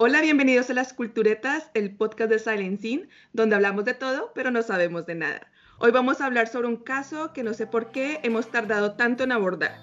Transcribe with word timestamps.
Hola, 0.00 0.20
bienvenidos 0.20 0.70
a 0.70 0.74
Las 0.74 0.92
Culturetas, 0.92 1.72
el 1.74 1.96
podcast 1.96 2.30
de 2.30 2.38
Silent 2.38 2.78
Scene, 2.78 3.08
donde 3.32 3.56
hablamos 3.56 3.84
de 3.84 3.94
todo, 3.94 4.30
pero 4.32 4.52
no 4.52 4.62
sabemos 4.62 5.06
de 5.06 5.16
nada. 5.16 5.50
Hoy 5.80 5.90
vamos 5.90 6.20
a 6.20 6.26
hablar 6.26 6.46
sobre 6.46 6.68
un 6.68 6.76
caso 6.76 7.32
que 7.32 7.42
no 7.42 7.52
sé 7.52 7.66
por 7.66 7.90
qué 7.90 8.20
hemos 8.22 8.48
tardado 8.48 8.92
tanto 8.92 9.24
en 9.24 9.32
abordar, 9.32 9.76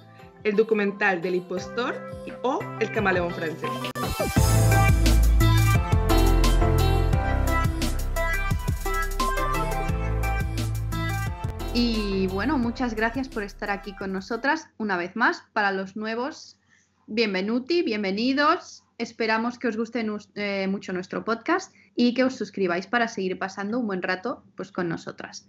el 0.46 0.56
documental 0.56 1.22
del 1.22 1.36
impostor 1.36 1.96
o 2.44 2.60
el 2.80 2.94
camaleón 2.94 3.30
francés. 3.32 3.70
Y 11.74 12.28
bueno, 12.28 12.58
muchas 12.58 12.96
gracias 12.96 13.28
por 13.28 13.44
estar 13.44 13.70
aquí 13.70 13.94
con 13.98 14.14
nosotras 14.14 14.70
una 14.78 14.96
vez 14.96 15.18
más. 15.18 15.44
Para 15.52 15.74
los 15.74 15.98
nuevos, 15.98 16.58
bienvenuti, 17.06 17.82
bienvenidos. 17.82 18.85
Esperamos 18.98 19.60
que 19.60 19.68
os 19.68 19.76
guste 19.76 20.06
eh, 20.36 20.68
mucho 20.68 20.94
nuestro 20.94 21.26
podcast 21.26 21.74
y 21.96 22.14
que 22.14 22.24
os 22.24 22.36
suscribáis 22.36 22.88
para 22.88 23.08
seguir 23.08 23.38
pasando 23.38 23.80
un 23.80 23.88
buen 23.88 24.02
rato 24.02 24.44
pues, 24.56 24.72
con 24.72 24.88
nosotras. 24.88 25.46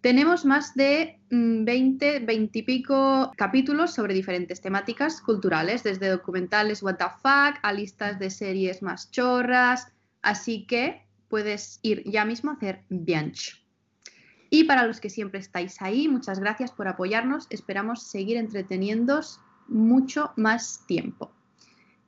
Tenemos 0.00 0.44
más 0.44 0.74
de 0.74 1.18
20, 1.30 2.20
mm, 2.20 2.26
20 2.26 2.58
y 2.58 2.62
pico 2.62 3.32
capítulos 3.36 3.92
sobre 3.92 4.14
diferentes 4.14 4.60
temáticas 4.60 5.20
culturales, 5.20 5.82
desde 5.82 6.08
documentales 6.08 6.82
what 6.82 6.96
the 6.96 7.04
fuck 7.20 7.58
a 7.62 7.72
listas 7.72 8.18
de 8.18 8.30
series 8.30 8.80
más 8.80 9.10
chorras, 9.10 9.88
así 10.22 10.66
que 10.66 11.02
puedes 11.28 11.80
ir 11.82 12.04
ya 12.08 12.24
mismo 12.24 12.52
a 12.52 12.54
hacer 12.54 12.84
bianch. 12.88 13.62
Y 14.50 14.64
para 14.64 14.86
los 14.86 15.00
que 15.00 15.10
siempre 15.10 15.40
estáis 15.40 15.82
ahí, 15.82 16.08
muchas 16.08 16.38
gracias 16.38 16.72
por 16.72 16.88
apoyarnos. 16.88 17.46
Esperamos 17.50 18.02
seguir 18.04 18.38
entreteniéndos 18.38 19.40
mucho 19.66 20.32
más 20.36 20.86
tiempo. 20.86 21.37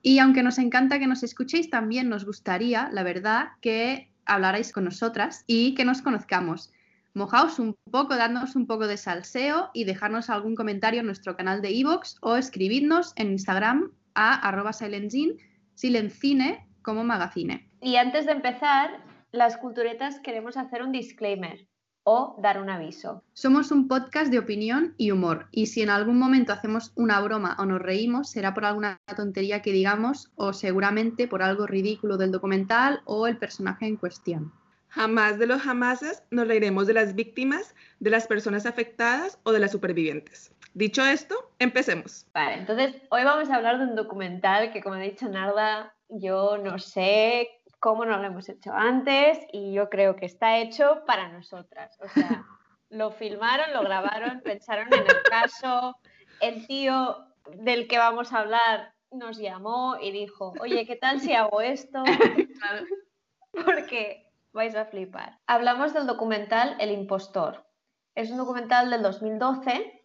Y 0.03 0.19
aunque 0.19 0.43
nos 0.43 0.59
encanta 0.59 0.99
que 0.99 1.07
nos 1.07 1.23
escuchéis, 1.23 1.71
también 1.71 2.09
nos 2.09 2.25
gustaría, 2.25 2.89
la 2.93 3.03
verdad, 3.03 3.49
que 3.61 4.11
hablarais 4.25 4.73
con 4.73 4.85
nosotras 4.85 5.45
y 5.47 5.75
que 5.75 5.85
nos 5.85 6.03
conozcamos. 6.03 6.73
Mojaos 7.13 7.59
un 7.59 7.77
poco, 7.91 8.17
dándonos 8.17 8.55
un 8.57 8.67
poco 8.67 8.87
de 8.87 8.97
salseo 8.97 9.71
y 9.75 9.85
dejarnos 9.85 10.31
algún 10.31 10.55
comentario 10.55 11.01
en 11.01 11.07
nuestro 11.07 11.37
canal 11.37 11.61
de 11.61 11.73
iVoox 11.73 12.17
o 12.21 12.37
escribidnos 12.37 13.13
en 13.17 13.33
Instagram 13.33 13.91
a 14.15 14.49
arroba 14.49 14.73
silencine, 14.73 15.35
silencine 15.75 16.67
como 16.83 17.05
magazine. 17.05 17.69
Y 17.83 17.97
antes 17.97 18.27
de 18.27 18.33
empezar, 18.33 19.03
las 19.33 19.57
culturetas 19.57 20.21
queremos 20.21 20.57
hacer 20.57 20.83
un 20.83 20.93
disclaimer 20.93 21.67
o 22.13 22.35
dar 22.39 22.61
un 22.61 22.69
aviso. 22.69 23.23
Somos 23.35 23.71
un 23.71 23.87
podcast 23.87 24.33
de 24.33 24.41
opinión 24.41 24.95
y 24.97 25.13
humor 25.13 25.47
y 25.53 25.67
si 25.67 25.83
en 25.83 25.91
algún 25.91 26.19
momento 26.19 26.53
hacemos 26.53 26.91
una 26.97 27.21
broma 27.21 27.55
o 27.61 27.67
nos 27.67 27.81
reímos 27.81 28.31
será 28.31 28.53
por 28.53 28.65
alguna 28.65 28.99
tontería 29.17 29.63
que 29.63 29.71
digamos 29.71 30.33
o 30.35 30.53
seguramente 30.53 31.29
por 31.29 31.41
algo 31.41 31.69
ridículo 31.69 32.17
del 32.17 32.33
documental 32.33 33.01
o 33.05 33.29
el 33.29 33.37
personaje 33.37 33.87
en 33.87 33.95
cuestión. 33.97 34.53
Jamás 34.89 35.39
de 35.39 35.47
los 35.47 35.63
jamases 35.63 36.25
nos 36.33 36.49
reiremos 36.49 36.89
de 36.89 36.95
las 36.95 37.15
víctimas, 37.15 37.77
de 38.01 38.11
las 38.11 38.27
personas 38.27 38.67
afectadas 38.67 39.39
o 39.45 39.53
de 39.53 39.61
las 39.61 39.71
supervivientes. 39.71 40.53
Dicho 40.75 41.05
esto, 41.05 41.53
empecemos. 41.61 42.27
Vale, 42.35 42.55
entonces 42.55 42.97
hoy 43.11 43.23
vamos 43.23 43.49
a 43.51 43.55
hablar 43.55 43.79
de 43.79 43.85
un 43.85 43.95
documental 43.95 44.73
que 44.73 44.83
como 44.83 44.97
ha 44.97 44.99
dicho 44.99 45.29
Narda, 45.29 45.95
yo 46.09 46.59
no 46.59 46.81
sé 46.81 47.60
cómo 47.81 48.05
no 48.05 48.19
lo 48.19 48.25
hemos 48.25 48.49
hecho 48.49 48.73
antes 48.73 49.39
y 49.53 49.73
yo 49.73 49.89
creo 49.89 50.15
que 50.15 50.27
está 50.27 50.59
hecho 50.59 51.03
para 51.07 51.29
nosotras. 51.29 51.99
O 52.01 52.09
sea, 52.09 52.45
lo 52.91 53.11
filmaron, 53.11 53.73
lo 53.73 53.83
grabaron, 53.83 54.43
pensaron 54.43 54.93
en 54.93 55.01
el 55.01 55.23
caso, 55.29 55.97
el 56.41 56.67
tío 56.67 57.27
del 57.57 57.89
que 57.89 57.99
vamos 57.99 58.33
a 58.33 58.41
hablar 58.41 58.95
nos 59.11 59.39
llamó 59.39 59.97
y 60.01 60.13
dijo, 60.13 60.53
oye, 60.61 60.87
¿qué 60.87 60.95
tal 60.95 61.21
si 61.21 61.33
hago 61.33 61.61
esto? 61.63 62.05
Porque 63.53 64.31
vais 64.53 64.77
a 64.77 64.85
flipar. 64.85 65.41
Hablamos 65.47 65.95
del 65.95 66.07
documental 66.07 66.77
El 66.79 66.93
impostor. 66.93 67.67
Es 68.15 68.31
un 68.31 68.37
documental 68.37 68.91
del 68.91 69.03
2012 69.03 70.05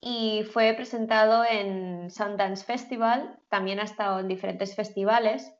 y 0.00 0.44
fue 0.52 0.72
presentado 0.74 1.44
en 1.44 2.10
Sundance 2.10 2.64
Festival, 2.64 3.40
también 3.48 3.80
ha 3.80 3.84
estado 3.84 4.20
en 4.20 4.28
diferentes 4.28 4.76
festivales 4.76 5.55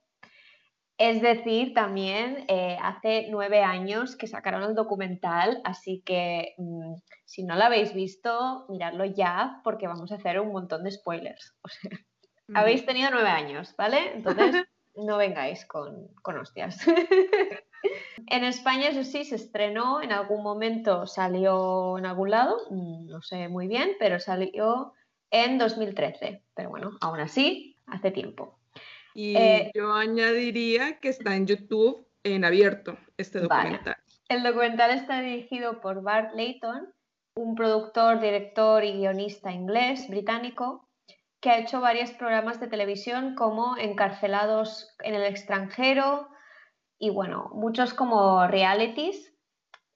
es 0.98 1.20
decir, 1.20 1.74
también 1.74 2.46
eh, 2.48 2.78
hace 2.80 3.26
nueve 3.30 3.62
años 3.62 4.16
que 4.16 4.26
sacaron 4.26 4.62
el 4.62 4.74
documental, 4.74 5.60
así 5.64 6.02
que 6.04 6.54
mm, 6.56 6.94
si 7.24 7.44
no 7.44 7.54
lo 7.56 7.64
habéis 7.64 7.92
visto, 7.92 8.64
miradlo 8.70 9.04
ya 9.04 9.60
porque 9.62 9.86
vamos 9.86 10.10
a 10.10 10.14
hacer 10.14 10.40
un 10.40 10.52
montón 10.52 10.84
de 10.84 10.92
spoilers. 10.92 11.54
O 11.62 11.68
sea, 11.68 11.90
habéis 12.54 12.86
tenido 12.86 13.10
nueve 13.10 13.28
años, 13.28 13.74
¿vale? 13.76 14.14
Entonces 14.14 14.64
no 14.96 15.18
vengáis 15.18 15.66
con, 15.66 16.08
con 16.22 16.38
hostias. 16.38 16.78
en 18.28 18.44
España, 18.44 18.88
eso 18.88 19.04
sí, 19.04 19.24
se 19.26 19.36
estrenó, 19.36 20.00
en 20.00 20.12
algún 20.12 20.42
momento 20.42 21.06
salió 21.06 21.98
en 21.98 22.06
algún 22.06 22.30
lado, 22.30 22.56
mm, 22.70 23.06
no 23.06 23.20
sé 23.20 23.48
muy 23.48 23.68
bien, 23.68 23.90
pero 23.98 24.18
salió 24.18 24.94
en 25.30 25.58
2013. 25.58 26.42
Pero 26.54 26.70
bueno, 26.70 26.92
aún 27.02 27.20
así, 27.20 27.76
hace 27.86 28.10
tiempo. 28.10 28.55
Y 29.16 29.34
eh, 29.34 29.70
yo 29.74 29.94
añadiría 29.94 31.00
que 31.00 31.08
está 31.08 31.34
en 31.34 31.46
YouTube 31.46 32.06
en 32.22 32.44
abierto 32.44 32.98
este 33.16 33.40
documental. 33.40 33.96
El 34.28 34.42
documental 34.42 34.90
está 34.90 35.22
dirigido 35.22 35.80
por 35.80 36.02
Bart 36.02 36.34
Layton, 36.34 36.92
un 37.36 37.54
productor, 37.54 38.20
director 38.20 38.84
y 38.84 38.92
guionista 38.92 39.52
inglés 39.52 40.06
británico 40.10 40.86
que 41.40 41.48
ha 41.48 41.58
hecho 41.58 41.80
varios 41.80 42.10
programas 42.10 42.60
de 42.60 42.68
televisión 42.68 43.34
como 43.36 43.78
Encarcelados 43.78 44.94
en 45.02 45.14
el 45.14 45.22
extranjero 45.22 46.28
y 46.98 47.08
bueno, 47.08 47.50
muchos 47.54 47.94
como 47.94 48.46
realities 48.46 49.32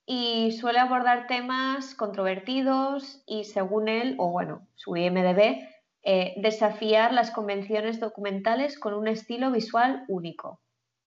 y 0.06 0.52
suele 0.52 0.78
abordar 0.78 1.26
temas 1.26 1.94
controvertidos 1.94 3.22
y 3.26 3.44
según 3.44 3.88
él, 3.88 4.16
o 4.18 4.30
bueno, 4.30 4.66
su 4.76 4.96
IMDB, 4.96 5.58
eh, 6.02 6.34
desafiar 6.36 7.12
las 7.12 7.30
convenciones 7.30 8.00
documentales 8.00 8.78
con 8.78 8.94
un 8.94 9.08
estilo 9.08 9.50
visual 9.50 10.04
único. 10.08 10.60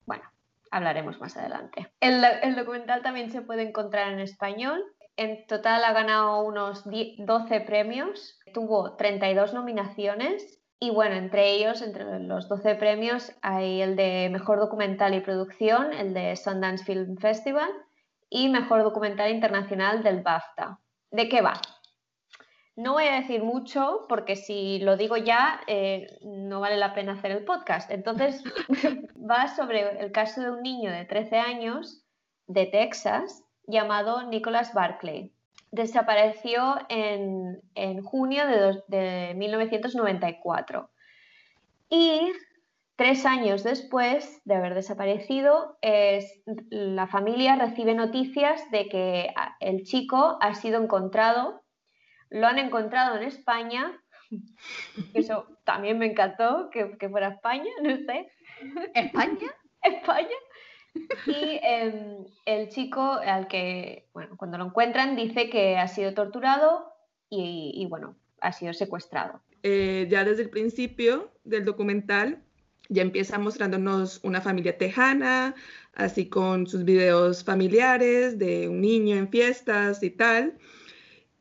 Bueno, 0.05 0.23
hablaremos 0.71 1.19
más 1.19 1.35
adelante. 1.35 1.91
El, 1.99 2.55
documental 2.55 3.01
también 3.01 3.31
se 3.31 3.41
puede 3.41 3.63
encontrar 3.63 4.13
en 4.13 4.19
español. 4.19 4.83
En 5.17 5.45
total 5.47 5.83
ha 5.83 5.93
ganado 5.93 6.43
unos 6.43 6.83
12 6.85 7.61
premios, 7.61 8.39
tuvo 8.53 8.95
32 8.95 9.53
nominaciones 9.53 10.61
y 10.79 10.91
bueno, 10.91 11.15
entre 11.15 11.53
ellos, 11.53 11.81
entre 11.81 12.19
los 12.19 12.47
12 12.47 12.75
premios, 12.75 13.31
hay 13.41 13.81
el 13.81 13.95
de 13.95 14.29
Mejor 14.31 14.59
Documental 14.59 15.15
y 15.15 15.21
Producción, 15.21 15.91
el 15.91 16.13
de 16.13 16.35
Sundance 16.35 16.85
Film 16.85 17.17
Festival 17.17 17.69
y 18.29 18.49
Mejor 18.49 18.83
Documental 18.83 19.31
Internacional 19.31 20.03
del 20.03 20.21
BAFTA. 20.21 20.79
¿De 21.09 21.29
qué 21.29 21.41
va? 21.41 21.53
No 22.77 22.93
voy 22.93 23.05
a 23.05 23.15
decir 23.15 23.41
mucho 23.41 24.05
porque 24.07 24.35
si 24.35 24.77
lo 24.77 24.97
digo 24.97 25.17
ya 25.17 25.61
eh, 25.65 26.19
no 26.21 26.59
vale 26.59 26.77
la 26.77 26.93
pena 26.93 27.13
hacer 27.13 27.31
el 27.31 27.43
podcast. 27.43 27.89
Entonces 27.89 28.43
va 29.17 29.47
sobre 29.47 29.99
el 29.99 30.11
caso 30.11 30.41
de 30.41 30.51
un 30.51 30.61
niño 30.61 30.91
de 30.91 31.03
13 31.03 31.39
años 31.39 32.03
de 32.45 32.67
Texas 32.67 33.43
llamado 33.65 34.29
Nicholas 34.29 34.75
Barclay. 34.75 35.33
Desapareció 35.71 36.77
en, 36.87 37.59
junio 38.03 38.45
de, 38.45 38.83
de 38.87 39.33
1994. 39.33 40.89
Y 41.89 42.31
tres 42.95 43.25
años 43.25 43.63
después 43.63 44.39
de 44.45 44.53
haber 44.53 44.75
desaparecido, 44.75 45.79
es, 45.81 46.41
la 46.69 47.07
familia 47.07 47.55
recibe 47.55 47.95
noticias 47.95 48.69
de 48.69 48.87
que 48.87 49.33
el 49.61 49.83
chico 49.83 50.37
ha 50.41 50.53
sido 50.53 50.81
encontrado 50.81 51.63
lo 52.29 52.47
han 52.47 52.59
encontrado 52.59 53.17
en 53.17 53.23
España. 53.23 53.99
Eso 55.13 55.47
también 55.63 55.97
me 55.97 56.07
encantó, 56.07 56.69
que, 56.71 57.09
fuera 57.09 57.29
España, 57.29 57.71
no 57.83 57.95
sé. 57.97 58.31
¿España? 58.93 59.53
España. 59.83 60.35
Y 61.27 61.59
em, 61.61 62.25
el 62.45 62.69
chico 62.69 63.01
al 63.01 63.47
que, 63.47 64.09
bueno, 64.13 64.35
cuando 64.35 64.57
lo 64.57 64.65
encuentran 64.65 65.15
dice 65.15 65.49
que 65.49 65.77
ha 65.77 65.87
sido 65.87 66.15
torturado 66.15 66.91
y, 67.29 67.85
bueno, 67.87 68.15
ha 68.41 68.51
sido 68.51 68.73
secuestrado. 68.73 69.41
Eh, 69.61 70.07
ya 70.09 70.23
desde 70.23 70.43
el 70.43 70.49
principio 70.49 71.31
del 71.43 71.65
documental 71.65 72.41
ya 72.89 73.01
empieza 73.01 73.37
mostrándonos 73.37 74.19
una 74.23 74.41
familia 74.41 74.77
tejana, 74.77 75.55
así 75.93 76.29
con 76.29 76.67
sus 76.67 76.83
videos 76.85 77.43
familiares 77.43 78.39
de 78.39 78.69
un 78.69 78.81
niño 78.81 79.17
en 79.17 79.29
fiestas 79.29 80.01
y 80.01 80.09
tal. 80.09 80.57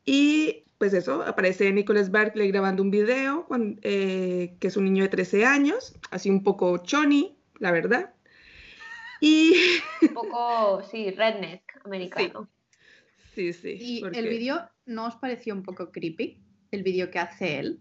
Y 0.05 0.66
pues 0.79 0.93
eso, 0.93 1.23
aparece 1.23 1.73
Nicholas 1.73 2.11
Barkley 2.11 2.51
grabando 2.51 2.83
un 2.83 2.91
video, 2.91 3.47
eh, 3.83 4.57
que 4.61 4.67
es 4.67 4.77
un 4.77 4.85
niño 4.85 5.05
de 5.05 5.09
13 5.09 5.47
años, 5.47 5.95
así 6.11 6.29
un 6.29 6.43
poco 6.43 6.79
choni, 6.79 7.39
la 7.59 7.73
verdad. 7.73 8.15
Y... 9.21 9.55
Un 10.03 10.09
poco, 10.09 10.83
sí, 10.91 11.11
redneck 11.11 11.81
americano. 11.85 12.51
Sí, 13.35 13.55
sí. 13.55 13.77
¿Y 13.81 14.05
el 14.05 14.29
vídeo 14.29 14.69
no 14.85 15.07
os 15.07 15.17
pareció 15.17 15.55
un 15.55 15.63
poco 15.63 15.91
creepy? 15.91 16.39
El 16.71 16.83
vídeo 16.83 17.11
que 17.11 17.19
hace 17.19 17.59
él. 17.59 17.81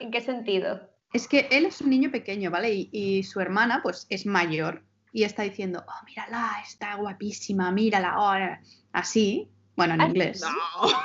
¿En 0.00 0.10
qué 0.10 0.20
sentido? 0.20 0.90
Es 1.12 1.28
que 1.28 1.46
él 1.52 1.66
es 1.66 1.80
un 1.80 1.90
niño 1.90 2.10
pequeño, 2.10 2.50
¿vale? 2.50 2.74
Y, 2.74 2.88
y, 2.90 3.22
su 3.22 3.40
hermana, 3.40 3.80
pues, 3.82 4.06
es 4.10 4.26
mayor. 4.26 4.82
y 5.12 5.22
está 5.22 5.44
diciendo, 5.44 5.84
oh, 5.86 6.04
mírala, 6.04 6.50
está 6.66 6.96
guapísima, 6.96 7.70
mírala, 7.70 8.10
ahora 8.10 8.60
así, 8.92 9.50
bueno, 9.76 9.94
en 9.94 10.00
Ah, 10.02 10.06
inglés. 10.06 10.40
No, 10.40 10.50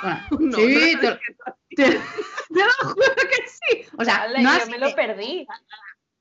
Bueno, 0.02 0.20
no, 0.40 0.56
sí, 0.58 0.94
no, 0.94 1.00
te, 1.00 1.08
te- 1.10 1.18
te 2.54 2.64
lo 2.64 2.88
juro 2.88 3.14
que 3.16 3.48
sí. 3.48 3.88
O 3.98 4.04
sea, 4.04 4.18
Vale, 4.18 4.42
no 4.42 4.50
yo 4.50 4.62
así, 4.62 4.70
me 4.70 4.78
lo 4.78 4.94
perdí. 4.94 5.46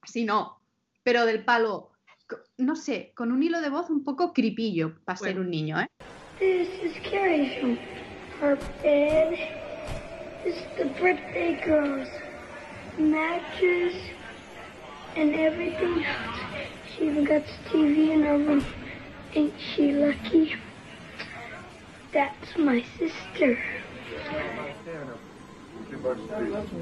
así 0.01 0.23
no, 0.25 0.61
pero 1.03 1.25
del 1.25 1.44
palo, 1.44 1.91
no 2.57 2.75
sé, 2.75 3.11
con 3.15 3.31
un 3.31 3.44
hilo 3.44 3.61
de 3.61 3.69
voz 3.69 3.89
un 3.89 4.03
poco 4.03 4.33
cripillo 4.33 4.95
para 5.05 5.17
ser 5.17 5.35
Bueno. 5.35 5.41
un 5.41 5.49
niño, 5.51 5.79
¿eh? 5.79 5.88
This 6.39 6.67
is 6.83 6.94
Carrie's 7.09 7.61
room. 7.61 7.77
Her 8.41 8.55
bed. 8.83 9.38
This 10.44 10.55
is 10.57 10.67
the 10.77 10.85
birthday 11.01 11.59
girl's 11.65 12.07
mattress 12.97 13.95
and 15.15 15.33
everything 15.33 16.03
else. 16.05 16.38
She 16.95 17.05
even 17.07 17.23
got 17.25 17.44
the 17.44 17.69
TV 17.69 18.11
in 18.11 18.21
her 18.23 18.38
room. 18.38 18.63
Ain't 19.35 19.53
she 19.59 19.91
lucky? 19.94 20.53
That's 22.18 22.58
my 22.58 22.84
sister. 22.98 23.60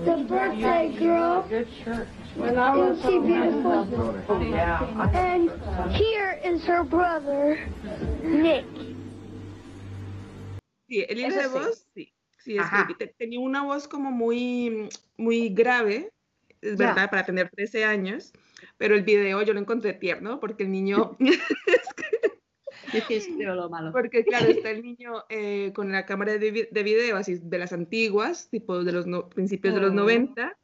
The 0.06 0.16
birthday 0.30 0.96
girl. 0.98 1.44
Isn't 1.52 3.02
she 3.04 3.20
beautiful? 3.20 3.84
And 5.12 5.52
here 5.92 6.40
is 6.42 6.64
her 6.64 6.86
brother, 6.86 7.60
Nick. 8.24 8.64
Sí, 10.88 11.04
el 11.10 11.18
de 11.18 11.44
sí. 11.44 11.50
voz, 11.52 11.86
sí. 11.94 12.14
Sí, 12.40 12.58
es 12.58 13.18
Tenía 13.18 13.42
una 13.42 13.64
voz 13.64 13.90
como 13.90 14.12
muy, 14.12 14.88
muy 15.18 15.50
grave, 15.50 16.14
es 16.62 16.78
verdad, 16.78 17.10
para 17.10 17.26
tener 17.26 17.50
13 17.50 17.84
años, 17.84 18.32
pero 18.78 18.96
el 18.96 19.04
video 19.04 19.42
yo 19.42 19.54
lo 19.54 19.60
encontré 19.60 19.92
tierno 19.92 20.40
porque 20.40 20.64
el 20.64 20.72
niño, 20.72 21.18
Dices, 23.10 23.30
pero 23.38 23.56
lo 23.56 23.70
malo. 23.70 23.92
porque 23.92 24.24
claro, 24.26 24.48
está 24.50 24.72
el 24.72 24.82
niño 24.84 25.24
eh, 25.30 25.72
con 25.76 25.92
la 25.92 26.06
cámara 26.06 26.38
de, 26.38 26.52
vi- 26.52 26.68
de 26.72 26.84
video 26.84 27.18
así 27.18 27.40
de 27.42 27.58
las 27.58 27.74
antiguas, 27.74 28.50
tipo 28.50 28.84
de 28.84 28.92
los 28.92 29.08
no- 29.08 29.30
principios 29.30 29.74
de 29.76 29.82
los 29.82 29.92
Oh. 29.92 29.96
90, 29.96 30.58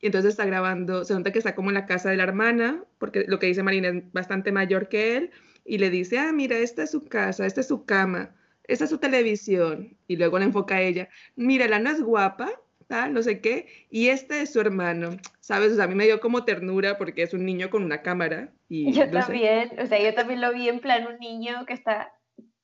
y 0.00 0.06
entonces 0.06 0.30
está 0.32 0.44
grabando, 0.46 1.04
se 1.04 1.14
nota 1.14 1.32
que 1.32 1.38
está 1.38 1.54
como 1.54 1.70
en 1.70 1.74
la 1.74 1.86
casa 1.86 2.10
de 2.10 2.16
la 2.16 2.22
hermana, 2.22 2.84
porque 2.98 3.24
lo 3.26 3.38
que 3.38 3.46
dice 3.48 3.62
Marina 3.62 3.88
es 3.88 4.12
bastante 4.12 4.52
mayor 4.52 4.88
que 4.88 5.16
él, 5.16 5.30
y 5.64 5.78
le 5.78 5.90
dice, 5.90 6.18
ah, 6.18 6.32
mira, 6.32 6.56
esta 6.58 6.82
es 6.84 6.90
su 6.92 7.04
casa, 7.06 7.44
esta 7.46 7.60
es 7.62 7.68
su 7.68 7.84
cama, 7.84 8.34
esta 8.64 8.84
es 8.84 8.90
su 8.90 8.98
televisión, 8.98 9.96
y 10.06 10.16
luego 10.16 10.38
la 10.38 10.44
enfoca 10.44 10.76
a 10.76 10.82
ella, 10.82 11.08
mírala, 11.36 11.78
no 11.80 11.90
es 11.90 12.00
guapa, 12.02 12.50
no 12.88 13.22
sé 13.22 13.40
qué, 13.40 13.66
y 13.90 14.08
este 14.08 14.42
es 14.42 14.52
su 14.52 14.60
hermano, 14.60 15.16
¿sabes? 15.40 15.72
O 15.72 15.76
sea, 15.76 15.84
a 15.84 15.88
mí 15.88 15.94
me 15.94 16.04
dio 16.04 16.20
como 16.20 16.44
ternura 16.44 16.98
porque 16.98 17.22
es 17.22 17.34
un 17.34 17.44
niño 17.44 17.70
con 17.70 17.82
una 17.84 18.02
cámara, 18.02 18.52
y 18.68 18.92
Yo 18.92 19.06
no 19.06 19.12
sé. 19.12 19.18
también, 19.26 19.72
o 19.80 19.86
sea, 19.86 20.00
yo 20.02 20.14
también 20.14 20.40
lo 20.40 20.52
vi 20.52 20.68
en 20.68 20.80
plan 20.80 21.06
un 21.06 21.18
niño 21.18 21.64
que 21.66 21.72
está 21.74 22.12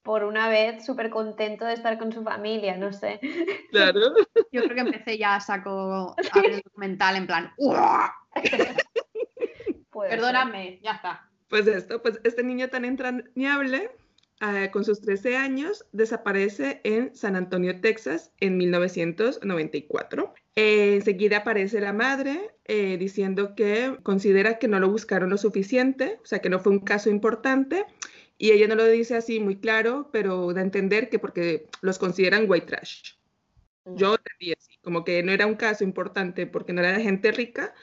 por 0.03 0.25
una 0.25 0.49
vez 0.49 0.85
súper 0.85 1.11
contento 1.11 1.65
de 1.67 1.75
estar 1.75 1.99
con 1.99 2.13
su 2.13 2.23
familia, 2.23 2.77
no 2.77 2.93
sé. 2.93 3.21
Claro. 3.71 4.01
Yo 4.53 4.63
creo 4.65 4.75
que 4.75 4.81
empecé 4.81 5.19
ya 5.19 5.37
a 5.37 5.41
saco 5.41 6.17
a 6.33 6.41
ver 6.43 6.53
el 6.53 6.61
documental 6.63 7.17
en 7.17 7.27
plan, 7.27 7.53
"Uah, 7.59 8.11
Puede 9.91 10.11
ser. 10.11 10.19
perdóname, 10.19 10.81
ya 10.83 10.93
está. 10.93 11.29
Pues 11.49 11.67
esto, 11.67 12.01
pues 12.01 12.19
este 12.25 12.43
niño 12.43 12.69
tan 12.69 12.85
entrañable, 12.85 13.91
ah, 14.41 14.71
con 14.71 14.85
sus 14.85 15.01
13 15.01 15.37
años, 15.37 15.87
desaparece 15.93 16.81
en 16.85 17.15
San 17.15 17.37
Antonio, 17.37 17.81
Texas, 17.81 18.33
en 18.41 18.57
1994. 18.57 20.35
Eh, 20.57 20.97
enseguida 20.97 21.39
aparece 21.39 21.81
la 21.81 21.93
madre 21.93 22.55
eh, 22.65 22.97
diciendo 22.99 23.55
que 23.55 23.99
considera 24.03 24.59
que 24.59 24.69
no 24.69 24.81
lo 24.81 24.91
buscaron 24.91 25.31
lo 25.31 25.39
suficiente, 25.39 26.19
o 26.23 26.27
sea, 26.27 26.41
que 26.41 26.51
no 26.51 26.59
fue 26.59 26.73
un 26.73 26.81
caso 26.81 27.11
importante. 27.11 27.87
Y 28.37 28.53
ella 28.53 28.69
no 28.69 28.75
lo 28.75 28.87
dice 28.87 29.17
así 29.17 29.39
muy 29.39 29.57
claro, 29.57 30.09
pero 30.13 30.53
da 30.55 30.61
a 30.61 30.65
entender 30.65 31.11
que 31.11 31.19
porque 31.19 31.69
los 31.83 31.99
consideran 31.99 32.47
white 32.49 32.67
trash. 32.67 33.13
Yo 33.85 34.15
entendí 34.15 34.53
así, 34.53 34.79
como 34.83 35.05
que 35.05 35.23
no 35.23 35.33
era 35.33 35.47
un 35.47 35.57
caso 35.57 35.85
importante 35.85 36.47
porque 36.47 36.73
no 36.73 36.81
era 36.81 36.97
de 36.97 37.03
gente 37.03 37.33
rica 37.33 37.75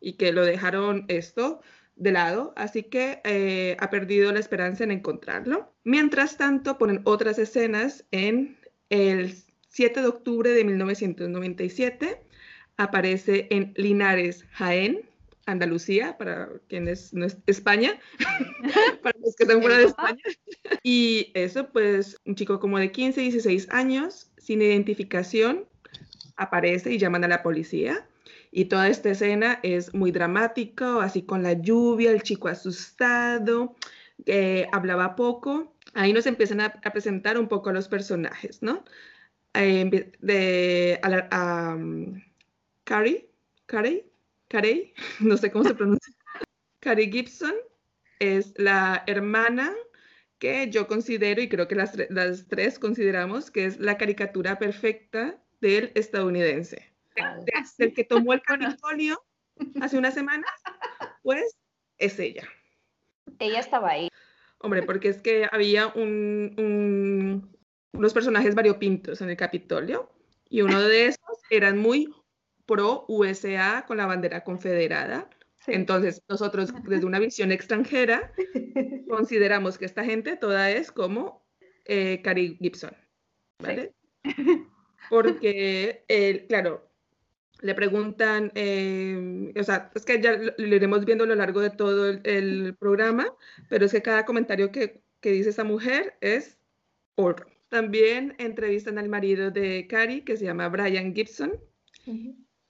y 0.00 0.14
que 0.14 0.32
lo 0.32 0.44
dejaron 0.44 1.04
esto 1.08 1.60
de 1.98 2.12
lado, 2.12 2.52
así 2.56 2.84
que 2.84 3.20
eh, 3.24 3.76
ha 3.80 3.90
perdido 3.90 4.32
la 4.32 4.40
esperanza 4.40 4.84
en 4.84 4.92
encontrarlo. 4.92 5.74
Mientras 5.84 6.36
tanto, 6.36 6.78
ponen 6.78 7.02
otras 7.04 7.38
escenas 7.38 8.04
en 8.10 8.56
el 8.88 9.34
7 9.68 10.00
de 10.00 10.06
octubre 10.06 10.50
de 10.50 10.64
1997, 10.64 12.22
aparece 12.76 13.48
en 13.50 13.72
Linares, 13.76 14.44
Jaén, 14.52 15.08
Andalucía, 15.46 16.16
para 16.18 16.48
quienes 16.68 17.12
no 17.14 17.24
es 17.24 17.38
España, 17.46 17.98
para 19.02 19.18
los 19.18 19.34
que 19.34 19.44
están 19.44 19.60
fuera 19.60 19.78
de. 19.78 19.84
España. 19.84 20.22
Y 20.82 21.32
eso, 21.34 21.70
pues, 21.70 22.18
un 22.26 22.34
chico 22.34 22.60
como 22.60 22.78
de 22.78 22.92
15, 22.92 23.20
16 23.20 23.68
años, 23.70 24.30
sin 24.36 24.62
identificación, 24.62 25.66
aparece 26.36 26.92
y 26.92 26.98
llaman 26.98 27.24
a 27.24 27.28
la 27.28 27.42
policía. 27.42 28.06
Y 28.50 28.66
toda 28.66 28.88
esta 28.88 29.10
escena 29.10 29.60
es 29.62 29.94
muy 29.94 30.10
dramática, 30.10 31.02
así 31.02 31.22
con 31.22 31.42
la 31.42 31.52
lluvia, 31.54 32.10
el 32.10 32.22
chico 32.22 32.48
asustado, 32.48 33.76
eh, 34.26 34.66
hablaba 34.72 35.16
poco. 35.16 35.74
Ahí 35.94 36.12
nos 36.12 36.26
empiezan 36.26 36.60
a, 36.60 36.70
presentar 36.92 37.38
un 37.38 37.48
poco 37.48 37.70
a 37.70 37.72
los 37.72 37.88
personajes, 37.88 38.62
¿no? 38.62 38.84
Eh, 39.54 40.12
de 40.20 41.00
um, 41.32 42.22
Carrie, 42.84 43.30
Carey, 43.66 44.10
Carey, 44.48 44.94
no 45.20 45.36
sé 45.36 45.50
cómo 45.50 45.64
se 45.64 45.74
pronuncia. 45.74 46.14
Carrie 46.80 47.10
Gibson 47.10 47.54
es 48.18 48.54
la 48.56 49.04
hermana 49.06 49.74
que 50.38 50.70
yo 50.70 50.86
considero, 50.86 51.42
y 51.42 51.48
creo 51.48 51.68
que 51.68 51.74
las, 51.74 51.94
las 52.10 52.46
tres 52.48 52.78
consideramos, 52.78 53.50
que 53.50 53.66
es 53.66 53.78
la 53.78 53.98
caricatura 53.98 54.58
perfecta 54.58 55.42
del 55.60 55.90
estadounidense. 55.94 56.92
De- 57.44 57.52
del 57.78 57.94
que 57.94 58.04
tomó 58.04 58.32
el 58.32 58.42
Capitolio 58.82 59.22
hace 59.80 59.98
unas 59.98 60.14
semanas, 60.14 60.50
pues 61.22 61.56
es 61.98 62.18
ella. 62.18 62.48
Ella 63.38 63.60
estaba 63.60 63.90
ahí. 63.90 64.08
Hombre, 64.60 64.82
porque 64.82 65.08
es 65.08 65.20
que 65.22 65.48
había 65.50 65.88
un, 65.88 66.54
un- 66.58 67.56
unos 67.92 68.12
personajes 68.14 68.54
variopintos 68.54 69.20
en 69.20 69.30
el 69.30 69.36
Capitolio 69.36 70.10
y 70.48 70.62
uno 70.62 70.80
de 70.80 71.06
esos 71.06 71.38
eran 71.50 71.78
muy 71.78 72.12
pro 72.66 73.04
USA 73.08 73.84
con 73.86 73.96
la 73.96 74.06
bandera 74.06 74.44
confederada. 74.44 75.28
Sí. 75.64 75.72
Entonces, 75.74 76.22
nosotros 76.28 76.72
desde 76.84 77.04
una 77.06 77.18
visión 77.18 77.50
extranjera 77.52 78.32
consideramos 79.08 79.76
que 79.78 79.84
esta 79.86 80.04
gente 80.04 80.36
toda 80.36 80.70
es 80.70 80.92
como 80.92 81.44
eh, 81.84 82.22
Gibson, 82.60 82.96
¿vale? 83.58 83.92
Porque, 85.10 86.04
eh, 86.08 86.46
claro, 86.48 86.87
le 87.60 87.74
preguntan, 87.74 88.52
eh, 88.54 89.52
o 89.58 89.62
sea, 89.62 89.90
es 89.94 90.04
que 90.04 90.20
ya 90.20 90.32
lo, 90.32 90.52
lo 90.56 90.76
iremos 90.76 91.04
viendo 91.04 91.24
a 91.24 91.26
lo 91.26 91.34
largo 91.34 91.60
de 91.60 91.70
todo 91.70 92.08
el, 92.08 92.20
el 92.24 92.76
programa, 92.76 93.34
pero 93.68 93.86
es 93.86 93.92
que 93.92 94.02
cada 94.02 94.24
comentario 94.24 94.70
que, 94.70 95.02
que 95.20 95.32
dice 95.32 95.50
esa 95.50 95.64
mujer 95.64 96.16
es 96.20 96.58
oro. 97.14 97.46
También 97.68 98.34
entrevistan 98.38 98.98
al 98.98 99.08
marido 99.08 99.50
de 99.50 99.86
Carrie, 99.88 100.24
que 100.24 100.36
se 100.36 100.44
llama 100.44 100.68
Brian 100.68 101.14
Gibson, 101.14 101.52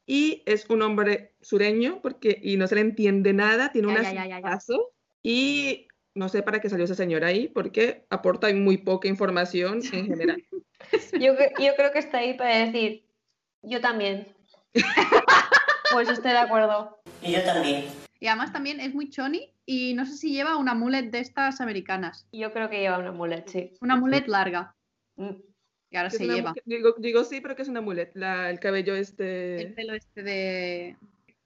y 0.06 0.42
es 0.46 0.68
un 0.68 0.82
hombre 0.82 1.34
sureño 1.40 2.00
porque 2.02 2.40
y 2.42 2.56
no 2.56 2.66
se 2.66 2.74
le 2.74 2.80
entiende 2.80 3.32
nada, 3.32 3.70
tiene 3.70 3.88
un 3.88 3.96
acentazo 3.96 4.92
y 5.22 5.86
no 6.14 6.28
sé 6.28 6.42
para 6.42 6.60
qué 6.60 6.68
salió 6.68 6.86
esa 6.86 6.96
señora 6.96 7.28
ahí 7.28 7.46
porque 7.46 8.06
aporta 8.10 8.52
muy 8.52 8.78
poca 8.78 9.06
información 9.06 9.80
en 9.92 10.06
general. 10.06 10.42
Yo, 11.12 11.34
yo 11.34 11.74
creo 11.76 11.92
que 11.92 11.98
está 11.98 12.18
ahí 12.18 12.34
para 12.34 12.64
decir, 12.64 13.04
yo 13.62 13.80
también. 13.80 14.28
Pues 15.92 16.08
estoy 16.10 16.32
de 16.32 16.38
acuerdo. 16.38 17.00
Y 17.22 17.32
yo 17.32 17.42
también. 17.44 17.86
Y 18.20 18.26
además 18.26 18.52
también 18.52 18.78
es 18.80 18.94
muy 18.94 19.08
choni 19.08 19.54
y 19.64 19.94
no 19.94 20.04
sé 20.04 20.16
si 20.16 20.32
lleva 20.32 20.56
una 20.56 20.74
mulet 20.74 21.10
de 21.10 21.20
estas 21.20 21.60
americanas. 21.60 22.26
Yo 22.32 22.52
creo 22.52 22.68
que 22.68 22.80
lleva 22.80 22.98
una 22.98 23.12
mulet, 23.12 23.48
sí. 23.48 23.72
Una 23.80 23.96
mulet 23.96 24.26
larga. 24.28 24.74
Mm. 25.16 25.30
Y 25.90 25.96
ahora 25.96 26.10
se 26.10 26.24
una- 26.24 26.34
lleva. 26.34 26.54
digo, 26.66 26.94
digo 26.98 27.24
sí, 27.24 27.40
pero 27.40 27.56
que 27.56 27.62
es 27.62 27.68
una 27.68 27.80
mulet, 27.80 28.10
la- 28.14 28.50
el 28.50 28.60
cabello 28.60 28.94
El 28.94 29.00
este... 29.00 29.72
pelo 29.76 29.94
este 29.94 30.22
de, 30.22 30.96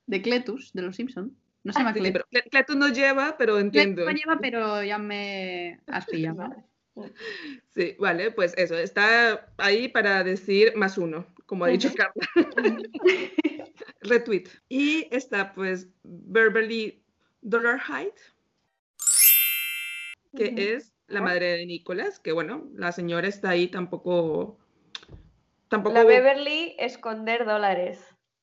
de 0.06 0.22
Cletus, 0.22 0.72
de 0.72 0.82
los 0.82 0.96
Simpson. 0.96 1.36
No 1.62 1.72
se 1.72 1.78
llama 1.78 1.92
Sí, 1.94 2.00
sí, 2.00 2.10
Cletus. 2.12 2.22
Cletus 2.50 2.76
no 2.76 2.88
lleva, 2.88 3.36
pero 3.38 3.60
entiendo. 3.60 4.04
Cletus 4.04 4.12
no 4.12 4.18
lleva, 4.32 4.40
pero 4.40 4.82
ya 4.82 4.98
me 4.98 5.78
has 5.86 6.06
pillado. 6.06 6.52
Sí, 7.74 7.96
vale, 7.98 8.32
pues 8.32 8.52
eso, 8.58 8.76
está 8.76 9.48
ahí 9.56 9.88
para 9.88 10.22
decir 10.24 10.74
más 10.76 10.98
uno, 10.98 11.24
como 11.52 11.66
ha 11.66 11.68
dicho. 11.68 11.92
Carla. 11.94 12.14
Retweet. 14.00 14.44
Y 14.70 15.06
está 15.14 15.52
pues 15.52 15.90
Beverly 16.02 17.04
Dollarhide, 17.42 18.14
que 20.34 20.44
Ujú. 20.44 20.54
es 20.56 20.94
la 21.08 21.20
madre 21.20 21.58
de 21.58 21.66
Nicholas, 21.66 22.20
que 22.20 22.32
bueno, 22.32 22.70
la 22.72 22.90
señora 22.90 23.28
está 23.28 23.50
ahí 23.50 23.68
tampoco... 23.68 24.58
Tampoco... 25.68 25.94
La 25.94 26.04
Beverly 26.04 26.74
esconder 26.78 27.44
dólares. 27.44 28.00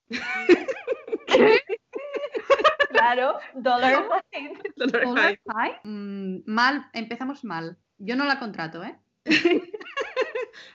claro, 2.92 3.40
Dollar 3.56 4.06
High. 4.32 4.54
Dollar 4.76 5.04
Dollar. 5.04 5.40
Mm, 5.84 6.42
mal, 6.46 6.86
empezamos 6.94 7.44
mal. 7.44 7.76
Yo 7.98 8.16
no 8.16 8.26
la 8.26 8.38
contrato, 8.38 8.84
¿eh? 8.84 8.96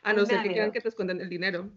A 0.03 0.13
no 0.13 0.27
ser 0.27 0.43
que 0.43 0.49
quieran 0.49 0.73
que 0.73 0.81
te 0.81 0.89
escondan 0.89 1.21
el 1.21 1.29
dinero. 1.29 1.71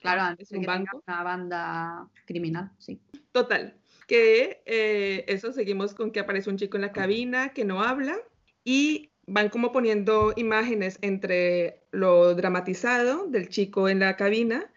Claro, 0.00 0.22
a 0.22 0.30
no 0.30 0.36
es 0.38 0.48
ser 0.48 0.58
un 0.58 0.64
que 0.64 0.70
tenga 0.70 0.84
banco. 0.84 1.02
una 1.06 1.22
banda 1.22 2.08
criminal, 2.24 2.70
sí. 2.78 3.00
Total, 3.32 3.74
que 4.06 4.62
eh, 4.64 5.24
eso 5.28 5.52
seguimos 5.52 5.94
con 5.94 6.10
que 6.12 6.20
aparece 6.20 6.50
un 6.50 6.56
chico 6.56 6.76
en 6.76 6.82
la 6.82 6.92
cabina 6.92 7.50
que 7.50 7.64
no 7.64 7.82
habla 7.82 8.16
y 8.64 9.10
van 9.26 9.48
como 9.50 9.72
poniendo 9.72 10.32
imágenes 10.36 10.98
entre 11.02 11.82
lo 11.90 12.34
dramatizado 12.34 13.26
del 13.26 13.48
chico 13.48 13.88
en 13.88 13.98
la 14.00 14.16
cabina 14.16 14.72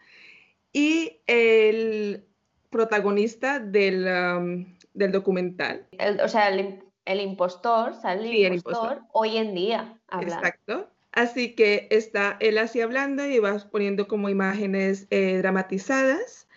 y 0.73 1.21
el 1.27 2.25
protagonista 2.69 3.59
del, 3.59 4.05
um, 4.07 4.65
del 4.93 5.11
documental. 5.11 5.87
El- 5.97 6.19
o 6.21 6.27
sea, 6.27 6.49
el, 6.49 6.83
el 7.05 7.19
impostor, 7.21 7.93
sale 8.01 8.23
el 8.23 8.31
Sí, 8.35 8.45
el 8.45 8.53
impostor, 8.55 8.91
impostor. 8.97 9.09
hoy 9.13 9.37
en 9.37 9.53
día 9.55 9.99
hablando. 10.07 10.35
Exacto. 10.47 10.90
Así 11.11 11.55
que 11.55 11.87
está 11.91 12.37
él 12.39 12.57
así 12.57 12.79
hablando 12.79 13.25
y 13.25 13.39
va 13.39 13.57
poniendo 13.69 14.07
como 14.07 14.29
imágenes 14.29 15.07
eh, 15.09 15.37
dramatizadas 15.39 16.47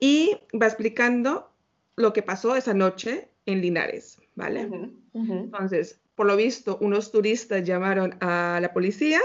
y 0.00 0.36
va 0.60 0.66
explicando 0.66 1.52
lo 1.96 2.12
que 2.12 2.22
pasó 2.22 2.56
esa 2.56 2.74
noche 2.74 3.28
en 3.46 3.60
Linares, 3.60 4.18
¿vale? 4.34 4.66
Ujú. 4.66 5.34
Entonces, 5.34 6.00
por 6.16 6.26
lo 6.26 6.36
visto, 6.36 6.76
unos 6.80 7.12
turistas 7.12 7.62
llamaron 7.62 8.16
a 8.20 8.58
la 8.60 8.72
policía 8.72 9.20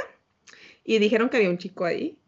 y 0.83 0.99
dijeron 0.99 1.29
que 1.29 1.37
había 1.37 1.49
un 1.49 1.57
chico 1.57 1.85
ahí. 1.85 2.19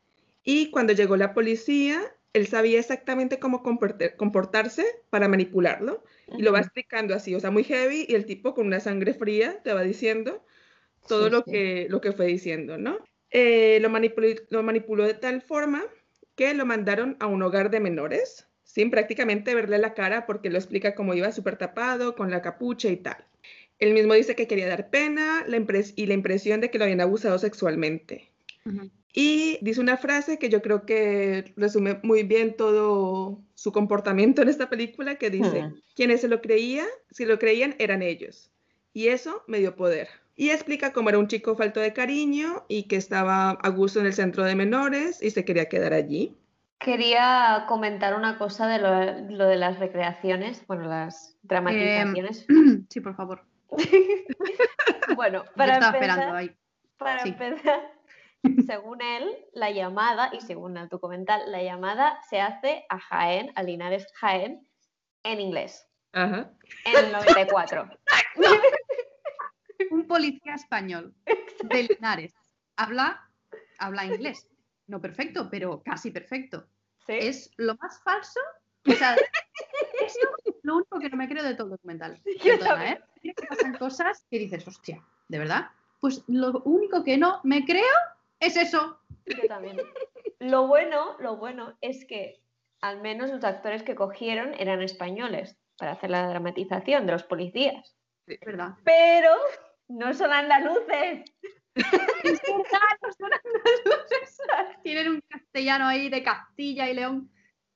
Y 0.44 0.72
cuando 0.72 0.94
llegó 0.94 1.18
la 1.18 1.36
policía, 1.36 2.02
él 2.34 2.48
sabía 2.48 2.80
exactamente 2.80 3.40
cómo 3.40 3.62
comportarse 3.62 4.86
para 5.10 5.28
manipularlo. 5.28 6.04
Y 6.38 6.42
lo 6.42 6.52
va 6.52 6.60
explicando 6.60 7.14
así, 7.14 7.36
o 7.36 7.40
sea, 7.40 7.52
muy 7.52 7.64
heavy, 7.64 8.06
y 8.08 8.16
el 8.16 8.26
tipo 8.26 8.54
con 8.54 8.66
una 8.66 8.80
sangre 8.80 9.14
fría 9.14 9.62
te 9.64 9.74
va 9.74 9.84
diciendo 9.84 10.44
todo 11.08 11.26
Sí, 11.26 11.32
lo, 11.32 11.44
sí. 11.44 11.52
Que, 11.52 11.88
lo 11.90 12.02
que 12.02 12.12
fue 12.12 12.28
diciendo, 12.28 12.78
¿no? 12.78 12.98
Eh, 13.30 13.80
lo, 13.82 13.90
manipuló, 13.90 14.28
lo 14.50 14.64
manipuló 14.64 15.06
de 15.06 15.14
tal 15.14 15.42
forma 15.42 15.84
que 16.36 16.54
lo 16.54 16.66
mandaron 16.66 17.18
a 17.20 17.28
un 17.28 17.42
hogar 17.44 17.70
de 17.70 17.80
menores, 17.80 18.48
sin 18.64 18.90
prácticamente 18.90 19.54
verle 19.54 19.78
la 19.78 19.94
cara, 19.94 20.26
porque 20.26 20.50
lo 20.50 20.58
explica 20.58 20.96
cómo 20.96 21.14
iba 21.14 21.32
súper 21.32 21.58
tapado, 21.58 22.16
con 22.16 22.32
la 22.32 22.42
capucha 22.42 22.90
y 22.90 22.98
tal. 22.98 23.26
Él 23.80 23.94
mismo 23.94 24.14
dice 24.14 24.36
que 24.36 24.48
quería 24.48 24.68
dar 24.68 24.90
pena 24.90 25.44
la 25.48 25.58
y 25.96 26.06
la 26.06 26.14
impresión 26.14 26.62
de 26.62 26.70
que 26.70 26.78
lo 26.78 26.84
habían 26.84 27.02
abusado 27.02 27.38
sexualmente. 27.40 28.32
Y 29.14 29.58
dice 29.62 29.82
una 29.82 29.98
frase 29.98 30.38
que 30.38 30.50
yo 30.50 30.62
creo 30.62 30.86
que 30.86 31.54
resume 31.58 32.00
muy 32.04 32.24
bien 32.24 32.56
todo 32.56 33.42
su 33.56 33.72
comportamiento 33.72 34.42
en 34.42 34.50
esta 34.50 34.70
película, 34.70 35.16
que 35.16 35.30
dice, 35.30 35.64
Hmm. 35.64 35.82
quienes 35.96 36.22
se 36.22 36.28
lo 36.28 36.42
creía, 36.42 36.86
si 37.10 37.26
lo 37.26 37.40
creían, 37.40 37.76
eran 37.80 38.02
ellos. 38.04 38.52
Y 38.94 39.08
eso 39.08 39.44
me 39.48 39.60
dio 39.60 39.76
poder. 39.76 40.08
Y 40.42 40.50
explica 40.50 40.92
cómo 40.92 41.10
era 41.10 41.20
un 41.20 41.28
chico 41.28 41.56
falto 41.56 41.80
de 41.80 41.94
cariño 41.94 42.66
y 42.68 42.88
que 42.88 42.96
estaba 42.96 43.52
a 43.52 43.70
gusto 43.70 44.00
en 44.00 44.08
el 44.08 44.14
centro 44.16 44.44
de 44.44 44.56
menores 44.56 45.22
y 45.22 45.30
se 45.30 45.46
quería 45.46 45.70
quedar 45.70 45.94
allí. 45.94 46.36
Quería 46.80 47.66
comentar 47.68 48.16
una 48.16 48.40
cosa 48.40 48.68
de 48.68 48.80
lo, 48.80 49.30
lo 49.38 49.46
de 49.46 49.58
las 49.58 49.78
recreaciones, 49.78 50.66
bueno, 50.66 50.86
las 50.86 51.38
dramatizaciones. 51.44 52.48
Sí, 52.90 53.02
por 53.02 53.16
favor. 53.16 53.46
Bueno, 55.16 55.44
para 55.56 55.74
estaba 55.74 55.94
empezar, 55.96 56.18
esperando 56.18 56.36
ahí. 56.36 56.56
para 56.98 57.20
sí. 57.22 57.30
empezar, 57.30 57.92
según 58.66 59.00
él, 59.04 59.46
la 59.54 59.70
llamada, 59.70 60.32
y 60.34 60.42
según 60.42 60.76
el 60.76 60.90
documental, 60.90 61.52
la 61.52 61.62
llamada 61.62 62.18
se 62.32 62.42
hace 62.42 62.86
a 62.90 62.98
Jaén, 62.98 63.52
a 63.54 63.62
Linares 63.62 64.08
Jaén, 64.16 64.66
en 65.22 65.40
inglés, 65.40 65.88
Ajá. 66.14 66.50
en 66.86 67.06
el 67.06 67.12
94. 67.12 67.90
Policía 70.12 70.56
español 70.56 71.16
de 71.64 71.84
Linares 71.84 72.34
habla, 72.76 73.30
habla 73.80 74.04
inglés. 74.04 74.46
No 74.88 75.00
perfecto, 75.00 75.48
pero 75.50 75.82
casi 75.86 76.12
perfecto. 76.12 76.68
¿Sí? 77.08 77.14
Es 77.14 77.50
lo 77.56 77.76
más 77.76 78.04
falso. 78.04 78.42
O 78.90 78.92
sea, 78.92 79.16
eso 79.16 79.24
es 80.46 80.56
lo 80.64 80.76
único 80.76 81.00
que 81.00 81.10
no 81.10 81.16
me 81.16 81.30
creo 81.30 81.46
de 81.46 81.56
todo 81.56 81.68
el 81.68 81.72
documental. 81.72 82.22
Perdona. 82.44 82.92
¿eh? 82.92 83.02
Que 83.22 83.34
pasan 83.48 83.78
cosas 83.78 84.26
que 84.30 84.38
dices, 84.38 84.68
hostia, 84.68 85.02
¿de 85.30 85.40
verdad? 85.40 85.70
Pues 86.02 86.26
lo 86.28 86.62
único 86.66 87.06
que 87.06 87.18
no 87.18 87.40
me 87.46 87.64
creo 87.64 87.96
es 88.42 88.58
eso. 88.58 89.00
Yo 89.26 89.48
también. 89.48 89.78
Lo 90.40 90.68
bueno, 90.68 91.16
lo 91.20 91.38
bueno 91.38 91.78
es 91.80 92.04
que 92.04 92.42
al 92.82 93.00
menos 93.00 93.30
los 93.30 93.46
actores 93.46 93.84
que 93.84 93.96
cogieron 93.96 94.56
eran 94.56 94.82
españoles 94.82 95.56
para 95.78 95.94
hacer 95.94 96.10
la 96.10 96.28
dramatización 96.28 97.06
de 97.06 97.14
los 97.14 97.24
policías. 97.24 97.96
Es 98.28 98.40
verdad. 98.42 98.76
Pero 98.84 99.32
no 99.92 100.14
son 100.14 100.32
andaluces. 100.32 101.24
Es 101.76 101.92
verdad, 101.92 102.98
no 103.02 103.14
son 103.18 103.32
andaluces. 103.34 104.42
Tienen 104.84 105.10
un 105.10 105.22
castellano 105.28 105.88
ahí 105.88 106.10
de 106.10 106.24
Castilla 106.24 106.90
y 106.90 106.96
León. 106.96 107.32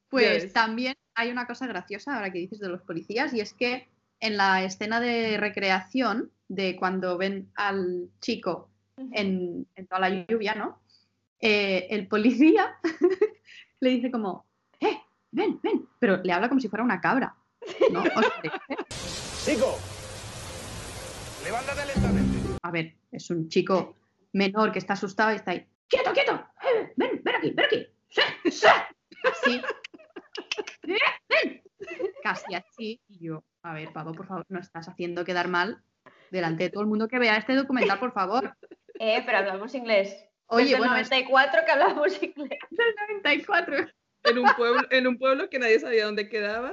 Pues 0.10 0.53
también 0.53 0.95
hay 1.15 1.31
una 1.31 1.48
cosa 1.48 1.67
graciosa 1.67 2.15
ahora 2.15 2.31
que 2.31 2.39
dices 2.39 2.60
de 2.60 2.69
los 2.69 2.81
policías 2.81 3.34
y 3.34 3.41
es 3.41 3.53
que 3.53 3.89
en 4.19 4.38
la 4.38 4.63
escena 4.63 5.00
de 5.00 5.38
recreación 5.38 6.31
de 6.48 6.75
cuando 6.77 7.17
ven 7.17 7.51
al 7.55 8.10
chico 8.22 8.69
en, 8.98 9.67
en 9.75 9.88
toda 9.88 10.01
la 10.01 10.25
lluvia, 10.25 10.53
¿no? 10.55 10.79
Eh, 11.39 11.88
el 11.89 12.07
policía 12.07 12.77
le 13.79 13.89
dice 13.89 14.10
como, 14.10 14.45
eh, 14.79 15.00
ven, 15.31 15.60
ven, 15.62 15.88
pero 16.00 16.17
le 16.24 16.31
habla 16.31 16.48
como 16.48 16.62
si 16.62 16.69
fuera 16.69 16.84
una 16.84 17.01
cabra, 17.01 17.36
¿no? 17.91 18.01
O 18.01 18.03
sea, 18.03 18.34
dice, 18.43 18.57
Chico, 19.43 19.77
levántate 21.46 21.86
lentamente. 21.86 22.40
a 22.62 22.72
ver, 22.72 22.96
es 23.12 23.30
un 23.30 23.48
chico 23.50 23.96
menor 24.34 24.72
que 24.72 24.80
está 24.80 24.94
asustado 24.94 25.32
y 25.32 25.36
está 25.36 25.52
ahí, 25.52 25.66
quieto, 25.88 26.12
quieto, 26.14 26.34
eh, 26.62 26.94
ven, 26.98 27.22
ven 27.24 27.36
aquí, 27.36 27.52
ven 27.52 27.66
aquí, 27.66 27.88
sí, 28.10 28.22
sí", 28.52 28.68
así, 29.32 29.62
"Eh, 30.88 30.98
ven", 31.30 31.64
casi 32.24 32.54
así, 32.56 33.02
y 33.08 33.25
yo, 33.25 33.44
a 33.64 33.74
ver, 33.74 33.92
pavo, 33.94 34.12
por 34.14 34.28
favor, 34.28 34.46
no 34.50 34.60
estás 34.60 34.88
haciendo 34.90 35.24
quedar 35.24 35.48
mal 35.48 35.82
delante 36.32 36.64
de 36.64 36.70
todo 36.70 36.82
el 36.82 36.90
mundo 36.90 37.08
que 37.08 37.20
vea 37.20 37.38
este 37.38 37.56
documental, 37.56 38.00
por 38.00 38.12
favor. 38.14 38.56
Eh, 38.98 39.24
pero 39.25 39.40
hablamos 39.40 39.75
inglés. 39.75 40.16
Oye, 40.46 40.64
Desde 40.68 40.75
el 40.75 40.80
bueno, 40.80 40.96
es 40.96 41.10
94 41.12 41.62
que 41.66 41.72
hablamos 41.74 42.24
inglés. 42.24 42.60
del 42.70 42.96
94. 43.10 43.75
En 44.24 44.38
un, 44.40 44.50
pueblo, 44.56 44.88
en 44.90 45.08
un 45.08 45.18
pueblo 45.18 45.50
que 45.50 45.60
nadie 45.60 45.82
sabía 45.82 46.06
dónde 46.06 46.30
quedaba. 46.30 46.72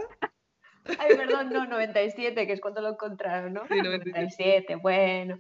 Ay, 0.99 1.17
perdón, 1.17 1.51
no, 1.51 1.67
97, 1.67 2.47
que 2.47 2.53
es 2.53 2.61
cuando 2.61 2.81
lo 2.81 2.91
encontraron, 2.91 3.53
¿no? 3.53 3.63
Sí, 3.69 3.81
97. 3.83 4.11
97, 4.11 4.75
bueno. 4.77 5.39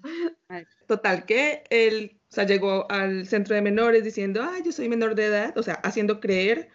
Total, 0.87 1.25
que 1.25 1.65
él 1.71 2.21
o 2.31 2.35
sea, 2.35 2.45
llegó 2.45 2.91
al 2.91 3.27
centro 3.27 3.55
de 3.55 3.61
menores 3.63 4.05
diciendo, 4.05 4.43
ah, 4.43 4.59
yo 4.65 4.73
soy 4.73 4.89
menor 4.89 5.15
de 5.15 5.27
edad, 5.27 5.59
o 5.59 5.63
sea, 5.63 5.75
haciendo 5.75 6.21
creer 6.21 6.71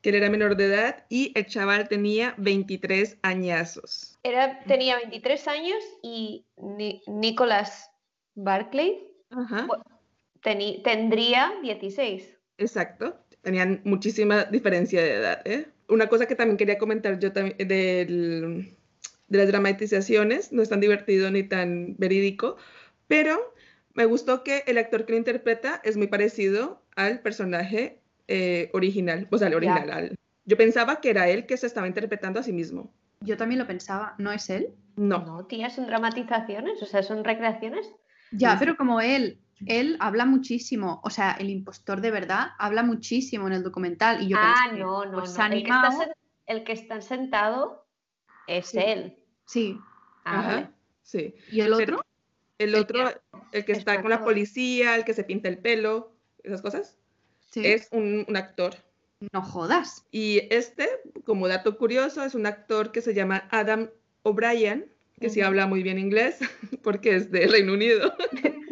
que 0.00 0.10
él 0.10 0.16
era 0.16 0.30
menor 0.30 0.56
de 0.56 0.66
edad 0.66 1.04
y 1.08 1.32
el 1.36 1.46
chaval 1.46 1.88
tenía 1.88 2.34
23 2.38 3.18
añazos. 3.22 4.18
Era, 4.22 4.60
tenía 4.64 4.96
23 4.96 5.48
años 5.48 5.78
y 6.02 6.44
Ni- 6.56 7.02
Nicholas 7.06 7.90
Barclay 8.34 9.06
Ajá, 9.30 9.66
tendría 10.42 11.52
16. 11.62 12.36
exacto. 12.58 13.18
Tenían 13.42 13.80
muchísima 13.84 14.44
diferencia 14.44 15.00
de 15.00 15.14
edad, 15.14 15.42
¿eh? 15.44 15.68
Una 15.88 16.08
cosa 16.08 16.26
que 16.26 16.34
también 16.34 16.56
quería 16.56 16.78
comentar 16.78 17.18
yo 17.18 17.32
también 17.32 17.56
del- 17.58 18.76
de 19.28 19.38
las 19.38 19.48
dramatizaciones, 19.48 20.52
no 20.52 20.62
es 20.62 20.68
tan 20.68 20.80
divertido 20.80 21.30
ni 21.30 21.42
tan 21.42 21.94
verídico, 21.98 22.56
pero 23.08 23.54
me 23.94 24.04
gustó 24.04 24.44
que 24.44 24.62
el 24.66 24.78
actor 24.78 25.04
que 25.04 25.12
lo 25.12 25.18
interpreta 25.18 25.80
es 25.84 25.96
muy 25.96 26.06
parecido 26.06 26.82
al 26.96 27.20
personaje 27.20 28.00
eh, 28.28 28.70
original, 28.72 29.28
o 29.30 29.38
sea, 29.38 29.46
al 29.48 29.54
original. 29.54 29.90
al- 29.90 30.16
Yo 30.44 30.56
pensaba 30.56 31.00
que 31.00 31.10
era 31.10 31.28
él 31.28 31.46
que 31.46 31.56
se 31.56 31.66
estaba 31.66 31.86
interpretando 31.86 32.40
a 32.40 32.42
sí 32.42 32.52
mismo. 32.52 32.92
Yo 33.20 33.36
también 33.36 33.58
lo 33.60 33.66
pensaba, 33.66 34.14
¿no 34.18 34.32
es 34.32 34.50
él? 34.50 34.74
No, 34.96 35.24
No, 35.24 35.44
tía, 35.46 35.70
son 35.70 35.86
dramatizaciones, 35.86 36.82
o 36.82 36.86
sea, 36.86 37.02
son 37.02 37.22
recreaciones. 37.24 37.88
Ya, 38.32 38.56
pero 38.58 38.76
como 38.76 39.00
él, 39.00 39.38
él 39.64 39.96
habla 40.00 40.26
muchísimo, 40.26 41.00
o 41.02 41.10
sea, 41.10 41.32
el 41.32 41.48
impostor 41.48 42.00
de 42.00 42.10
verdad 42.10 42.48
habla 42.58 42.82
muchísimo 42.82 43.46
en 43.46 43.54
el 43.54 43.62
documental 43.62 44.22
y 44.22 44.28
yo 44.28 44.36
ah, 44.38 44.66
pensé, 44.66 44.80
no, 44.82 45.04
no, 45.06 45.18
pues 45.18 45.36
no. 45.38 45.44
El 45.46 45.62
que, 45.62 45.70
está 45.70 46.08
el 46.46 46.64
que 46.64 46.72
está 46.72 47.00
sentado 47.00 47.86
es 48.46 48.66
Sí. 48.68 48.78
él. 48.78 49.16
sí, 49.46 49.78
Ah, 50.24 50.38
Ajá, 50.40 50.48
vale. 50.54 50.70
sí. 51.02 51.34
y 51.50 51.60
el 51.60 51.72
otro, 51.72 52.02
El 52.58 52.70
El 52.70 52.74
otro, 52.80 53.08
el 53.52 53.64
que 53.64 53.72
está 53.72 53.92
está 53.92 54.02
con 54.02 54.10
la 54.10 54.22
policía, 54.24 54.96
el 54.96 55.04
que 55.04 55.14
se 55.14 55.24
pinta 55.24 55.48
el 55.48 55.58
pelo, 55.58 56.12
esas 56.42 56.62
cosas, 56.62 56.98
sí, 57.50 57.64
es 57.64 57.88
un, 57.92 58.24
un 58.28 58.36
actor. 58.36 58.74
no 59.32 59.40
jodas. 59.42 60.04
Y 60.10 60.42
este, 60.50 60.88
como 61.24 61.48
dato 61.48 61.76
curioso, 61.78 62.24
es 62.24 62.34
un 62.34 62.46
actor 62.46 62.92
que 62.92 63.00
se 63.02 63.14
llama 63.14 63.48
Adam 63.50 63.88
O'Brien, 64.22 64.92
que 65.20 65.30
sí 65.30 65.40
Ujú. 65.40 65.46
habla 65.48 65.66
muy 65.66 65.82
bien 65.82 65.98
inglés, 65.98 66.38
porque 66.82 67.14
es 67.16 67.30
de 67.30 67.46
Reino 67.46 67.72
Unido. 67.72 68.12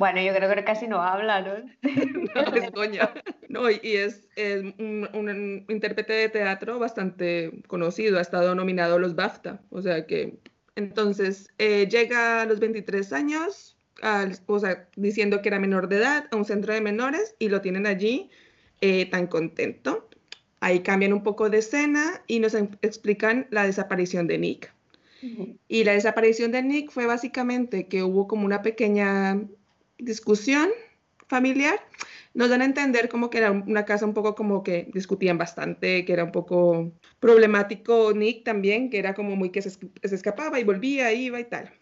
Bueno, 0.00 0.22
yo 0.22 0.34
creo 0.34 0.52
que 0.54 0.64
casi 0.64 0.88
no 0.88 1.02
habla, 1.02 1.42
¿no? 1.42 1.52
No, 2.34 2.54
es 2.54 2.70
coña. 2.70 3.12
No, 3.48 3.70
y 3.70 3.80
es, 3.82 4.28
es 4.34 4.62
un, 4.78 5.08
un 5.12 5.66
intérprete 5.68 6.14
de 6.14 6.28
teatro 6.30 6.78
bastante 6.78 7.62
conocido, 7.66 8.18
ha 8.18 8.22
estado 8.22 8.54
nominado 8.54 8.96
a 8.96 8.98
los 8.98 9.14
BAFTA, 9.14 9.60
o 9.68 9.82
sea 9.82 10.06
que 10.06 10.38
entonces 10.74 11.48
eh, 11.58 11.86
llega 11.88 12.40
a 12.40 12.46
los 12.46 12.60
23 12.60 13.12
años, 13.12 13.76
al, 14.00 14.38
o 14.46 14.58
sea, 14.58 14.88
diciendo 14.96 15.42
que 15.42 15.50
era 15.50 15.58
menor 15.58 15.88
de 15.88 15.96
edad, 15.96 16.28
a 16.30 16.36
un 16.36 16.46
centro 16.46 16.72
de 16.72 16.80
menores 16.80 17.34
y 17.38 17.50
lo 17.50 17.60
tienen 17.60 17.86
allí 17.86 18.30
eh, 18.80 19.04
tan 19.10 19.26
contento. 19.26 20.08
Ahí 20.60 20.80
cambian 20.80 21.12
un 21.12 21.22
poco 21.22 21.50
de 21.50 21.58
escena 21.58 22.22
y 22.26 22.40
nos 22.40 22.54
explican 22.54 23.46
la 23.50 23.64
desaparición 23.64 24.26
de 24.26 24.38
Nick. 24.38 24.72
Y 25.68 25.84
la 25.84 25.92
desaparición 25.92 26.50
de 26.50 26.62
Nick 26.62 26.90
fue 26.90 27.04
básicamente 27.04 27.88
que 27.88 28.02
hubo 28.02 28.26
como 28.26 28.46
una 28.46 28.62
pequeña 28.62 29.38
discusión 30.02 30.70
familiar. 31.28 31.78
Nos 32.34 32.48
dan 32.50 32.62
a 32.62 32.64
entender 32.64 33.08
como 33.08 33.30
que 33.30 33.38
era 33.38 33.50
una 33.50 33.84
casa 33.84 34.04
un 34.06 34.14
poco 34.14 34.34
como 34.34 34.62
que 34.62 34.88
discutían 34.92 35.38
bastante, 35.38 36.04
que 36.04 36.12
era 36.12 36.24
un 36.24 36.32
poco 36.32 36.92
problemático 37.20 38.12
Nick 38.12 38.44
también, 38.44 38.90
que 38.90 38.98
era 38.98 39.14
como 39.14 39.36
muy 39.36 39.50
que 39.50 39.62
se, 39.62 39.68
es- 39.68 39.78
se 40.02 40.14
escapaba 40.14 40.58
y 40.60 40.64
volvía, 40.64 41.12
iba 41.12 41.40
y 41.40 41.44
tal. 41.44 41.72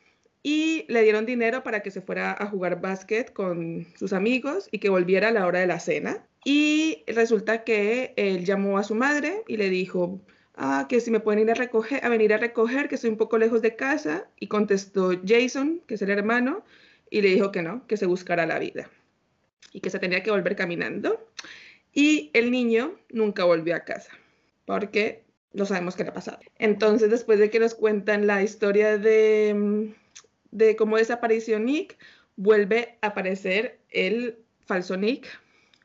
Y 0.43 0.85
le 0.89 1.03
dieron 1.03 1.27
dinero 1.27 1.63
para 1.63 1.81
que 1.83 1.91
se 1.91 2.01
fuera 2.01 2.33
a 2.39 2.47
jugar 2.47 2.81
básquet 2.81 3.33
con 3.33 3.87
sus 3.97 4.13
amigos 4.13 4.69
y 4.71 4.79
que 4.79 4.89
volviera 4.89 5.29
a 5.29 5.33
la 5.33 5.47
hora 5.47 5.61
de 5.61 5.67
la 5.67 5.81
cena. 5.81 6.27
Y 6.45 7.03
resulta 7.09 7.65
que 7.65 8.15
él 8.17 8.45
llamó 8.45 8.79
a 8.79 8.85
su 8.85 8.95
madre 8.95 9.43
y 9.49 9.57
le 9.57 9.69
dijo, 9.69 10.21
ah, 10.55 10.87
que 10.89 11.01
si 11.01 11.11
me 11.11 11.21
pueden 11.21 11.41
ir 11.43 11.51
a 11.51 11.55
recoger, 11.55 12.05
a 12.05 12.09
venir 12.09 12.33
a 12.33 12.39
recoger, 12.39 12.89
que 12.89 12.95
estoy 12.95 13.11
un 13.11 13.17
poco 13.17 13.37
lejos 13.37 13.61
de 13.63 13.77
casa. 13.77 14.29
Y 14.39 14.47
contestó 14.47 15.11
Jason, 15.27 15.83
que 15.87 15.95
es 15.95 16.03
el 16.03 16.11
hermano, 16.11 16.65
y 17.11 17.23
le 17.23 17.29
dijo 17.29 17.51
que 17.53 17.63
no, 17.63 17.87
que 17.87 17.97
se 17.97 18.07
buscara 18.07 18.47
la 18.47 18.59
vida 18.59 18.89
y 19.73 19.81
que 19.81 19.91
se 19.91 19.99
tenía 19.99 20.23
que 20.23 20.31
volver 20.31 20.57
caminando. 20.57 21.27
Y 21.93 22.31
el 22.35 22.51
niño 22.51 22.95
nunca 23.11 23.45
volvió 23.45 23.75
a 23.75 23.81
casa, 23.81 24.13
porque 24.67 25.25
no 25.53 25.65
sabemos 25.65 25.97
qué 25.97 26.05
le 26.05 26.11
ha 26.11 26.15
pasado. 26.15 26.39
Entonces, 26.59 27.11
después 27.11 27.39
de 27.39 27.51
que 27.51 27.59
nos 27.59 27.75
cuentan 27.75 28.27
la 28.27 28.43
historia 28.43 28.99
de, 28.99 29.95
de 30.51 30.77
cómo 30.77 30.97
desapareció 30.99 31.59
Nick, 31.59 31.99
vuelve 32.37 32.99
a 33.01 33.09
aparecer 33.09 33.81
el 33.91 34.39
falso 34.67 34.97
Nick, 34.97 35.27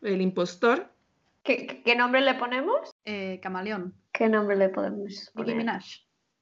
el 0.02 0.22
impostor. 0.22 0.90
¿Qué, 1.44 1.66
qué- 1.66 1.82
qué 1.84 1.96
nombre 1.96 2.22
le 2.22 2.36
ponemos? 2.36 2.92
Eh, 3.06 3.40
camaleón. 3.42 3.94
¿Qué 4.12 4.30
nombre 4.30 4.56
le 4.56 4.70
podemos 4.70 5.08
Nicki 5.10 5.32
poner? 5.34 5.56
Minaj. 5.56 5.84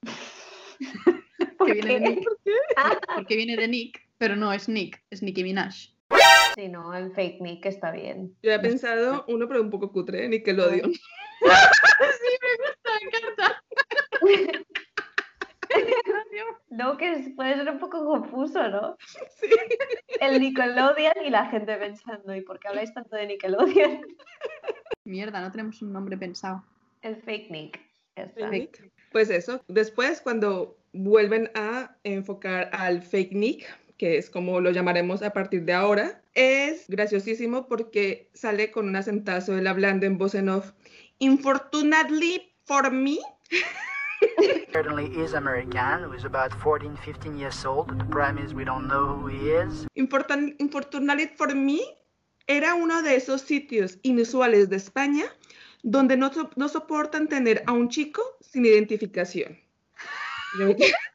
¿Por 1.57 1.67
que 1.67 1.73
viene 1.73 1.93
de 1.93 1.99
qué? 1.99 2.15
Nick. 2.15 2.29
Porque 3.15 3.35
viene 3.35 3.55
de 3.55 3.67
Nick, 3.67 4.01
pero 4.21 4.35
no 4.35 4.53
es 4.53 4.69
Nick, 4.69 5.01
es 5.09 5.23
Nicki 5.23 5.43
Minaj. 5.43 5.73
Sí, 6.53 6.67
no, 6.69 6.93
el 6.93 7.11
fake 7.11 7.41
Nick 7.41 7.65
está 7.65 7.89
bien. 7.89 8.37
Yo 8.43 8.51
he 8.51 8.59
pensado 8.59 9.25
uno, 9.27 9.47
pero 9.47 9.63
un 9.63 9.71
poco 9.71 9.91
cutre, 9.91 10.29
Nickelodeon. 10.29 10.93
sí, 10.93 11.01
me 11.41 12.53
gusta, 12.63 12.91
me 12.93 13.07
encanta. 13.07 13.63
No, 16.69 16.97
que 16.97 17.33
puede 17.35 17.55
ser 17.55 17.69
un 17.69 17.79
poco 17.79 18.05
confuso, 18.05 18.67
¿no? 18.67 18.97
Sí. 19.29 19.49
El 20.19 20.39
Nickelodeon 20.39 21.25
y 21.25 21.29
la 21.29 21.47
gente 21.47 21.75
pensando, 21.77 22.35
¿y 22.35 22.41
por 22.41 22.59
qué 22.59 22.67
habláis 22.67 22.93
tanto 22.93 23.15
de 23.15 23.27
Nickelodeon? 23.27 24.01
Mierda, 25.03 25.41
no 25.41 25.51
tenemos 25.51 25.81
un 25.81 25.91
nombre 25.93 26.17
pensado. 26.17 26.63
El 27.01 27.15
fake 27.15 27.49
Nick. 27.49 27.79
ya 28.15 28.23
está. 28.23 28.49
Nick. 28.49 28.91
Pues 29.11 29.29
eso, 29.29 29.63
después 29.67 30.21
cuando 30.21 30.77
vuelven 30.93 31.49
a 31.55 31.95
enfocar 32.03 32.69
al 32.73 33.01
fake 33.01 33.33
Nick, 33.33 33.80
que 34.01 34.17
es 34.17 34.31
como 34.31 34.59
lo 34.61 34.71
llamaremos 34.71 35.21
a 35.21 35.31
partir 35.31 35.61
de 35.63 35.73
ahora, 35.73 36.23
es 36.33 36.85
graciosísimo 36.87 37.67
porque 37.67 38.31
sale 38.33 38.71
con 38.71 38.87
un 38.87 38.95
acentazo 38.95 39.55
él 39.55 39.67
hablando 39.67 40.07
en 40.07 40.17
voz 40.17 40.33
en 40.33 40.49
off. 40.49 40.71
Infortunately 41.19 42.51
for 42.65 42.89
me, 42.91 43.19
certainly 44.73 45.05
is 45.23 45.35
American, 45.35 46.03
who 46.05 46.15
is 46.15 46.25
about 46.25 46.51
14, 46.51 46.97
15 46.97 47.37
years 47.37 47.63
old. 47.63 47.89
The 47.95 48.05
problem 48.05 48.43
is 48.43 48.55
we 48.55 48.65
don't 48.65 48.87
know 48.87 49.05
who 49.05 49.27
he 49.27 49.51
is. 49.51 49.85
Infortun- 49.93 50.55
Infortunately 50.57 51.27
for 51.37 51.53
me 51.53 51.81
era 52.47 52.73
uno 52.73 53.03
de 53.03 53.15
esos 53.15 53.41
sitios 53.41 53.99
inusuales 54.01 54.67
de 54.71 54.77
España 54.77 55.25
donde 55.83 56.17
no, 56.17 56.33
so- 56.33 56.49
no 56.55 56.69
soportan 56.69 57.27
tener 57.27 57.61
a 57.67 57.71
un 57.73 57.87
chico 57.89 58.23
sin 58.39 58.65
identificación. 58.65 59.59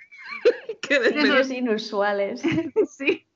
Medio- 0.91 1.35
Esos 1.37 1.51
inusuales. 1.53 2.43
Sí. 2.97 3.27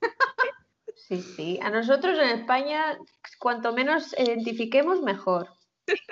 Sí, 0.95 1.21
sí. 1.21 1.59
A 1.61 1.69
nosotros 1.69 2.17
en 2.17 2.39
España, 2.39 2.97
cuanto 3.39 3.73
menos 3.73 4.15
identifiquemos, 4.17 5.01
mejor. 5.01 5.49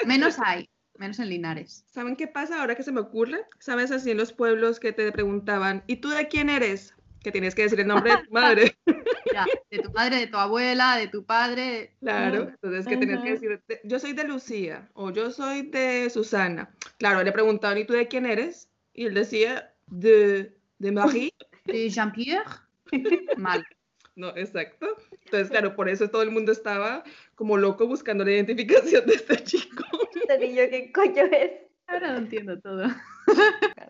Menos 0.05 0.37
hay, 0.43 0.69
menos 0.97 1.19
en 1.19 1.29
Linares. 1.29 1.85
¿Saben 1.87 2.15
qué 2.17 2.27
pasa 2.27 2.59
ahora 2.59 2.75
que 2.75 2.83
se 2.83 2.91
me 2.91 2.99
ocurre? 2.99 3.45
¿Sabes 3.59 3.91
así 3.91 4.11
en 4.11 4.17
los 4.17 4.33
pueblos 4.33 4.79
que 4.79 4.91
te 4.91 5.09
preguntaban, 5.13 5.83
¿y 5.87 5.97
tú 5.97 6.09
de 6.09 6.27
quién 6.27 6.49
eres? 6.49 6.93
Que 7.23 7.31
tienes 7.31 7.55
que 7.55 7.61
decir 7.63 7.79
el 7.79 7.87
nombre 7.87 8.11
de 8.11 8.23
tu 8.25 8.31
madre. 8.31 8.75
Ya, 9.31 9.45
de 9.69 9.77
tu 9.79 9.91
madre, 9.91 10.15
de 10.15 10.25
tu 10.27 10.37
abuela, 10.37 10.97
de 10.97 11.07
tu 11.07 11.23
padre. 11.23 11.95
Claro, 11.99 12.49
entonces 12.49 12.87
que 12.87 12.97
tenías 12.97 13.21
que 13.21 13.31
decir, 13.33 13.61
"De- 13.67 13.79
yo 13.83 13.99
soy 13.99 14.13
de 14.13 14.23
Lucía 14.23 14.89
o 14.93 15.11
yo 15.11 15.29
soy 15.29 15.61
de 15.69 16.09
Susana. 16.09 16.73
Claro, 16.97 17.21
le 17.21 17.31
preguntaban, 17.31 17.77
¿y 17.77 17.85
tú 17.85 17.93
de 17.93 18.07
quién 18.07 18.25
eres? 18.25 18.69
Y 18.91 19.05
él 19.05 19.13
decía, 19.13 19.71
de, 19.85 20.57
de 20.79 20.91
Marie. 20.91 21.33
De 21.65 21.89
Jean-Pierre. 21.89 22.43
Mal. 23.37 23.65
No, 24.15 24.29
exacto. 24.35 24.87
Entonces, 25.25 25.49
claro, 25.49 25.75
por 25.75 25.87
eso 25.87 26.09
todo 26.09 26.23
el 26.23 26.31
mundo 26.31 26.51
estaba 26.51 27.03
como 27.35 27.57
loco 27.57 27.87
buscando 27.87 28.25
la 28.25 28.31
identificación 28.31 29.05
de 29.05 29.13
este 29.13 29.43
chico. 29.43 29.83
Este 30.15 30.37
niño, 30.39 30.63
¿qué 30.69 30.91
coño 30.91 31.23
es? 31.31 31.51
Ahora 31.87 32.11
lo 32.13 32.17
entiendo 32.19 32.59
todo. 32.59 32.87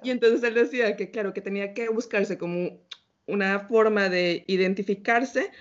Y 0.03 0.11
entonces 0.11 0.43
él 0.43 0.53
decía 0.53 0.95
que, 0.95 1.09
claro, 1.09 1.33
que 1.33 1.41
tenía 1.41 1.73
que 1.73 1.89
buscarse 1.89 2.37
como 2.37 2.79
una 3.25 3.59
forma 3.61 4.07
de 4.09 4.43
identificarse 4.47 5.51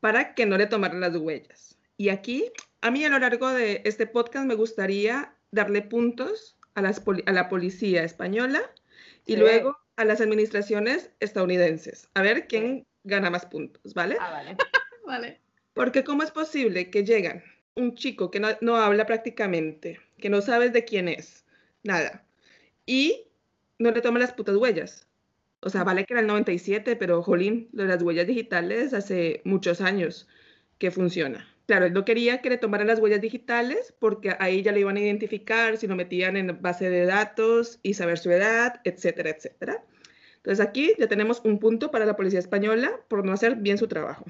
para 0.00 0.34
que 0.34 0.46
no 0.46 0.56
le 0.56 0.66
tomaran 0.66 1.00
las 1.00 1.16
huellas. 1.16 1.78
Y 1.96 2.08
aquí, 2.10 2.50
a 2.80 2.90
mí 2.90 3.04
a 3.04 3.08
lo 3.10 3.18
largo 3.18 3.50
de 3.50 3.82
este 3.84 4.06
podcast 4.06 4.46
me 4.46 4.54
gustaría 4.54 5.34
darle 5.50 5.82
puntos 5.82 6.56
a, 6.74 6.82
las 6.82 7.00
poli- 7.00 7.22
a 7.26 7.32
la 7.32 7.48
policía 7.48 8.04
española 8.04 8.60
y 9.26 9.34
Sí. 9.34 9.38
luego 9.38 9.76
a 10.02 10.04
las 10.04 10.20
administraciones 10.20 11.10
estadounidenses. 11.20 12.08
A 12.14 12.22
ver 12.22 12.46
quién 12.46 12.86
gana 13.04 13.30
más 13.30 13.46
puntos, 13.46 13.94
¿vale? 13.94 14.16
Ah, 14.20 14.30
vale. 14.30 14.56
Vale. 15.04 15.40
Porque 15.74 16.04
¿cómo 16.04 16.22
es 16.22 16.30
posible 16.30 16.88
que 16.88 17.04
llegan 17.04 17.42
un 17.74 17.96
chico 17.96 18.30
que 18.30 18.38
no, 18.38 18.48
no 18.60 18.76
habla 18.76 19.04
prácticamente, 19.04 19.98
que 20.18 20.30
no 20.30 20.40
sabes 20.40 20.72
de 20.72 20.84
quién 20.84 21.08
es, 21.08 21.44
nada, 21.82 22.24
y 22.86 23.26
no 23.78 23.90
le 23.90 24.00
toman 24.00 24.22
las 24.22 24.32
putas 24.32 24.56
huellas? 24.56 25.08
O 25.60 25.70
sea, 25.70 25.82
vale 25.82 26.04
que 26.04 26.14
era 26.14 26.20
el 26.20 26.28
97, 26.28 26.94
pero 26.96 27.22
jolín, 27.22 27.68
lo 27.72 27.82
de 27.82 27.88
las 27.88 28.02
huellas 28.02 28.28
digitales 28.28 28.94
hace 28.94 29.42
muchos 29.44 29.80
años 29.80 30.28
que 30.78 30.92
funciona. 30.92 31.52
Claro, 31.66 31.86
él 31.86 31.92
no 31.92 32.04
quería 32.04 32.42
que 32.42 32.50
le 32.50 32.58
tomaran 32.58 32.88
las 32.88 32.98
huellas 32.98 33.20
digitales 33.20 33.94
porque 33.98 34.36
ahí 34.40 34.62
ya 34.62 34.72
le 34.72 34.80
iban 34.80 34.96
a 34.96 35.00
identificar 35.00 35.76
si 35.76 35.86
lo 35.86 35.94
metían 35.94 36.36
en 36.36 36.60
base 36.60 36.90
de 36.90 37.06
datos 37.06 37.78
y 37.82 37.94
saber 37.94 38.18
su 38.18 38.30
edad, 38.30 38.80
etcétera, 38.84 39.30
etcétera. 39.30 39.84
Entonces 40.44 40.66
aquí 40.66 40.92
ya 40.98 41.06
tenemos 41.06 41.40
un 41.44 41.58
punto 41.58 41.90
para 41.90 42.04
la 42.04 42.16
policía 42.16 42.40
española 42.40 42.90
por 43.08 43.24
no 43.24 43.32
hacer 43.32 43.56
bien 43.56 43.78
su 43.78 43.86
trabajo. 43.86 44.24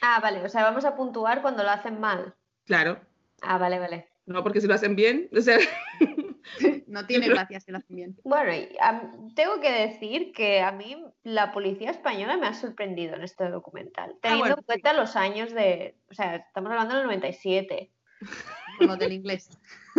Ah, 0.00 0.18
vale. 0.22 0.42
O 0.42 0.48
sea, 0.48 0.62
vamos 0.62 0.84
a 0.84 0.96
puntuar 0.96 1.42
cuando 1.42 1.62
lo 1.62 1.70
hacen 1.70 2.00
mal. 2.00 2.34
Claro, 2.64 3.00
Ah, 3.42 3.58
vale, 3.58 3.78
vale. 3.78 4.08
No, 4.26 4.42
porque 4.42 4.60
si 4.60 4.66
lo 4.66 4.74
hacen 4.74 4.96
bien, 4.96 5.28
o 5.36 5.40
sea, 5.40 5.58
No 6.86 7.06
tiene 7.06 7.28
gracia 7.28 7.60
si 7.60 7.70
lo 7.70 7.78
hacen 7.78 7.96
bien. 7.96 8.16
Bueno, 8.24 8.52
y, 8.52 8.68
tengo 9.34 9.60
que 9.60 9.70
decir 9.70 10.32
que 10.32 10.60
a 10.60 10.72
mí 10.72 11.04
la 11.22 11.52
policía 11.52 11.90
española 11.90 12.36
me 12.36 12.46
ha 12.46 12.54
sorprendido 12.54 13.14
en 13.14 13.22
este 13.22 13.48
documental, 13.48 14.16
teniendo 14.20 14.44
bueno, 14.44 14.56
en 14.58 14.64
cuenta 14.64 14.92
los 14.92 15.16
años 15.16 15.52
de, 15.52 15.96
o 16.10 16.14
sea, 16.14 16.36
estamos 16.36 16.70
hablando 16.70 16.96
del 16.96 17.04
97. 17.04 17.90
Con 18.78 18.86
lo 18.86 18.96
del 18.96 19.12
inglés. 19.12 19.50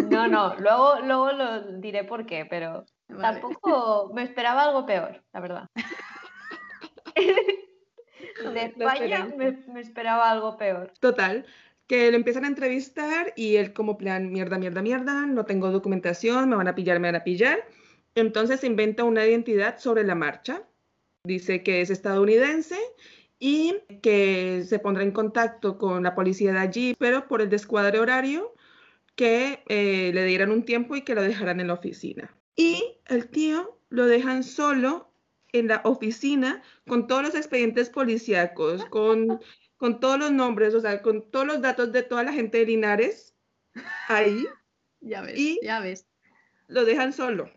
No, 0.10 0.28
no, 0.28 0.56
luego, 0.56 1.00
luego 1.02 1.32
lo 1.32 1.78
diré 1.80 2.04
por 2.04 2.26
qué, 2.26 2.46
pero 2.46 2.86
Vale. 3.12 3.40
tampoco 3.40 4.12
me 4.14 4.24
esperaba 4.24 4.64
algo 4.64 4.86
peor, 4.86 5.24
la 5.34 5.40
verdad. 5.40 5.68
De 8.54 8.66
España 8.66 9.28
me, 9.38 9.52
me 9.72 9.82
esperaba 9.82 10.32
algo 10.32 10.58
peor. 10.58 10.92
total, 11.00 11.46
que 11.88 12.10
lo 12.10 12.18
empiezan 12.18 12.46
a 12.46 12.48
entrevistar 12.48 13.34
y 13.36 13.58
él 13.58 13.74
como 13.74 13.98
plan, 13.98 14.32
mierda, 14.32 14.58
mierda, 14.58 14.82
mierda, 14.82 15.26
no 15.28 15.46
tengo 15.46 15.72
documentación, 15.72 16.50
me 16.50 16.56
van 16.56 16.68
a 16.68 16.76
pillar, 16.76 17.00
me 17.00 17.10
van 17.10 17.18
a 17.18 17.24
pillar. 17.24 17.68
Entonces 18.16 18.62
se 18.62 18.68
inventa 18.68 19.04
una 19.04 19.26
identidad 19.26 19.78
sobre 19.78 20.04
la 20.04 20.16
marcha. 20.16 20.64
Dice 21.24 21.64
que 21.64 21.82
es 21.82 21.90
estadounidense 21.90 22.78
y 23.40 23.76
que 24.02 24.64
se 24.66 24.80
pondrá 24.80 25.04
en 25.04 25.12
contacto 25.12 25.78
con 25.78 26.04
la 26.04 26.16
policía 26.16 26.54
de 26.54 26.60
allí, 26.60 26.96
pero 26.98 27.28
por 27.28 27.42
el 27.42 27.50
descuadre 27.50 28.00
horario 28.00 28.54
que 29.16 29.64
eh, 29.68 30.12
le 30.14 30.26
dieran 30.26 30.52
un 30.52 30.64
tiempo 30.64 30.96
y 30.96 31.02
que 31.02 31.16
lo 31.16 31.22
dejaran 31.22 31.60
en 31.60 31.68
la 31.68 31.74
oficina. 31.74 32.36
Y 32.62 32.98
el 33.08 33.30
tío 33.30 33.80
lo 33.90 34.06
dejan 34.06 34.44
solo 34.44 35.12
en 35.54 35.68
la 35.68 35.82
oficina 35.84 36.62
con 36.88 37.08
todos 37.08 37.24
los 37.24 37.36
expedientes 37.36 37.90
policíacos, 37.90 38.86
con, 38.86 39.40
con 39.78 40.00
todos 40.00 40.18
los 40.20 40.32
nombres, 40.32 40.74
o 40.76 40.80
sea, 40.80 41.02
con 41.02 41.30
todos 41.32 41.46
los 41.46 41.62
datos 41.62 41.92
de 41.92 42.04
toda 42.04 42.24
la 42.24 42.34
gente 42.34 42.60
de 42.60 42.66
Linares 42.66 43.36
ahí 44.08 44.46
Ya 45.04 45.22
ves, 45.22 45.40
Y- 45.40 45.60
ya 45.64 45.80
ves. 45.80 46.08
lo 46.68 46.86
dejan 46.86 47.12
solo. 47.12 47.50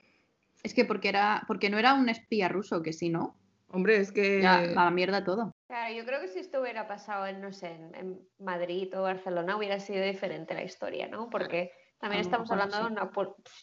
Es 0.63 0.73
que 0.73 0.87
porque 0.87 1.11
era, 1.11 1.45
porque 1.47 1.69
no 1.69 1.79
era 1.79 1.93
un 1.93 2.09
espía 2.09 2.49
ruso, 2.49 2.83
que 2.83 2.93
si 2.95 3.11
no, 3.11 3.39
Hombre, 3.69 3.97
es 3.97 4.13
que 4.13 4.41
ya 4.41 4.59
a 4.61 4.67
la 4.67 4.91
mierda 4.91 5.25
todo. 5.25 5.53
Claro, 5.67 5.95
yo 5.95 6.05
creo 6.07 6.21
que 6.21 6.29
si 6.29 6.39
esto 6.39 6.61
hubiera 6.61 6.87
pasado 6.87 7.27
en, 7.27 7.41
no 7.41 7.53
sé, 7.53 7.73
en, 7.73 7.95
en 7.97 8.29
Madrid 8.39 8.97
o 8.97 9.03
Barcelona 9.03 9.57
hubiera 9.57 9.81
sido 9.81 10.05
diferente 10.05 10.55
la 10.55 10.63
historia, 10.63 11.09
¿no? 11.09 11.29
Porque 11.29 11.73
también 12.05 12.21
estamos 12.21 12.51
hablando 12.51 12.77
de 12.79 12.85
una, 12.85 13.11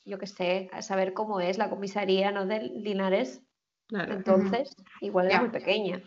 yo 0.03 0.17
qué 0.17 0.25
sé, 0.25 0.67
a 0.73 0.81
saber 0.81 1.13
cómo 1.13 1.39
es 1.39 1.59
la 1.59 1.69
comisaría, 1.69 2.31
¿no? 2.31 2.47
De 2.47 2.59
Linares. 2.59 3.43
Claro. 3.87 4.13
Entonces, 4.13 4.75
igual 4.99 5.27
era 5.27 5.35
Ya. 5.35 5.41
muy 5.41 5.49
pequeña. 5.51 6.01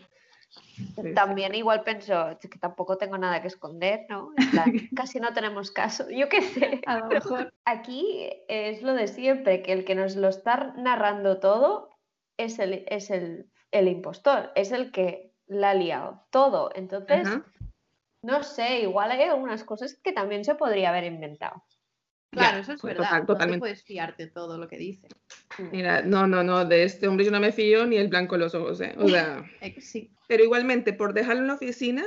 sí. 0.49 1.13
También 1.13 1.55
igual 1.55 1.83
pensó 1.83 2.29
"Es 2.31 2.39
que 2.49 2.59
tampoco 2.59 2.97
tengo 2.97 3.17
nada 3.17 3.41
que 3.41 3.47
esconder, 3.47 4.05
¿no? 4.09 4.31
En 4.35 4.51
plan, 4.51 4.65
casi 5.09 5.21
no 5.21 5.31
tenemos 5.33 5.71
caso. 5.71 6.07
Yo 6.09 6.27
qué 6.27 6.41
sé. 6.41 6.81
A 6.85 6.97
lo 6.99 7.05
mejor. 7.07 7.53
Aquí 7.63 8.29
es 8.49 8.81
lo 8.81 8.93
de 8.95 9.07
siempre, 9.07 9.61
que 9.61 9.71
el 9.71 9.85
que 9.85 9.95
nos 9.95 10.17
lo 10.17 10.27
está 10.27 10.73
narrando 10.75 11.39
todo 11.39 11.89
es 12.37 12.59
el, 12.59 12.83
es 12.89 13.11
el, 13.11 13.49
el 13.71 13.87
impostor, 13.87 14.51
es 14.55 14.73
el 14.73 14.91
que 14.91 15.31
la 15.47 15.69
ha 15.69 15.73
liado 15.73 16.25
todo. 16.31 16.69
Entonces, 16.75 17.25
Ajá. 17.27 17.45
no 18.23 18.43
sé, 18.43 18.81
igual 18.81 19.11
hay 19.11 19.21
algunas 19.21 19.63
cosas 19.63 19.97
que 20.03 20.11
también 20.11 20.43
se 20.43 20.55
podría 20.55 20.89
haber 20.89 21.05
inventado. 21.05 21.63
Claro, 22.35 22.57
Ya, 22.57 22.61
eso 22.61 22.73
es 22.73 22.81
pues, 22.81 22.93
verdad. 22.93 23.07
total- 23.09 23.19
No 23.21 23.25
te 23.25 23.33
totalmente. 23.33 23.59
puedes 23.59 23.83
fiarte 23.83 24.27
todo 24.27 24.57
lo 24.57 24.67
que 24.67 24.77
dice. 24.77 25.07
Mira, 25.71 26.01
no, 26.01 26.27
no, 26.27 26.43
no, 26.43 26.65
de 26.65 26.83
este 26.83 27.07
hombre 27.07 27.25
yo 27.25 27.31
no 27.31 27.39
me 27.39 27.51
fío 27.51 27.85
ni 27.85 27.97
el 27.97 28.07
blanco 28.09 28.35
de 28.35 28.39
los 28.43 28.53
ojos, 28.55 28.79
¿eh? 28.81 28.93
O 28.97 29.07
sea, 29.09 29.43
Eh, 29.61 29.79
sí. 29.81 30.11
pero 30.27 30.43
igualmente, 30.43 30.93
por 30.93 31.13
dejarlo 31.13 31.41
en 31.41 31.47
la 31.47 31.53
oficina, 31.55 32.03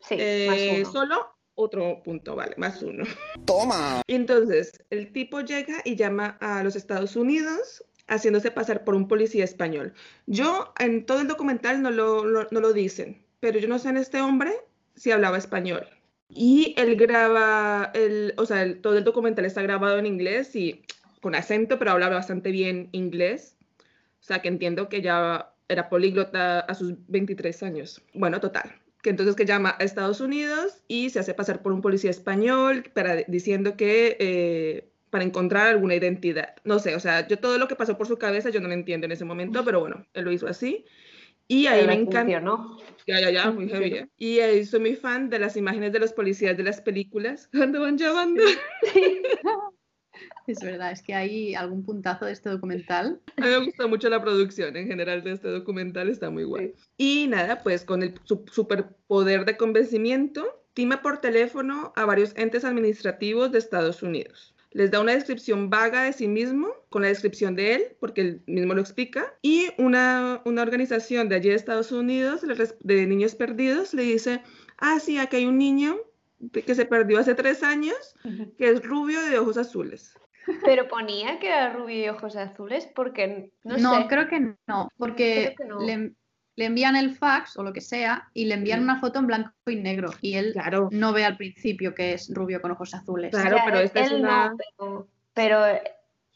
Sí, 0.00 0.16
eh, 0.18 0.46
más 0.48 0.86
uno. 0.86 0.92
solo 0.92 1.36
otro 1.56 2.02
punto, 2.02 2.34
vale, 2.36 2.54
más 2.56 2.82
uno. 2.82 3.04
Toma. 3.46 4.02
Y 4.06 4.14
entonces, 4.14 4.72
el 4.90 5.12
tipo 5.12 5.40
llega 5.40 5.82
y 5.84 5.96
llama 5.96 6.36
a 6.40 6.62
los 6.62 6.76
Estados 6.76 7.16
Unidos 7.16 7.84
haciéndose 8.06 8.50
pasar 8.50 8.84
por 8.84 8.94
un 8.94 9.08
policía 9.08 9.44
español. 9.44 9.94
Yo, 10.26 10.74
en 10.78 11.06
todo 11.06 11.20
el 11.20 11.28
documental 11.28 11.80
no 11.80 11.90
lo, 11.90 12.24
lo- 12.24 12.48
no 12.50 12.60
lo 12.60 12.72
dicen, 12.72 13.24
pero 13.40 13.58
yo 13.58 13.66
no 13.68 13.78
sé 13.78 13.88
en 13.88 13.96
este 13.96 14.20
hombre 14.20 14.52
si 14.94 15.10
hablaba 15.10 15.38
español. 15.38 15.86
Y 16.28 16.74
él 16.78 16.96
graba, 16.96 17.90
el, 17.94 18.34
o 18.36 18.46
sea, 18.46 18.62
el- 18.62 18.80
todo 18.80 18.96
el 18.98 19.04
documental 19.04 19.44
está 19.44 19.62
grabado 19.62 19.98
en 19.98 20.06
inglés 20.06 20.54
y 20.56 20.82
con 21.20 21.34
acento, 21.34 21.78
pero 21.78 21.92
habla 21.92 22.08
bastante 22.08 22.50
bien 22.50 22.88
inglés. 22.92 23.56
O 24.20 24.24
sea, 24.26 24.40
que 24.40 24.48
entiendo 24.48 24.88
que 24.88 25.02
ya 25.02 25.52
era 25.68 25.88
políglota 25.88 26.60
a 26.60 26.74
sus 26.74 26.94
23 27.08 27.62
años. 27.62 28.02
Bueno, 28.14 28.40
total. 28.40 28.72
Que 29.02 29.10
entonces 29.10 29.34
que 29.36 29.44
llama 29.44 29.76
a 29.78 29.84
Estados 29.84 30.20
Unidos 30.20 30.82
y 30.88 31.10
se 31.10 31.18
hace 31.20 31.34
pasar 31.34 31.62
por 31.62 31.72
un 31.72 31.82
policía 31.82 32.10
español 32.10 32.84
para, 32.94 33.16
diciendo 33.28 33.76
que 33.76 34.16
eh, 34.18 34.88
para 35.10 35.24
encontrar 35.24 35.68
alguna 35.68 35.94
identidad. 35.94 36.54
No 36.64 36.78
sé, 36.78 36.94
o 36.96 37.00
sea, 37.00 37.26
yo 37.28 37.38
todo 37.38 37.58
lo 37.58 37.68
que 37.68 37.76
pasó 37.76 37.96
por 37.98 38.06
su 38.08 38.18
cabeza 38.18 38.50
yo 38.50 38.60
no 38.60 38.68
lo 38.68 38.74
entiendo 38.74 39.04
en 39.06 39.12
ese 39.12 39.24
momento, 39.26 39.64
pero 39.64 39.80
bueno, 39.80 40.06
él 40.14 40.24
lo 40.24 40.32
hizo 40.32 40.46
así. 40.48 40.84
Y 41.48 41.66
ahí 41.66 41.86
me 41.86 41.94
encanta. 41.94 42.40
Ya, 43.06 43.20
ya, 43.20 43.30
ya, 43.30 43.50
muy 43.50 43.68
heavy. 43.68 43.92
¿eh? 43.96 44.08
Y 44.16 44.40
ahí 44.40 44.64
soy 44.64 44.80
muy 44.80 44.96
fan 44.96 45.28
de 45.28 45.38
las 45.38 45.56
imágenes 45.56 45.92
de 45.92 45.98
los 46.00 46.12
policías 46.12 46.56
de 46.56 46.62
las 46.62 46.80
películas 46.80 47.48
cuando 47.52 47.80
van 47.80 47.98
llamando. 47.98 48.42
Es 50.46 50.60
verdad, 50.60 50.92
es 50.92 51.02
que 51.02 51.14
hay 51.14 51.54
algún 51.54 51.84
puntazo 51.84 52.26
de 52.26 52.32
este 52.32 52.50
documental. 52.50 53.20
A 53.38 53.40
mí 53.40 53.48
me 53.48 53.64
gusta 53.64 53.86
mucho 53.86 54.08
la 54.08 54.22
producción 54.22 54.76
en 54.76 54.86
general 54.86 55.24
de 55.24 55.32
este 55.32 55.48
documental, 55.48 56.08
está 56.08 56.30
muy 56.30 56.44
guay. 56.44 56.74
Y 56.98 57.26
nada, 57.28 57.62
pues 57.62 57.84
con 57.84 58.02
el 58.02 58.14
su- 58.24 58.44
superpoder 58.52 59.44
de 59.44 59.56
convencimiento, 59.56 60.44
tima 60.74 61.02
por 61.02 61.20
teléfono 61.20 61.92
a 61.96 62.04
varios 62.04 62.36
entes 62.36 62.64
administrativos 62.64 63.50
de 63.52 63.58
Estados 63.58 64.02
Unidos. 64.02 64.53
Les 64.74 64.90
da 64.90 65.00
una 65.00 65.12
descripción 65.12 65.70
vaga 65.70 66.02
de 66.02 66.12
sí 66.12 66.28
mismo, 66.28 66.68
con 66.90 67.02
la 67.02 67.08
descripción 67.08 67.54
de 67.54 67.74
él, 67.74 67.82
porque 68.00 68.20
él 68.20 68.42
mismo 68.46 68.74
lo 68.74 68.80
explica, 68.80 69.32
y 69.40 69.68
una, 69.78 70.42
una 70.44 70.62
organización 70.62 71.28
de 71.28 71.36
allí 71.36 71.48
de 71.48 71.54
Estados 71.54 71.92
Unidos, 71.92 72.42
de 72.80 73.06
niños 73.06 73.34
perdidos, 73.36 73.94
le 73.94 74.02
dice, 74.02 74.42
ah, 74.78 74.98
sí, 75.00 75.16
aquí 75.18 75.36
hay 75.36 75.46
un 75.46 75.58
niño 75.58 75.96
que 76.52 76.74
se 76.74 76.84
perdió 76.86 77.20
hace 77.20 77.34
tres 77.34 77.62
años, 77.62 78.16
que 78.58 78.68
es 78.68 78.82
rubio 78.84 79.22
de 79.22 79.38
ojos 79.38 79.56
azules. 79.56 80.18
Pero 80.64 80.88
ponía 80.88 81.38
que 81.38 81.46
era 81.46 81.72
rubio 81.72 81.96
y 82.04 82.08
ojos 82.08 82.36
azules 82.36 82.86
porque 82.94 83.52
no, 83.62 83.78
No, 83.78 83.96
sé. 84.00 84.08
creo 84.08 84.28
que 84.28 84.40
no, 84.66 84.90
porque 84.98 85.54
Creo 85.56 85.56
que 85.56 85.64
no. 85.64 85.80
Le, 85.80 86.12
le 86.56 86.66
envían 86.66 86.94
el 86.96 87.10
fax 87.16 87.56
o 87.56 87.62
lo 87.62 87.72
que 87.72 87.80
sea 87.80 88.28
y 88.34 88.44
le 88.46 88.54
envían 88.54 88.78
Sí. 88.80 88.84
una 88.84 89.00
foto 89.00 89.18
en 89.18 89.26
blanco 89.26 89.52
y 89.66 89.76
negro 89.76 90.10
y 90.20 90.34
él 90.34 90.52
Claro, 90.52 90.88
no 90.92 91.12
ve 91.12 91.24
al 91.24 91.36
principio 91.36 91.94
que 91.94 92.12
es 92.14 92.32
rubio 92.32 92.60
con 92.60 92.70
ojos 92.70 92.94
azules. 92.94 93.30
Claro, 93.30 93.58
pero 93.64 93.80
esta 93.80 94.00
es 94.00 94.12
una- 94.12 94.50
no, 94.50 94.56
pero, 94.56 95.08
pero 95.34 95.64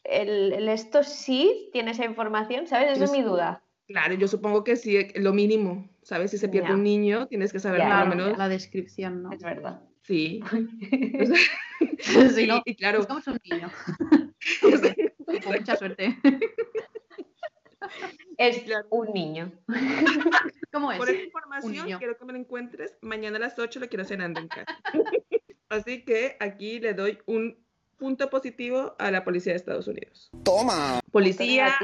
el, 0.03 0.53
el 0.53 0.69
esto 0.69 1.03
sí 1.03 1.69
tiene 1.71 1.91
esa 1.91 2.05
información, 2.05 2.67
¿sabes? 2.67 2.91
Esa 2.93 3.05
es 3.05 3.11
mi 3.11 3.17
sí. 3.19 3.23
duda. 3.23 3.63
Claro, 3.87 4.13
yo 4.13 4.27
supongo 4.27 4.63
que 4.63 4.75
sí, 4.75 5.07
lo 5.15 5.33
mínimo, 5.33 5.89
¿sabes? 6.03 6.31
Si 6.31 6.37
se 6.37 6.47
pierde 6.49 6.69
Ya. 6.69 6.75
un 6.75 6.83
niño, 6.83 7.27
tienes 7.27 7.51
que 7.51 7.59
saber 7.59 7.79
Ya, 7.79 7.85
por 7.85 7.93
Claro, 7.95 8.09
lo 8.09 8.15
menos. 8.15 8.37
la 8.37 8.49
descripción, 8.49 9.23
¿no? 9.23 9.31
Es 9.31 9.41
verdad. 9.41 9.81
Sí. 10.03 10.41
Sí, 12.01 12.43
y, 12.43 12.47
no, 12.47 12.61
y 12.65 12.75
claro, 12.75 12.99
Buscamos 12.99 13.27
un 13.27 13.37
niño. 13.43 13.69
Mucha 15.47 15.75
suerte. 15.77 16.17
Es 18.39 18.63
Claro. 18.63 18.87
un 18.89 19.11
niño. 19.13 19.51
¿Cómo 20.71 20.91
es? 20.93 20.97
por 20.97 21.09
esa 21.09 21.21
información 21.21 21.87
quiero 21.97 22.17
que 22.17 22.25
me 22.25 22.31
lo 22.33 22.39
encuentres. 22.39 22.95
Mañana 23.01 23.35
a 23.35 23.41
las 23.41 23.59
8 23.59 23.81
lo 23.81 23.89
quiero 23.89 24.05
cenando 24.05 24.39
en 24.39 24.47
casa. 24.47 24.79
Así 25.67 26.03
que 26.05 26.37
aquí 26.39 26.79
le 26.79 26.93
doy 26.93 27.19
un 27.25 27.57
punto 27.97 28.29
positivo 28.29 28.95
a 28.97 29.11
la 29.11 29.25
policía 29.25 29.51
de 29.51 29.57
Estados 29.57 29.87
Unidos. 29.87 30.31
Toma. 30.43 31.01
Policía, 31.11 31.75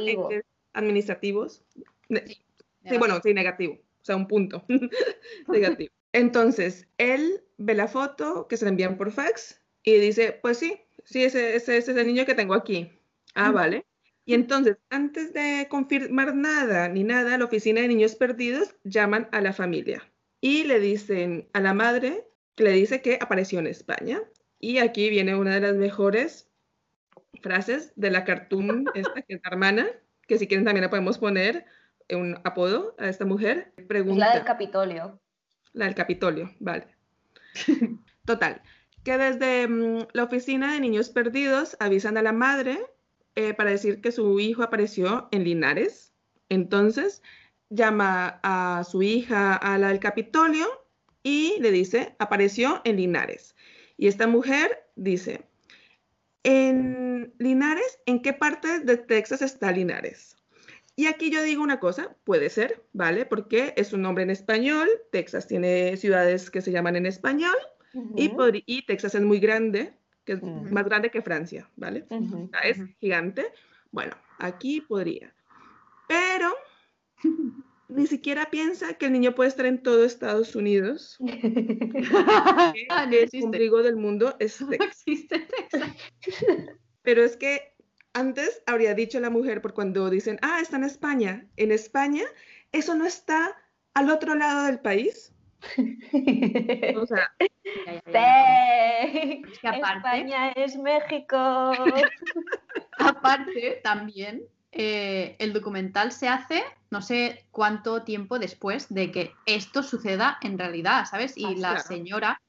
administrativos. 0.71 1.61
Sí, 2.09 2.97
bueno, 2.97 3.19
sí, 3.21 3.33
negativo. 3.33 3.73
O 3.73 4.05
sea, 4.05 4.15
un 4.15 4.27
punto. 4.27 4.63
negativo. 5.49 5.93
Entonces, 6.13 6.87
él 6.97 7.43
ve 7.57 7.73
la 7.73 7.89
foto 7.89 8.47
que 8.47 8.55
se 8.55 8.63
le 8.63 8.69
envían 8.69 8.95
por 8.95 9.11
fax 9.11 9.59
y 9.83 9.97
dice, 9.97 10.39
pues 10.41 10.57
sí, 10.57 10.79
sí, 11.03 11.25
ese, 11.25 11.57
ese, 11.57 11.75
ese 11.77 11.91
es 11.91 11.97
el 11.97 12.07
niño 12.07 12.25
que 12.25 12.33
tengo 12.33 12.53
aquí. 12.53 12.89
Ah, 13.33 13.51
vale. 13.51 13.85
Y 14.25 14.33
entonces, 14.33 14.77
antes 14.89 15.33
de 15.33 15.67
confirmar 15.69 16.35
nada 16.35 16.89
ni 16.89 17.03
nada, 17.03 17.37
la 17.37 17.45
oficina 17.45 17.81
de 17.81 17.87
niños 17.87 18.15
perdidos 18.15 18.75
llaman 18.83 19.29
a 19.31 19.39
la 19.39 19.53
familia 19.53 20.03
y 20.41 20.63
le 20.63 20.79
dicen 20.79 21.47
a 21.53 21.59
la 21.59 21.73
madre, 21.73 22.27
que 22.55 22.63
le 22.63 22.71
dice 22.71 23.01
que 23.01 23.19
apareció 23.21 23.59
en 23.59 23.67
España. 23.67 24.21
Y 24.59 24.79
aquí 24.79 25.09
viene 25.09 25.35
una 25.35 25.53
de 25.55 25.61
las 25.61 25.75
mejores 25.75 26.49
frases 27.41 27.93
de 27.95 28.09
la 28.09 28.23
cartoon, 28.23 28.85
esta 28.95 29.21
que 29.21 29.35
es 29.35 29.41
la 29.43 29.49
hermana, 29.51 29.87
que 30.27 30.39
si 30.39 30.47
quieren 30.47 30.65
también 30.65 30.83
la 30.83 30.89
podemos 30.89 31.19
poner 31.19 31.65
un 32.09 32.39
apodo 32.43 32.95
a 32.97 33.07
esta 33.09 33.25
mujer. 33.25 33.73
Es 33.77 33.85
Pregunta. 33.85 34.27
la 34.27 34.35
del 34.35 34.43
Capitolio. 34.43 35.19
La 35.73 35.85
del 35.85 35.95
Capitolio, 35.95 36.51
vale. 36.59 36.87
Total, 38.25 38.61
que 39.03 39.17
desde 39.17 39.67
mm, 39.67 40.07
la 40.13 40.23
oficina 40.23 40.73
de 40.73 40.79
niños 40.79 41.09
perdidos 41.09 41.77
avisan 41.79 42.17
a 42.17 42.23
la 42.23 42.31
madre 42.31 42.79
eh, 43.35 43.53
para 43.53 43.71
decir 43.71 44.01
que 44.01 44.11
su 44.11 44.39
hijo 44.39 44.63
apareció 44.63 45.27
en 45.31 45.43
Linares. 45.43 46.13
Entonces 46.49 47.21
llama 47.69 48.39
a 48.43 48.83
su 48.83 49.01
hija 49.03 49.55
a 49.55 49.77
la 49.77 49.89
del 49.89 49.99
Capitolio 49.99 50.67
y 51.23 51.57
le 51.59 51.71
dice, 51.71 52.15
apareció 52.19 52.81
en 52.85 52.97
Linares. 52.97 53.55
Y 53.97 54.07
esta 54.07 54.27
mujer 54.27 54.87
dice, 54.95 55.45
en 56.43 57.33
Linares, 57.39 57.99
¿en 58.05 58.21
qué 58.21 58.33
parte 58.33 58.79
de 58.79 58.97
Texas 58.97 59.41
está 59.41 59.71
Linares? 59.71 60.35
Y 60.95 61.07
aquí 61.07 61.29
yo 61.31 61.41
digo 61.43 61.63
una 61.63 61.79
cosa, 61.79 62.15
puede 62.23 62.49
ser, 62.49 62.83
¿vale? 62.93 63.25
Porque 63.25 63.73
es 63.75 63.91
un 63.93 64.01
nombre 64.01 64.23
en 64.23 64.29
español, 64.29 64.87
Texas 65.11 65.47
tiene 65.47 65.97
ciudades 65.97 66.49
que 66.51 66.61
se 66.61 66.71
llaman 66.71 66.95
en 66.95 67.05
español 67.05 67.55
Ujú, 67.93 68.15
podri- 68.37 68.63
y 68.65 68.85
Texas 68.85 69.15
es 69.15 69.21
muy 69.21 69.39
grande, 69.39 69.93
que 70.25 70.33
es 70.33 70.43
más 70.43 70.85
grande 70.85 71.11
que 71.11 71.21
Francia, 71.21 71.69
¿vale? 71.75 72.05
es 72.63 72.79
gigante. 72.99 73.45
Bueno, 73.91 74.15
aquí 74.39 74.81
podría. 74.81 75.33
Pero 76.07 76.53
ni 77.87 78.07
siquiera 78.07 78.49
piensa 78.49 78.95
que 78.95 79.05
el 79.05 79.13
niño 79.13 79.35
puede 79.35 79.49
estar 79.49 79.65
en 79.65 79.81
todo 79.81 80.03
Estados 80.03 80.55
Unidos. 80.55 81.17
que 81.19 82.87
Ah, 82.89 83.05
no 83.05 83.15
el 83.15 83.43
ombligo 83.43 83.83
del 83.83 83.95
mundo 83.95 84.35
es 84.39 84.59
No 84.61 84.71
existe 84.71 85.39
Texas. 85.71 85.95
Pero 87.03 87.23
es 87.23 87.37
que 87.37 87.75
antes 88.13 88.63
habría 88.65 88.93
dicho 88.93 89.19
la 89.19 89.29
mujer, 89.29 89.61
por 89.61 89.73
cuando 89.73 90.09
dicen, 90.09 90.39
ah, 90.41 90.59
está 90.61 90.77
en 90.77 90.85
España. 90.85 91.47
En 91.57 91.71
España, 91.71 92.23
eso 92.71 92.95
no 92.95 93.05
está 93.05 93.55
al 93.93 94.09
otro 94.09 94.35
lado 94.35 94.65
del 94.65 94.79
país. 94.79 95.34
O 96.97 97.05
sea, 97.05 97.29
Ya, 97.85 97.93
ya, 97.93 98.01
ya. 98.05 99.11
Sí. 99.11 99.41
Es 99.51 99.59
que 99.59 99.67
aparte, 99.67 99.97
España 99.97 100.51
es 100.51 100.77
México. 100.77 101.35
aparte 102.99 103.81
también, 103.83 104.43
eh, 104.71 105.35
el 105.39 105.53
documental 105.53 106.11
se 106.11 106.27
hace 106.27 106.63
no 106.91 107.01
sé 107.01 107.45
cuánto 107.51 108.03
tiempo 108.03 108.39
después 108.39 108.93
de 108.93 109.11
que 109.11 109.33
esto 109.45 109.83
suceda 109.83 110.37
en 110.41 110.57
realidad, 110.57 111.05
¿sabes? 111.05 111.37
Y 111.37 111.45
Ah, 111.45 111.49
la 111.57 111.69
claro. 111.71 111.79
señora 111.87 112.41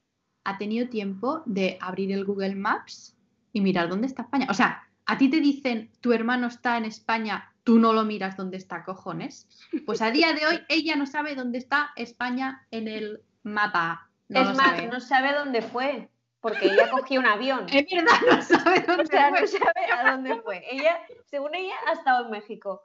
ha 0.45 0.59
tenido 0.59 0.89
tiempo 0.89 1.43
de 1.47 1.79
abrir 1.81 2.13
el 2.13 2.25
Google 2.25 2.55
Maps 2.55 3.17
y 3.53 3.61
mirar 3.61 3.89
dónde 3.89 4.07
está 4.07 4.23
España. 4.23 4.47
O 4.51 4.55
sea, 4.55 4.87
a 5.07 5.19
ti 5.19 5.29
te 5.29 5.41
dicen, 5.41 5.91
tu 6.01 6.13
hermano 6.13 6.47
está 6.47 6.77
en 6.77 6.85
España, 6.85 7.53
tú 7.67 7.81
no 7.81 7.93
lo 7.93 8.05
miras 8.05 8.37
dónde 8.37 8.57
está, 8.57 8.85
cojones. 8.85 9.49
Pues 9.87 10.01
a 10.01 10.13
día 10.13 10.33
de 10.33 10.47
hoy 10.47 10.61
ella 10.69 10.95
no 10.95 11.05
sabe 11.05 11.35
dónde 11.35 11.59
está 11.59 11.91
España 11.97 12.65
en 12.71 12.87
el 12.87 13.23
mapa. 13.43 14.09
No 14.29 14.41
es 14.41 14.57
más, 14.57 14.77
sabe. 14.77 14.87
no 14.87 15.01
sabe 15.01 15.33
dónde 15.33 15.63
fue, 15.63 16.09
porque 16.41 16.67
ella 16.67 16.89
cogió 16.91 17.19
un 17.19 17.27
avión. 17.27 17.67
Es 17.73 17.85
verdad, 17.91 18.21
no 18.31 18.41
sabe 18.41 18.85
dónde 18.87 19.03
O 19.03 19.07
sea, 19.07 19.31
fue. 19.31 19.41
no 19.41 19.47
sabe 19.49 19.93
a 19.93 20.13
dónde 20.13 20.41
fue. 20.43 20.63
Ella, 20.71 20.97
según 21.25 21.57
ella, 21.57 21.75
ha 21.89 21.95
estado 21.95 22.27
en 22.27 22.31
México. 22.31 22.83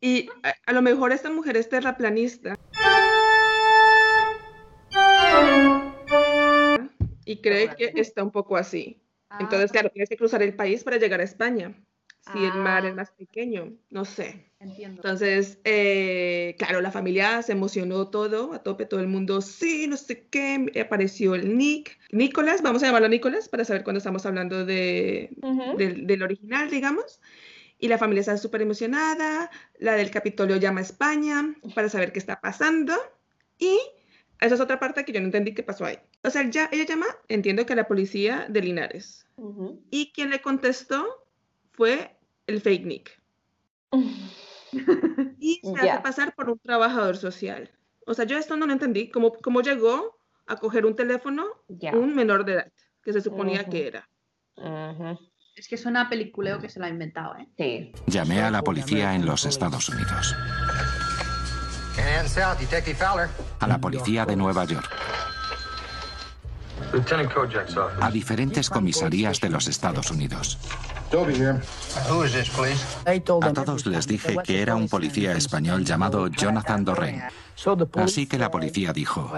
Y 0.00 0.28
a, 0.42 0.52
a 0.66 0.72
lo 0.72 0.82
mejor 0.82 1.12
esta 1.12 1.30
mujer 1.30 1.56
es 1.56 1.68
terraplanista. 1.68 2.56
Y 7.24 7.40
cree 7.40 7.76
que 7.76 7.92
está 7.94 8.24
un 8.24 8.32
poco 8.32 8.56
así. 8.56 9.00
Entonces, 9.38 9.70
Ah, 9.70 9.72
claro, 9.72 9.90
tienes 9.90 10.08
que 10.08 10.16
cruzar 10.16 10.42
el 10.42 10.56
país 10.56 10.82
para 10.82 10.96
llegar 10.96 11.20
a 11.20 11.24
España. 11.24 11.74
Si 12.32 12.38
el 12.44 12.54
mar 12.54 12.84
Ah. 12.84 12.88
es 12.88 12.94
más 12.94 13.10
pequeño, 13.12 13.72
no 13.90 14.04
sé. 14.04 14.50
entiendo. 14.60 15.02
Entonces, 15.02 15.58
eh, 15.64 16.54
claro, 16.58 16.80
la 16.80 16.90
familia 16.90 17.42
se 17.42 17.52
emocionó 17.52 18.08
todo, 18.08 18.54
a 18.54 18.62
tope, 18.62 18.86
todo 18.86 19.00
el 19.00 19.08
mundo, 19.08 19.42
sí, 19.42 19.86
no 19.86 19.98
sé 19.98 20.26
qué, 20.30 20.64
apareció 20.82 21.34
el 21.34 21.58
Nick. 21.58 21.98
Nicolás, 22.12 22.62
vamos 22.62 22.82
a 22.82 22.86
llamarlo 22.86 23.08
Nicolás 23.10 23.50
para 23.50 23.66
saber 23.66 23.84
cuándo 23.84 23.98
estamos 23.98 24.24
hablando 24.24 24.64
de, 24.64 25.36
Ujú. 25.42 25.76
del, 25.76 26.06
del 26.06 26.22
original, 26.22 26.70
digamos. 26.70 27.20
Y 27.78 27.88
la 27.88 27.98
familia 27.98 28.20
está 28.20 28.38
súper 28.38 28.62
emocionada, 28.62 29.50
la 29.78 29.94
del 29.96 30.10
Capitolio 30.10 30.56
llama 30.56 30.80
a 30.80 30.84
España 30.84 31.54
para 31.74 31.90
saber 31.90 32.12
qué 32.12 32.18
está 32.18 32.40
pasando. 32.40 32.94
Y 33.58 33.78
esa 34.40 34.54
es 34.54 34.60
otra 34.62 34.80
parte 34.80 35.04
que 35.04 35.12
yo 35.12 35.20
no 35.20 35.26
entendí 35.26 35.52
qué 35.52 35.62
pasó 35.62 35.84
ahí. 35.84 35.98
O 36.22 36.30
sea, 36.30 36.48
ya, 36.48 36.70
ella 36.72 36.86
llama, 36.86 37.06
entiendo 37.28 37.66
que 37.66 37.74
a 37.74 37.76
la 37.76 37.86
policía 37.86 38.46
de 38.48 38.62
Linares. 38.62 39.26
Ujú. 39.36 39.82
Y 39.90 40.10
quien 40.12 40.30
le 40.30 40.40
contestó 40.40 41.04
fue 41.72 42.13
el 42.46 42.60
fake 42.60 42.84
Nick. 42.86 43.20
Y 45.38 45.60
se 45.62 45.88
hace 45.88 46.02
pasar 46.02 46.34
por 46.34 46.50
un 46.50 46.58
trabajador 46.58 47.16
social. 47.16 47.70
O 48.06 48.14
sea, 48.14 48.24
yo 48.24 48.36
esto 48.36 48.56
no 48.56 48.66
lo 48.66 48.72
entendí. 48.72 49.08
¿Cómo, 49.08 49.32
cómo 49.34 49.60
llegó 49.60 50.18
a 50.46 50.56
coger 50.56 50.84
un 50.84 50.96
teléfono 50.96 51.44
un 51.92 52.14
menor 52.16 52.44
de 52.44 52.54
edad? 52.54 52.72
Que 53.02 53.12
se 53.12 53.20
suponía 53.20 53.64
que 53.66 53.86
era. 53.86 54.08
Es 55.54 55.68
que 55.68 55.76
suena 55.76 56.02
a 56.02 56.08
peliculeo 56.08 56.58
que 56.58 56.68
se 56.68 56.80
lo 56.80 56.86
ha 56.86 56.88
inventado, 56.88 57.36
¿eh? 57.36 57.46
Sí. 57.56 57.92
Llamé 58.08 58.42
a 58.42 58.50
la 58.50 58.62
policía 58.62 59.14
en 59.14 59.26
los 59.26 59.44
Estados 59.44 59.88
Unidos, 59.88 60.34
Canaan 61.94 62.28
South, 62.28 62.58
Detective 62.58 62.96
Fowler. 62.96 63.28
a 63.60 63.68
la 63.68 63.78
policía 63.78 64.26
de 64.26 64.34
Nueva 64.34 64.64
York. 64.64 64.90
A 68.00 68.10
diferentes 68.10 68.70
comisarías 68.70 69.40
de 69.40 69.50
los 69.50 69.68
Estados 69.68 70.10
Unidos. 70.10 70.58
A 73.06 73.52
todos 73.52 73.86
les 73.86 74.06
dije 74.06 74.36
que 74.42 74.62
era 74.62 74.74
un 74.74 74.88
policía 74.88 75.32
español 75.36 75.84
llamado 75.84 76.26
Jonathan 76.28 76.84
Dorren. 76.84 77.22
Así 77.94 78.26
que 78.26 78.38
la 78.38 78.50
policía 78.50 78.92
dijo, 78.92 79.32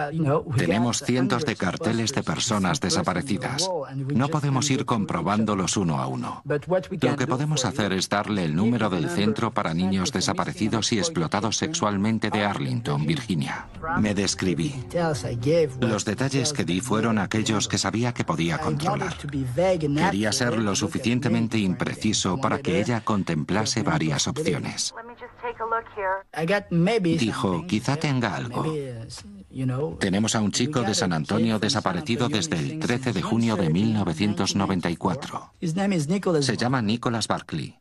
tenemos 0.57 1.03
cientos 1.03 1.45
de 1.45 1.55
carteles 1.57 2.15
de 2.15 2.23
personas 2.23 2.81
desaparecidas. 2.81 3.71
No 4.09 4.29
podemos 4.29 4.71
ir 4.71 4.87
comprobándolos 4.87 5.77
uno 5.77 6.01
a 6.01 6.07
uno. 6.07 6.43
Lo 6.45 7.17
que 7.17 7.27
podemos 7.27 7.65
hacer 7.65 7.93
es 7.93 8.09
darle 8.09 8.45
el 8.45 8.57
número 8.57 8.89
del 8.89 9.11
Centro 9.11 9.53
para 9.53 9.75
Niños 9.75 10.13
Desaparecidos 10.13 10.93
y 10.93 10.99
Explotados 10.99 11.59
Sexualmente 11.59 12.31
de 12.31 12.45
Arlington, 12.45 13.07
Virginia. 13.07 13.67
Me 13.99 14.15
describí. 14.15 14.75
Los 15.81 16.05
detalles 16.05 16.53
que 16.53 16.65
di 16.65 16.81
fueron 16.81 17.19
aquellos 17.19 17.46
que 17.69 17.79
sabía 17.79 18.13
que 18.13 18.25
podía 18.25 18.59
controlar. 18.59 19.17
Quería 19.17 20.33
ser 20.33 20.59
lo 20.59 20.75
suficientemente 20.75 21.59
impreciso 21.59 22.39
para 22.39 22.59
que 22.59 22.81
ella 22.81 23.03
contemplase 23.03 23.83
varias 23.83 24.27
opciones. 24.27 24.95
Dijo, 27.01 27.67
quizá 27.67 27.97
tenga 27.97 28.35
algo. 28.35 28.65
Tenemos 29.99 30.35
a 30.35 30.41
un 30.41 30.53
chico 30.53 30.83
de 30.83 30.95
San 30.95 31.13
Antonio 31.13 31.59
desaparecido 31.59 32.29
desde 32.29 32.59
el 32.59 32.79
13 32.79 33.13
de 33.13 33.23
junio 33.23 33.57
de 33.57 33.71
1994. 33.71 35.53
Se 36.41 36.57
llama 36.57 36.83
Nicholas 36.83 37.29
Barkley. 37.29 37.79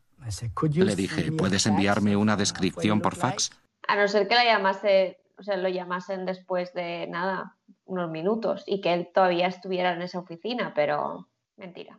Le 0.74 0.96
dije, 0.96 1.32
¿puedes 1.32 1.66
enviarme 1.66 2.16
una 2.16 2.36
descripción 2.36 3.00
por 3.00 3.14
fax? 3.14 3.50
A 3.88 3.96
no 3.96 4.08
ser 4.08 4.26
que 4.26 4.34
la 4.34 4.44
llamase, 4.44 5.20
o 5.38 5.42
sea, 5.42 5.56
lo 5.56 5.68
llamasen 5.68 6.26
después 6.26 6.72
de 6.74 7.06
nada, 7.06 7.55
unos 7.86 8.10
minutos, 8.10 8.62
y 8.66 8.80
que 8.80 8.92
él 8.92 9.08
todavía 9.14 9.46
estuviera 9.46 9.94
en 9.94 10.02
esa 10.02 10.18
oficina, 10.18 10.72
pero 10.74 11.28
mentira. 11.56 11.98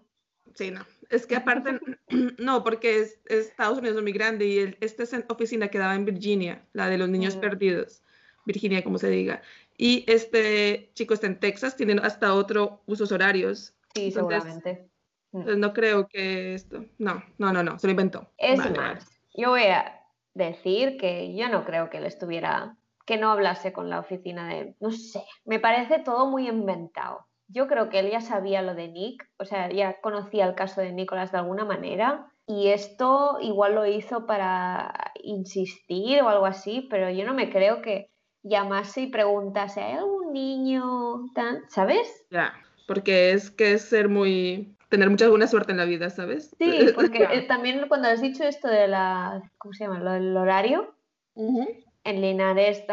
Sí, 0.54 0.72
no. 0.72 0.86
Es 1.10 1.26
que 1.26 1.36
aparte, 1.36 1.80
no, 2.38 2.64
porque 2.64 3.00
es, 3.00 3.20
es 3.26 3.48
Estados 3.48 3.80
Unidos 3.80 3.98
es 3.98 4.04
muy 4.04 4.12
grande 4.12 4.46
y 4.48 4.58
el- 4.60 4.78
esta 4.82 5.04
es- 5.04 5.16
oficina 5.30 5.68
quedaba 5.70 5.96
en 5.96 6.06
Virginia, 6.06 6.64
la 6.74 6.90
de 6.90 6.98
los 6.98 7.10
niños 7.10 7.36
Mm. 7.36 7.40
perdidos. 7.40 8.04
Virginia, 8.46 8.84
como 8.84 8.98
se 8.98 9.10
diga. 9.10 9.42
Y 9.78 10.06
este 10.08 10.90
chico 10.94 11.14
está 11.14 11.28
en 11.28 11.40
Texas, 11.40 11.76
tienen 11.76 12.00
hasta 12.00 12.34
otro 12.34 12.82
usos 12.86 13.12
horarios. 13.12 13.74
Sí, 13.94 14.08
Entonces- 14.08 14.14
seguramente. 14.44 14.90
Entonces 15.34 15.58
no 15.58 15.74
creo 15.74 16.08
que 16.08 16.54
esto. 16.54 16.86
No, 16.98 17.22
no, 17.38 17.52
no, 17.52 17.62
no, 17.62 17.78
se 17.78 17.88
lo 17.88 17.92
inventó. 17.92 18.32
Es 18.38 18.58
Vale, 18.58 18.70
más, 18.72 18.78
vale. 18.78 19.00
yo 19.36 19.50
voy 19.50 19.64
a 19.64 20.02
decir 20.34 20.98
que 20.98 21.36
yo 21.36 21.50
no 21.50 21.66
creo 21.66 21.90
que 21.90 21.98
él 21.98 22.06
estuviera, 22.06 22.78
que 23.08 23.18
no 23.18 23.32
hablase 23.32 23.72
con 23.72 23.90
la 23.90 24.02
oficina 24.02 24.50
de, 24.50 24.76
no 24.82 24.92
sé, 24.92 25.24
me 25.46 25.60
parece 25.60 26.00
todo 26.00 26.28
muy 26.28 26.48
inventado. 26.50 27.26
Yo 27.48 27.68
creo 27.68 27.90
que 27.90 28.00
él 28.00 28.12
ya 28.12 28.20
sabía 28.20 28.62
lo 28.62 28.76
de 28.76 28.90
Nick, 28.90 29.26
o 29.40 29.46
sea, 29.46 29.72
ya 29.72 30.02
conocía 30.02 30.46
el 30.46 30.56
caso 30.56 30.82
de 30.82 30.92
Nicolás 30.92 31.32
de 31.32 31.38
alguna 31.38 31.64
manera 31.64 32.30
y 32.46 32.68
esto 32.68 33.38
igual 33.42 33.76
lo 33.76 33.86
hizo 33.86 34.26
para 34.26 35.14
insistir 35.24 36.22
o 36.22 36.28
algo 36.28 36.46
así, 36.46 36.86
pero 36.90 37.10
yo 37.10 37.26
no 37.26 37.34
me 37.34 37.50
creo 37.50 37.82
que 37.82 38.12
llamase 38.44 39.04
y 39.04 39.08
preguntase, 39.08 39.82
¿hay 39.82 39.94
algún 39.94 40.34
niño 40.34 41.32
tan, 41.34 41.62
¿sabes? 41.70 42.26
Ya, 42.30 42.54
porque 42.88 43.32
es 43.32 43.52
que 43.52 43.72
es 43.72 43.84
ser 43.84 44.10
muy. 44.10 44.76
tener 44.90 45.10
mucha 45.10 45.30
buena 45.30 45.48
suerte 45.48 45.72
en 45.72 45.78
la 45.78 45.86
vida, 45.86 46.10
¿sabes? 46.10 46.54
Sí, 46.58 46.88
porque 46.94 47.26
también 47.48 47.88
cuando 47.88 48.10
has 48.10 48.22
dicho 48.22 48.44
esto 48.44 48.68
de 48.68 48.90
la, 48.90 49.42
¿cómo 49.58 49.74
se 49.74 49.86
llama? 49.86 50.00
Lo 50.00 50.12
del 50.12 50.36
horario, 50.36 50.94
Ujú. 51.36 51.68
En 52.08 52.22
Linares, 52.22 52.84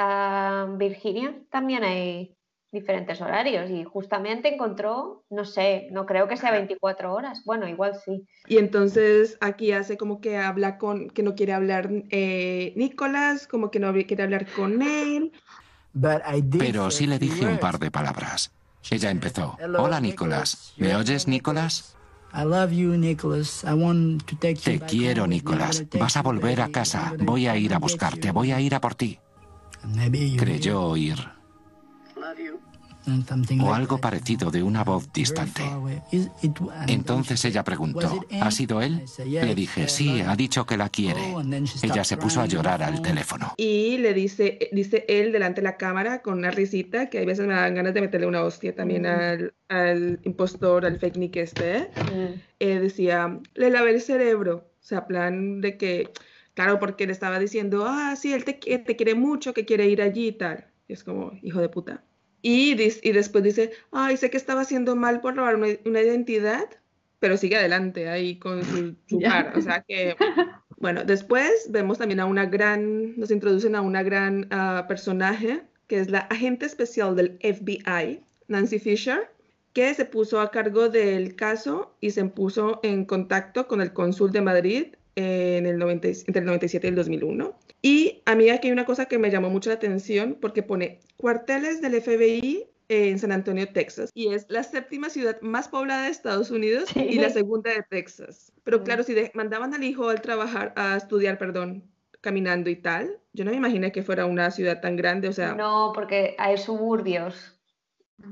Virginia, 0.77 1.35
también 1.51 1.85
hay 1.85 2.37
diferentes 2.73 3.21
horarios 3.21 3.71
y 3.71 3.85
justamente 3.85 4.53
encontró, 4.53 5.25
no 5.31 5.45
sé, 5.45 5.87
no 5.93 6.05
creo 6.05 6.27
que 6.27 6.37
sea 6.37 6.51
24 6.51 7.15
horas, 7.15 7.43
bueno, 7.45 7.69
igual 7.69 7.95
sí. 8.05 8.27
Y 8.49 8.59
entonces 8.59 9.39
aquí 9.41 9.71
hace 9.71 9.97
como 9.97 10.21
que 10.21 10.37
habla 10.37 10.77
con, 10.79 11.09
que 11.11 11.23
no 11.23 11.37
quiere 11.37 11.53
hablar 11.53 11.89
eh, 12.11 12.73
Nicolás, 12.75 13.47
como 13.47 13.71
que 13.71 13.79
no 13.79 13.93
quiere 13.93 14.25
hablar 14.25 14.47
con 14.51 14.83
él. 14.83 15.33
Pero 16.59 16.91
sí 16.91 17.07
le 17.07 17.21
dije 17.21 17.47
un 17.47 17.59
par 17.59 17.79
de 17.79 17.93
palabras. 17.93 18.53
Ella 18.91 19.11
empezó. 19.11 19.57
Hola, 19.79 20.01
Nicolás. 20.01 20.75
¿Me 20.77 20.97
oyes, 20.97 21.29
Nicolás? 21.29 21.97
Te 24.63 24.81
quiero, 24.81 25.27
Nicolás. 25.27 25.85
Vas 25.99 26.17
a 26.17 26.23
volver 26.23 26.61
a 26.61 26.69
casa. 26.69 27.15
Voy 27.19 27.47
a 27.47 27.57
ir 27.57 27.75
a 27.75 27.79
buscarte. 27.79 28.33
Voy 28.33 28.53
a 28.53 28.61
ir 28.61 28.75
a 28.75 28.81
por 28.81 28.95
ti. 28.95 29.19
Creyó 30.37 30.83
oír 30.83 31.19
o 33.61 33.75
algo 33.75 33.99
parecido 33.99 34.51
de 34.51 34.63
una 34.63 34.85
voz 34.85 35.13
distante. 35.13 35.63
Entonces 36.87 37.45
ella 37.45 37.65
preguntó, 37.65 38.25
¿ha 38.41 38.51
sido 38.51 38.81
él? 38.83 39.03
Le 39.27 39.55
dije, 39.55 39.89
sí, 39.89 40.21
ha 40.21 40.37
dicho 40.37 40.67
que 40.67 40.77
la 40.77 40.89
quiere. 40.89 41.21
Ella 41.83 42.05
se 42.05 42.17
puso 42.17 42.41
a 42.41 42.47
llorar 42.47 42.83
al 42.83 43.03
teléfono. 43.03 43.53
Y 43.57 43.99
le 43.99 44.15
dice, 44.15 44.71
dice 44.73 45.05
él 45.09 45.33
delante 45.33 45.61
de 45.61 45.65
la 45.65 45.77
cámara 45.77 46.23
con 46.23 46.39
una 46.39 46.51
risita, 46.51 47.11
que 47.11 47.19
a 47.19 47.25
veces 47.25 47.47
me 47.47 47.55
dan 47.55 47.75
ganas 47.75 47.95
de 47.95 48.01
meterle 48.01 48.27
una 48.27 48.43
hostia 48.43 48.75
también 48.75 49.07
al, 49.07 49.55
al 49.69 50.21
impostor, 50.25 50.87
al 50.87 50.99
fake 50.99 51.17
nick 51.17 51.37
este, 51.37 51.77
¿eh? 51.77 51.91
Mm, 51.97 52.41
Eh, 52.61 52.79
decía, 52.81 53.41
le 53.55 53.71
lavé 53.71 53.91
el 53.91 54.01
cerebro. 54.01 54.71
O 54.81 54.87
sea, 54.87 55.07
plan 55.07 55.61
de 55.61 55.77
que, 55.77 56.11
claro, 56.55 56.79
porque 56.79 57.07
le 57.07 57.13
estaba 57.13 57.39
diciendo, 57.39 57.85
ah, 57.87 58.15
sí, 58.17 58.33
él 58.33 58.45
te, 58.45 58.55
te 58.55 58.97
quiere 58.97 59.15
mucho, 59.15 59.53
que 59.55 59.65
quiere 59.65 59.89
ir 59.89 60.01
allí 60.03 60.29
y 60.29 60.33
tal. 60.33 60.67
Y 60.89 60.93
es 60.93 61.05
como, 61.05 61.33
hijo 61.43 61.61
de 61.61 61.69
puta. 61.69 62.05
Y, 62.47 62.77
y 63.03 63.13
después 63.13 63.43
dice, 63.43 63.73
ay, 63.91 64.19
sé 64.19 64.29
que 64.29 64.37
estaba 64.37 64.61
haciendo 64.61 64.95
mal 64.97 65.23
por 65.23 65.35
robar 65.35 65.57
una, 65.57 65.69
una 65.87 66.03
identidad, 66.03 66.69
pero 67.19 67.39
sigue 67.39 67.57
adelante 67.57 68.11
ahí 68.11 68.39
con 68.39 68.63
su, 68.63 68.95
su. 69.09 69.17
O 69.17 69.61
sea 69.63 69.83
que, 69.89 70.15
bueno, 70.77 71.05
después 71.05 71.69
vemos 71.71 71.97
también 71.97 72.21
a 72.21 72.27
una 72.27 72.45
gran, 72.45 73.19
nos 73.19 73.31
introducen 73.31 73.75
a 73.75 73.81
una 73.81 74.03
gran 74.03 74.47
ah, 74.51 74.85
personaje, 74.87 75.63
que 75.87 76.01
es 76.01 76.11
la 76.11 76.19
agente 76.19 76.67
especial 76.67 77.17
del 77.17 77.39
FBI, 77.39 78.21
Nancy 78.49 78.79
Fisher, 78.79 79.31
que 79.73 79.95
se 79.95 80.05
puso 80.05 80.39
a 80.39 80.51
cargo 80.51 80.91
del 80.91 81.37
caso 81.37 81.97
y 82.03 82.11
se 82.11 82.27
puso 82.27 82.79
en 82.83 83.07
contacto 83.07 83.67
con 83.67 83.81
el 83.81 83.95
cónsul 83.95 84.33
de 84.33 84.43
Madrid 84.43 84.87
en 85.17 85.67
el 85.67 85.79
90 85.79 86.09
y- 86.09 86.11
entre 86.27 86.41
el 86.41 86.47
97 86.47 86.87
y 86.87 86.91
el 86.91 86.97
2001. 86.97 87.59
Y 87.83 88.23
a 88.27 88.35
mí 88.35 88.49
aquí 88.51 88.69
hay 88.69 88.73
una 88.73 88.85
cosa 88.87 89.07
que 89.07 89.19
me 89.19 89.31
llamó 89.31 89.51
mucho 89.51 89.71
la 89.71 89.77
atención 89.77 90.39
porque 90.41 90.63
pone 90.63 91.01
cuarteles 91.17 91.81
del 91.81 91.95
FBI 91.95 92.67
en 92.89 93.19
San 93.19 93.33
Antonio, 93.33 93.67
Texas, 93.73 94.11
y 94.15 94.35
es 94.35 94.47
la 94.51 94.63
séptima 94.63 95.09
ciudad 95.09 95.41
más 95.41 95.69
poblada 95.69 96.05
de 96.05 96.11
Estados 96.11 96.51
Unidos 96.51 96.95
y 96.95 97.19
la 97.19 97.31
segunda 97.31 97.71
de 97.73 97.83
Texas. 97.83 98.53
Pero 98.63 98.83
claro, 98.85 99.03
si 99.03 99.15
mandaban 99.33 99.73
al 99.75 99.83
hijo 99.85 100.09
al 100.11 100.21
trabajar, 100.21 100.73
a 100.77 100.97
estudiar, 100.97 101.39
perdón, 101.39 101.85
caminando 102.21 102.69
y 102.71 102.77
tal, 102.77 103.19
yo 103.33 103.45
no 103.45 103.51
me 103.53 103.57
imaginé 103.57 103.91
que 103.93 104.03
fuera 104.03 104.27
una 104.27 104.51
ciudad 104.51 104.81
tan 104.81 104.97
grande, 104.97 105.29
o 105.29 105.33
sea... 105.33 105.55
No, 105.55 105.93
porque 105.95 106.35
hay 106.39 106.59
suburbios. 106.59 107.59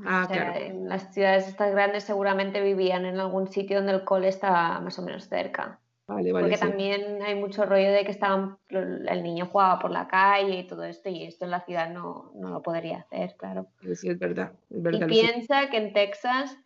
Ah, 0.06 0.28
claro. 0.30 0.58
En 0.58 0.88
las 0.88 1.12
ciudades 1.12 1.48
estas 1.48 1.72
grandes 1.72 2.04
seguramente 2.04 2.62
vivían 2.62 3.04
en 3.04 3.18
algún 3.18 3.48
sitio 3.48 3.78
donde 3.78 3.92
el 3.92 4.04
cole 4.04 4.28
estaba 4.28 4.80
más 4.80 4.98
o 4.98 5.02
menos 5.02 5.28
cerca. 5.28 5.80
Vale, 6.14 6.32
vale, 6.32 6.44
Porque 6.44 6.56
sí. 6.56 6.60
también 6.66 7.22
hay 7.22 7.34
mucho 7.34 7.64
rollo 7.66 7.90
de 7.92 8.04
que 8.04 8.10
estaban, 8.10 8.58
el 8.68 9.22
niño 9.22 9.46
jugaba 9.46 9.78
por 9.78 9.90
la 9.90 10.08
calle 10.08 10.58
y 10.58 10.66
todo 10.66 10.84
esto, 10.84 11.08
y 11.08 11.24
esto 11.24 11.44
en 11.44 11.50
la 11.50 11.60
ciudad 11.60 11.90
no, 11.90 12.32
no 12.34 12.48
lo 12.50 12.62
podría 12.62 12.98
hacer, 12.98 13.36
claro. 13.36 13.66
Sí, 13.94 14.08
es 14.08 14.18
verdad, 14.18 14.52
es 14.70 14.76
Y 14.78 14.82
verdad. 14.82 15.00
sé. 15.00 15.06
piensa 15.06 15.70
que 15.70 15.76
en 15.78 15.92
Texas 15.92 16.56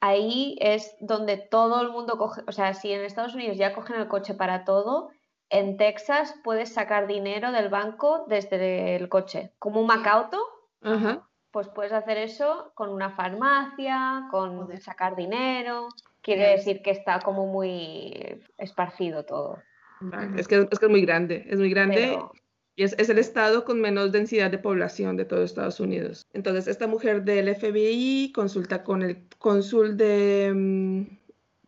ahí 0.00 0.56
es 0.60 0.96
donde 1.00 1.36
todo 1.36 1.82
el 1.82 1.90
mundo 1.90 2.18
coge, 2.18 2.42
o 2.46 2.52
sea, 2.52 2.72
si 2.74 2.92
en 2.92 3.04
Estados 3.04 3.34
Unidos 3.34 3.56
ya 3.56 3.74
cogen 3.74 3.96
el 3.96 4.08
coche 4.08 4.34
para 4.34 4.64
todo, 4.64 5.10
en 5.50 5.76
Texas 5.76 6.34
puedes 6.44 6.72
sacar 6.72 7.06
dinero 7.06 7.52
del 7.52 7.68
banco 7.68 8.24
desde 8.28 8.96
el 8.96 9.08
coche, 9.08 9.52
como 9.58 9.80
un 9.80 9.86
Macauto, 9.86 10.38
Ajá. 10.82 11.28
pues 11.50 11.68
puedes 11.68 11.92
hacer 11.92 12.18
eso 12.18 12.72
con 12.74 12.90
una 12.90 13.10
farmacia, 13.10 14.28
con 14.30 14.56
Joder. 14.58 14.80
sacar 14.80 15.16
dinero. 15.16 15.88
Quiere 16.28 16.50
decir 16.50 16.82
que 16.82 16.90
está 16.90 17.20
como 17.20 17.46
muy 17.46 18.42
esparcido 18.58 19.24
todo. 19.24 19.62
Vale, 20.00 20.38
Es, 20.38 20.46
que, 20.46 20.56
es 20.70 20.78
que 20.78 20.84
es 20.84 20.90
muy 20.90 21.00
grande, 21.00 21.46
es 21.48 21.58
muy 21.58 21.70
grande 21.70 21.94
Pero 21.96 22.32
y 22.76 22.84
es, 22.84 22.94
es 22.96 23.08
el 23.08 23.18
estado 23.18 23.64
con 23.64 23.80
menos 23.80 24.12
densidad 24.12 24.52
de 24.52 24.58
población 24.58 25.16
de 25.16 25.24
todo 25.24 25.42
Estados 25.42 25.80
Unidos. 25.80 26.28
Entonces, 26.32 26.68
esta 26.68 26.86
mujer 26.86 27.24
del 27.24 27.52
FBI 27.52 28.30
consulta 28.32 28.84
con 28.84 29.02
el 29.02 29.26
cónsul 29.38 29.96
de, 29.96 30.52
mm, 30.54 31.02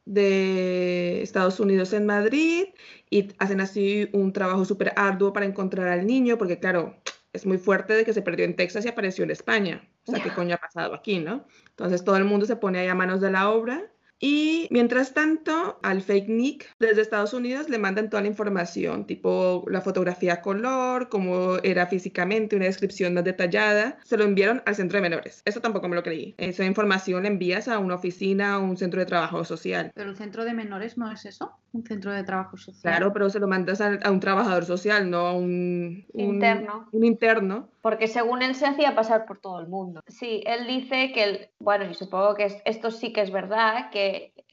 de 0.04 1.22
Estados 1.22 1.58
Unidos 1.58 1.92
en 1.94 2.06
Madrid 2.06 2.66
y 3.10 3.26
hacen 3.38 3.60
así 3.60 4.08
un 4.12 4.32
trabajo 4.32 4.64
súper 4.64 4.92
arduo 4.94 5.32
para 5.32 5.46
encontrar 5.46 5.88
al 5.88 6.06
niño, 6.06 6.38
porque 6.38 6.60
claro, 6.60 6.94
es 7.32 7.44
muy 7.44 7.58
fuerte 7.58 7.94
de 7.94 8.04
que 8.04 8.12
se 8.12 8.22
perdió 8.22 8.44
en 8.44 8.54
Texas 8.54 8.84
y 8.84 8.88
apareció 8.88 9.24
en 9.24 9.32
España. 9.32 9.88
O 10.06 10.12
sea, 10.12 10.22
¿qué 10.22 10.30
coño 10.30 10.54
ha 10.54 10.58
pasado 10.58 10.94
aquí, 10.94 11.18
no? 11.18 11.44
Entonces, 11.70 12.04
todo 12.04 12.18
el 12.18 12.24
mundo 12.24 12.46
se 12.46 12.54
pone 12.54 12.78
ahí 12.78 12.86
a 12.86 12.94
manos 12.94 13.20
de 13.20 13.32
la 13.32 13.50
obra. 13.50 13.90
Y 14.22 14.68
mientras 14.70 15.14
tanto, 15.14 15.78
al 15.83 16.02
fake 16.02 16.28
Nick 16.28 16.66
desde 16.78 17.00
Estados 17.00 17.33
Unidos 17.33 17.70
le 17.70 17.78
mandan 17.78 18.11
toda 18.11 18.20
la 18.22 18.28
información, 18.28 19.06
tipo 19.06 19.64
la 19.68 19.80
fotografía 19.80 20.35
a 20.35 20.42
color, 20.42 21.09
cómo 21.09 21.56
era 21.62 21.87
físicamente, 21.87 22.54
una 22.54 22.66
descripción 22.66 23.14
más 23.14 23.24
detallada. 23.24 23.96
Se 24.04 24.18
lo 24.18 24.24
enviaron 24.24 24.62
al 24.66 24.74
centro 24.74 24.98
de 24.98 25.02
menores. 25.02 25.40
Eso 25.46 25.61
tampoco 25.62 25.88
me 25.88 25.96
lo 25.96 26.02
creí. 26.02 26.35
Esa 26.37 26.66
información 26.66 27.22
la 27.22 27.28
envías 27.30 27.66
a 27.66 27.78
una 27.78 27.94
oficina 27.94 28.59
o 28.59 28.62
un 28.62 28.76
centro 28.76 29.00
de 29.00 29.06
trabajo 29.06 29.42
social. 29.44 29.90
Pero 29.94 30.11
el 30.11 30.16
centro 30.16 30.44
de 30.44 30.52
menores 30.52 30.98
no 30.98 31.11
es 31.11 31.24
eso, 31.24 31.52
un 31.72 31.87
centro 31.87 32.12
de 32.12 32.22
trabajo 32.22 32.59
social. 32.59 32.92
Claro, 32.94 33.12
pero 33.14 33.30
se 33.30 33.40
lo 33.40 33.48
mandas 33.48 33.80
a, 33.80 33.94
a 34.02 34.11
un 34.11 34.20
trabajador 34.20 34.66
social, 34.66 35.09
no 35.09 35.20
a 35.26 35.33
un, 35.35 36.04
un- 36.12 36.20
Interno. 36.35 36.88
Un 36.92 37.04
interno. 37.04 37.68
Porque 37.80 38.09
según 38.09 38.42
él 38.42 38.54
se 38.54 38.66
hacía 38.66 38.94
pasar 38.94 39.24
por 39.24 39.38
todo 39.38 39.59
el 39.61 39.66
mundo. 39.68 40.02
Sí, 40.06 40.42
él 40.44 40.66
dice 40.66 41.12
que, 41.14 41.24
el- 41.24 41.48
bueno, 41.59 41.87
y 41.90 41.94
supongo 41.94 42.35
que 42.35 42.44
es- 42.44 42.61
esto 42.66 42.90
sí 42.90 43.12
que 43.14 43.22
es 43.22 43.30
verdad, 43.33 43.88
que 43.90 44.09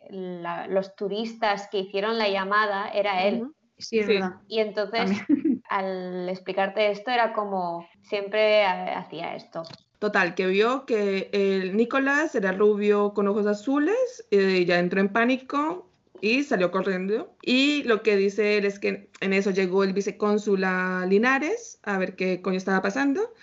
la- 0.09 0.67
los 0.67 0.95
turistas 0.95 1.67
que 1.69 1.79
hicieron 1.79 2.17
la 2.17 2.29
llamada 2.29 2.89
era 2.89 3.25
él. 3.27 3.41
Ujú. 3.41 3.53
Sí, 3.77 3.99
es 3.99 4.07
Sí. 4.07 4.13
verdad. 4.13 4.35
Y 4.47 4.59
entonces, 4.59 5.11
al 5.69 6.27
explicarte 6.29 6.89
esto, 6.91 7.11
era 7.11 7.33
como 7.33 7.87
siempre 8.01 8.61
eh, 8.61 8.65
hacía 8.65 9.35
esto. 9.35 9.63
Total, 9.99 10.35
que 10.35 10.45
vio 10.47 10.85
que 10.85 11.29
el 11.33 11.75
Nicolás 11.75 12.35
era 12.35 12.51
rubio 12.51 13.13
con 13.13 13.27
ojos 13.27 13.47
azules, 13.47 14.25
y 14.29 14.65
ya 14.65 14.79
entró 14.79 14.99
en 14.99 15.09
pánico 15.09 15.89
y 16.21 16.43
salió 16.43 16.69
corriendo. 16.71 17.35
Y 17.41 17.83
lo 17.83 18.03
que 18.03 18.15
dice 18.15 18.57
él 18.57 18.65
es 18.65 18.79
que 18.79 19.09
en 19.21 19.33
eso 19.33 19.51
llegó 19.51 19.83
el 19.83 19.93
vicecónsul 19.93 20.63
a 20.63 21.05
Linares 21.07 21.79
a 21.83 21.97
ver 21.97 22.15
qué 22.15 22.41
coño 22.41 22.57
estaba 22.57 22.81
pasando 22.81 23.33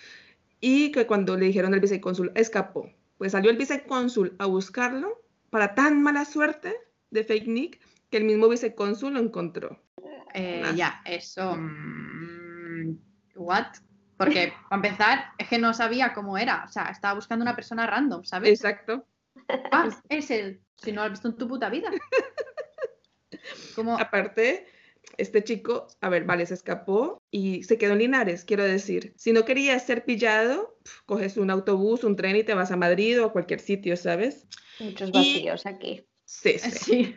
y 0.61 0.93
que 0.93 1.07
cuando 1.07 1.37
le 1.37 1.47
dijeron 1.47 1.75
al 1.75 1.81
vicecónsul 1.81 2.33
escapó. 2.35 2.89
Pues 3.19 3.33
salió 3.33 3.51
el 3.51 3.57
vicecónsul 3.57 4.35
a 4.39 4.47
buscarlo 4.47 5.23
para 5.55 5.73
tan 5.77 6.03
mala 6.03 6.25
suerte 6.25 6.75
de 7.11 7.23
Fake 7.23 7.47
Nick 7.47 7.81
que 8.11 8.17
el 8.17 8.25
mismo 8.25 8.49
vicecónsul 8.49 9.13
lo 9.15 9.21
encontró. 9.21 9.81
Eh, 10.35 10.63
Ah. 10.65 10.73
ya, 10.75 11.01
eso. 11.05 11.55
mm, 11.57 12.99
¿What? 13.37 13.67
Porque, 14.17 14.53
para 14.69 14.77
empezar, 14.83 15.25
es 15.39 15.47
que 15.47 15.59
no 15.59 15.73
sabía 15.73 16.13
cómo 16.13 16.37
era. 16.37 16.65
O 16.65 16.73
sea, 16.73 16.87
estaba 16.87 17.15
buscando 17.15 17.45
una 17.45 17.55
persona 17.55 17.87
random, 17.87 18.25
¿sabes? 18.25 18.51
Exacto. 18.51 19.07
Ah, 19.71 19.89
es 20.09 20.29
él. 20.33 20.61
Si 20.77 20.91
no 20.91 21.03
lo 21.03 21.05
has 21.07 21.11
visto 21.13 21.29
en 21.29 21.37
tu 21.37 21.47
puta 21.47 21.71
vida. 21.71 21.89
Como, 23.77 23.97
Aparte, 23.97 24.67
este 25.19 25.45
chico, 25.45 25.87
a 26.01 26.09
ver, 26.09 26.25
vale, 26.25 26.47
se 26.47 26.55
escapó 26.55 27.23
y 27.31 27.63
se 27.63 27.79
quedó 27.79 27.93
en 27.93 27.99
Linares, 28.01 28.45
quiero 28.45 28.65
decir. 28.65 29.15
Si 29.17 29.33
no 29.33 29.45
querías 29.45 29.87
ser 29.87 30.05
pillado, 30.05 30.74
coges 31.07 31.37
un 31.37 31.51
autobús, 31.51 32.05
un 32.05 32.17
tren 32.17 32.37
y 32.37 32.45
te 32.45 32.55
vas 32.55 32.71
a 32.71 32.77
Madrid 32.77 33.21
o 33.21 33.27
a 33.27 33.33
cualquier 33.33 33.61
sitio, 33.61 33.97
¿sabes? 33.97 34.47
Muchos 34.81 35.11
Y- 35.11 35.13
vacíos 35.13 35.67
aquí. 35.67 36.05
Sí, 36.25 36.59
sí. 36.59 36.71
sí. 36.71 37.17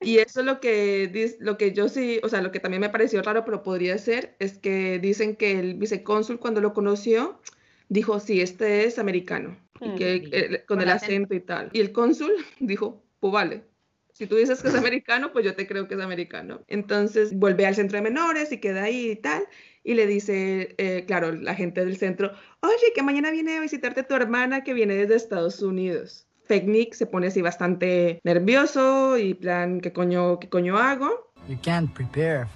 Y 0.00 0.18
eso 0.18 0.40
es 0.40 0.46
lo 0.46 0.60
que, 0.60 1.36
lo 1.40 1.56
que 1.56 1.72
yo 1.72 1.88
sí, 1.88 2.20
o 2.22 2.28
sea, 2.28 2.40
lo 2.40 2.50
que 2.50 2.60
también 2.60 2.80
me 2.80 2.88
pareció 2.90 3.22
raro, 3.22 3.44
pero 3.44 3.62
podría 3.62 3.98
ser, 3.98 4.34
es 4.38 4.58
que 4.58 4.98
dicen 4.98 5.36
que 5.36 5.58
el 5.58 5.74
vicecónsul 5.74 6.38
cuando 6.40 6.60
lo 6.60 6.72
conoció, 6.72 7.40
dijo, 7.88 8.18
sí, 8.20 8.40
este 8.40 8.84
es 8.84 8.98
americano, 8.98 9.58
y 9.80 9.88
Mm. 9.90 9.94
que 9.94 10.14
eh, 10.32 10.64
con 10.66 10.78
Con 10.78 10.80
el 10.82 10.90
acento. 10.90 11.06
acento 11.06 11.34
y 11.34 11.40
tal. 11.40 11.70
Y 11.72 11.80
el 11.80 11.92
cónsul 11.92 12.32
dijo, 12.60 13.04
pues 13.20 13.32
vale. 13.32 13.64
Si 14.12 14.26
tú 14.26 14.36
dices 14.36 14.60
que 14.62 14.68
es 14.68 14.74
americano, 14.92 15.32
pues 15.32 15.44
yo 15.44 15.54
te 15.54 15.66
creo 15.66 15.86
que 15.88 15.94
es 15.94 16.00
americano. 16.00 16.64
Entonces 16.68 17.34
vuelve 17.34 17.66
al 17.66 17.74
centro 17.74 17.96
de 17.96 18.02
menores 18.02 18.50
y 18.52 18.58
queda 18.58 18.84
ahí 18.84 19.10
y 19.10 19.16
tal. 19.16 19.44
Y 19.84 19.94
le 19.94 20.06
dice, 20.06 20.74
eh, 20.78 21.04
claro, 21.06 21.32
la 21.32 21.54
gente 21.54 21.84
del 21.84 21.96
centro, 21.96 22.32
oye, 22.60 22.92
que 22.94 23.02
mañana 23.02 23.30
viene 23.30 23.56
a 23.56 23.60
visitarte 23.60 24.04
tu 24.04 24.14
hermana 24.14 24.62
que 24.62 24.74
viene 24.74 24.94
desde 24.94 25.16
Estados 25.16 25.60
Unidos. 25.60 26.26
Fake 26.44 26.66
Nick 26.66 26.94
se 26.94 27.06
pone 27.06 27.28
así 27.28 27.42
bastante 27.42 28.20
nervioso 28.24 29.18
y 29.18 29.34
plan, 29.34 29.80
¿qué 29.80 29.92
coño, 29.92 30.38
qué 30.38 30.48
coño 30.48 30.78
hago? 30.78 31.32
You 31.48 31.58
can't 31.62 31.92
prepare. 31.92 32.46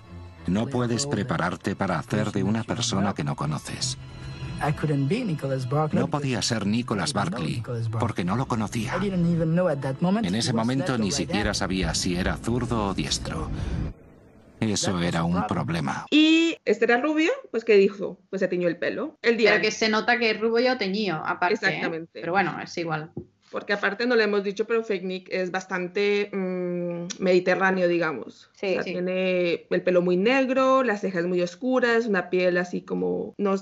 No 0.46 0.66
puedes 0.66 1.06
prepararte 1.06 1.74
para 1.74 1.98
hacer 1.98 2.30
de 2.30 2.42
una 2.44 2.62
persona 2.62 3.14
que 3.14 3.24
no 3.24 3.34
conoces. 3.34 3.98
I 4.60 4.72
couldn't 4.72 5.08
be 5.08 5.24
Nicholas 5.24 5.68
Barkley. 5.68 6.00
No 6.00 6.08
podía 6.08 6.40
ser 6.40 6.66
Nicholas 6.66 7.12
Barkley 7.12 7.62
porque 7.98 8.24
no 8.24 8.36
lo 8.36 8.46
conocía. 8.46 8.96
I 8.96 9.00
didn't 9.00 9.26
even 9.26 9.52
know 9.52 9.68
at 9.68 9.78
that 9.78 9.96
moment 10.00 10.26
En 10.26 10.34
ese 10.34 10.52
momento 10.52 10.96
ni 10.96 11.12
siquiera 11.12 11.52
sabía 11.52 11.94
si 11.94 12.16
era 12.16 12.36
zurdo 12.36 12.86
o 12.86 12.94
diestro. 12.94 13.50
Eso 14.61 15.01
era 15.01 15.25
un 15.25 15.47
problema. 15.47 16.07
Y 16.11 16.57
este 16.64 16.85
era 16.87 17.01
rubio, 17.01 17.31
pues 17.51 17.64
¿qué 17.64 17.77
dijo? 17.77 18.19
Pues 18.31 18.40
se 18.40 18.49
tiñó 18.49 18.69
el 18.69 18.79
pelo. 18.79 19.19
El 19.23 19.37
día 19.37 19.53
Pero 19.53 19.62
que 19.62 19.71
se 19.71 19.88
nota 19.88 20.19
que 20.19 20.31
es 20.31 20.40
rubio 20.40 20.73
o 20.73 20.77
teñido, 20.79 21.16
aparte. 21.25 21.55
¿eh? 21.55 21.59
Exactamente. 21.69 22.21
Pero 22.21 22.33
bueno, 22.33 22.59
es 22.62 22.77
igual. 22.79 23.12
Porque 23.51 23.73
aparte 23.73 24.07
no 24.07 24.16
lo 24.16 24.23
hemos 24.23 24.42
dicho, 24.42 24.66
pero 24.66 24.83
Fake 24.83 25.05
Nick 25.05 25.29
es 25.31 25.51
bastante 25.51 26.31
mm, 26.33 27.23
mediterráneo, 27.23 27.87
digamos. 27.87 28.51
Sí, 28.55 28.71
o 28.71 28.75
sea, 28.75 28.83
sí. 28.83 28.92
tiene 28.92 29.66
el 29.71 29.83
pelo 29.83 30.03
muy 30.03 30.16
negro, 30.16 30.83
las 30.83 31.01
cejas 31.01 31.27
muy 31.27 31.40
oscuras, 31.40 32.07
una 32.07 32.29
piel 32.29 32.57
así 32.57 32.83
como 32.83 33.35
no 33.38 33.55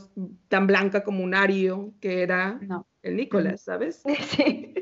tan 0.49 0.67
blanca 0.67 1.05
como 1.05 1.23
un 1.23 1.35
ario 1.35 1.93
que 2.01 2.23
era 2.23 2.59
No. 2.63 2.87
el 3.03 3.17
Nicolás, 3.17 3.63
¿sabes? 3.63 4.03
Sí. 4.37 4.75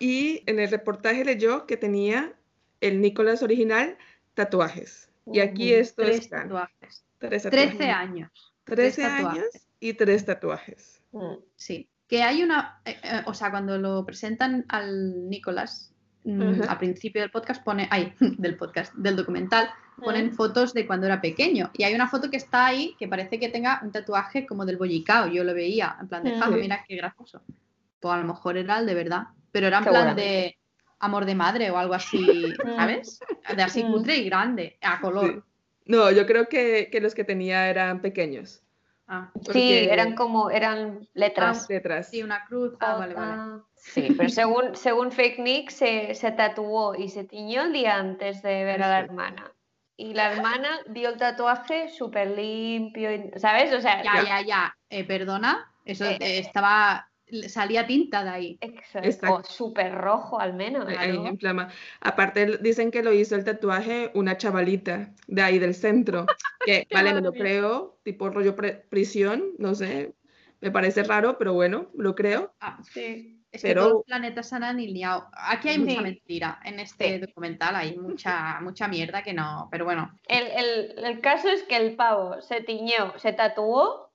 Y 0.00 0.42
en 0.46 0.58
el 0.58 0.70
reportaje 0.70 1.24
leyó 1.24 1.66
que 1.66 1.76
tenía 1.76 2.34
el 2.80 3.00
Nicolás 3.00 3.42
original 3.42 3.96
tatuajes. 4.34 5.11
Y 5.26 5.40
aquí 5.40 5.72
esto 5.72 6.02
Tres 6.02 6.18
es 6.20 6.28
tatuajes. 6.30 7.04
Tres 7.18 7.42
tatuajes. 7.44 7.76
13 7.78 7.90
años. 7.90 8.30
13 8.64 8.74
tres 8.94 8.98
años 9.06 9.22
tatuajes. 9.34 9.68
y 9.80 9.94
tres 9.94 10.24
tatuajes. 10.26 11.02
Mm. 11.12 11.34
Sí. 11.56 11.88
Que 12.08 12.22
hay 12.22 12.42
una. 12.42 12.80
eh, 12.84 12.96
eh, 13.02 13.22
o 13.26 13.34
sea, 13.34 13.50
cuando 13.50 13.78
lo 13.78 14.04
presentan 14.04 14.64
al 14.68 15.28
Nicolás, 15.30 15.94
mm, 16.24 16.42
Ujú. 16.42 16.62
al 16.68 16.78
principio 16.78 17.22
del 17.22 17.30
podcast 17.30 17.62
pone. 17.64 17.88
Ay, 17.90 18.12
del 18.20 18.56
podcast, 18.56 18.92
del 18.94 19.16
documental, 19.16 19.68
ponen 19.96 20.32
fotos 20.32 20.74
de 20.74 20.86
cuando 20.86 21.06
era 21.06 21.20
pequeño. 21.20 21.70
Y 21.74 21.84
hay 21.84 21.94
una 21.94 22.08
foto 22.08 22.30
que 22.30 22.36
está 22.36 22.66
ahí 22.66 22.94
que 22.98 23.08
parece 23.08 23.38
que 23.38 23.48
tenga 23.48 23.80
un 23.82 23.92
tatuaje 23.92 24.46
como 24.46 24.64
del 24.66 24.76
bollicao. 24.76 25.28
Yo 25.28 25.44
lo 25.44 25.54
veía, 25.54 25.96
en 26.00 26.08
plan 26.08 26.22
de, 26.24 26.32
Mm. 26.36 26.42
"Ah, 26.42 26.48
Sí. 26.48 26.54
mira 26.60 26.84
qué 26.86 26.96
gracioso. 26.96 27.42
Pues 28.00 28.12
a 28.14 28.18
lo 28.18 28.24
mejor 28.24 28.56
era 28.56 28.78
el 28.80 28.86
de 28.86 28.94
verdad. 28.94 29.22
Pero 29.52 29.66
era 29.68 29.78
en 29.78 29.84
plan 29.84 30.16
de. 30.16 30.58
Amor 31.02 31.24
de 31.26 31.34
madre 31.34 31.70
o 31.70 31.76
algo 31.78 31.94
así, 31.94 32.54
¿sabes? 32.76 33.20
De 33.54 33.62
así 33.62 33.84
Mm. 33.84 33.92
cutre 33.92 34.16
y 34.16 34.24
grande, 34.24 34.78
a 34.80 35.00
color. 35.00 35.44
No, 35.84 36.10
yo 36.10 36.26
creo 36.26 36.48
que, 36.48 36.88
que 36.90 37.00
los 37.00 37.14
que 37.14 37.24
tenía 37.24 37.68
eran 37.68 38.00
pequeños. 38.00 38.62
Ah, 39.08 39.30
Sí, 39.34 39.40
Porque- 39.44 39.92
eran 39.92 40.14
como, 40.14 40.48
eran 40.50 41.06
letras. 41.14 41.68
Letras. 41.68 42.08
sí, 42.08 42.22
una 42.22 42.44
cruz. 42.46 42.74
Ah, 42.80 42.94
vale, 42.94 43.14
vale. 43.14 43.32
J. 43.36 43.64
Sí, 43.74 44.14
pero 44.16 44.28
según, 44.28 44.76
según 44.76 45.10
Fake 45.10 45.40
Nick 45.40 45.70
se, 45.70 46.14
se 46.14 46.30
tatuó 46.30 46.94
y 46.94 47.08
se 47.08 47.24
tiñó 47.24 47.62
el 47.64 47.72
día 47.72 47.96
antes 47.96 48.40
de 48.42 48.64
ver 48.64 48.80
a 48.82 48.88
la 48.88 48.98
hermana. 49.00 49.50
Y 49.96 50.14
la 50.14 50.32
hermana 50.32 50.68
dio 50.88 51.08
el 51.10 51.16
tatuaje 51.16 51.88
súper 51.88 52.30
limpio, 52.30 53.10
¿sabes? 53.36 53.74
O 53.74 53.80
sea, 53.80 54.02
Ya, 54.02 54.22
ya, 54.24 54.40
ya. 54.40 54.76
Eh, 54.88 55.04
perdona, 55.04 55.70
eso 55.84 56.04
eh, 56.06 56.38
estaba 56.38 57.08
salía 57.48 57.86
tinta 57.86 58.24
de 58.24 58.30
ahí. 58.30 58.58
Exacto. 58.60 59.34
O 59.34 59.44
súper 59.44 59.94
rojo 59.94 60.40
al 60.40 60.54
menos. 60.54 60.86
Ahí 60.96 61.14
inflama. 61.14 61.68
Aparte 62.00 62.58
dicen 62.58 62.90
que 62.90 63.02
lo 63.02 63.12
hizo 63.12 63.34
el 63.36 63.44
tatuaje 63.44 64.10
una 64.14 64.36
chavalita 64.36 65.12
de 65.26 65.42
ahí 65.42 65.58
del 65.58 65.74
centro. 65.74 66.26
Que 66.64 66.86
vale, 66.92 67.12
me 67.12 67.20
lo 67.20 67.32
creo, 67.32 67.98
tipo 68.04 68.30
rollo 68.30 68.54
prisión, 68.88 69.50
no 69.58 69.74
sé. 69.74 70.14
Me 70.60 70.70
parece 70.70 71.02
raro, 71.02 71.36
pero 71.36 71.54
bueno, 71.54 71.90
lo 71.94 72.14
creo. 72.14 72.54
Ah, 72.60 72.78
sí. 72.84 73.42
Es 73.50 73.62
que 73.62 73.74
todos 73.74 73.92
los 73.92 74.04
planetas 74.04 74.48
se 74.48 74.54
han 74.54 74.62
alineado. 74.62 75.28
Aquí 75.32 75.68
hay 75.68 75.78
mucha 75.78 76.00
mentira. 76.00 76.60
En 76.64 76.80
este 76.80 77.18
documental 77.18 77.76
hay 77.76 77.98
mucha, 77.98 78.60
mucha 78.60 78.86
mierda 78.86 79.22
que 79.22 79.34
no. 79.34 79.68
Pero 79.70 79.84
bueno. 79.84 80.18
El, 80.26 80.46
el, 80.46 81.04
el, 81.04 81.20
caso 81.20 81.48
es 81.48 81.64
que 81.64 81.76
el 81.76 81.96
pavo 81.96 82.40
se 82.40 82.62
tiñó, 82.62 83.18
se 83.18 83.32
tatuó 83.32 84.10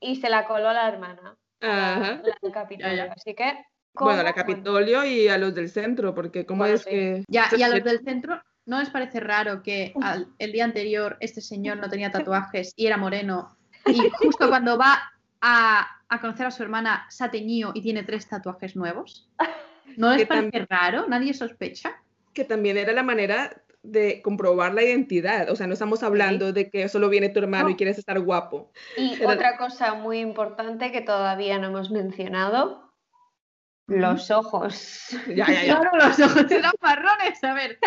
y 0.00 0.16
se 0.16 0.28
la 0.28 0.46
coló 0.46 0.70
a 0.70 0.72
la 0.72 0.88
hermana. 0.88 1.36
Ajá. 1.60 2.22
La, 2.42 2.52
Capitolio. 2.52 3.12
Así 3.14 3.34
que. 3.34 3.64
Bueno, 3.94 4.22
la 4.22 4.32
Capitolio 4.32 5.04
y 5.04 5.28
a 5.28 5.38
los 5.38 5.54
del 5.54 5.70
centro, 5.70 6.14
porque 6.14 6.46
como 6.46 6.66
es 6.66 6.84
que. 6.84 7.24
Ya, 7.28 7.48
y 7.56 7.62
a 7.62 7.68
los 7.68 7.84
del 7.84 8.04
centro. 8.04 8.40
¿No 8.66 8.80
les 8.80 8.90
parece 8.90 9.20
raro 9.20 9.62
que 9.62 9.94
el 10.38 10.52
día 10.52 10.64
anterior 10.64 11.16
este 11.20 11.40
señor 11.40 11.78
no 11.78 11.88
tenía 11.88 12.10
tatuajes 12.12 12.74
y 12.76 12.86
era 12.86 12.96
moreno? 12.96 13.56
Y 13.86 14.10
justo 14.10 14.48
cuando 14.48 14.76
va 14.76 15.10
a 15.40 15.98
a 16.08 16.20
conocer 16.20 16.46
a 16.46 16.50
su 16.50 16.62
hermana 16.62 17.06
Sateñío 17.10 17.72
y 17.74 17.82
tiene 17.82 18.02
tres 18.02 18.28
tatuajes 18.28 18.76
nuevos? 18.76 19.28
¿No 19.96 20.14
les 20.14 20.26
parece 20.26 20.66
raro? 20.68 21.06
¿Nadie 21.08 21.34
sospecha? 21.34 22.02
Que 22.32 22.44
también 22.44 22.76
era 22.76 22.92
la 22.92 23.02
manera 23.02 23.62
de 23.90 24.22
comprobar 24.22 24.74
la 24.74 24.82
identidad. 24.82 25.50
O 25.50 25.56
sea, 25.56 25.66
no 25.66 25.72
estamos 25.72 26.02
hablando 26.02 26.52
de 26.52 26.70
que 26.70 26.88
solo 26.88 27.08
viene 27.08 27.28
tu 27.28 27.40
hermano 27.40 27.70
y 27.70 27.76
quieres 27.76 27.98
estar 27.98 28.18
guapo. 28.20 28.70
Y 28.96 29.22
otra 29.24 29.56
cosa 29.56 29.94
muy 29.94 30.20
importante 30.20 30.92
que 30.92 31.00
todavía 31.00 31.58
no 31.58 31.68
hemos 31.68 31.90
mencionado, 31.90 32.88
los 33.88 34.30
ojos. 34.30 35.08
Ya, 35.28 35.46
ya, 35.46 35.64
ya. 35.64 35.80
Claro, 35.80 35.90
los 35.96 36.20
ojos 36.20 36.50
eran 36.50 36.72
marrones. 36.80 37.42
A 37.42 37.54
ver, 37.54 37.78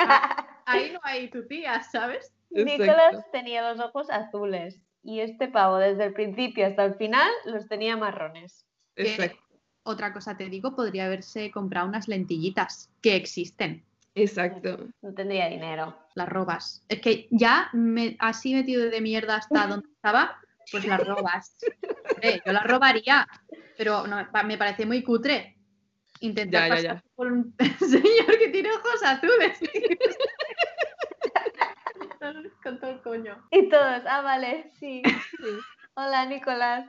ahí 0.65 0.91
no 0.91 0.99
hay 1.03 1.29
tu 1.29 1.47
tía, 1.47 1.81
¿sabes? 1.83 2.33
Nicolás 2.49 3.23
tenía 3.31 3.71
los 3.71 3.79
ojos 3.79 4.09
azules 4.09 4.81
y 5.03 5.21
este 5.21 5.47
pavo 5.47 5.77
desde 5.77 6.05
el 6.05 6.13
principio 6.13 6.67
hasta 6.67 6.83
el 6.83 6.95
final 6.95 7.29
los 7.45 7.67
tenía 7.67 7.95
marrones. 7.95 8.65
Exacto. 8.95 9.39
otra 9.83 10.11
cosa 10.11 10.35
te 10.35 10.49
digo, 10.49 10.75
podría 10.75 11.05
haberse 11.05 11.49
comprado 11.49 11.87
unas 11.87 12.07
lentillitas 12.07 12.91
que 13.01 13.15
existen. 13.15 13.85
Exacto. 14.15 14.87
No 15.01 15.13
tendría 15.13 15.47
dinero. 15.47 15.97
Las 16.15 16.29
robas. 16.29 16.85
Es 16.89 17.01
que 17.01 17.27
ya 17.31 17.69
me, 17.73 18.15
así 18.19 18.53
metido 18.53 18.89
de 18.89 19.01
mierda 19.01 19.37
hasta 19.37 19.65
donde 19.67 19.87
estaba, 19.93 20.39
pues 20.71 20.85
las 20.85 21.05
robas. 21.05 21.57
yo 22.45 22.53
las 22.53 22.63
robaría, 22.63 23.27
pero 23.77 24.05
me 24.45 24.57
parece 24.57 24.85
muy 24.85 25.03
cutre 25.03 25.57
intentar 26.21 26.69
pasar 26.69 27.03
por 27.15 27.31
un 27.31 27.55
señor 27.79 28.37
que 28.37 28.49
tiene 28.49 28.69
ojos 28.71 29.03
azules. 29.03 29.59
con 32.63 32.79
todo 32.79 32.91
el 32.91 33.01
coño. 33.01 33.47
Y 33.51 33.67
todos, 33.69 34.03
ah, 34.07 34.21
vale, 34.21 34.71
sí. 34.79 35.01
Hola, 35.95 36.25
Nicolás. 36.25 36.85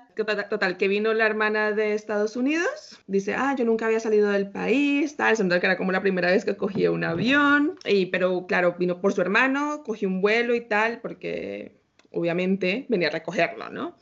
Total, 0.48 0.76
que 0.76 0.86
vino 0.86 1.12
la 1.12 1.26
hermana 1.26 1.72
de 1.72 1.94
Estados 1.94 2.36
Unidos, 2.36 3.00
dice, 3.09 3.34
ah, 3.34 3.55
yo 3.59 3.64
nunca 3.64 3.86
había 3.86 3.98
salido 3.98 4.30
del 4.30 4.50
país, 4.50 5.16
tal, 5.16 5.36
se 5.36 5.48
que 5.48 5.66
era 5.66 5.76
como 5.76 5.90
la 5.90 6.00
primera 6.00 6.30
vez 6.30 6.44
que 6.44 6.57
cogía 6.57 6.92
un 6.92 7.03
avión, 7.03 7.78
y, 7.84 8.07
pero 8.07 8.46
claro, 8.46 8.76
vino 8.78 9.00
por 9.00 9.12
su 9.12 9.20
hermano, 9.20 9.82
cogió 9.84 10.09
un 10.09 10.20
vuelo 10.20 10.55
y 10.55 10.61
tal, 10.61 11.00
porque 11.00 11.80
obviamente 12.12 12.86
venía 12.88 13.09
a 13.09 13.11
recogerlo, 13.11 13.70
¿no? 13.70 13.96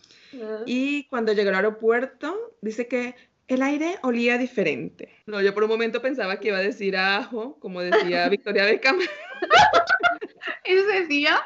Y 0.66 1.04
cuando 1.04 1.32
llegó 1.32 1.48
al 1.48 1.56
aeropuerto, 1.56 2.56
dice 2.60 2.86
que 2.86 3.14
el 3.48 3.62
aire 3.62 3.96
olía 4.02 4.36
diferente. 4.36 5.08
No, 5.26 5.40
yo 5.40 5.54
por 5.54 5.64
un 5.64 5.70
momento 5.70 6.02
pensaba 6.02 6.38
que 6.38 6.48
iba 6.48 6.58
a 6.58 6.62
decir 6.62 6.96
ajo, 6.96 7.58
como 7.58 7.80
decía 7.80 8.28
Victoria 8.28 8.64
Beckham. 8.64 8.98
¿Eso 10.64 10.86
decía? 10.86 11.40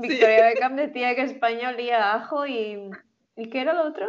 Victoria 0.00 0.46
Beckham 0.46 0.76
decía 0.76 1.14
que 1.14 1.22
España 1.22 1.70
olía 1.70 2.14
ajo 2.14 2.46
y... 2.46 2.90
¿Y 3.36 3.50
qué 3.50 3.60
era 3.60 3.72
lo 3.72 3.84
otro? 3.88 4.06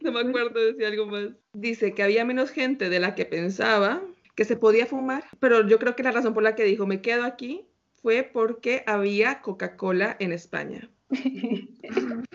No 0.00 0.12
me 0.12 0.20
acuerdo, 0.20 0.58
decía 0.58 0.88
algo 0.88 1.06
más. 1.06 1.28
Dice 1.52 1.92
que 1.92 2.02
había 2.02 2.24
menos 2.24 2.50
gente 2.50 2.88
de 2.88 2.98
la 2.98 3.14
que 3.14 3.26
pensaba, 3.26 4.02
que 4.34 4.46
se 4.46 4.56
podía 4.56 4.86
fumar, 4.86 5.24
pero 5.38 5.66
yo 5.68 5.78
creo 5.78 5.94
que 5.94 6.02
la 6.02 6.12
razón 6.12 6.32
por 6.32 6.42
la 6.42 6.54
que 6.54 6.64
dijo 6.64 6.86
me 6.86 7.02
quedo 7.02 7.24
aquí 7.24 7.68
fue 8.00 8.22
porque 8.22 8.84
había 8.86 9.42
Coca-Cola 9.42 10.16
en 10.18 10.32
España. 10.32 10.90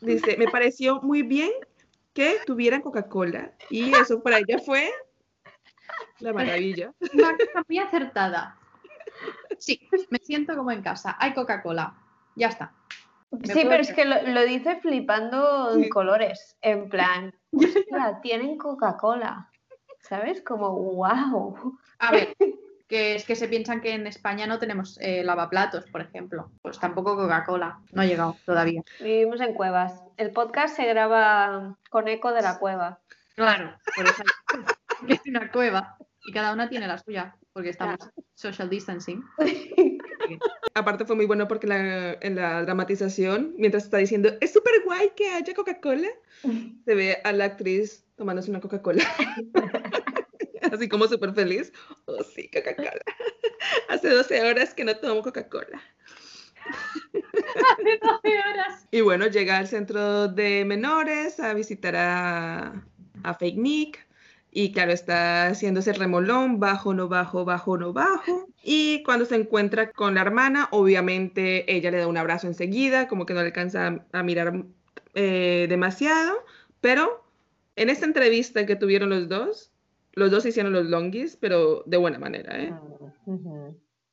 Dice, 0.00 0.36
me 0.36 0.46
pareció 0.48 1.00
muy 1.00 1.22
bien 1.22 1.50
que 2.12 2.36
tuvieran 2.46 2.82
Coca-Cola 2.82 3.54
y 3.70 3.92
eso 3.94 4.22
para 4.22 4.38
ella 4.38 4.58
fue 4.58 4.90
la 6.20 6.32
maravilla. 6.32 6.92
Muy 7.68 7.78
acertada. 7.78 8.58
Sí, 9.58 9.88
me 10.10 10.18
siento 10.18 10.56
como 10.56 10.70
en 10.70 10.82
casa. 10.82 11.16
Hay 11.18 11.32
Coca-Cola. 11.32 11.94
Ya 12.36 12.48
está. 12.48 12.72
Sí, 13.42 13.62
pero 13.64 13.82
es 13.82 13.92
que 13.92 14.04
lo, 14.04 14.44
dice 14.44 14.76
flipando 14.80 15.74
en 15.74 15.88
colores. 15.88 16.56
En 16.60 16.88
plan, 16.88 17.34
tienen 18.22 18.58
Coca-Cola. 18.58 19.50
¿Sabes? 20.00 20.42
Como, 20.42 20.70
wow. 20.70 21.78
A 21.98 22.12
ver, 22.12 22.36
que 22.88 23.14
es 23.14 23.24
que 23.24 23.34
se 23.34 23.48
piensan 23.48 23.80
que 23.80 23.94
en 23.94 24.06
España 24.06 24.46
no 24.46 24.58
tenemos 24.58 24.98
eh, 25.00 25.24
lavaplatos, 25.24 25.86
por 25.86 26.02
ejemplo. 26.02 26.50
Pues 26.62 26.78
tampoco 26.78 27.16
Coca-Cola. 27.16 27.80
No 27.92 28.02
ha 28.02 28.06
llegado 28.06 28.36
todavía. 28.44 28.82
Vivimos 29.00 29.40
en 29.40 29.54
cuevas. 29.54 30.02
El 30.16 30.30
podcast 30.32 30.76
se 30.76 30.86
graba 30.86 31.76
con 31.90 32.08
eco 32.08 32.32
de 32.32 32.42
la 32.42 32.58
cueva. 32.58 33.00
Claro, 33.34 33.76
por 33.96 34.04
eso 34.06 34.22
es 35.08 35.20
una 35.26 35.50
cueva 35.50 35.96
y 36.24 36.32
cada 36.32 36.52
una 36.52 36.68
tiene 36.68 36.86
la 36.86 36.98
suya 36.98 37.36
porque 37.52 37.70
estamos 37.70 37.98
social 38.34 38.68
distancing. 38.70 39.22
Aparte 40.74 41.04
fue 41.04 41.16
muy 41.16 41.26
bueno 41.26 41.46
porque 41.46 41.66
en 42.20 42.34
la 42.34 42.62
dramatización, 42.62 43.54
mientras 43.56 43.84
está 43.84 43.98
diciendo, 43.98 44.30
es 44.40 44.52
súper 44.52 44.82
guay 44.84 45.12
que 45.14 45.30
haya 45.30 45.54
Coca-Cola, 45.54 46.08
se 46.84 46.94
ve 46.94 47.18
a 47.22 47.32
la 47.32 47.44
actriz 47.44 48.04
tomándose 48.16 48.50
una 48.50 48.60
Coca-Cola. 48.60 49.04
Así 50.72 50.88
como 50.88 51.06
súper 51.06 51.34
feliz. 51.34 51.72
Oh, 52.06 52.22
sí, 52.24 52.50
Coca-Cola. 52.50 53.02
Hace 53.88 54.08
12 54.08 54.42
horas 54.42 54.74
que 54.74 54.84
no 54.84 54.96
tomo 54.96 55.22
Coca-Cola. 55.22 55.80
Hace 56.66 57.98
12 58.02 58.38
horas. 58.38 58.88
Y 58.90 59.02
bueno, 59.02 59.26
llega 59.26 59.58
al 59.58 59.68
centro 59.68 60.26
de 60.28 60.64
menores 60.64 61.38
a 61.38 61.54
visitar 61.54 61.94
a, 61.94 62.84
a 63.22 63.34
Fake 63.34 63.58
Nick 63.58 64.03
y 64.56 64.70
claro, 64.70 64.92
está 64.92 65.48
haciéndose 65.48 65.92
remolón, 65.92 66.60
bajo, 66.60 66.94
no 66.94 67.08
bajo, 67.08 67.44
bajo, 67.44 67.76
no 67.76 67.92
bajo. 67.92 68.48
Y 68.62 69.02
cuando 69.02 69.24
se 69.24 69.34
encuentra 69.34 69.90
con 69.90 70.14
la 70.14 70.20
hermana, 70.20 70.68
obviamente 70.70 71.74
ella 71.74 71.90
le 71.90 71.98
da 71.98 72.06
un 72.06 72.16
abrazo 72.16 72.46
enseguida, 72.46 73.08
como 73.08 73.26
que 73.26 73.34
no 73.34 73.40
le 73.40 73.46
alcanza 73.46 74.06
a, 74.12 74.22
mirar 74.22 74.64
eh, 75.14 75.66
demasiado. 75.68 76.44
Pero 76.80 77.24
en 77.74 77.90
esta 77.90 78.06
entrevista 78.06 78.64
que 78.64 78.76
tuvieron 78.76 79.10
los 79.10 79.28
dos, 79.28 79.72
los 80.12 80.30
dos 80.30 80.46
hicieron 80.46 80.72
los 80.72 80.86
longis, 80.86 81.36
pero 81.36 81.82
de 81.86 81.96
buena 81.96 82.20
manera, 82.20 82.56
¿eh? 82.62 82.72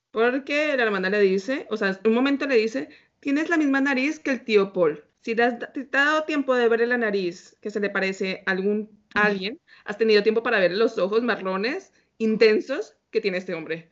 Porque 0.09 0.75
la 0.75 0.83
hermana 0.83 1.11
le 1.11 1.19
dice, 1.21 1.67
o 1.69 1.77
sea, 1.77 1.99
un 2.03 2.15
momento 2.15 2.47
le 2.47 2.55
dice, 2.55 2.89
tienes 3.19 3.47
la 3.49 3.57
misma 3.57 3.79
nariz 3.79 4.19
que 4.19 4.31
el 4.31 4.43
tío 4.43 4.73
Paul. 4.73 5.03
Si 5.21 5.35
te, 5.35 5.43
has, 5.43 5.59
te 5.59 5.87
ha 5.93 6.05
dado 6.05 6.23
tiempo 6.23 6.55
de 6.55 6.67
verle 6.67 6.87
la 6.87 6.97
nariz 6.97 7.55
que 7.61 7.69
se 7.69 7.79
le 7.79 7.91
parece 7.91 8.41
a 8.47 8.51
algún 8.51 8.89
a 9.13 9.25
alguien, 9.25 9.59
has 9.85 9.97
tenido 9.97 10.23
tiempo 10.23 10.43
para 10.43 10.59
ver 10.59 10.71
los 10.71 10.97
ojos 10.97 11.21
marrones 11.23 11.93
intensos 12.17 12.95
que 13.09 13.21
tiene 13.21 13.37
este 13.37 13.53
hombre. 13.53 13.91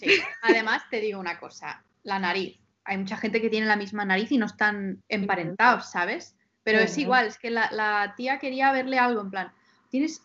Sí. 0.00 0.20
Además, 0.42 0.82
te 0.90 1.00
digo 1.00 1.18
una 1.18 1.38
cosa, 1.38 1.84
la 2.02 2.18
nariz. 2.18 2.58
Hay 2.84 2.98
mucha 2.98 3.16
gente 3.16 3.40
que 3.40 3.50
tiene 3.50 3.66
la 3.66 3.76
misma 3.76 4.04
nariz 4.04 4.30
y 4.32 4.38
no 4.38 4.46
están 4.46 5.02
emparentados, 5.08 5.90
¿sabes? 5.90 6.36
Pero 6.62 6.80
es 6.80 6.98
igual, 6.98 7.26
es 7.26 7.38
que 7.38 7.50
la, 7.50 7.70
la 7.72 8.14
tía 8.16 8.38
quería 8.38 8.72
verle 8.72 8.98
algo, 8.98 9.22
en 9.22 9.30
plan, 9.30 9.52
tienes 9.90 10.22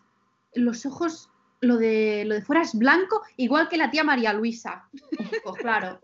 los 0.53 0.86
ojos 0.86 1.30
lo 1.64 1.78
de, 1.78 2.26
lo 2.26 2.36
de 2.36 2.41
fuera 2.41 2.61
es 2.61 2.76
blanco, 2.76 3.24
igual 3.38 3.70
que 3.70 3.78
la 3.78 3.89
tía 3.89 4.03
María 4.03 4.34
Luisa. 4.34 4.89
Pues 5.43 5.55
claro, 5.61 5.99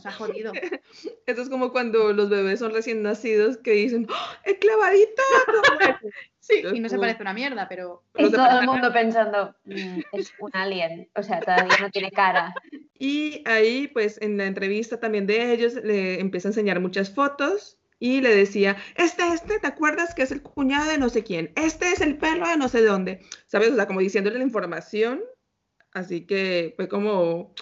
se 0.00 0.08
ha 0.08 0.12
jodido. 0.12 0.52
Eso 1.26 1.42
es 1.42 1.48
como 1.48 1.72
cuando 1.72 2.12
los 2.12 2.30
bebés 2.30 2.60
son 2.60 2.72
recién 2.72 3.02
nacidos 3.02 3.58
que 3.58 3.72
dicen, 3.72 4.06
¡Oh, 4.10 4.32
¡el 4.44 4.58
clavadito! 4.58 5.22
sí, 6.44 6.62
y 6.74 6.80
no 6.80 6.88
se 6.88 6.98
parece 6.98 7.22
una 7.22 7.32
mierda, 7.32 7.66
pero... 7.68 8.02
Y 8.16 8.30
todo 8.30 8.60
el 8.60 8.66
mundo 8.66 8.92
pensando, 8.92 9.54
mm, 9.64 10.00
es 10.12 10.32
un 10.38 10.50
alien, 10.52 11.08
o 11.14 11.22
sea, 11.22 11.40
todavía 11.40 11.76
no 11.80 11.90
tiene 11.90 12.10
cara. 12.10 12.54
Y 12.96 13.42
ahí, 13.44 13.88
pues, 13.88 14.22
en 14.22 14.38
la 14.38 14.46
entrevista 14.46 15.00
también 15.00 15.26
de 15.26 15.52
ellos, 15.52 15.74
le 15.74 16.20
empieza 16.20 16.48
a 16.48 16.50
enseñar 16.50 16.78
muchas 16.78 17.10
fotos 17.10 17.76
y 17.98 18.20
le 18.20 18.34
decía, 18.34 18.76
este, 18.94 19.26
este, 19.34 19.58
¿te 19.58 19.66
acuerdas 19.66 20.14
que 20.14 20.22
es 20.22 20.30
el 20.30 20.42
cuñado 20.42 20.88
de 20.88 20.96
no 20.96 21.08
sé 21.08 21.24
quién? 21.24 21.52
Este 21.56 21.88
es 21.88 22.00
el 22.00 22.16
perro 22.18 22.48
de 22.48 22.56
no 22.56 22.68
sé 22.68 22.82
dónde, 22.82 23.20
¿sabes? 23.46 23.72
O 23.72 23.74
sea, 23.74 23.86
como 23.86 24.00
diciéndole 24.00 24.38
la 24.38 24.44
información, 24.44 25.22
así 25.92 26.24
que 26.24 26.72
fue 26.76 26.88
como 26.88 27.52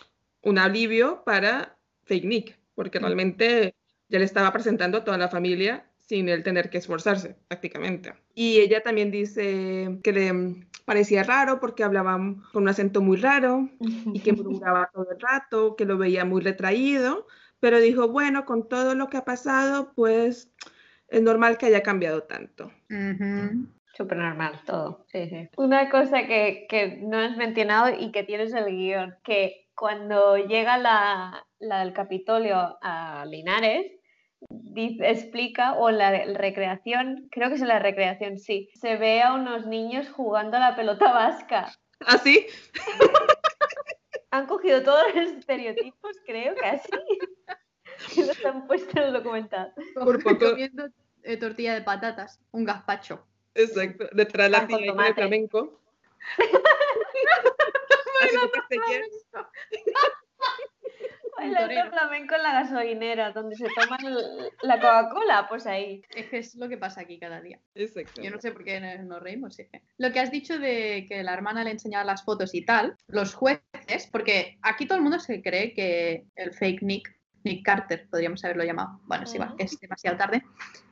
un 0.43 0.59
alivio 0.59 1.25
para 1.25 1.79
Fake 2.05 2.27
Nick, 2.27 2.59
porque 2.75 2.99
realmente 2.99 3.75
ya 4.09 4.19
le 4.19 4.27
estaba 4.27 4.53
presentando 4.53 4.99
a 4.99 5.05
toda 5.05 5.17
la 5.17 5.29
familia 5.29 5.91
sin 6.07 6.29
él 6.29 6.43
tener 6.43 6.71
que 6.71 6.79
esforzarse 6.79 7.37
prácticamente. 7.49 8.13
Y 8.35 8.59
ella 8.61 8.83
también 8.83 9.11
dice 9.11 9.99
que 10.03 10.13
le 10.13 10.67
parecía 10.85 11.23
raro 11.23 11.61
porque 11.61 11.85
hablaba 11.85 12.17
con 12.53 12.63
un 12.65 12.69
acento 12.69 13.01
muy 13.01 13.17
raro 13.17 13.69
y 13.81 14.21
que 14.21 14.33
murmuraba 14.33 14.91
todo 14.93 15.11
el 15.11 15.21
rato, 15.21 15.77
que 15.77 15.85
lo 15.85 15.97
veía 15.97 16.25
muy 16.25 16.43
retraído, 16.43 17.27
pero 17.61 17.81
dijo, 17.81 18.09
bueno, 18.09 18.45
con 18.45 18.69
todo 18.69 18.95
lo 18.95 19.09
que 19.09 19.19
ha 19.19 19.25
pasado, 19.25 19.93
pues 19.95 20.53
es 21.09 21.23
normal 21.23 21.59
que 21.59 21.67
haya 21.67 21.83
cambiado 21.83 22.25
tanto. 22.25 22.73
Súper 23.95 24.19
normal 24.19 24.61
todo. 24.67 25.05
Sí, 25.09 25.29
sí. 25.29 25.49
Una 25.57 25.91
cosa 25.91 26.27
que, 26.27 26.67
que, 26.69 26.99
no 27.03 27.19
has 27.19 27.37
mencionado 27.37 27.95
y 27.97 28.11
que 28.11 28.25
tienes 28.25 28.53
el 28.55 28.67
guion, 28.75 29.15
que 29.23 29.69
cuando 29.77 30.39
llega 30.39 30.79
la, 30.79 31.47
la 31.59 31.81
del 31.81 31.93
Capitolio 31.93 32.79
a 32.81 33.25
Linares, 33.27 33.93
explica, 34.75 35.75
o 35.75 35.91
la 35.91 36.25
recreación, 36.25 37.29
creo 37.31 37.49
que 37.49 37.57
es 37.57 37.63
en 37.63 37.69
la 37.69 37.79
recreación, 37.79 38.39
sí, 38.39 38.71
se 38.75 38.97
ve 38.97 39.23
a 39.23 39.35
unos 39.35 39.67
niños 39.67 40.09
jugando 40.09 40.57
a 40.57 40.61
la 40.61 40.77
pelota 40.77 41.13
vasca. 41.13 41.73
¿Ah, 42.01 42.19
sí? 42.19 42.47
Han 44.31 44.47
cogido 44.47 44.83
todos 44.83 45.15
los 45.15 45.33
estereotipos, 45.33 46.17
creo 46.27 46.55
que 46.55 46.67
así. 46.67 46.91
Y 48.17 48.25
los 48.27 48.45
han 48.45 48.67
puesto 48.67 48.99
en 48.99 49.09
el 49.09 49.13
documental. 49.13 49.73
Por 49.95 50.23
poco. 50.23 50.51
Comiendo 50.51 50.89
eh, 51.23 51.37
tortilla 51.37 51.75
de 51.75 51.83
patatas, 51.83 52.41
un 52.51 52.65
gazpacho. 52.65 53.27
Exacto, 53.55 54.09
detrás 54.13 54.47
de 54.47 54.51
la 54.51 54.67
tía 54.67 54.79
de 54.79 55.15
flamenco. 55.15 55.79
Bailando 61.51 61.91
flamenco 61.91 62.35
en 62.35 62.43
la 62.43 62.53
gasolinera, 62.53 63.33
donde 63.33 63.57
se 63.57 63.67
toma 63.75 63.99
la 64.63 64.77
Coca-Cola, 64.77 65.47
pues 65.49 65.67
ahí. 65.67 66.03
Es 66.15 66.27
que 66.27 66.39
es 66.39 66.55
lo 66.55 66.69
que 66.69 66.79
pasa 66.79 67.03
aquí 67.03 67.19
cada 67.19 67.41
día. 67.41 67.61
Exacto. 67.75 68.23
Yo 68.23 68.31
no 68.31 68.41
sé 68.41 68.53
por 68.53 68.65
qué 68.65 68.81
nos 68.81 69.23
reímos. 69.23 69.57
Lo 69.99 70.13
que 70.13 70.21
has 70.21 70.31
dicho 70.31 70.59
de 70.59 71.07
que 71.09 71.23
la 71.23 71.35
hermana 71.35 71.65
le 71.65 71.71
enseñaba 71.71 72.05
las 72.05 72.25
fotos 72.25 72.55
y 72.55 72.65
tal, 72.65 72.97
los 73.07 73.35
jueces, 73.35 74.09
porque 74.11 74.59
aquí 74.63 74.87
todo 74.87 74.99
el 74.99 75.03
mundo 75.03 75.19
se 75.19 75.43
cree 75.43 75.75
que 75.75 76.25
el 76.37 76.53
fake 76.53 76.83
Nick 76.83 77.23
Nick 77.45 77.65
Carter, 77.65 78.09
podríamos 78.09 78.45
haberlo 78.45 78.65
llamado. 78.65 79.01
Bueno, 79.05 79.27
sí, 79.27 79.39
va, 79.39 79.55
es 79.59 79.79
demasiado 79.81 80.17
tarde. 80.17 80.45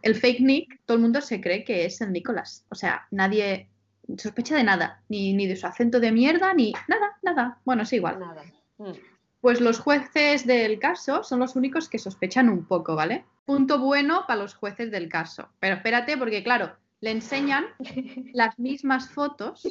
El 0.03 0.17
fake 0.17 0.41
Nick, 0.41 0.81
todo 0.85 0.97
el 0.97 1.03
mundo 1.03 1.21
se 1.21 1.41
cree 1.41 1.65
que 1.65 1.85
es 1.85 2.01
el 2.01 2.13
Nicolás. 2.13 2.67
O 2.71 2.75
sea, 2.75 3.07
nadie 3.11 3.71
sospecha 4.19 4.57
de 4.57 4.65
nada, 4.65 5.03
ni, 5.09 5.33
ni 5.33 5.47
de 5.47 5.57
su 5.57 5.67
acento 5.67 6.01
de 6.01 6.13
mierda, 6.13 6.53
ni 6.55 6.73
nada, 6.89 7.17
nada. 7.23 7.61
Bueno, 7.65 7.83
es 7.83 7.93
igual. 7.93 8.19
Nada. 8.19 8.43
Mm. 8.79 8.93
Pues 9.41 9.61
los 9.61 9.79
jueces 9.79 10.47
del 10.47 10.79
caso 10.79 11.23
son 11.25 11.41
los 11.41 11.57
únicos 11.57 11.89
que 11.89 11.99
sospechan 11.99 12.49
un 12.49 12.67
poco, 12.67 12.95
¿vale? 12.95 13.25
Punto 13.47 13.79
bueno 13.79 14.25
para 14.27 14.43
los 14.43 14.55
jueces 14.55 14.91
del 14.91 15.09
caso. 15.09 15.49
Pero 15.61 15.77
espérate, 15.77 16.19
porque 16.19 16.43
claro, 16.43 16.77
le 17.01 17.11
enseñan 17.11 17.65
las 18.35 18.59
mismas 18.59 19.09
fotos 19.11 19.67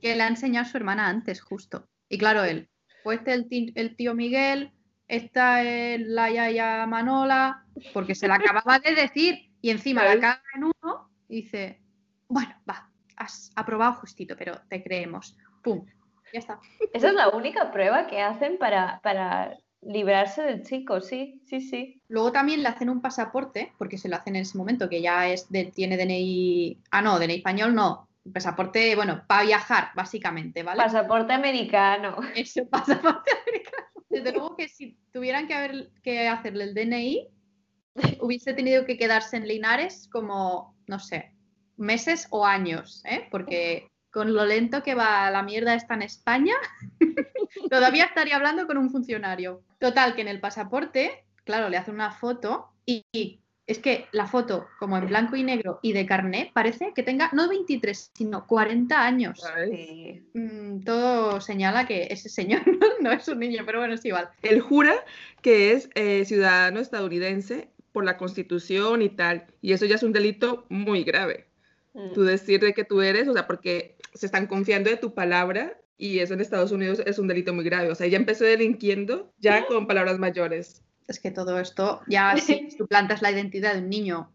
que 0.00 0.14
le 0.14 0.22
ha 0.22 0.28
enseñado 0.28 0.68
su 0.68 0.76
hermana 0.76 1.08
antes, 1.08 1.40
justo. 1.40 1.88
Y 2.08 2.18
claro, 2.18 2.44
él, 2.44 2.68
pues 3.02 3.20
el, 3.26 3.72
el 3.74 3.96
tío 3.96 4.14
Miguel, 4.14 4.72
esta 5.08 5.62
es 5.62 6.00
la 6.00 6.30
Yaya 6.30 6.86
Manola, 6.86 7.64
porque 7.92 8.14
se 8.14 8.28
la 8.28 8.36
acababa 8.36 8.78
de 8.78 8.94
decir 8.94 9.50
y 9.60 9.70
encima 9.70 10.04
la 10.04 10.20
caga 10.20 10.42
en 10.54 10.64
uno 10.64 11.10
y 11.28 11.42
dice, 11.42 11.80
bueno, 12.28 12.54
va, 12.68 12.90
has 13.16 13.50
aprobado 13.56 13.94
justito, 13.94 14.36
pero 14.36 14.60
te 14.68 14.82
creemos. 14.82 15.36
¡Pum! 15.62 15.84
Ya 16.32 16.40
está. 16.40 16.60
Esa 16.92 17.08
es 17.08 17.14
la 17.14 17.30
única 17.30 17.70
prueba 17.70 18.06
que 18.06 18.20
hacen 18.20 18.58
para, 18.58 19.00
para 19.02 19.58
librarse 19.82 20.42
del 20.42 20.62
chico, 20.64 21.00
sí, 21.00 21.40
sí, 21.46 21.60
sí. 21.60 22.02
Luego 22.08 22.32
también 22.32 22.62
le 22.62 22.68
hacen 22.68 22.90
un 22.90 23.00
pasaporte, 23.00 23.72
porque 23.78 23.98
se 23.98 24.08
lo 24.08 24.16
hacen 24.16 24.36
en 24.36 24.42
ese 24.42 24.58
momento, 24.58 24.88
que 24.88 25.00
ya 25.00 25.28
es 25.28 25.48
de, 25.50 25.66
tiene 25.66 25.96
DNI, 25.96 26.80
ah, 26.90 27.02
no, 27.02 27.18
DNI 27.18 27.36
español 27.36 27.74
no, 27.74 28.08
pasaporte, 28.32 28.94
bueno, 28.96 29.24
para 29.26 29.44
viajar, 29.44 29.90
básicamente, 29.94 30.62
¿vale? 30.62 30.82
Pasaporte 30.82 31.32
americano. 31.32 32.16
Eso, 32.34 32.66
pasaporte 32.70 33.30
americano. 33.46 33.86
Desde 34.08 34.32
luego 34.32 34.56
que 34.56 34.68
si 34.68 34.98
tuvieran 35.12 35.46
que, 35.46 35.54
haber, 35.54 35.90
que 36.02 36.28
hacerle 36.28 36.64
el 36.64 36.74
DNI, 36.74 37.28
hubiese 38.20 38.54
tenido 38.54 38.84
que 38.84 38.96
quedarse 38.96 39.36
en 39.36 39.46
Linares 39.46 40.08
como, 40.10 40.76
no 40.86 40.98
sé, 40.98 41.32
meses 41.76 42.26
o 42.30 42.44
años, 42.44 43.02
¿eh? 43.04 43.28
Porque 43.30 43.88
con 44.16 44.32
lo 44.32 44.46
lento 44.46 44.82
que 44.82 44.94
va 44.94 45.30
la 45.30 45.42
mierda 45.42 45.74
esta 45.74 45.92
en 45.92 46.00
España, 46.00 46.54
todavía 47.70 48.04
estaría 48.04 48.36
hablando 48.36 48.66
con 48.66 48.78
un 48.78 48.88
funcionario. 48.88 49.60
Total, 49.78 50.14
que 50.14 50.22
en 50.22 50.28
el 50.28 50.40
pasaporte, 50.40 51.26
claro, 51.44 51.68
le 51.68 51.76
hace 51.76 51.90
una 51.90 52.10
foto 52.10 52.70
y, 52.86 53.04
es 53.66 53.78
que 53.78 54.06
la 54.12 54.26
foto, 54.26 54.68
como 54.78 54.96
en 54.96 55.06
blanco 55.08 55.36
y 55.36 55.42
negro 55.42 55.80
y 55.82 55.92
de 55.92 56.06
carné, 56.06 56.50
parece 56.54 56.94
que 56.94 57.02
tenga 57.02 57.28
no 57.34 57.46
23, 57.46 58.12
sino 58.14 58.46
40 58.46 59.04
años. 59.04 59.44
Mm, 60.32 60.80
todo 60.80 61.42
señala 61.42 61.86
que 61.86 62.08
ese 62.08 62.30
señor 62.30 62.62
no, 63.02 63.12
es 63.12 63.28
un 63.28 63.38
niño, 63.38 63.64
pero 63.66 63.80
bueno, 63.80 63.92
es 63.92 64.04
igual. 64.06 64.30
Él 64.40 64.62
jura 64.62 64.94
que 65.42 65.72
es 65.72 65.90
eh, 65.94 66.24
ciudadano 66.24 66.80
estadounidense 66.80 67.68
por 67.92 68.06
la 68.06 68.16
constitución 68.16 69.02
y 69.02 69.10
tal, 69.10 69.44
y 69.60 69.74
eso 69.74 69.84
ya 69.84 69.96
es 69.96 70.02
un 70.02 70.14
delito 70.14 70.64
muy 70.70 71.04
grave. 71.04 71.48
Mm. 71.96 72.12
Tú 72.12 72.24
decir 72.24 72.60
de 72.60 72.74
que 72.74 72.84
tú 72.84 73.00
eres, 73.00 73.26
o 73.26 73.32
sea, 73.32 73.46
porque 73.46 73.95
se 74.16 74.26
están 74.26 74.46
confiando 74.46 74.90
de 74.90 74.96
tu 74.96 75.14
palabra 75.14 75.78
y 75.98 76.18
eso 76.18 76.34
en 76.34 76.40
Estados 76.40 76.72
Unidos 76.72 77.02
es 77.06 77.18
un 77.18 77.28
delito 77.28 77.54
muy 77.54 77.64
grave. 77.64 77.90
O 77.90 77.94
sea, 77.94 78.06
ella 78.06 78.18
empezó 78.18 78.44
delinquiendo 78.44 79.32
ya 79.38 79.66
con 79.66 79.86
palabras 79.86 80.18
mayores. 80.18 80.82
Es 81.08 81.20
que 81.20 81.30
todo 81.30 81.58
esto, 81.60 82.02
ya 82.08 82.36
si 82.36 82.68
tú 82.78 82.86
plantas 82.86 83.22
la 83.22 83.30
identidad 83.30 83.74
de 83.74 83.80
un 83.80 83.88
niño 83.88 84.32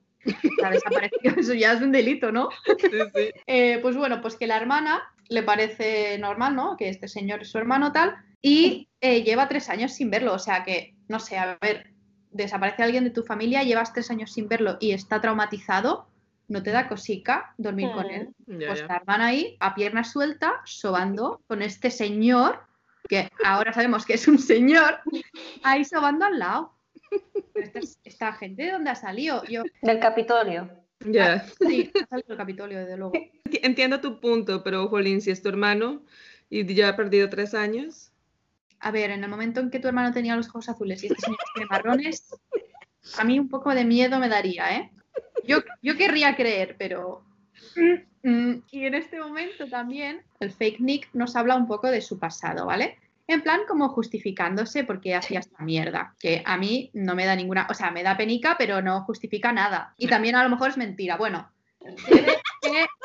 ha 0.63 0.69
desaparecido, 0.69 1.35
eso 1.39 1.53
ya 1.53 1.73
es 1.73 1.81
un 1.81 1.91
delito, 1.91 2.31
¿no? 2.31 2.49
Sí, 2.79 2.87
sí. 3.15 3.29
Eh, 3.47 3.79
pues 3.81 3.95
bueno, 3.95 4.21
pues 4.21 4.35
que 4.35 4.47
la 4.47 4.57
hermana 4.57 5.01
le 5.29 5.43
parece 5.43 6.17
normal, 6.19 6.55
¿no? 6.55 6.77
Que 6.77 6.89
este 6.89 7.07
señor 7.07 7.41
es 7.41 7.49
su 7.49 7.57
hermano 7.57 7.91
tal, 7.91 8.15
y 8.41 8.89
eh, 9.01 9.23
lleva 9.23 9.47
tres 9.47 9.69
años 9.69 9.93
sin 9.93 10.09
verlo, 10.09 10.33
o 10.33 10.39
sea 10.39 10.63
que, 10.63 10.95
no 11.07 11.19
sé, 11.19 11.37
a 11.37 11.57
ver, 11.61 11.93
desaparece 12.31 12.83
alguien 12.83 13.03
de 13.03 13.11
tu 13.11 13.23
familia, 13.23 13.63
llevas 13.63 13.93
tres 13.93 14.09
años 14.11 14.31
sin 14.31 14.47
verlo 14.47 14.77
y 14.79 14.91
está 14.91 15.21
traumatizado, 15.21 16.07
no 16.51 16.61
te 16.61 16.71
da 16.71 16.89
cosica 16.89 17.53
dormir 17.57 17.89
con 17.91 18.09
él. 18.11 18.29
Ya, 18.45 18.67
pues 18.67 18.85
la 18.85 18.97
hermana 18.97 19.27
ahí, 19.27 19.55
a 19.61 19.73
pierna 19.73 20.03
suelta, 20.03 20.61
sobando 20.65 21.41
con 21.47 21.61
este 21.61 21.89
señor, 21.89 22.59
que 23.07 23.29
ahora 23.43 23.71
sabemos 23.71 24.05
que 24.05 24.15
es 24.15 24.27
un 24.27 24.37
señor, 24.37 24.99
ahí 25.63 25.85
sobando 25.85 26.25
al 26.25 26.39
lado. 26.39 26.75
Esta, 27.55 27.79
esta 28.03 28.33
gente, 28.33 28.63
¿de 28.63 28.71
dónde 28.71 28.89
ha 28.89 28.95
salido? 28.95 29.43
Yo, 29.45 29.63
Del 29.81 29.99
Capitolio. 29.99 30.69
Ya. 30.99 31.45
sí, 31.59 31.91
ha 31.95 32.07
salido 32.07 32.27
del 32.27 32.37
Capitolio, 32.37 32.79
desde 32.79 32.97
luego. 32.97 33.13
Entiendo 33.45 34.01
tu 34.01 34.19
punto, 34.19 34.61
pero 34.61 34.87
Jolín, 34.89 35.21
si 35.21 35.31
es 35.31 35.41
tu 35.41 35.49
hermano 35.49 36.03
y 36.49 36.65
ya 36.73 36.89
ha 36.89 36.95
perdido 36.97 37.29
tres 37.29 37.53
años. 37.53 38.11
A 38.79 38.91
ver, 38.91 39.11
en 39.11 39.23
el 39.23 39.29
momento 39.29 39.61
en 39.61 39.69
que 39.69 39.79
tu 39.79 39.87
hermano 39.87 40.11
tenía 40.11 40.35
los 40.35 40.49
ojos 40.49 40.67
azules 40.67 41.01
y 41.03 41.07
este 41.07 41.21
señor 41.21 41.39
tiene 41.53 41.69
marrones, 41.69 42.35
a 43.17 43.23
mí 43.23 43.39
un 43.39 43.47
poco 43.47 43.73
de 43.73 43.85
miedo 43.85 44.19
me 44.19 44.27
daría, 44.27 44.75
¿eh? 44.75 44.91
Yo, 45.43 45.97
querría 45.97 46.35
creer, 46.35 46.75
pero... 46.77 47.23
Mm, 47.75 48.29
mm. 48.29 48.63
Y 48.71 48.85
en 48.85 48.93
este 48.95 49.19
momento 49.19 49.67
también 49.67 50.23
el 50.39 50.51
fake 50.51 50.79
Nick 50.79 51.09
nos 51.13 51.35
habla 51.35 51.55
un 51.55 51.67
poco 51.67 51.87
de 51.87 52.01
su 52.01 52.19
pasado, 52.19 52.65
¿vale? 52.65 52.97
En 53.27 53.41
plan 53.41 53.61
como 53.67 53.89
justificándose 53.89 54.83
porque 54.83 55.15
hacía 55.15 55.39
esta 55.39 55.63
mierda, 55.63 56.15
que 56.19 56.43
a 56.45 56.57
mí 56.57 56.89
no 56.93 57.15
me 57.15 57.25
da 57.25 57.35
ninguna, 57.35 57.67
o 57.69 57.73
sea, 57.73 57.91
me 57.91 58.03
da 58.03 58.17
penica, 58.17 58.55
pero 58.57 58.81
no 58.81 59.03
justifica 59.03 59.53
nada. 59.53 59.93
Y 59.97 60.07
también 60.07 60.35
a 60.35 60.43
lo 60.43 60.49
mejor 60.49 60.69
es 60.69 60.77
mentira. 60.77 61.17
Bueno, 61.17 61.49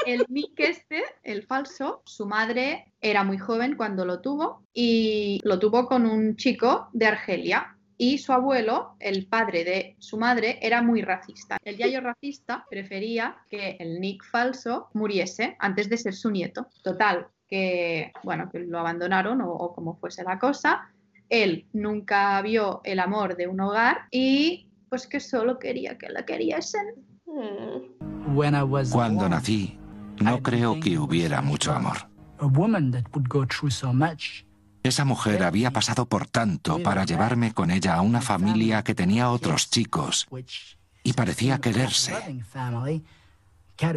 el 0.07 0.25
Nick 0.29 0.59
este, 0.61 1.05
el 1.23 1.43
falso, 1.45 2.03
su 2.05 2.27
madre 2.27 2.93
era 3.01 3.25
muy 3.25 3.39
joven 3.39 3.77
cuando 3.77 4.05
lo 4.05 4.21
tuvo 4.21 4.63
y 4.73 5.41
lo 5.45 5.59
tuvo 5.59 5.87
con 5.87 6.07
un 6.07 6.37
chico 6.37 6.89
de 6.93 7.07
Argelia. 7.07 7.76
Y 7.99 8.19
su 8.19 8.33
abuelo, 8.33 8.97
el 9.01 9.27
padre 9.27 9.65
de 9.65 9.97
su 9.99 10.19
madre, 10.19 10.59
era 10.61 10.83
muy 10.83 11.03
racista. 11.03 11.57
El 11.65 11.77
yayo 11.77 12.01
racista 12.01 12.67
prefería 12.69 13.39
que 13.49 13.77
el 13.81 14.01
Nick 14.01 14.25
falso 14.25 14.89
muriese 14.93 15.57
antes 15.59 15.89
de 15.89 15.97
ser 15.97 16.15
su 16.15 16.31
nieto. 16.31 16.69
Total, 16.83 17.27
que, 17.49 18.13
bueno, 18.23 18.51
que 18.51 18.61
lo 18.61 18.79
abandonaron 18.79 19.41
o, 19.41 19.51
o 19.51 19.75
como 19.75 19.97
fuese 19.97 20.23
la 20.25 20.39
cosa. 20.39 20.89
Él 21.29 21.67
nunca 21.73 22.41
vio 22.43 22.81
el 22.85 23.01
amor 23.01 23.37
de 23.37 23.49
un 23.49 23.61
hogar 23.61 24.07
y 24.11 24.69
pues 24.89 25.07
que 25.07 25.21
solo 25.21 25.59
quería 25.59 25.99
que 25.99 26.09
la 26.09 26.25
queriesen. 26.25 26.87
Cuando 28.93 29.29
nací, 29.29 29.79
no 30.21 30.43
creo 30.43 30.79
que 30.81 30.99
hubiera 30.99 31.43
mucho 31.43 31.73
amor. 31.73 31.97
Esa 34.87 35.05
mujer 35.05 35.43
había 35.43 35.73
pasado 35.73 36.07
por 36.07 36.29
tanto 36.29 36.81
para 36.81 37.05
llevarme 37.05 37.53
con 37.53 37.73
ella 37.73 37.97
a 37.97 38.03
una 38.03 38.21
familia 38.21 38.85
que 38.85 38.95
tenía 38.95 39.31
otros 39.31 39.69
chicos 39.69 40.29
y 41.03 41.13
parecía 41.13 41.61
quererse. 41.61 42.15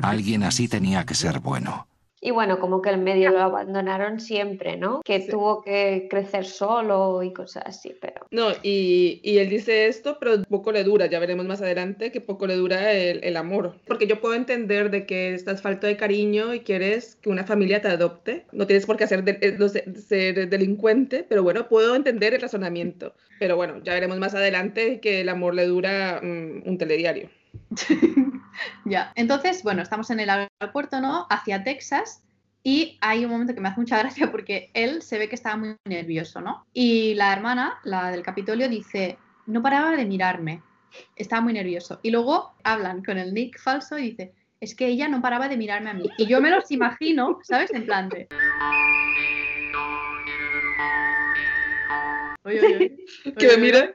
Alguien 0.01 0.43
así 0.43 0.67
tenía 0.67 1.05
que 1.05 1.13
ser 1.13 1.41
bueno. 1.41 1.87
Y 2.21 2.31
bueno, 2.31 2.59
como 2.59 2.81
que 2.81 2.89
el 2.89 2.97
medio 2.97 3.29
lo 3.31 3.41
abandonaron 3.41 4.19
siempre, 4.19 4.75
¿no? 4.75 5.01
Que 5.03 5.19
tuvo 5.21 5.61
que 5.61 6.07
crecer 6.09 6.45
solo 6.45 7.23
y 7.23 7.31
cosas 7.31 7.63
así, 7.65 7.95
pero... 7.99 8.25
No, 8.31 8.51
y, 8.61 9.21
y, 9.23 9.37
él 9.37 9.49
dice 9.49 9.87
esto, 9.87 10.17
pero 10.19 10.43
poco 10.43 10.71
le 10.71 10.83
dura, 10.83 11.05
ya 11.05 11.19
veremos 11.19 11.45
más 11.45 11.61
adelante 11.61 12.11
que 12.11 12.21
poco 12.21 12.45
le 12.45 12.55
dura 12.55 12.91
el, 12.91 13.23
el, 13.23 13.37
amor. 13.37 13.75
Porque 13.87 14.07
yo 14.07 14.19
puedo 14.19 14.33
entender 14.33 14.91
de 14.91 15.05
que 15.05 15.33
estás 15.33 15.61
falto 15.61 15.87
de 15.87 15.95
cariño 15.97 16.53
y 16.53 16.59
quieres 16.59 17.17
que 17.21 17.29
una 17.29 17.45
familia 17.45 17.81
te 17.81 17.87
adopte. 17.87 18.45
No 18.51 18.67
tienes 18.67 18.85
por 18.85 18.97
qué 18.97 19.05
hacer 19.05 19.23
de, 19.23 19.37
eh, 19.41 19.93
ser 19.95 20.49
delincuente, 20.49 21.25
pero 21.27 21.43
bueno, 21.43 21.69
puedo 21.69 21.95
entender 21.95 22.33
el 22.33 22.41
razonamiento. 22.41 23.13
Pero 23.39 23.55
bueno, 23.55 23.81
ya 23.83 23.93
veremos 23.93 24.19
más 24.19 24.35
adelante 24.35 24.99
que 24.99 25.21
el 25.21 25.29
amor 25.29 25.55
le 25.55 25.65
dura 25.65 26.19
mm, 26.21 26.67
un 26.67 26.77
telediario. 26.77 27.29
ya, 28.85 29.11
entonces, 29.15 29.63
bueno, 29.63 29.81
estamos 29.81 30.09
en 30.09 30.19
el 30.19 30.29
aeropuerto, 30.29 31.01
¿no? 31.01 31.27
Hacia 31.29 31.63
Texas. 31.63 32.23
Y 32.61 32.97
hay 32.99 33.23
un 33.23 33.31
momento 33.31 33.53
que 33.55 33.61
me 33.61 33.69
hace 33.69 33.79
mucha 33.79 33.99
gracia 33.99 34.31
porque 34.31 34.69
él 34.73 35.01
se 35.01 35.17
ve 35.17 35.29
que 35.29 35.35
estaba 35.35 35.55
muy 35.57 35.75
nervioso, 35.85 36.41
¿no? 36.41 36.65
Y 36.73 37.13
la 37.15 37.33
hermana, 37.33 37.79
la 37.83 38.11
del 38.11 38.23
Capitolio, 38.23 38.67
dice, 38.67 39.17
no 39.45 39.61
paraba 39.61 39.95
de 39.95 40.05
mirarme, 40.05 40.61
estaba 41.15 41.41
muy 41.41 41.53
nervioso. 41.53 41.99
Y 42.03 42.11
luego 42.11 42.53
hablan 42.63 43.03
con 43.03 43.17
el 43.17 43.33
Nick 43.33 43.59
falso 43.59 43.97
y 43.97 44.11
dice, 44.11 44.33
es 44.59 44.75
que 44.75 44.87
ella 44.87 45.07
no 45.07 45.21
paraba 45.21 45.47
de 45.47 45.57
mirarme 45.57 45.89
a 45.89 45.93
mí. 45.93 46.09
Y 46.17 46.25
yo 46.27 46.41
me 46.41 46.49
los 46.49 46.69
imagino, 46.71 47.39
¿sabes? 47.43 47.71
En 47.73 47.85
plan 47.85 48.09
de... 48.09 48.27
Oye, 52.43 52.61
oye, 52.61 52.95
que 53.37 53.47
me 53.47 53.57
mira 53.57 53.93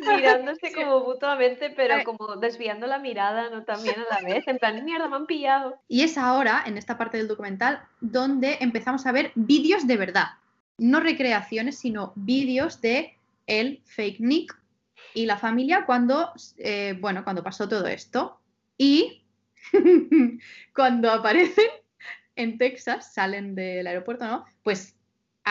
mirándose 0.00 0.72
como 0.72 1.00
mutuamente, 1.04 1.70
pero 1.70 2.02
como 2.04 2.36
desviando 2.36 2.86
la 2.86 2.98
mirada, 2.98 3.50
¿no? 3.50 3.64
También 3.64 3.96
a 4.00 4.14
la 4.14 4.26
vez, 4.26 4.46
en 4.46 4.58
plan, 4.58 4.84
mierda, 4.84 5.08
me 5.08 5.16
han 5.16 5.26
pillado. 5.26 5.80
Y 5.88 6.02
es 6.02 6.18
ahora, 6.18 6.62
en 6.66 6.78
esta 6.78 6.98
parte 6.98 7.18
del 7.18 7.28
documental, 7.28 7.82
donde 8.00 8.58
empezamos 8.60 9.06
a 9.06 9.12
ver 9.12 9.32
vídeos 9.34 9.86
de 9.86 9.96
verdad. 9.96 10.26
No 10.78 11.00
recreaciones, 11.00 11.78
sino 11.78 12.12
vídeos 12.16 12.80
de 12.80 13.16
el 13.46 13.82
fake 13.84 14.20
Nick 14.20 14.58
y 15.14 15.26
la 15.26 15.36
familia 15.36 15.84
cuando, 15.86 16.32
eh, 16.58 16.96
bueno, 17.00 17.24
cuando 17.24 17.42
pasó 17.42 17.68
todo 17.68 17.86
esto. 17.86 18.40
Y 18.78 19.22
cuando 20.74 21.10
aparecen 21.10 21.68
en 22.36 22.58
Texas, 22.58 23.12
salen 23.12 23.54
del 23.54 23.86
aeropuerto, 23.86 24.26
¿no? 24.26 24.46
Pues 24.62 24.96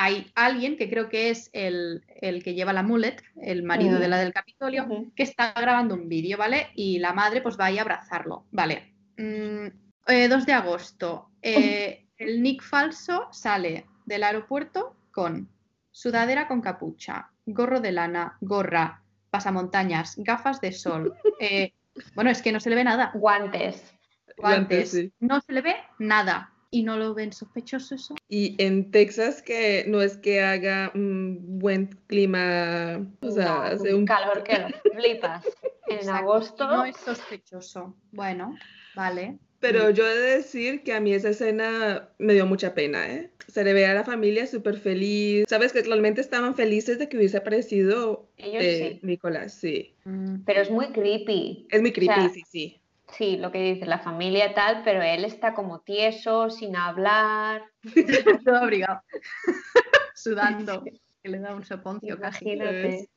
hay 0.01 0.31
alguien 0.33 0.77
que 0.77 0.89
creo 0.89 1.09
que 1.09 1.29
es 1.29 1.49
el, 1.51 2.05
que 2.21 2.53
lleva 2.53 2.71
la 2.71 2.83
mullet, 2.83 3.21
el 3.41 3.63
marido 3.63 3.99
de 3.99 4.07
la 4.07 4.17
del 4.17 4.31
Capitolio, 4.31 4.87
que 5.13 5.23
está 5.23 5.51
grabando 5.51 5.95
un 5.95 6.07
vídeo, 6.07 6.37
¿vale? 6.37 6.69
Y 6.73 6.99
la 6.99 7.11
madre 7.11 7.41
pues 7.41 7.59
va 7.59 7.65
a 7.65 7.81
abrazarlo, 7.81 8.45
¿vale? 8.51 8.93
2 9.17 9.27
mm, 9.27 9.67
eh, 10.07 10.29
de 10.45 10.53
agosto, 10.53 11.31
eh, 11.41 12.07
el 12.17 12.41
Nick 12.41 12.63
falso 12.63 13.27
sale 13.33 13.87
del 14.05 14.23
aeropuerto 14.23 14.95
con 15.11 15.49
sudadera 15.91 16.47
con 16.47 16.61
capucha, 16.61 17.31
gorro 17.45 17.81
de 17.81 17.91
lana, 17.91 18.37
gorra, 18.39 19.03
pasamontañas, 19.29 20.15
gafas 20.17 20.61
de 20.61 20.71
sol. 20.71 21.13
Eh, 21.41 21.73
bueno, 22.15 22.29
es 22.29 22.41
que 22.41 22.51
no 22.51 22.59
se 22.59 22.69
le 22.69 22.75
ve 22.77 22.83
nada. 22.83 23.11
Guantes. 23.13 23.93
Guantes. 24.37 24.95
No 25.19 25.41
se 25.41 25.51
le 25.51 25.61
ve 25.61 25.75
nada 25.97 26.53
y 26.72 26.84
no 26.84 26.97
lo 26.97 27.13
ven 27.13 27.34
sospechoso 27.34 27.95
eso. 27.95 28.15
Y 28.28 28.55
en 28.63 28.91
Texas 28.91 29.41
que 29.41 29.86
no 29.88 30.01
es 30.01 30.17
que 30.17 30.41
haga 30.41 30.91
un 30.93 31.59
buen 31.59 31.88
clima, 32.07 33.05
o 33.22 33.32
sea, 33.32 33.65
hace 33.65 33.93
un 33.93 34.05
calor 34.05 34.43
que 34.43 34.57
lo 34.59 34.70
flipas. 34.93 35.45
En 35.88 36.09
agosto 36.09 36.67
no 36.67 36.86
es 36.86 36.97
sospechoso. 36.97 37.95
Bueno, 38.11 38.55
vale. 38.95 39.39
Pero 39.59 39.89
yo 39.89 40.07
he 40.07 40.15
de 40.15 40.38
decir 40.38 40.84
que 40.84 40.93
a 40.93 41.01
mí 41.01 41.13
esa 41.13 41.30
escena 41.30 42.09
me 42.17 42.34
dio 42.34 42.45
mucha 42.45 42.74
pena, 42.74 43.11
¿eh? 43.11 43.30
Se 43.47 43.63
le 43.63 43.74
ve 43.74 43.86
a 43.86 43.93
la 43.93 44.05
familia 44.05 44.47
súper 44.47 44.78
feliz. 44.78 45.45
Sabes 45.49 45.74
que 45.74 45.82
realmente 45.82 46.22
estaban 46.22 46.55
felices 46.55 46.97
de 46.97 47.09
que 47.09 47.17
hubiese 47.17 47.38
aparecido 47.38 48.30
Ellos 48.38 48.63
eh, 48.63 48.99
sí. 49.01 49.05
Nicolás, 49.05 49.53
sí. 49.53 49.95
Mm. 50.05 50.43
Pero 50.45 50.61
es 50.61 50.72
muy 50.72 50.91
creepy. 50.91 51.67
Es 51.70 51.82
muy 51.82 51.91
creepy, 51.91 52.30
sí, 52.34 52.43
sí. 52.49 52.78
Sí, 53.18 53.38
lo 53.38 53.51
que 53.51 53.74
dice 53.74 53.86
la 53.86 53.99
familia 53.99 54.53
tal, 54.53 54.82
pero 54.84 55.01
él 55.01 55.26
está 55.26 55.53
como 55.53 55.82
tieso, 55.82 56.49
sin 56.49 56.76
hablar. 56.76 57.64
Todo 58.45 58.57
abrigado. 58.57 59.01
Sudando. 60.16 60.84
Que 61.22 61.30
le 61.30 61.39
da 61.39 61.53
un 61.53 61.66
soponcio 61.66 62.18
casi. 62.20 62.57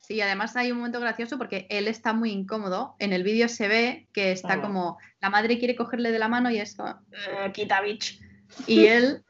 Sí, 0.01 0.20
además 0.20 0.57
hay 0.57 0.72
un 0.72 0.78
momento 0.78 0.99
gracioso 0.99 1.38
porque 1.38 1.66
él 1.70 1.86
está 1.86 2.12
muy 2.12 2.32
incómodo. 2.32 2.97
En 2.99 3.12
el 3.12 3.22
vídeo 3.22 3.49
se 3.49 3.68
ve 3.68 4.09
que 4.12 4.32
está 4.32 4.61
como. 4.61 4.99
La 5.20 5.30
madre 5.30 5.59
quiere 5.59 5.76
cogerle 5.76 6.11
de 6.11 6.18
la 6.18 6.26
mano 6.26 6.51
y 6.51 6.59
es 6.59 6.74
como. 6.74 6.90
Eh, 6.90 7.53
quita 7.53 7.80
bitch. 7.80 8.20
Y 8.66 8.86
él, 8.86 9.22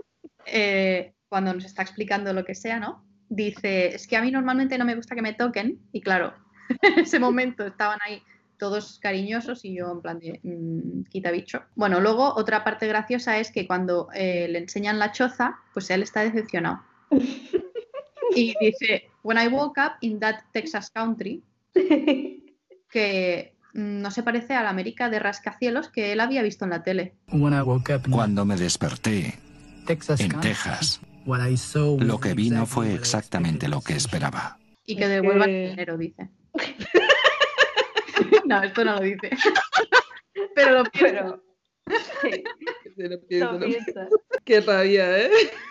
eh, 0.47 1.13
cuando 1.29 1.53
nos 1.53 1.67
está 1.67 1.83
explicando 1.83 2.33
lo 2.33 2.47
que 2.47 2.55
sea, 2.55 2.81
¿no? 2.81 3.05
Dice: 3.29 3.95
Es 3.95 4.07
que 4.07 4.17
a 4.17 4.23
mí 4.23 4.31
normalmente 4.31 4.79
no 4.79 4.87
me 4.87 4.95
gusta 4.95 5.15
que 5.15 5.23
me 5.23 5.35
toquen. 5.35 5.79
Y 5.93 6.01
claro, 6.01 6.33
en 6.81 7.01
ese 7.01 7.19
momento 7.19 7.67
estaban 7.67 7.99
ahí 8.07 8.23
todos 8.63 9.01
cariñosos 9.01 9.65
y 9.65 9.75
yo 9.75 9.91
en 9.91 10.01
plan 10.01 10.21
de 10.21 10.39
mm, 10.45 11.11
quita 11.11 11.33
bicho. 11.33 11.65
Bueno, 11.75 12.01
luego 12.01 12.33
otra 12.37 12.63
parte 12.63 12.87
graciosa 12.87 13.41
es 13.41 13.51
que 13.51 13.67
cuando 13.67 14.07
eh, 14.15 14.47
le 14.49 14.61
enseñan 14.61 15.01
la 15.01 15.11
choza, 15.11 15.57
pues 15.75 15.91
él 15.91 16.05
está 16.05 16.23
decepcionado. 16.23 16.81
y 18.37 18.55
dice, 18.61 19.11
when 19.25 19.37
I 19.37 19.49
woke 19.49 19.81
up 19.81 19.95
in 20.01 20.21
that 20.21 20.37
Texas 20.53 20.91
country, 20.91 21.43
que 22.89 23.57
mm, 23.75 24.01
no 24.01 24.13
se 24.13 24.23
parece 24.23 24.55
a 24.55 24.63
la 24.63 24.71
América 24.71 25.11
de 25.11 25.19
rascacielos 25.19 25.89
que 25.89 26.13
él 26.13 26.21
había 26.21 26.43
visto 26.43 26.65
en 26.65 26.71
la 26.71 26.85
tele. 26.85 27.17
Cuando 28.13 28.45
me 28.45 28.55
desperté 28.55 29.41
en 29.89 30.41
Texas, 30.41 31.01
lo 31.27 32.21
que 32.21 32.35
vi 32.35 32.51
no 32.51 32.67
fue 32.67 32.95
exactamente 32.95 33.67
lo 33.67 33.81
que 33.81 33.95
esperaba. 33.97 34.57
Y 34.87 34.95
que 34.95 35.09
devuelvan 35.09 35.51
el 35.51 35.71
dinero, 35.71 35.99
dice. 35.99 36.31
No, 38.53 38.63
esto 38.63 38.85
no 38.85 38.97
lo 38.97 39.01
dice. 39.01 39.31
Pero 40.55 40.71
lo 40.73 40.85
pienso. 40.85 41.43
Qué 44.45 44.61
rabia, 44.61 45.19
¿eh? 45.19 45.31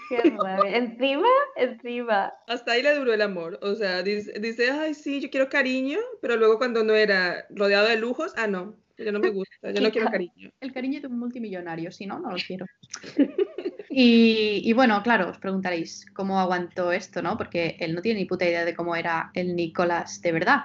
Qué 0.09 0.29
rabia. 0.31 0.77
Encima, 0.77 1.27
encima. 1.55 2.33
Hasta 2.47 2.73
ahí 2.73 2.83
le 2.83 2.95
duró 2.95 3.13
el 3.13 3.21
amor. 3.21 3.59
O 3.61 3.75
sea, 3.75 4.03
dice, 4.03 4.33
dice, 4.39 4.71
ay, 4.71 4.93
sí, 4.93 5.21
yo 5.21 5.29
quiero 5.29 5.49
cariño, 5.49 5.99
pero 6.21 6.35
luego 6.37 6.57
cuando 6.57 6.83
no 6.83 6.93
era 6.93 7.45
rodeado 7.49 7.87
de 7.87 7.97
lujos, 7.97 8.33
ah, 8.35 8.47
no, 8.47 8.75
yo 8.97 9.11
no 9.11 9.19
me 9.19 9.29
gusta, 9.29 9.71
yo 9.71 9.81
no 9.81 9.91
quiero 9.91 10.09
cariño. 10.09 10.51
El 10.59 10.73
cariño 10.73 11.01
de 11.01 11.07
un 11.07 11.19
multimillonario, 11.19 11.91
si 11.91 12.05
no, 12.05 12.19
no 12.19 12.31
lo 12.31 12.37
quiero. 12.37 12.65
Y, 13.93 14.61
y, 14.63 14.71
bueno, 14.71 15.03
claro, 15.03 15.29
os 15.29 15.37
preguntaréis 15.37 16.05
cómo 16.13 16.39
aguantó 16.39 16.93
esto, 16.93 17.21
¿no? 17.21 17.37
Porque 17.37 17.75
él 17.77 17.93
no 17.93 18.01
tiene 18.01 18.21
ni 18.21 18.25
puta 18.25 18.45
idea 18.45 18.63
de 18.63 18.73
cómo 18.73 18.95
era 18.95 19.31
el 19.33 19.53
Nicolás 19.53 20.21
de 20.21 20.31
verdad. 20.31 20.61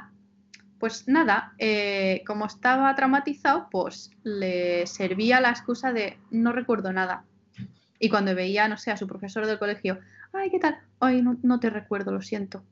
Pues 0.78 1.08
nada, 1.08 1.54
eh, 1.58 2.22
como 2.26 2.46
estaba 2.46 2.94
traumatizado, 2.94 3.68
pues 3.70 4.10
le 4.22 4.86
servía 4.86 5.40
la 5.40 5.50
excusa 5.50 5.92
de 5.92 6.18
no 6.30 6.52
recuerdo 6.52 6.92
nada. 6.92 7.24
Y 7.98 8.10
cuando 8.10 8.34
veía, 8.34 8.68
no 8.68 8.76
sé, 8.76 8.90
a 8.90 8.96
su 8.96 9.06
profesor 9.06 9.46
del 9.46 9.58
colegio, 9.58 9.98
ay, 10.32 10.50
¿qué 10.50 10.58
tal? 10.58 10.78
Ay, 11.00 11.22
no, 11.22 11.60
te 11.60 11.70
recuerdo, 11.70 12.12
lo 12.12 12.20
siento. 12.20 12.62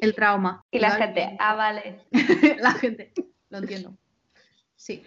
El, 0.00 0.14
trauma. 0.14 0.64
y 0.70 0.78
la 0.78 0.92
gente, 0.92 1.36
ah, 1.38 1.54
vale. 1.54 2.00
la 2.60 2.72
gente, 2.72 3.12
lo 3.50 3.58
entiendo. 3.58 3.96
Sí. 4.76 5.02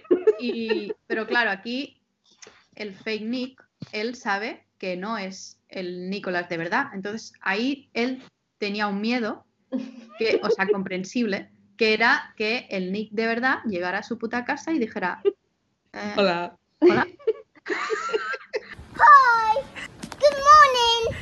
pero 1.08 1.26
claro, 1.26 1.52
aquí 1.52 2.02
el 2.76 2.94
fake 2.94 3.26
Nick, 3.26 3.64
él 3.92 4.16
sabe 4.16 4.66
que 4.78 4.98
no 4.98 5.18
es 5.18 5.60
el 5.68 6.10
Nicolás 6.10 6.50
de 6.50 6.58
verdad. 6.58 6.88
Entonces 6.94 7.34
ahí 7.42 7.90
él 7.94 8.24
tenía 8.58 8.88
un 8.88 9.02
miedo, 9.02 9.46
que, 10.18 10.40
o 10.44 10.50
sea, 10.50 10.68
comprensible, 10.68 11.52
que 11.80 11.94
era 11.94 12.34
que 12.36 12.68
el 12.70 12.92
Nick 12.92 13.12
de 13.12 13.26
verdad 13.26 13.64
llegara 13.64 14.00
a 14.00 14.04
su 14.04 14.18
puta 14.18 14.44
casa 14.44 14.74
y 14.74 14.80
dijera... 14.80 15.22
Eh, 15.94 16.14
hola. 16.18 16.58
Hola. 16.82 17.08
Hi. 18.98 19.62
Good 20.20 20.38
morning. 20.50 21.16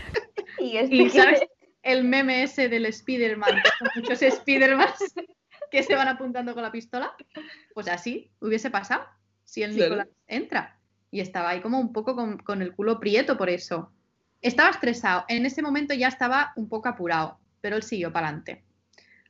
Y, 0.59 0.77
este 0.77 1.09
¿sabes? 1.11 1.41
El 1.83 2.03
meme 2.03 2.41
ese 2.41 2.67
del 2.67 2.87
Spider-Man, 2.87 3.51
que 3.63 3.69
son 3.77 3.87
muchos 3.97 4.21
Spider-Man 4.23 4.89
que 5.71 5.83
se 5.83 5.93
van 5.93 6.07
apuntando 6.07 6.55
con 6.55 6.63
la 6.63 6.71
pistola. 6.71 7.15
Pues 7.75 7.87
así 7.87 8.31
hubiese 8.39 8.71
pasado 8.71 9.05
si 9.43 9.61
el 9.61 9.75
Nicolás 9.75 10.07
entra. 10.25 10.79
Y 11.11 11.19
estaba 11.19 11.49
ahí 11.49 11.61
como 11.61 11.79
un 11.79 11.93
poco 11.93 12.15
con, 12.15 12.39
con 12.39 12.63
el 12.63 12.73
culo 12.73 12.99
prieto 12.99 13.37
por 13.37 13.51
eso. 13.51 13.91
Estaba 14.41 14.71
estresado. 14.71 15.23
En 15.27 15.45
ese 15.45 15.61
momento 15.61 15.93
ya 15.93 16.07
estaba 16.07 16.53
un 16.55 16.67
poco 16.67 16.89
apurado, 16.89 17.39
pero 17.61 17.75
él 17.75 17.83
siguió 17.83 18.11
para 18.11 18.29
adelante. 18.29 18.66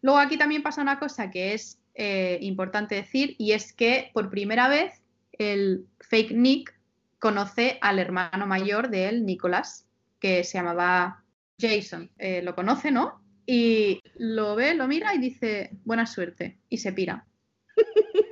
Luego 0.01 0.19
aquí 0.19 0.37
también 0.37 0.63
pasa 0.63 0.81
una 0.81 0.99
cosa 0.99 1.31
que 1.31 1.53
es 1.53 1.79
eh, 1.95 2.37
importante 2.41 2.95
decir 2.95 3.35
y 3.37 3.53
es 3.53 3.73
que 3.73 4.11
por 4.13 4.29
primera 4.29 4.67
vez 4.67 5.01
el 5.33 5.85
fake 5.99 6.31
Nick 6.31 6.73
conoce 7.19 7.77
al 7.81 7.99
hermano 7.99 8.45
mayor 8.47 8.89
de 8.89 9.09
él, 9.09 9.25
Nicolás, 9.25 9.85
que 10.19 10.43
se 10.43 10.57
llamaba 10.57 11.23
Jason. 11.59 12.09
Eh, 12.17 12.41
lo 12.43 12.55
conoce, 12.55 12.91
¿no? 12.91 13.21
Y 13.45 14.01
lo 14.15 14.55
ve, 14.55 14.75
lo 14.75 14.87
mira 14.87 15.15
y 15.15 15.19
dice, 15.19 15.71
buena 15.85 16.05
suerte, 16.05 16.59
y 16.69 16.77
se 16.77 16.93
pira. 16.93 17.25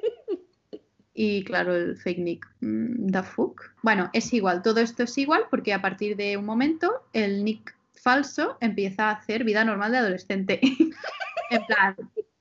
Y 1.17 1.45
claro, 1.45 1.73
el 1.73 1.95
fake 1.95 2.19
nick, 2.19 2.45
mm, 2.59 3.09
the 3.09 3.23
fuck. 3.23 3.73
Bueno, 3.81 4.09
es 4.11 4.33
igual, 4.33 4.61
todo 4.61 4.81
esto 4.81 5.03
es 5.03 5.17
igual 5.17 5.45
porque 5.49 5.73
a 5.73 5.81
partir 5.81 6.17
de 6.17 6.35
un 6.35 6.43
momento 6.43 6.91
el 7.13 7.45
nick 7.45 7.73
falso 7.93 8.57
empieza 8.59 9.09
a 9.09 9.13
hacer 9.13 9.45
vida 9.45 9.63
normal 9.63 9.93
de 9.93 9.97
adolescente. 9.99 10.59
en 11.49 11.65
plan, 11.65 11.95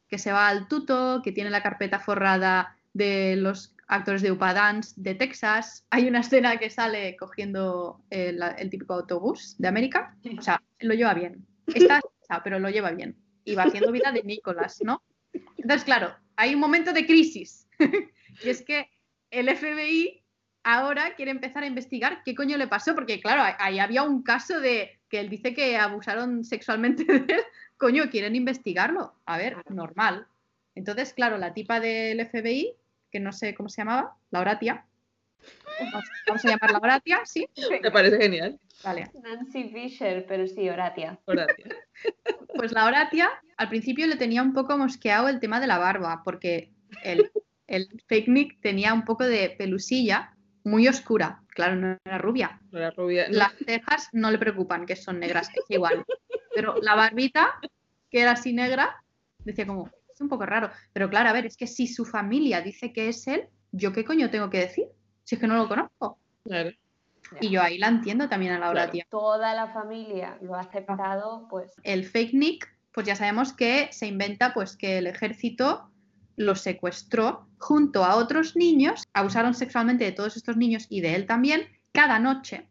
que 0.09 0.19
se 0.19 0.33
va 0.33 0.49
al 0.49 0.69
tuto, 0.69 1.21
que 1.23 1.33
tiene 1.33 1.51
la 1.51 1.63
carpeta 1.63 1.99
forrada 1.99 2.77
de 2.93 3.37
los 3.37 3.75
actores 3.89 4.23
de 4.23 4.33
Upadance 4.33 4.95
de 4.97 5.15
Texas. 5.15 5.85
Hay 5.91 6.09
una 6.09 6.21
escena 6.21 6.57
que 6.59 6.71
sale 6.71 7.17
cogiendo 7.17 8.01
el, 8.11 8.41
típico 8.71 8.95
autobús 8.95 9.57
de 9.59 9.69
América. 9.69 10.17
O 10.39 10.43
sea, 10.43 10.63
lo 10.81 10.95
lleva 10.95 11.15
bien. 11.15 11.47
Está, 11.67 12.01
pero 12.43 12.59
lo 12.59 12.71
lleva 12.71 12.91
bien. 12.93 13.17
Y 13.45 13.55
va 13.55 13.65
haciendo 13.65 13.93
vida 13.93 14.13
de 14.13 14.23
Nicolás, 14.23 14.79
¿no? 14.83 15.03
Entonces, 15.57 15.85
claro, 15.85 16.15
hay 16.37 16.55
un 16.55 16.61
momento 16.61 16.93
de 16.93 17.07
crisis. 17.07 17.69
y 18.45 18.49
es 18.49 18.63
que 18.63 18.89
el 19.31 19.55
FBI 19.55 20.23
ahora 20.63 21.15
quiere 21.15 21.31
empezar 21.31 21.63
a 21.63 21.67
investigar 21.67 22.23
qué 22.25 22.35
coño 22.35 22.57
le 22.57 22.69
pasó, 22.69 22.95
porque 22.95 23.21
claro, 23.21 23.43
ahí 23.59 23.79
había 23.79 24.03
un 24.03 24.23
caso 24.23 24.61
de 24.61 25.01
que 25.09 25.21
él 25.21 25.29
dice 25.29 25.53
que 25.55 25.77
abusaron 25.77 26.45
sexualmente 26.45 27.05
de 27.05 27.35
él. 27.35 27.43
Coño, 27.77 28.11
quieren 28.11 28.37
investigarlo. 28.37 29.15
A 29.27 29.39
ver, 29.39 29.57
normal. 29.71 30.27
Entonces, 30.75 31.13
claro, 31.13 31.39
la 31.39 31.55
tipa 31.55 31.81
del 31.81 32.25
FBI 32.27 32.77
que 33.15 33.21
no 33.21 33.31
sé 33.31 33.55
cómo 33.55 33.69
se 33.69 33.81
llamaba, 33.81 34.17
la 34.33 34.41
Horatia. 34.41 34.85
Vamos 36.27 36.45
a 36.45 36.49
llamarla 36.49 36.81
Horatia, 36.83 37.21
¿sí? 37.25 37.47
Me 37.81 37.93
parece 37.93 38.19
genial. 38.19 38.59
Vale. 38.83 39.09
Nancy 39.23 39.69
Fisher, 39.69 40.27
pero 40.27 40.49
sí, 40.49 40.69
Horatia. 40.69 41.19
Horatia. 41.25 41.65
Pues 42.57 42.73
la 42.73 42.87
Horatia 42.87 43.31
al 43.57 43.69
principio 43.69 44.07
le 44.07 44.17
tenía 44.17 44.43
un 44.43 44.53
poco 44.53 44.77
mosqueado 44.77 45.29
el 45.29 45.41
tema 45.41 45.61
de 45.61 45.67
la 45.67 45.79
barba, 45.79 46.23
porque 46.25 46.73
el, 47.03 47.31
el 47.67 47.89
fake 48.07 48.29
Nick 48.29 48.61
tenía 48.61 48.95
un 48.95 49.05
poco 49.05 49.25
de 49.25 49.51
pelusilla 49.51 50.35
muy 50.65 50.89
oscura. 50.89 51.43
Claro, 51.49 51.77
no 51.77 51.99
era 52.05 52.19
rubia. 52.19 52.61
No 52.71 52.79
era 52.79 52.91
rubia. 52.91 53.27
Las 53.31 53.53
cejas 53.65 54.09
no 54.13 54.31
le 54.31 54.39
preocupan, 54.39 54.87
que 54.87 54.97
son 54.97 55.21
negras, 55.21 55.51
es 55.55 55.65
igual. 55.69 56.05
Pero 56.55 56.77
la 56.81 56.95
barbita, 56.95 57.59
que 58.11 58.21
era 58.21 58.33
así 58.33 58.53
negra, 58.53 59.03
decía 59.45 59.67
como, 59.67 59.91
es 60.13 60.21
un 60.21 60.29
poco 60.29 60.47
raro. 60.47 60.71
Pero 60.93 61.11
claro, 61.11 61.29
a 61.29 61.33
ver, 61.33 61.47
es 61.47 61.57
que 61.57 61.67
si 61.67 61.87
su 61.87 62.05
familia 62.05 62.61
dice 62.61 62.93
que 62.93 63.09
es 63.09 63.27
él, 63.27 63.49
¿yo 63.73 63.93
qué 63.93 64.05
coño 64.05 64.31
tengo 64.31 64.51
que 64.51 64.61
decir? 64.61 64.87
Si 65.25 65.35
es 65.35 65.41
que 65.41 65.47
no 65.47 65.57
lo 65.57 65.69
conozco. 65.69 66.19
Claro. 66.45 66.71
Y 67.41 67.51
yo 67.51 67.63
ahí 67.63 67.79
la 67.79 67.89
entiendo 67.89 68.29
también 68.29 68.53
a 68.53 68.59
la 68.59 68.71
hora, 68.71 68.91
tía. 68.91 69.07
Toda 69.11 69.55
la 69.55 69.69
familia 69.69 70.39
lo 70.43 70.55
ha 70.55 70.61
aceptado, 70.61 71.49
pues. 71.49 71.73
El 71.83 72.05
fake 72.05 72.35
Nick, 72.35 72.69
pues 72.93 73.07
ya 73.07 73.17
sabemos 73.17 73.53
que 73.53 73.89
se 73.93 74.07
inventa 74.07 74.53
pues 74.53 74.77
que 74.77 74.99
el 74.99 75.07
ejército 75.07 75.91
lo 76.37 76.55
secuestró 76.55 77.49
junto 77.59 78.05
a 78.05 78.17
otros 78.17 78.57
niños, 78.57 79.05
abusaron 79.13 79.55
sexualmente 79.55 80.05
de 80.05 80.13
todos 80.13 80.37
estos 80.37 80.57
niños 80.57 80.87
y 80.89 81.01
de 81.01 81.15
él 81.15 81.27
también, 81.27 81.67
cada 81.93 82.19
noche, 82.19 82.69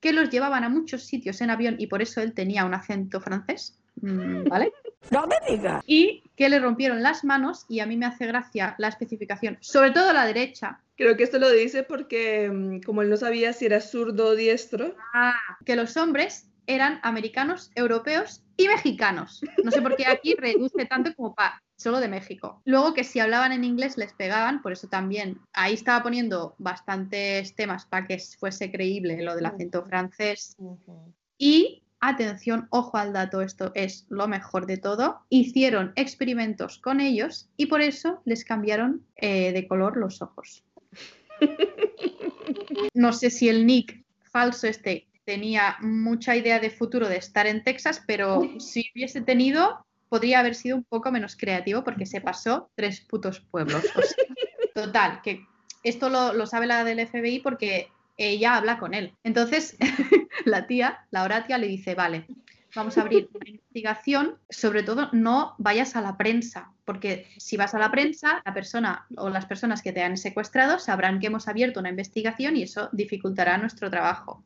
que 0.00 0.12
los 0.12 0.30
llevaban 0.30 0.64
a 0.64 0.68
muchos 0.68 1.04
sitios 1.04 1.40
en 1.40 1.50
avión 1.50 1.76
y 1.78 1.86
por 1.86 2.02
eso 2.02 2.20
él 2.20 2.32
tenía 2.32 2.64
un 2.64 2.74
acento 2.74 3.20
francés, 3.20 3.78
mm, 4.00 4.44
¿vale? 4.48 4.72
No 5.10 5.26
me 5.26 5.36
digas. 5.48 5.82
Y 5.86 6.24
que 6.36 6.48
le 6.48 6.58
rompieron 6.58 7.02
las 7.02 7.24
manos 7.24 7.64
y 7.68 7.80
a 7.80 7.86
mí 7.86 7.96
me 7.96 8.06
hace 8.06 8.26
gracia 8.26 8.74
la 8.78 8.88
especificación, 8.88 9.56
sobre 9.60 9.92
todo 9.92 10.12
la 10.12 10.26
derecha. 10.26 10.80
Creo 10.96 11.16
que 11.16 11.22
esto 11.22 11.38
lo 11.38 11.50
dice 11.50 11.84
porque 11.84 12.50
mm, 12.52 12.80
como 12.80 13.02
él 13.02 13.08
no 13.08 13.16
sabía 13.16 13.52
si 13.52 13.66
era 13.66 13.80
zurdo 13.80 14.26
o 14.26 14.34
diestro. 14.34 14.96
Ah, 15.14 15.38
que 15.64 15.76
los 15.76 15.96
hombres 15.96 16.48
eran 16.66 17.00
americanos, 17.02 17.70
europeos 17.74 18.42
y 18.56 18.68
mexicanos. 18.68 19.40
No 19.64 19.70
sé 19.70 19.80
por 19.80 19.96
qué 19.96 20.06
aquí 20.06 20.34
reduce 20.34 20.84
tanto 20.86 21.14
como 21.14 21.34
para 21.34 21.62
solo 21.78 22.00
de 22.00 22.08
México. 22.08 22.60
Luego 22.64 22.92
que 22.92 23.04
si 23.04 23.20
hablaban 23.20 23.52
en 23.52 23.64
inglés 23.64 23.96
les 23.96 24.12
pegaban, 24.12 24.60
por 24.60 24.72
eso 24.72 24.88
también 24.88 25.40
ahí 25.52 25.74
estaba 25.74 26.02
poniendo 26.02 26.54
bastantes 26.58 27.54
temas 27.54 27.86
para 27.86 28.06
que 28.06 28.18
fuese 28.38 28.70
creíble 28.70 29.22
lo 29.22 29.34
del 29.34 29.46
acento 29.46 29.84
francés. 29.84 30.56
Y 31.38 31.84
atención, 32.00 32.66
ojo 32.70 32.96
al 32.96 33.12
dato, 33.12 33.40
esto 33.40 33.70
es 33.74 34.06
lo 34.08 34.28
mejor 34.28 34.66
de 34.66 34.76
todo, 34.76 35.20
hicieron 35.30 35.92
experimentos 35.96 36.78
con 36.78 37.00
ellos 37.00 37.48
y 37.56 37.66
por 37.66 37.80
eso 37.80 38.20
les 38.24 38.44
cambiaron 38.44 39.04
eh, 39.16 39.52
de 39.52 39.66
color 39.66 39.96
los 39.96 40.20
ojos. 40.20 40.64
No 42.94 43.12
sé 43.12 43.30
si 43.30 43.48
el 43.48 43.66
nick 43.66 44.02
falso 44.32 44.66
este 44.66 45.06
tenía 45.24 45.76
mucha 45.80 46.34
idea 46.36 46.58
de 46.58 46.70
futuro 46.70 47.08
de 47.08 47.16
estar 47.16 47.46
en 47.46 47.62
Texas, 47.62 48.02
pero 48.06 48.40
si 48.58 48.90
hubiese 48.94 49.20
tenido, 49.20 49.86
podría 50.08 50.40
haber 50.40 50.54
sido 50.54 50.76
un 50.76 50.84
poco 50.84 51.10
menos 51.10 51.36
creativo 51.36 51.84
porque 51.84 52.06
se 52.06 52.20
pasó 52.20 52.70
tres 52.74 53.00
putos 53.00 53.40
pueblos. 53.40 53.84
total, 54.74 55.20
que 55.22 55.44
esto 55.82 56.08
lo, 56.08 56.32
lo 56.32 56.46
sabe 56.46 56.66
la 56.66 56.84
del 56.84 57.06
FBI 57.06 57.40
porque 57.40 57.88
ella 58.16 58.56
habla 58.56 58.78
con 58.78 58.94
él. 58.94 59.14
Entonces, 59.22 59.76
la 60.44 60.66
tía, 60.66 61.06
la 61.10 61.22
Horatia, 61.22 61.56
le 61.58 61.68
dice, 61.68 61.94
vale, 61.94 62.26
vamos 62.74 62.98
a 62.98 63.02
abrir 63.02 63.28
una 63.32 63.48
investigación, 63.48 64.38
sobre 64.50 64.82
todo 64.82 65.08
no 65.12 65.54
vayas 65.58 65.96
a 65.96 66.00
la 66.00 66.16
prensa, 66.16 66.72
porque 66.84 67.28
si 67.38 67.56
vas 67.56 67.74
a 67.74 67.78
la 67.78 67.90
prensa, 67.90 68.42
la 68.44 68.54
persona 68.54 69.06
o 69.16 69.30
las 69.30 69.46
personas 69.46 69.82
que 69.82 69.92
te 69.92 70.02
han 70.02 70.16
secuestrado 70.16 70.78
sabrán 70.78 71.20
que 71.20 71.28
hemos 71.28 71.48
abierto 71.48 71.80
una 71.80 71.90
investigación 71.90 72.56
y 72.56 72.64
eso 72.64 72.88
dificultará 72.92 73.56
nuestro 73.56 73.90
trabajo. 73.90 74.44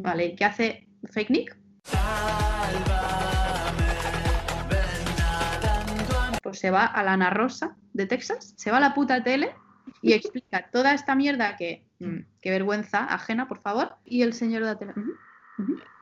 ¿Vale? 0.00 0.36
¿Qué 0.36 0.44
hace 0.44 0.88
Fake 1.10 1.30
Nick? 1.30 1.56
Pues 6.48 6.60
se 6.60 6.70
va 6.70 6.86
a 6.86 7.02
la 7.02 7.12
Ana 7.12 7.30
Rosa 7.30 7.76
de 7.92 8.06
Texas, 8.06 8.54
se 8.56 8.70
va 8.70 8.78
a 8.78 8.80
la 8.80 8.94
puta 8.94 9.22
tele 9.22 9.54
y 10.02 10.12
explica 10.12 10.70
toda 10.70 10.94
esta 10.94 11.14
mierda 11.14 11.56
que, 11.56 11.84
mm, 11.98 12.18
qué 12.40 12.50
vergüenza 12.50 13.04
ajena, 13.04 13.48
por 13.48 13.60
favor, 13.60 13.96
y 14.04 14.22
el 14.22 14.32
señor 14.32 14.62
de 14.62 14.66
la 14.66 14.78
tele. 14.78 14.92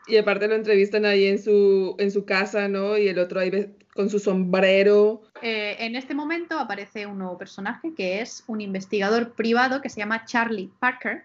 Y 0.06 0.16
aparte 0.18 0.46
lo 0.46 0.54
entrevistan 0.54 1.04
ahí 1.04 1.26
en 1.26 1.42
su, 1.42 1.96
en 1.98 2.10
su 2.10 2.24
casa, 2.24 2.68
¿no? 2.68 2.96
Y 2.96 3.08
el 3.08 3.18
otro 3.18 3.40
ahí 3.40 3.74
con 3.94 4.08
su 4.08 4.20
sombrero. 4.20 5.22
Eh, 5.42 5.76
en 5.80 5.96
este 5.96 6.14
momento 6.14 6.58
aparece 6.58 7.06
un 7.06 7.18
nuevo 7.18 7.36
personaje 7.36 7.92
que 7.94 8.20
es 8.20 8.44
un 8.46 8.60
investigador 8.60 9.32
privado 9.32 9.80
que 9.80 9.88
se 9.88 9.98
llama 9.98 10.24
Charlie 10.24 10.70
Parker, 10.78 11.24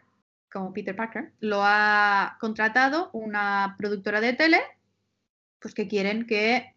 como 0.51 0.73
Peter 0.73 0.95
Parker. 0.95 1.31
Lo 1.41 1.59
ha 1.61 2.37
contratado 2.39 3.11
una 3.13 3.75
productora 3.77 4.19
de 4.19 4.33
tele, 4.33 4.61
pues 5.59 5.75
que 5.75 5.87
quieren 5.87 6.25
que 6.25 6.73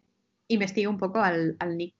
investigue 0.47 0.87
un 0.87 0.99
poco 0.99 1.19
al, 1.19 1.55
al 1.59 1.77
Nick 1.77 1.95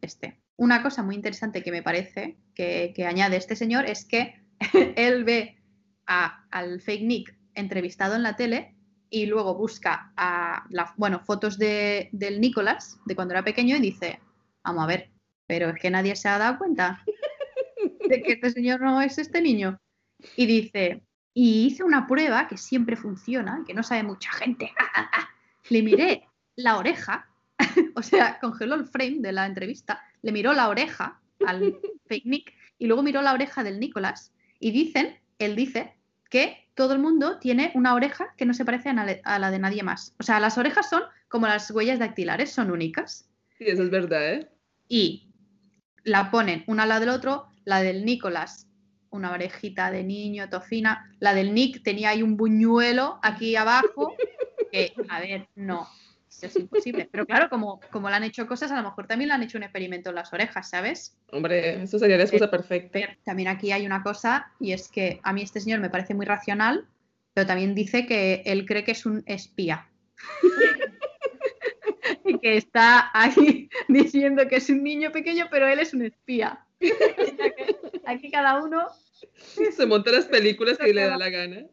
Este 0.00 0.44
una 0.56 0.82
cosa 0.82 1.02
muy 1.02 1.14
interesante 1.14 1.62
que 1.62 1.72
me 1.72 1.82
parece 1.82 2.36
que, 2.54 2.94
añade 3.06 3.36
este 3.36 3.56
señor 3.56 3.86
es 3.86 4.04
que 4.04 4.34
él 4.96 5.24
ve 5.24 5.60
al 6.06 6.80
fake 6.80 7.02
Nick 7.02 7.36
entrevistado 7.54 8.14
en 8.14 8.22
la 8.22 8.36
tele 8.36 8.76
y 9.10 9.26
luego 9.26 9.54
busca 9.54 10.12
a 10.16 10.66
bueno, 10.96 11.20
fotos 11.20 11.58
de, 11.58 12.08
del 12.12 12.40
Nicolás 12.40 12.98
de 13.06 13.14
cuando 13.14 13.34
era 13.34 13.44
pequeño 13.44 13.76
y 13.76 13.80
dice, 13.80 14.20
vamos 14.64 14.84
a 14.84 14.86
ver, 14.86 15.10
pero 15.46 15.70
es 15.70 15.76
que 15.80 15.90
nadie 15.90 16.16
se 16.16 16.28
ha 16.28 16.38
dado 16.38 16.58
cuenta 16.58 17.02
de 18.08 18.22
que 18.22 18.32
este 18.32 18.50
señor 18.50 18.80
no 18.80 19.00
es 19.00 19.18
este 19.18 19.40
niño. 19.40 19.78
Y 20.36 20.46
dice, 20.46 21.02
y 21.34 21.66
hice 21.66 21.84
una 21.84 22.06
prueba 22.06 22.48
que 22.48 22.56
siempre 22.56 22.96
funciona, 22.96 23.62
que 23.66 23.74
no 23.74 23.82
sabe 23.82 24.02
mucha 24.02 24.32
gente. 24.32 24.72
Le 25.70 25.82
miré 25.82 26.28
la 26.56 26.76
oreja 26.76 27.33
o 27.94 28.02
sea, 28.02 28.38
congeló 28.40 28.74
el 28.74 28.86
frame 28.86 29.18
de 29.20 29.32
la 29.32 29.46
entrevista, 29.46 30.02
le 30.22 30.32
miró 30.32 30.52
la 30.52 30.68
oreja 30.68 31.20
al 31.46 31.76
fake 32.06 32.26
Nick 32.26 32.54
y 32.78 32.86
luego 32.86 33.02
miró 33.02 33.22
la 33.22 33.32
oreja 33.32 33.62
del 33.62 33.80
Nicolás 33.80 34.32
y 34.58 34.70
dicen, 34.70 35.18
él 35.38 35.56
dice 35.56 35.94
que 36.30 36.68
todo 36.74 36.92
el 36.92 36.98
mundo 36.98 37.38
tiene 37.38 37.70
una 37.74 37.94
oreja 37.94 38.34
que 38.36 38.46
no 38.46 38.54
se 38.54 38.64
parece 38.64 38.90
a 38.90 39.38
la 39.38 39.50
de 39.50 39.58
nadie 39.58 39.82
más. 39.82 40.14
O 40.18 40.22
sea, 40.22 40.40
las 40.40 40.58
orejas 40.58 40.90
son 40.90 41.02
como 41.28 41.46
las 41.46 41.70
huellas 41.70 41.98
dactilares, 41.98 42.50
son 42.50 42.70
únicas. 42.70 43.28
Sí, 43.58 43.64
eso 43.66 43.84
es 43.84 43.90
verdad, 43.90 44.34
¿eh? 44.34 44.48
Y 44.88 45.32
la 46.02 46.30
ponen 46.30 46.64
una 46.66 46.82
al 46.84 46.88
lado 46.88 47.00
del 47.00 47.10
otro, 47.10 47.46
la 47.64 47.80
del 47.80 48.04
Nicolás, 48.04 48.66
una 49.10 49.32
orejita 49.32 49.90
de 49.90 50.02
niño, 50.02 50.48
tofina, 50.50 51.14
la 51.20 51.34
del 51.34 51.54
Nick 51.54 51.82
tenía 51.82 52.10
ahí 52.10 52.22
un 52.22 52.36
buñuelo 52.36 53.20
aquí 53.22 53.54
abajo, 53.54 54.14
que, 54.72 54.92
a 55.08 55.20
ver, 55.20 55.48
no, 55.54 55.88
es 56.42 56.56
imposible. 56.56 57.08
Pero 57.10 57.26
claro, 57.26 57.48
como, 57.48 57.80
como 57.90 58.08
le 58.08 58.16
han 58.16 58.24
hecho 58.24 58.46
cosas, 58.46 58.70
a 58.70 58.76
lo 58.76 58.82
mejor 58.82 59.06
también 59.06 59.28
le 59.28 59.34
han 59.34 59.42
hecho 59.42 59.58
un 59.58 59.64
experimento 59.64 60.10
en 60.10 60.16
las 60.16 60.32
orejas, 60.32 60.70
¿sabes? 60.70 61.16
Hombre, 61.32 61.82
eso 61.82 61.98
sería 61.98 62.16
la 62.16 62.24
excusa 62.24 62.50
perfecta. 62.50 63.00
También 63.24 63.48
aquí 63.48 63.72
hay 63.72 63.86
una 63.86 64.02
cosa, 64.02 64.52
y 64.60 64.72
es 64.72 64.88
que 64.88 65.20
a 65.22 65.32
mí 65.32 65.42
este 65.42 65.60
señor 65.60 65.80
me 65.80 65.90
parece 65.90 66.14
muy 66.14 66.26
racional, 66.26 66.86
pero 67.32 67.46
también 67.46 67.74
dice 67.74 68.06
que 68.06 68.42
él 68.46 68.64
cree 68.66 68.84
que 68.84 68.92
es 68.92 69.06
un 69.06 69.22
espía. 69.26 69.88
y 72.24 72.38
que 72.38 72.56
está 72.56 73.10
ahí 73.12 73.68
diciendo 73.88 74.48
que 74.48 74.56
es 74.56 74.70
un 74.70 74.82
niño 74.82 75.12
pequeño, 75.12 75.48
pero 75.50 75.68
él 75.68 75.78
es 75.78 75.94
un 75.94 76.02
espía. 76.02 76.64
aquí 78.06 78.30
cada 78.30 78.62
uno 78.62 78.88
se 79.74 79.86
monta 79.86 80.12
las 80.12 80.26
películas 80.26 80.76
que 80.76 80.92
le 80.92 81.04
da 81.04 81.16
la 81.16 81.30
gana 81.30 81.64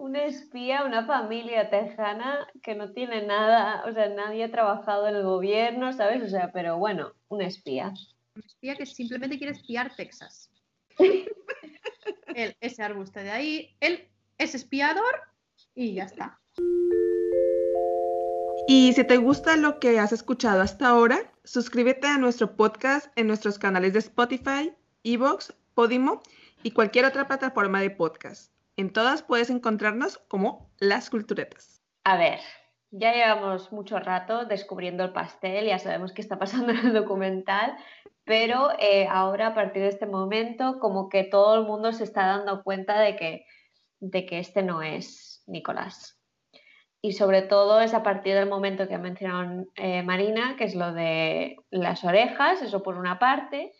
un 0.00 0.16
espía, 0.16 0.84
una 0.84 1.04
familia 1.04 1.68
tejana 1.68 2.48
que 2.62 2.74
no 2.74 2.92
tiene 2.92 3.26
nada, 3.26 3.84
o 3.86 3.92
sea, 3.92 4.08
nadie 4.08 4.44
ha 4.44 4.50
trabajado 4.50 5.06
en 5.06 5.16
el 5.16 5.24
gobierno, 5.24 5.92
¿sabes? 5.92 6.22
O 6.22 6.28
sea, 6.28 6.50
pero 6.52 6.78
bueno, 6.78 7.12
un 7.28 7.42
espía. 7.42 7.92
Un 8.34 8.42
espía 8.42 8.76
que 8.76 8.86
simplemente 8.86 9.36
quiere 9.36 9.52
espiar 9.52 9.94
Texas. 9.94 10.50
él 12.34 12.56
ese 12.60 12.82
arbusto 12.82 13.20
de 13.20 13.30
ahí, 13.30 13.76
él 13.80 14.08
es 14.38 14.54
espiador 14.54 15.20
y 15.74 15.94
ya 15.94 16.04
está. 16.04 16.40
Y 18.66 18.94
si 18.94 19.04
te 19.04 19.18
gusta 19.18 19.56
lo 19.56 19.78
que 19.80 19.98
has 19.98 20.12
escuchado 20.12 20.62
hasta 20.62 20.88
ahora, 20.88 21.30
suscríbete 21.44 22.06
a 22.06 22.16
nuestro 22.16 22.56
podcast 22.56 23.08
en 23.16 23.26
nuestros 23.26 23.58
canales 23.58 23.92
de 23.92 23.98
Spotify, 23.98 24.72
Evox, 25.04 25.52
Podimo 25.74 26.22
y 26.62 26.70
cualquier 26.70 27.04
otra 27.04 27.26
plataforma 27.26 27.82
de 27.82 27.90
podcast. 27.90 28.50
En 28.80 28.94
todas 28.94 29.22
puedes 29.22 29.50
encontrarnos 29.50 30.16
como 30.26 30.70
Las 30.78 31.10
Culturetas. 31.10 31.82
A 32.02 32.16
ver, 32.16 32.40
ya 32.90 33.12
llevamos 33.12 33.72
mucho 33.72 33.98
rato 33.98 34.46
descubriendo 34.46 35.04
el 35.04 35.12
pastel, 35.12 35.66
ya 35.66 35.78
sabemos 35.78 36.14
qué 36.14 36.22
está 36.22 36.38
pasando 36.38 36.72
en 36.72 36.78
el 36.78 36.94
documental, 36.94 37.76
pero 38.24 38.70
eh, 38.78 39.06
ahora 39.06 39.48
a 39.48 39.54
partir 39.54 39.82
de 39.82 39.88
este 39.88 40.06
momento 40.06 40.78
como 40.80 41.10
que 41.10 41.24
todo 41.24 41.56
el 41.56 41.66
mundo 41.66 41.92
se 41.92 42.04
está 42.04 42.24
dando 42.24 42.62
cuenta 42.62 42.98
de 42.98 43.16
que, 43.16 43.44
de 43.98 44.24
que 44.24 44.38
este 44.38 44.62
no 44.62 44.80
es 44.80 45.44
Nicolás 45.46 46.18
y 47.02 47.12
sobre 47.12 47.42
todo 47.42 47.82
es 47.82 47.92
a 47.92 48.02
partir 48.02 48.34
del 48.34 48.48
momento 48.48 48.88
que 48.88 48.94
ha 48.94 48.98
mencionado 48.98 49.66
eh, 49.74 50.02
Marina, 50.02 50.56
que 50.56 50.64
es 50.64 50.74
lo 50.74 50.94
de 50.94 51.56
las 51.70 52.02
orejas, 52.02 52.62
eso 52.62 52.82
por 52.82 52.96
una 52.96 53.18
parte, 53.18 53.72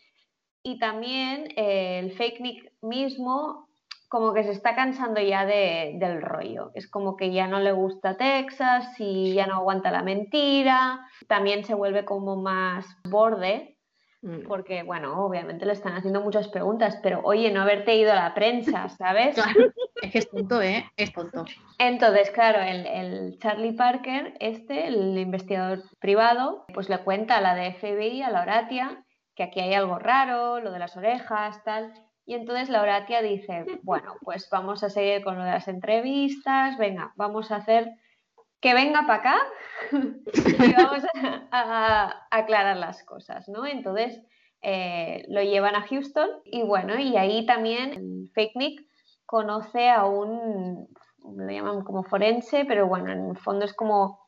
y 0.61 0.77
también 0.77 1.47
eh, 1.55 1.97
el 1.97 2.11
fake 2.11 2.39
nick 2.39 2.73
mismo 2.83 3.70
como 4.11 4.33
que 4.33 4.43
se 4.43 4.51
está 4.51 4.75
cansando 4.75 5.21
ya 5.21 5.45
del 5.45 6.21
rollo, 6.21 6.71
es 6.73 6.89
como 6.89 7.15
que 7.15 7.31
ya 7.31 7.47
no 7.47 7.59
le 7.59 7.71
gusta 7.71 8.17
Texas 8.17 8.99
y 8.99 9.33
ya 9.33 9.47
no 9.47 9.55
aguanta 9.55 9.89
la 9.89 10.03
mentira, 10.03 11.07
también 11.27 11.63
se 11.63 11.73
vuelve 11.73 12.03
como 12.03 12.35
más 12.35 12.85
borde 13.09 13.77
Mm. 14.23 14.43
porque, 14.47 14.83
bueno, 14.83 15.25
obviamente 15.25 15.65
le 15.65 15.73
están 15.73 15.95
haciendo 15.95 16.21
muchas 16.21 16.47
preguntas, 16.47 16.99
pero 17.01 17.21
oye, 17.23 17.51
no 17.51 17.61
haberte 17.61 17.95
ido 17.95 18.11
a 18.11 18.15
la 18.15 18.33
prensa, 18.35 18.87
¿sabes? 18.97 19.35
es 20.01 20.11
que 20.11 20.19
es 20.19 20.29
tonto, 20.29 20.61
¿eh? 20.61 20.85
Es 20.95 21.11
tonto. 21.11 21.45
Entonces, 21.79 22.29
claro, 22.29 22.61
el, 22.61 23.39
Charlie 23.39 23.73
Parker, 23.73 24.35
este, 24.39 24.87
el 24.87 25.17
investigador 25.17 25.83
privado, 25.99 26.65
pues 26.73 26.87
le 26.87 26.99
cuenta 26.99 27.37
a 27.37 27.41
la 27.41 27.55
de 27.55 27.73
FBI, 27.73 28.21
a 28.21 28.29
la 28.29 28.41
Horatia, 28.41 29.03
que 29.35 29.43
aquí 29.43 29.59
hay 29.59 29.73
algo 29.73 29.97
raro, 29.97 30.59
lo 30.59 30.71
de 30.71 30.79
las 30.79 30.95
orejas, 30.97 31.63
tal. 31.63 31.91
Y 32.25 32.35
entonces 32.35 32.69
la 32.69 32.81
Horatia 32.81 33.21
dice, 33.21 33.65
bueno, 33.83 34.15
pues 34.21 34.47
vamos 34.51 34.83
a 34.83 34.89
seguir 34.89 35.23
con 35.23 35.37
lo 35.37 35.43
de 35.43 35.51
las 35.51 35.67
entrevistas, 35.67 36.77
venga, 36.77 37.13
vamos 37.15 37.51
a 37.51 37.57
hacer 37.57 37.91
que 38.61 38.73
venga 38.75 39.07
para 39.07 39.15
acá 39.15 39.37
y 39.91 40.73
vamos 40.73 41.03
a, 41.51 42.27
aclarar 42.29 42.77
las 42.77 43.03
cosas, 43.03 43.49
¿no? 43.49 43.65
Entonces 43.65 44.21
eh, 44.61 45.25
lo 45.29 45.41
llevan 45.41 45.75
a 45.75 45.87
Houston 45.87 46.29
y 46.45 46.61
bueno, 46.61 46.99
y 46.99 47.17
ahí 47.17 47.45
también 47.47 47.93
el 47.93 48.29
Fake 48.35 48.55
Nick 48.55 48.85
conoce 49.25 49.89
a 49.89 50.05
un, 50.05 50.87
lo 51.23 51.49
llaman 51.49 51.83
como 51.83 52.03
forense, 52.03 52.65
pero 52.65 52.87
bueno, 52.87 53.11
en 53.11 53.31
el 53.31 53.37
fondo 53.37 53.65
es 53.65 53.73
como 53.73 54.20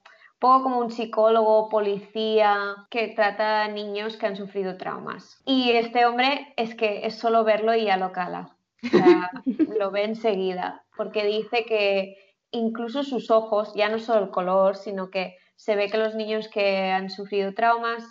poco 0.44 0.64
como 0.64 0.80
un 0.80 0.92
psicólogo, 0.92 1.70
policía, 1.70 2.76
que 2.90 3.08
trata 3.08 3.64
a 3.64 3.70
niños 3.70 4.18
que 4.18 4.26
han 4.26 4.36
sufrido 4.36 4.76
traumas. 4.76 5.42
Y 5.46 5.72
este 5.72 6.06
hombre 6.06 6.54
es 6.58 6.76
que 6.76 7.06
es 7.08 7.16
solo 7.16 7.46
verlo 7.46 7.74
y 7.74 7.86
ya 7.86 7.96
lo 7.96 8.12
cala. 8.12 8.54
O 8.84 8.88
sea, 8.90 9.32
lo 9.80 9.90
ve 9.92 10.04
enseguida, 10.04 10.84
porque 10.98 11.24
dice 11.24 11.64
que 11.64 12.18
incluso 12.52 13.04
sus 13.04 13.32
ojos, 13.32 13.72
ya 13.74 13.88
no 13.88 14.00
solo 14.00 14.26
el 14.26 14.32
color, 14.32 14.76
sino 14.76 15.10
que 15.10 15.38
se 15.56 15.78
ve 15.78 15.90
que 15.90 15.98
los 15.98 16.14
niños 16.14 16.50
que 16.50 16.92
han 16.92 17.10
sufrido 17.10 17.54
traumas 17.54 18.04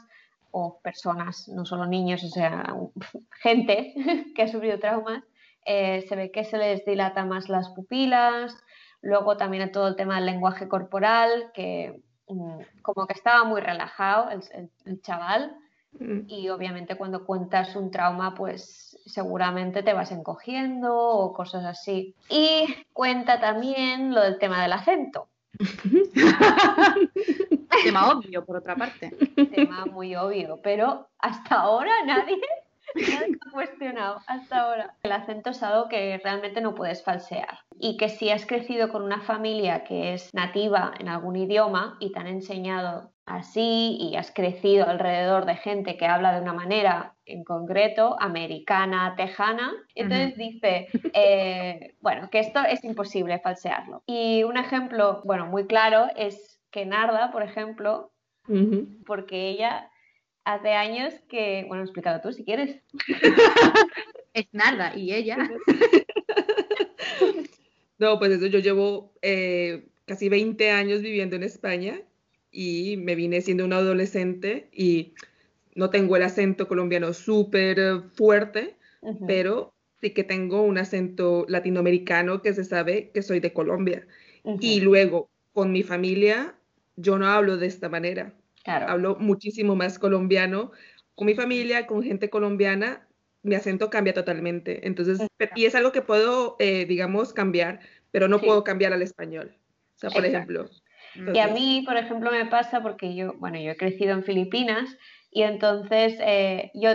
o 0.53 0.80
personas, 0.80 1.51
no 1.51 1.66
solo 1.66 1.85
niños, 1.85 2.24
o 2.24 2.28
sea, 2.28 2.74
gente 3.43 3.93
que 4.35 4.43
ha 4.43 4.49
sufrido 4.49 4.78
traumas, 4.78 5.22
eh, 5.66 6.07
se 6.09 6.16
ve 6.16 6.30
que 6.30 6.45
se 6.45 6.57
les 6.57 6.83
dilata 6.87 7.26
más 7.26 7.51
las 7.51 7.68
pupilas, 7.68 8.57
luego 9.03 9.37
también 9.37 9.70
todo 9.70 9.87
el 9.87 9.97
tema 9.97 10.14
del 10.14 10.24
lenguaje 10.24 10.66
corporal, 10.66 11.51
que 11.53 12.01
como 12.82 13.06
que 13.06 13.12
estaba 13.12 13.44
muy 13.44 13.60
relajado 13.60 14.30
el 14.30 15.02
chaval, 15.02 15.56
Mm. 15.98 16.20
Y 16.26 16.48
obviamente 16.48 16.96
cuando 16.96 17.24
cuentas 17.24 17.76
un 17.76 17.90
trauma, 17.90 18.34
pues 18.34 18.98
seguramente 19.04 19.82
te 19.82 19.92
vas 19.92 20.12
encogiendo 20.12 20.96
o 20.96 21.32
cosas 21.32 21.64
así. 21.64 22.14
Y 22.28 22.66
cuenta 22.92 23.40
también 23.40 24.14
lo 24.14 24.22
del 24.22 24.38
tema 24.38 24.62
del 24.62 24.72
acento. 24.72 25.28
tema 27.84 28.10
obvio, 28.10 28.44
por 28.44 28.56
otra 28.56 28.74
parte. 28.74 29.10
Tema 29.54 29.84
muy 29.86 30.16
obvio, 30.16 30.60
pero 30.62 31.08
hasta 31.18 31.56
ahora 31.56 31.92
nadie 32.06 32.40
Nadie 32.95 33.38
ha 33.40 33.51
cuestionado 33.51 34.20
hasta 34.26 34.62
ahora. 34.62 34.95
El 35.03 35.12
acento 35.12 35.51
es 35.51 35.62
algo 35.62 35.88
que 35.88 36.20
realmente 36.22 36.61
no 36.61 36.74
puedes 36.74 37.03
falsear. 37.03 37.59
Y 37.78 37.97
que 37.97 38.09
si 38.09 38.30
has 38.30 38.47
crecido 38.47 38.88
con 38.88 39.03
una 39.03 39.20
familia 39.20 39.84
que 39.84 40.14
es 40.14 40.32
nativa 40.34 40.93
en 40.99 41.09
algún 41.09 41.36
idioma 41.36 41.97
y 42.01 42.12
te 42.12 42.20
han 42.20 42.26
enseñado 42.26 43.12
así 43.26 43.97
y 44.01 44.16
has 44.16 44.32
crecido 44.32 44.88
alrededor 44.88 45.47
de 45.47 45.55
gente 45.57 45.97
que 45.97 46.07
habla 46.07 46.34
de 46.34 46.40
una 46.40 46.53
manera 46.53 47.14
en 47.24 47.45
concreto, 47.45 48.16
americana, 48.20 49.14
tejana, 49.16 49.72
entonces 49.95 50.36
dice, 50.36 50.88
eh, 51.14 51.95
bueno, 52.01 52.28
que 52.30 52.40
esto 52.40 52.61
es 52.68 52.82
imposible 52.84 53.38
falsearlo. 53.38 54.03
Y 54.07 54.43
un 54.43 54.57
ejemplo, 54.57 55.22
bueno, 55.24 55.47
muy 55.47 55.66
claro 55.66 56.09
es 56.16 56.61
que 56.70 56.84
Narda, 56.84 57.30
por 57.30 57.43
ejemplo, 57.43 58.11
porque 59.07 59.49
ella 59.49 59.88
hace 60.45 60.70
años 60.70 61.14
que, 61.28 61.64
bueno, 61.68 61.82
explicado 61.82 62.20
tú 62.20 62.32
si 62.32 62.45
quieres. 62.45 62.80
es 64.34 64.47
nada, 64.53 64.97
y 64.97 65.12
ella. 65.12 65.51
no, 67.99 68.18
pues 68.18 68.32
eso, 68.32 68.47
yo 68.47 68.59
llevo 68.59 69.12
eh, 69.22 69.88
casi 70.05 70.28
20 70.28 70.70
años 70.70 71.03
viviendo 71.03 71.36
en 71.36 71.43
España 71.43 72.01
y 72.51 72.97
me 72.99 73.14
vine 73.14 73.40
siendo 73.40 73.64
una 73.64 73.76
adolescente 73.76 74.68
y 74.72 75.14
no 75.74 75.90
tengo 75.90 76.16
el 76.16 76.22
acento 76.22 76.68
colombiano 76.68 77.14
súper 77.14 78.03
fuerte, 78.14 78.76
pero 79.26 79.74
sí 80.01 80.11
que 80.11 80.22
tengo 80.22 80.62
un 80.62 80.78
acento 80.78 81.47
latinoamericano 81.49 82.43
que 82.43 82.53
se 82.53 82.64
sabe 82.64 83.11
que 83.12 83.22
soy 83.22 83.40
de 83.40 83.53
Colombia. 83.53 84.07
Y 84.61 84.80
luego, 84.80 85.30
con 85.53 85.72
mi 85.72 85.82
familia, 85.82 86.55
yo 86.97 87.18
no 87.18 87.28
hablo 87.28 87.57
de 87.57 87.66
esta 87.66 87.88
manera. 87.88 88.34
Hablo 88.66 89.16
muchísimo 89.16 89.76
más 89.76 89.98
colombiano. 89.98 90.72
Con 91.14 91.26
mi 91.26 91.34
familia, 91.34 91.86
con 91.86 92.02
gente 92.02 92.30
colombiana, 92.30 93.06
mi 93.42 93.54
acento 93.54 93.90
cambia 93.90 94.14
totalmente. 94.14 94.86
Entonces, 94.86 95.26
y 95.54 95.64
es 95.64 95.74
algo 95.74 95.92
que 95.92 96.02
puedo, 96.02 96.56
eh, 96.58 96.86
digamos, 96.86 97.32
cambiar, 97.32 97.80
pero 98.10 98.28
no 98.28 98.38
puedo 98.38 98.64
cambiar 98.64 98.92
al 98.92 99.02
español. 99.02 99.56
O 99.96 99.98
sea, 99.98 100.10
por 100.10 100.24
ejemplo. 100.24 100.68
Y 101.34 101.38
a 101.38 101.48
mí, 101.48 101.82
por 101.86 101.96
ejemplo, 101.96 102.30
me 102.30 102.46
pasa 102.46 102.82
porque 102.82 103.14
yo, 103.14 103.34
bueno, 103.34 103.58
yo 103.58 103.72
he 103.72 103.76
crecido 103.76 104.12
en 104.12 104.24
Filipinas 104.24 104.96
y 105.30 105.42
entonces 105.42 106.14
eh, 106.20 106.70
yo 106.74 106.90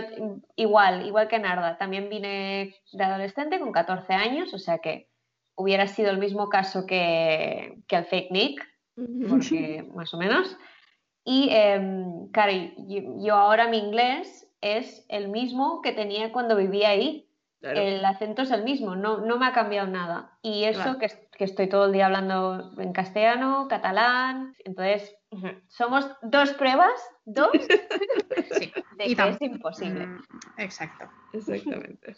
igual, 0.56 1.06
igual 1.06 1.28
que 1.28 1.38
Narda, 1.38 1.76
también 1.76 2.08
vine 2.08 2.74
de 2.92 3.04
adolescente 3.04 3.58
con 3.58 3.72
14 3.72 4.12
años, 4.14 4.54
o 4.54 4.58
sea 4.58 4.78
que 4.78 5.08
hubiera 5.56 5.86
sido 5.86 6.10
el 6.10 6.18
mismo 6.18 6.48
caso 6.48 6.86
que, 6.86 7.78
que 7.86 7.96
el 7.96 8.04
fake 8.04 8.30
Nick, 8.30 8.66
porque 9.28 9.84
más 9.94 10.12
o 10.14 10.18
menos. 10.18 10.56
Y, 11.30 11.50
eh, 11.52 11.78
claro, 12.32 12.52
yo, 13.18 13.34
ahora 13.34 13.68
mi 13.68 13.76
inglés 13.76 14.50
es 14.62 15.04
el 15.10 15.28
mismo 15.28 15.82
que 15.82 15.92
tenía 15.92 16.32
cuando 16.32 16.56
vivía 16.56 16.88
ahí. 16.88 17.28
El 17.60 18.02
acento 18.02 18.42
es 18.42 18.50
el 18.50 18.64
mismo, 18.64 18.96
no, 18.96 19.18
no 19.18 19.36
me 19.36 19.46
ha 19.46 19.52
cambiado 19.52 19.88
nada. 19.88 20.38
Y 20.40 20.64
eso 20.64 20.96
que, 20.96 21.08
que, 21.36 21.44
estoy 21.44 21.68
todo 21.68 21.84
el 21.84 21.92
día 21.92 22.06
hablando 22.06 22.72
en 22.78 22.94
castellano, 22.94 23.66
catalán, 23.68 24.54
entonces 24.64 25.18
somos 25.66 26.08
dos 26.22 26.52
pruebas, 26.54 26.94
dos, 27.26 27.50
de 28.96 29.14
que 29.14 29.28
es 29.28 29.42
imposible. 29.42 30.06
Mm, 30.06 30.22
exacto. 30.56 31.10
Exactamente. 31.34 32.16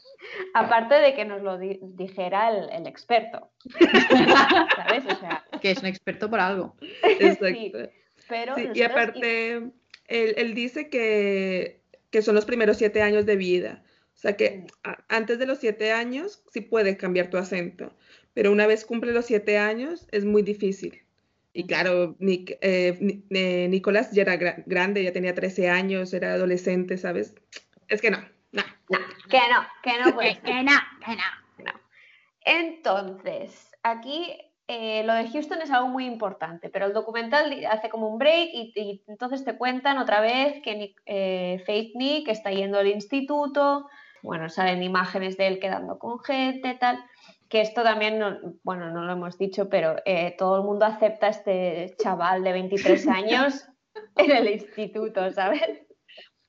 Aparte 0.55 0.95
de 0.95 1.15
que 1.15 1.25
nos 1.25 1.43
lo 1.43 1.59
dijera 1.59 2.51
el, 2.51 2.87
experto. 2.87 3.51
¿Sabes? 4.77 5.05
O 5.07 5.17
sea, 5.17 5.43
que 5.61 5.73
es 5.73 5.81
un 5.81 5.87
experto 5.87 6.31
por 6.31 6.39
algo. 6.39 6.77
Exacto 7.03 7.91
y 8.75 8.83
aparte, 8.83 9.71
él, 10.07 10.55
dice 10.55 10.89
que, 10.89 11.83
son 12.23 12.35
los 12.35 12.45
primeros 12.45 12.79
siete 12.79 13.03
años 13.03 13.27
de 13.27 13.37
vida. 13.37 13.83
O 14.15 14.19
sea 14.21 14.37
que 14.37 14.67
antes 15.09 15.39
de 15.39 15.47
los 15.47 15.59
siete 15.59 15.93
años 15.93 16.43
sí 16.53 16.61
puedes 16.61 16.97
cambiar 16.99 17.31
tu 17.31 17.39
acento, 17.39 17.97
pero 18.35 18.53
una 18.53 18.67
vez 18.67 18.85
cumple 18.85 19.13
los 19.13 19.25
siete 19.27 19.57
años 19.57 20.07
es 20.11 20.25
muy 20.25 20.43
difícil. 20.43 21.03
Y 21.53 21.67
claro, 21.67 22.17
eh, 22.21 23.23
eh, 23.31 23.67
Nicolás 23.69 24.13
ya 24.13 24.23
era 24.23 24.37
grande, 24.37 25.03
ya 25.03 25.13
tenía 25.13 25.35
13 25.35 25.69
años, 25.69 26.13
era 26.13 26.35
adolescente, 26.35 26.97
¿sabes? 26.97 27.35
Es 27.89 28.01
que 28.01 28.11
no, 28.11 28.19
no, 28.53 28.63
no. 28.89 28.99
Que 29.29 29.39
no, 29.39 29.67
que 29.83 29.99
no, 29.99 30.15
pues, 30.15 30.39
que 30.41 30.63
no, 30.63 30.79
que 31.05 31.17
no. 31.17 31.23
no. 31.65 31.81
Entonces, 32.45 33.71
aquí 33.83 34.50
eh, 34.73 35.03
lo 35.05 35.15
de 35.15 35.29
Houston 35.29 35.61
es 35.63 35.71
algo 35.71 35.89
muy 35.89 36.07
importante, 36.07 36.69
pero 36.69 36.87
el 36.87 36.93
documental 36.93 37.53
hace 37.69 37.91
como 37.91 38.09
un 38.09 38.19
break 38.19 38.51
y, 38.53 39.03
entonces 39.09 39.45
te 39.45 39.57
cuentan 39.57 39.99
otra 39.99 40.21
vez 40.21 40.63
que 40.63 40.95
eh, 41.07 41.63
Faith 41.67 41.95
Nick 41.97 42.29
está 42.29 42.51
yendo 42.51 42.79
al 42.79 42.87
instituto 42.87 43.89
bueno, 44.23 44.49
salen 44.49 44.83
imágenes 44.83 45.37
de 45.37 45.47
él 45.47 45.59
quedando 45.59 45.99
con 45.99 46.21
gente, 46.21 46.77
tal. 46.79 46.99
Que 47.49 47.63
esto 47.63 47.83
también, 47.83 48.21
bueno, 48.63 48.91
no 48.91 49.05
lo 49.05 49.13
hemos 49.13 49.39
dicho, 49.39 49.69
pero 49.69 49.97
eh, 50.05 50.35
todo 50.39 50.59
el 50.59 50.65
mundo 50.65 50.85
acepta 50.85 51.27
a 51.27 51.31
este 51.31 51.95
chaval 51.99 52.45
de 52.45 52.53
23 52.53 53.09
años 53.09 53.67
en 54.17 54.31
el 54.31 54.49
instituto, 54.49 55.31
¿sabes? 55.33 55.83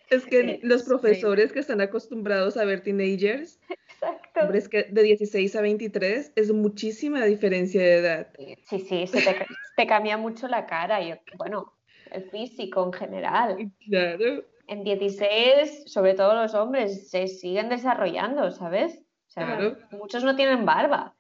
Es 0.09 0.25
que 0.25 0.59
los 0.61 0.83
profesores 0.83 1.53
que 1.53 1.59
están 1.59 1.79
acostumbrados 1.79 2.57
a 2.57 2.65
ver 2.65 2.83
teenagers, 2.83 3.61
Exacto. 4.01 4.39
hombres 4.41 4.67
que 4.69 4.83
de 4.83 5.03
16 5.03 5.55
a 5.55 5.61
23, 5.61 6.33
es 6.35 6.51
muchísima 6.51 7.23
diferencia 7.25 7.81
de 7.81 7.95
edad. 7.97 8.27
Sí, 8.67 8.79
sí, 8.79 9.07
se 9.07 9.21
te, 9.21 9.45
te 9.77 9.87
cambia 9.87 10.17
mucho 10.17 10.47
la 10.47 10.65
cara. 10.65 11.01
y 11.01 11.13
bueno, 11.37 11.73
el 12.11 12.23
físico 12.29 12.83
en 12.85 12.93
general. 12.93 13.71
Claro. 13.87 14.43
En 14.67 14.83
16, 14.83 15.83
sobre 15.91 16.13
todo 16.13 16.33
los 16.33 16.53
hombres, 16.55 17.09
se 17.09 17.27
siguen 17.27 17.69
desarrollando, 17.69 18.51
¿sabes? 18.51 18.99
O 19.27 19.29
sea, 19.31 19.45
Claro. 19.45 19.77
muchos 19.91 20.23
no 20.23 20.35
tienen 20.35 20.65
barba. 20.65 21.15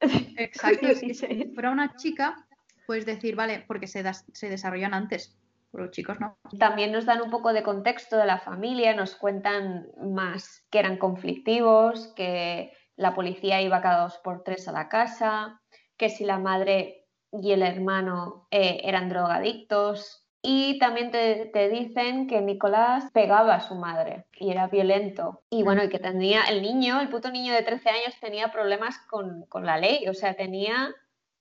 Exacto. 0.00 0.88
Sí, 0.94 1.14
Si 1.14 1.44
fuera 1.54 1.70
una 1.70 1.94
chica, 1.96 2.46
puedes 2.86 3.06
decir, 3.06 3.36
vale, 3.36 3.64
porque 3.66 3.86
se, 3.86 4.02
das- 4.02 4.26
se 4.32 4.48
desarrollan 4.48 4.94
antes. 4.94 5.36
Pero 5.72 5.84
los 5.84 5.92
chicos 5.92 6.20
no. 6.20 6.36
También 6.58 6.92
nos 6.92 7.06
dan 7.06 7.22
un 7.22 7.30
poco 7.30 7.52
de 7.52 7.62
contexto 7.62 8.16
de 8.16 8.26
la 8.26 8.38
familia, 8.38 8.94
nos 8.94 9.16
cuentan 9.16 9.88
más 10.00 10.66
que 10.70 10.78
eran 10.78 10.98
conflictivos, 10.98 12.12
que 12.14 12.72
la 12.96 13.14
policía 13.14 13.62
iba 13.62 13.80
cada 13.80 14.02
dos 14.02 14.18
por 14.18 14.44
tres 14.44 14.68
a 14.68 14.72
la 14.72 14.88
casa, 14.88 15.60
que 15.96 16.10
si 16.10 16.24
la 16.24 16.38
madre 16.38 17.06
y 17.32 17.52
el 17.52 17.62
hermano 17.62 18.46
eh, 18.50 18.82
eran 18.84 19.08
drogadictos. 19.08 20.26
Y 20.44 20.78
también 20.78 21.12
te, 21.12 21.46
te 21.46 21.68
dicen 21.68 22.26
que 22.26 22.40
Nicolás 22.40 23.08
pegaba 23.12 23.54
a 23.54 23.60
su 23.60 23.76
madre 23.76 24.26
y 24.34 24.50
era 24.50 24.66
violento. 24.66 25.42
Y 25.48 25.62
bueno, 25.62 25.84
y 25.84 25.88
que 25.88 26.00
tenía 26.00 26.42
el 26.44 26.62
niño, 26.62 27.00
el 27.00 27.08
puto 27.08 27.30
niño 27.30 27.54
de 27.54 27.62
13 27.62 27.90
años, 27.90 28.20
tenía 28.20 28.50
problemas 28.50 28.98
con, 29.08 29.46
con 29.46 29.64
la 29.64 29.78
ley, 29.78 30.06
o 30.08 30.14
sea, 30.14 30.34
tenía 30.34 30.92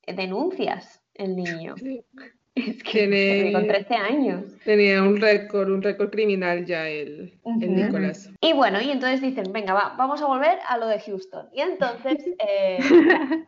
denuncias 0.05 1.03
el 1.15 1.35
niño. 1.35 1.75
Es 2.53 2.83
que 2.83 3.07
Tiene- 3.07 3.53
con 3.53 3.65
13 3.67 3.95
años. 3.95 4.43
Tenía 4.65 5.01
un 5.01 5.21
récord, 5.21 5.69
un 5.69 5.81
récord 5.81 6.09
criminal 6.09 6.65
ya 6.65 6.87
el. 6.89 7.39
Nicolás. 7.45 8.29
Y 8.41 8.51
bueno, 8.53 8.81
y 8.81 8.91
entonces 8.91 9.21
dicen, 9.21 9.51
venga, 9.53 9.73
va, 9.73 9.95
vamos 9.97 10.21
a 10.21 10.25
volver 10.27 10.59
a 10.67 10.77
lo 10.77 10.87
de 10.87 10.99
Houston. 10.99 11.47
Y 11.53 11.61
entonces 11.61 12.17
eh, 12.39 12.79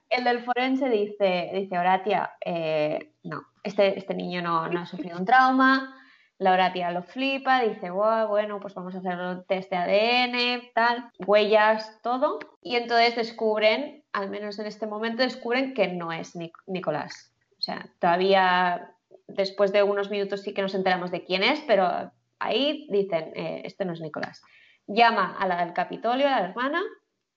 el 0.10 0.24
del 0.24 0.40
forense 0.44 0.90
dice, 0.90 1.50
dice 1.54 1.78
Horatia, 1.78 2.32
eh, 2.46 3.12
no, 3.24 3.42
este, 3.64 3.98
este 3.98 4.14
niño 4.14 4.42
no, 4.42 4.70
no 4.70 4.80
ha 4.82 4.86
sufrido 4.86 5.18
un 5.18 5.26
trauma. 5.26 5.98
La 6.40 6.54
Horatia 6.54 6.90
lo 6.92 7.04
flipa, 7.04 7.62
dice, 7.62 7.90
"Guau, 7.90 8.28
bueno, 8.30 8.60
pues 8.60 8.74
vamos 8.74 8.96
a 8.96 9.00
hacer 9.00 9.18
un 9.18 9.46
test 9.46 9.70
de 9.70 9.78
ADN, 9.78 10.72
tal, 10.74 11.10
huellas, 11.28 12.00
todo. 12.02 12.40
Y 12.62 12.76
entonces 12.78 13.16
descubren, 13.16 14.04
al 14.14 14.30
menos 14.30 14.60
en 14.60 14.66
este 14.66 14.88
momento, 14.88 15.24
descubren 15.24 15.74
que 15.74 15.88
no 15.90 16.12
es 16.12 16.36
Nic- 16.36 16.52
Nicolás. 16.68 17.33
O 17.64 17.66
sea, 17.66 17.90
todavía 17.98 18.94
después 19.26 19.72
de 19.72 19.84
unos 19.84 20.10
minutos 20.10 20.42
sí 20.42 20.54
que 20.54 20.62
nos 20.62 20.76
enteramos 20.76 21.12
de 21.12 21.24
quién 21.24 21.44
es, 21.44 21.62
pero 21.62 22.12
ahí 22.38 22.86
dicen, 22.90 23.32
este 23.36 23.86
no 23.86 23.94
es 23.94 24.02
Nicolás. 24.02 24.42
Llama 24.86 25.38
a 25.40 25.48
la 25.48 25.64
del 25.64 25.74
Capitolio, 25.74 26.28
a 26.28 26.42
la 26.42 26.50
hermana, 26.50 26.82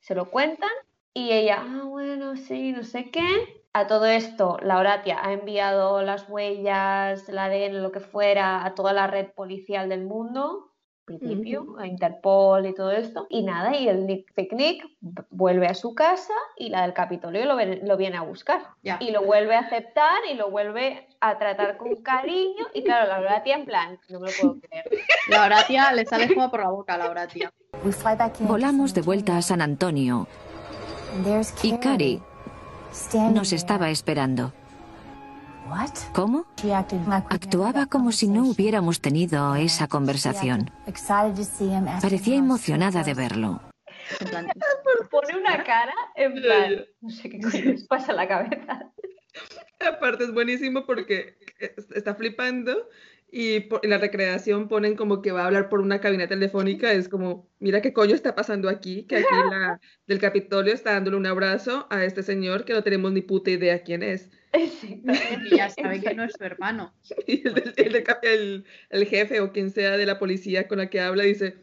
se 0.00 0.16
lo 0.16 0.32
cuentan 0.32 0.72
y 1.14 1.30
ella, 1.30 1.58
ah, 1.60 1.84
bueno, 1.84 2.34
sí, 2.34 2.72
no 2.72 2.82
sé 2.82 3.12
qué. 3.12 3.62
A 3.72 3.86
todo 3.86 4.06
esto, 4.06 4.58
la 4.62 4.78
Horatia 4.78 5.20
ha 5.22 5.32
enviado 5.32 6.02
las 6.02 6.28
huellas, 6.28 7.28
el 7.28 7.38
ADN, 7.38 7.80
lo 7.80 7.92
que 7.92 8.00
fuera, 8.00 8.64
a 8.64 8.74
toda 8.74 8.92
la 8.92 9.06
red 9.06 9.28
policial 9.30 9.88
del 9.88 10.06
mundo, 10.06 10.72
al 11.08 11.18
principio, 11.18 11.76
a 11.78 11.86
Interpol 11.86 12.66
y 12.66 12.74
todo 12.74 12.90
esto. 12.90 13.26
Y 13.30 13.42
nada, 13.42 13.76
y 13.76 13.88
el 13.88 14.06
Nick 14.06 14.32
Picnic 14.34 14.84
vuelve 15.30 15.66
a 15.66 15.74
su 15.74 15.94
casa 15.94 16.34
y 16.56 16.70
la 16.70 16.82
del 16.82 16.94
Capitolio 16.94 17.44
lo, 17.44 17.56
lo 17.64 17.96
viene 17.96 18.16
a 18.16 18.22
buscar. 18.22 18.62
Ya. 18.82 18.98
Y 19.00 19.10
lo 19.10 19.22
vuelve 19.22 19.54
a 19.54 19.60
aceptar 19.60 20.18
y 20.30 20.34
lo 20.34 20.50
vuelve 20.50 21.06
a 21.20 21.38
tratar 21.38 21.76
con 21.76 21.94
cariño. 21.96 22.66
Y 22.74 22.82
claro, 22.82 23.08
la 23.08 23.20
Horatia 23.20 23.54
en 23.54 23.64
plan, 23.64 23.98
no 24.08 24.20
me 24.20 24.30
lo 24.30 24.36
puedo 24.40 24.60
creer. 24.60 24.84
La 25.28 25.44
Horatia 25.44 25.92
le 25.92 26.04
sale 26.04 26.28
fuego 26.28 26.50
por 26.50 26.60
la 26.60 26.68
boca, 26.68 26.96
la 26.96 27.10
Horatia. 27.10 27.52
Volamos 28.40 28.94
de 28.94 29.02
vuelta 29.02 29.36
a 29.36 29.42
San 29.42 29.60
Antonio 29.60 30.26
y 31.62 31.78
Cari 31.78 32.22
nos 33.32 33.52
estaba 33.52 33.90
esperando. 33.90 34.52
¿Cómo? 36.14 36.46
Actuaba 37.30 37.86
como 37.86 38.12
si 38.12 38.28
no 38.28 38.44
hubiéramos 38.44 39.00
tenido 39.00 39.54
esa 39.56 39.88
conversación. 39.88 40.70
Parecía 42.02 42.36
emocionada 42.36 43.02
de 43.02 43.14
verlo. 43.14 43.60
Pone 45.10 45.36
una 45.38 45.64
cara 45.64 45.94
en 46.14 46.34
plan, 46.34 46.84
no 47.00 47.10
sé 47.10 47.28
qué 47.30 47.40
coño 47.40 47.64
les 47.64 47.84
pasa 47.86 48.12
en 48.12 48.16
la 48.16 48.28
cabeza. 48.28 48.92
Aparte 49.80 50.24
es 50.24 50.32
buenísimo 50.32 50.86
porque 50.86 51.36
es- 51.58 51.90
está 51.94 52.14
flipando 52.14 52.88
y 53.30 53.60
por- 53.60 53.80
en 53.82 53.90
la 53.90 53.98
recreación 53.98 54.68
ponen 54.68 54.94
como 54.96 55.20
que 55.22 55.32
va 55.32 55.42
a 55.42 55.46
hablar 55.46 55.68
por 55.68 55.80
una 55.80 56.00
cabina 56.00 56.28
telefónica. 56.28 56.92
Es 56.92 57.08
como, 57.08 57.48
mira 57.58 57.82
qué 57.82 57.92
coño 57.92 58.14
está 58.14 58.34
pasando 58.34 58.68
aquí, 58.68 59.04
que 59.06 59.16
aquí 59.16 59.26
la 59.50 59.80
del 60.06 60.20
Capitolio 60.20 60.72
está 60.72 60.92
dándole 60.92 61.16
un 61.16 61.26
abrazo 61.26 61.86
a 61.90 62.04
este 62.04 62.22
señor 62.22 62.64
que 62.64 62.72
no 62.72 62.82
tenemos 62.82 63.12
ni 63.12 63.22
puta 63.22 63.50
idea 63.50 63.82
quién 63.82 64.02
es. 64.02 64.30
Y 64.56 65.56
ya 65.56 65.70
sabe 65.70 66.00
que 66.00 66.14
no 66.14 66.24
es 66.24 66.32
su 66.36 66.44
hermano. 66.44 66.92
Y 67.26 67.46
el, 67.46 67.54
del- 68.22 68.64
el 68.90 69.06
jefe 69.06 69.40
o 69.40 69.52
quien 69.52 69.70
sea 69.70 69.96
de 69.96 70.06
la 70.06 70.18
policía 70.18 70.66
con 70.68 70.78
la 70.78 70.88
que 70.90 71.00
habla 71.00 71.24
dice, 71.24 71.56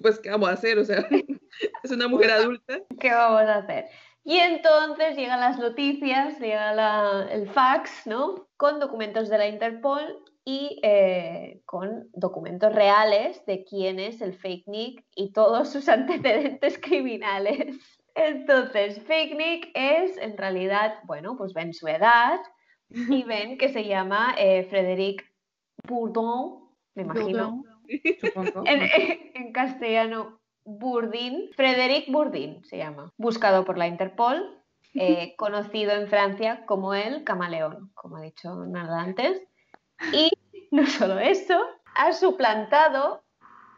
pues 0.00 0.18
¿qué 0.20 0.30
vamos 0.30 0.48
a 0.48 0.52
hacer? 0.52 0.78
O 0.78 0.84
sea, 0.84 1.06
es 1.82 1.90
una 1.90 2.08
mujer 2.08 2.30
adulta. 2.30 2.80
¿Qué 2.98 3.10
vamos 3.10 3.42
a 3.42 3.56
hacer? 3.56 3.86
Y 4.24 4.36
entonces 4.36 5.16
llegan 5.16 5.40
las 5.40 5.58
noticias, 5.58 6.38
llega 6.40 6.74
la- 6.74 7.28
el 7.30 7.48
fax, 7.48 8.06
¿no? 8.06 8.48
Con 8.56 8.78
documentos 8.80 9.28
de 9.30 9.38
la 9.38 9.48
Interpol 9.48 10.22
y 10.44 10.78
eh, 10.82 11.62
con 11.64 12.08
documentos 12.12 12.74
reales 12.74 13.44
de 13.46 13.64
quién 13.64 13.98
es 13.98 14.20
el 14.20 14.34
fake 14.34 14.66
Nick 14.66 15.04
y 15.14 15.32
todos 15.32 15.70
sus 15.70 15.88
antecedentes 15.88 16.78
criminales. 16.78 17.76
Entonces, 18.14 19.02
fake 19.06 19.36
Nick 19.36 19.70
es 19.74 20.16
en 20.18 20.36
realidad, 20.36 21.00
bueno, 21.04 21.36
pues 21.36 21.52
ven 21.52 21.72
su 21.72 21.88
edad 21.88 22.40
y 22.88 23.22
ven 23.24 23.58
que 23.58 23.68
se 23.68 23.86
llama 23.86 24.34
eh, 24.38 24.64
Frédéric 24.70 25.24
Bourdon, 25.86 26.68
me 26.94 27.02
imagino. 27.02 27.64
En, 27.86 28.82
en 29.34 29.52
castellano, 29.52 30.40
Bourdin. 30.64 31.50
Frédéric 31.56 32.10
Bourdin 32.10 32.64
se 32.64 32.78
llama. 32.78 33.12
Buscado 33.16 33.64
por 33.64 33.78
la 33.78 33.86
Interpol, 33.86 34.58
eh, 34.94 35.34
conocido 35.36 35.92
en 35.92 36.08
Francia 36.08 36.64
como 36.66 36.94
el 36.94 37.24
camaleón, 37.24 37.90
como 37.94 38.16
ha 38.16 38.22
dicho 38.22 38.66
nada 38.66 39.00
antes. 39.00 39.42
Y 40.12 40.30
no 40.70 40.86
solo 40.86 41.18
eso, 41.18 41.60
ha 41.94 42.12
suplantado, 42.12 43.22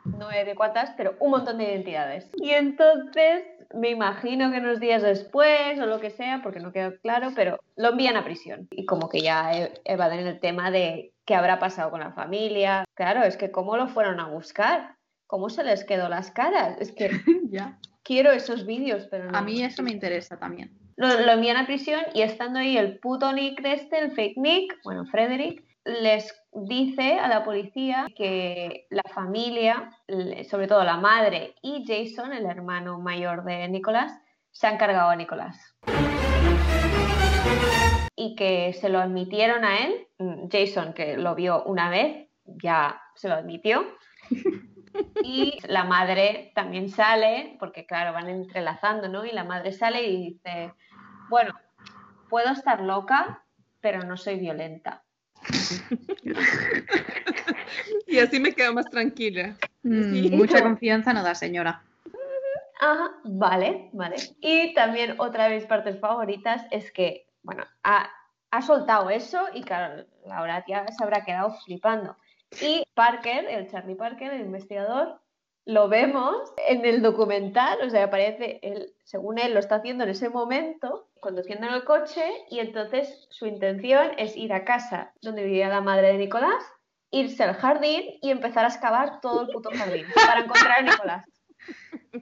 no 0.05 0.31
sé 0.31 0.45
de 0.45 0.55
cuántas, 0.55 0.91
pero 0.97 1.17
un 1.21 1.31
montón 1.31 1.59
de 1.59 1.65
identidades. 1.65 2.31
Y 2.37 2.51
entonces 2.51 3.45
me 3.75 3.91
imagino 3.91 4.51
que 4.51 4.59
unos 4.59 4.81
días 4.81 5.03
después 5.03 5.79
o 5.81 5.87
lo 5.87 6.01
que 6.01 6.11
sea, 6.11 6.41
porque 6.43 6.61
no 6.61 6.73
quedó 6.73 6.97
claro, 7.01 7.31
pero 7.35 7.61
lo 7.77 7.91
envían 7.91 8.17
a 8.17 8.25
prisión. 8.25 8.69
Y 8.71 8.87
como 8.87 9.09
que 9.09 9.21
ya 9.21 9.53
e- 9.53 9.73
evaden 9.85 10.27
el 10.27 10.41
tema 10.41 10.71
de 10.71 11.13
qué 11.25 11.35
habrá 11.35 11.59
pasado 11.59 11.91
con 11.91 12.01
la 12.01 12.13
familia. 12.13 12.85
Claro, 12.95 13.23
es 13.25 13.37
que 13.37 13.51
cómo 13.51 13.77
lo 13.77 13.89
fueron 13.89 14.21
a 14.21 14.29
buscar, 14.29 14.97
cómo 15.27 15.49
se 15.51 15.65
les 15.65 15.85
quedó 15.85 16.09
las 16.09 16.31
caras. 16.31 16.77
Es 16.81 16.93
que 16.93 17.11
Ya. 17.51 17.79
quiero 18.03 18.31
esos 18.33 18.67
vídeos, 18.67 19.07
pero 19.11 19.31
no. 19.31 19.37
A 19.39 19.43
mí 19.43 19.63
eso 19.63 19.83
me 19.83 19.91
interesa 19.93 20.39
también. 20.39 20.71
Lo, 20.97 21.09
lo 21.21 21.33
envían 21.33 21.57
a 21.57 21.67
prisión 21.67 22.01
y 22.15 22.23
estando 22.23 22.59
ahí 22.59 22.77
el 22.77 22.99
puto 22.99 23.33
Nick 23.33 23.63
de 23.63 23.73
este, 23.75 23.99
el 23.99 24.13
fake 24.13 24.37
Nick, 24.37 24.79
bueno, 24.85 25.07
Frederick, 25.07 25.65
les 25.85 26.33
dice 26.53 27.19
a 27.19 27.29
la 27.29 27.45
policía 27.45 28.07
que 28.17 28.87
la 28.91 29.03
familia, 29.13 29.91
sobre 30.49 30.67
todo 30.67 30.85
la 30.85 30.97
madre 30.97 31.55
y 31.63 31.85
Jason, 31.87 32.33
el 32.33 32.47
hermano 32.47 32.99
mayor 32.99 33.45
de 33.45 33.69
Nicolás, 33.69 34.13
se 34.51 34.67
han 34.67 34.79
cargado 34.79 35.11
a 35.11 35.17
Nicolás. 35.17 35.75
Y 38.15 38.37
que 38.37 38.73
se 38.75 38.89
lo 38.89 39.01
admitieron 39.01 39.65
a 39.65 39.79
él, 39.79 40.07
Jason, 40.51 40.93
que 40.93 41.17
lo 41.17 41.35
vio 41.35 41.65
una 41.65 41.91
vez, 41.91 42.29
ya 42.45 43.01
se 43.15 43.29
lo 43.29 43.35
admitió. 43.35 43.85
Y 45.23 45.59
la 45.69 45.85
madre 45.85 46.53
también 46.55 46.91
sale, 46.91 47.57
porque 47.59 47.87
claro, 47.87 48.13
van 48.13 48.29
entrelazando, 48.29 49.09
¿no? 49.09 49.25
Y 49.25 49.31
la 49.31 49.43
madre 49.43 49.73
sale 49.73 50.03
y 50.03 50.33
dice, 50.33 50.75
bueno, 51.31 51.55
puedo 52.29 52.51
estar 52.51 52.83
loca, 52.83 53.43
pero 53.81 54.03
no 54.03 54.19
soy 54.19 54.39
violenta. 54.39 55.02
Y 58.07 58.19
así 58.19 58.39
me 58.41 58.53
quedo 58.53 58.73
más 58.75 58.89
tranquila. 58.91 59.57
Mm, 59.83 60.13
Sí. 60.13 60.31
Mucha 60.31 60.63
confianza 60.63 61.13
no 61.13 61.23
da, 61.23 61.35
señora. 61.35 61.83
Ajá, 62.81 63.13
vale, 63.25 63.91
vale. 63.93 64.17
Y 64.41 64.75
también 64.75 65.15
otra 65.19 65.49
de 65.49 65.57
mis 65.57 65.67
partes 65.67 65.99
favoritas 66.01 66.67
es 66.71 66.91
que, 66.91 67.27
bueno, 67.43 67.65
ha, 67.85 68.11
ha 68.51 68.63
soltado 68.63 69.09
eso 69.11 69.47
y 69.55 69.63
claro, 69.63 70.05
la 70.27 70.43
Horatia 70.43 70.85
se 70.89 71.03
habrá 71.03 71.25
quedado 71.25 71.55
flipando. 71.65 72.17
Y 72.61 72.85
Parker, 72.95 73.47
el 73.49 73.71
Charlie 73.71 73.95
Parker, 73.95 74.33
el 74.33 74.43
investigador, 74.43 75.21
lo 75.65 75.89
vemos 75.89 76.53
en 76.69 76.85
el 76.85 77.03
documental, 77.03 77.79
o 77.83 77.91
sea, 77.91 78.05
aparece, 78.05 78.59
él, 78.63 78.93
según 79.05 79.39
él 79.39 79.55
lo 79.55 79.61
está 79.61 79.77
haciendo 79.77 80.05
en 80.05 80.11
ese 80.11 80.29
momento, 80.29 81.09
conduciendo 81.23 81.69
en 81.69 81.75
el 81.75 81.85
coche, 81.85 82.21
y 82.51 82.59
entonces 82.59 83.29
su 83.31 83.47
intención 83.47 84.11
es 84.19 84.37
ir 84.37 84.53
a 84.53 84.65
casa 84.65 85.13
donde 85.23 85.45
vivía 85.45 85.69
la 85.69 85.81
madre 85.81 86.09
de 86.09 86.19
Nicolás, 86.19 86.65
irse 87.13 87.45
al 87.45 87.55
jardín 87.55 88.03
y 88.21 88.31
empezar 88.31 88.65
a 88.65 88.69
excavar 88.69 89.21
todo 89.21 89.43
el 89.43 89.49
puto 89.49 89.71
jardín 89.73 90.05
para 90.27 90.41
encontrar 90.41 90.81
a 90.81 90.83
Nicolás. 90.83 91.25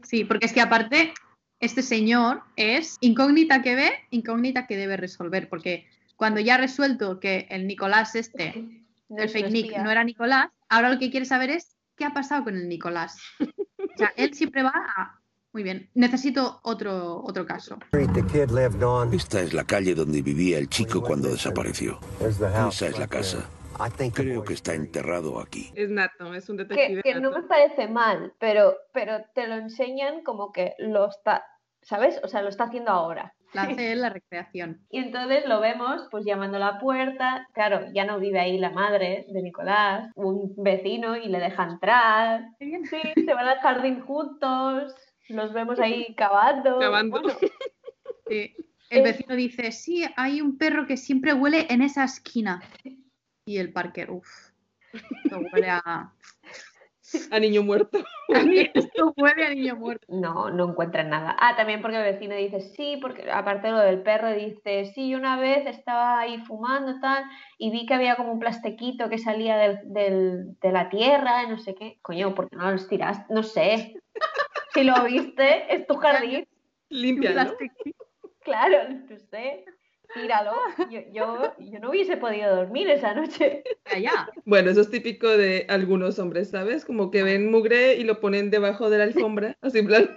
Sí, 0.02 0.24
porque 0.24 0.44
es 0.44 0.52
que 0.52 0.60
aparte, 0.60 1.14
este 1.60 1.80
señor 1.80 2.42
es 2.56 2.98
incógnita 3.00 3.62
que 3.62 3.74
ve, 3.74 3.90
incógnita 4.10 4.66
que 4.66 4.76
debe 4.76 4.98
resolver, 4.98 5.48
porque 5.48 5.86
cuando 6.16 6.38
ya 6.40 6.56
ha 6.56 6.58
resuelto 6.58 7.20
que 7.20 7.46
el 7.48 7.66
Nicolás 7.66 8.14
este, 8.14 8.84
el 9.08 9.28
fake 9.30 9.50
Nick, 9.50 9.78
no 9.78 9.90
era 9.90 10.04
Nicolás, 10.04 10.50
ahora 10.68 10.90
lo 10.90 10.98
que 10.98 11.10
quiere 11.10 11.24
saber 11.24 11.48
es 11.48 11.74
qué 11.96 12.04
ha 12.04 12.12
pasado 12.12 12.44
con 12.44 12.54
el 12.54 12.68
Nicolás. 12.68 13.18
O 13.40 13.96
sea, 13.96 14.12
él 14.16 14.34
siempre 14.34 14.62
va 14.62 14.72
a... 14.74 15.19
Muy 15.52 15.64
bien, 15.64 15.90
necesito 15.94 16.60
otro, 16.62 17.22
otro 17.24 17.44
caso. 17.44 17.78
Esta 19.12 19.40
es 19.40 19.52
la 19.52 19.64
calle 19.64 19.94
donde 19.94 20.22
vivía 20.22 20.58
el 20.58 20.68
chico 20.68 21.02
cuando 21.02 21.28
desapareció. 21.28 21.98
Esa 22.20 22.86
es 22.86 22.98
la 22.98 23.08
casa. 23.08 23.48
Creo 24.14 24.44
que 24.44 24.52
está 24.52 24.74
enterrado 24.74 25.40
aquí. 25.40 25.72
Es 25.74 25.90
nato, 25.90 26.34
es 26.34 26.48
un 26.50 26.58
detective. 26.58 27.02
Que, 27.02 27.14
no 27.14 27.30
me 27.30 27.42
parece 27.42 27.88
mal, 27.88 28.34
pero, 28.38 28.76
pero 28.92 29.24
te 29.34 29.46
lo 29.48 29.54
enseñan 29.54 30.22
como 30.22 30.52
que 30.52 30.74
lo 30.78 31.08
está, 31.08 31.44
¿sabes? 31.82 32.20
O 32.22 32.28
sea, 32.28 32.42
lo 32.42 32.50
está 32.50 32.64
haciendo 32.64 32.90
ahora. 32.90 33.34
La 33.52 33.62
hace 33.62 33.96
la 33.96 34.10
recreación. 34.10 34.86
Y 34.90 34.98
entonces 34.98 35.44
lo 35.46 35.60
vemos 35.60 36.06
pues 36.12 36.24
llamando 36.24 36.58
a 36.58 36.60
la 36.60 36.78
puerta. 36.78 37.48
Claro, 37.52 37.86
ya 37.92 38.04
no 38.04 38.20
vive 38.20 38.38
ahí 38.38 38.58
la 38.58 38.70
madre 38.70 39.26
de 39.28 39.42
Nicolás, 39.42 40.10
un 40.14 40.54
vecino 40.56 41.16
y 41.16 41.26
le 41.26 41.40
deja 41.40 41.64
entrar. 41.64 42.44
Sí, 42.60 43.24
se 43.24 43.34
van 43.34 43.48
al 43.48 43.58
jardín 43.58 44.02
juntos. 44.02 44.94
Los 45.30 45.52
vemos 45.52 45.78
ahí 45.78 46.14
cavando. 46.14 46.78
Cavando. 46.78 47.22
Sí. 48.28 48.54
El 48.90 49.04
vecino 49.04 49.36
dice, 49.36 49.70
sí, 49.70 50.04
hay 50.16 50.40
un 50.40 50.58
perro 50.58 50.84
que 50.84 50.96
siempre 50.96 51.32
huele 51.32 51.66
en 51.70 51.80
esa 51.80 52.04
esquina. 52.04 52.60
Y 53.44 53.58
el 53.58 53.72
Parker, 53.72 54.10
uff, 54.10 54.50
huele 55.52 55.70
a... 55.70 56.12
A 57.32 57.40
niño 57.40 57.62
muerto. 57.62 57.98
Esto 58.74 59.12
huele 59.16 59.46
a 59.46 59.50
niño 59.50 59.76
muerto. 59.76 60.06
No, 60.08 60.50
no 60.50 60.70
encuentran 60.70 61.10
nada. 61.10 61.36
Ah, 61.40 61.56
también 61.56 61.82
porque 61.82 61.96
el 61.96 62.14
vecino 62.14 62.36
dice 62.36 62.60
sí, 62.60 62.98
porque 63.00 63.30
aparte 63.30 63.68
de 63.68 63.72
lo 63.72 63.80
del 63.80 64.02
perro, 64.02 64.32
dice 64.32 64.92
sí, 64.94 65.14
una 65.14 65.38
vez 65.38 65.66
estaba 65.66 66.20
ahí 66.20 66.38
fumando 66.44 67.00
tal 67.00 67.24
y 67.58 67.70
vi 67.70 67.86
que 67.86 67.94
había 67.94 68.16
como 68.16 68.32
un 68.32 68.38
plastiquito 68.38 69.08
que 69.08 69.18
salía 69.18 69.56
del, 69.56 70.56
de 70.60 70.72
la 70.72 70.88
tierra, 70.88 71.46
no 71.48 71.58
sé 71.58 71.74
qué. 71.74 71.98
Coño, 72.02 72.34
¿por 72.34 72.48
qué 72.48 72.56
no 72.56 72.70
los 72.70 72.88
tiras? 72.88 73.24
No 73.28 73.42
sé. 73.42 73.96
Si 74.74 74.84
lo 74.84 75.04
viste, 75.04 75.74
es 75.74 75.86
tu 75.86 75.94
jardín. 75.96 76.46
Limpia. 76.88 77.54
Claro, 78.42 78.88
no 78.88 79.18
sé 79.30 79.64
tíralo. 80.14 80.52
Yo, 80.90 81.00
yo, 81.12 81.54
yo, 81.58 81.80
no 81.80 81.90
hubiese 81.90 82.16
podido 82.16 82.54
dormir 82.56 82.88
esa 82.90 83.14
noche. 83.14 83.62
Allá. 83.84 84.28
Bueno, 84.44 84.70
eso 84.70 84.80
es 84.80 84.90
típico 84.90 85.28
de 85.28 85.66
algunos 85.68 86.18
hombres, 86.18 86.50
¿sabes? 86.50 86.84
Como 86.84 87.10
que 87.10 87.22
ven 87.22 87.50
mugre 87.50 87.96
y 87.96 88.04
lo 88.04 88.20
ponen 88.20 88.50
debajo 88.50 88.90
de 88.90 88.98
la 88.98 89.04
alfombra, 89.04 89.56
así 89.60 89.78
en 89.78 89.86
plan. 89.86 90.10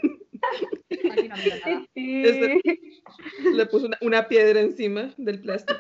le 1.96 3.66
puso 3.68 3.90
una, 4.02 4.28
piedra 4.28 4.60
encima 4.62 5.14
del 5.18 5.42
plástico. 5.42 5.80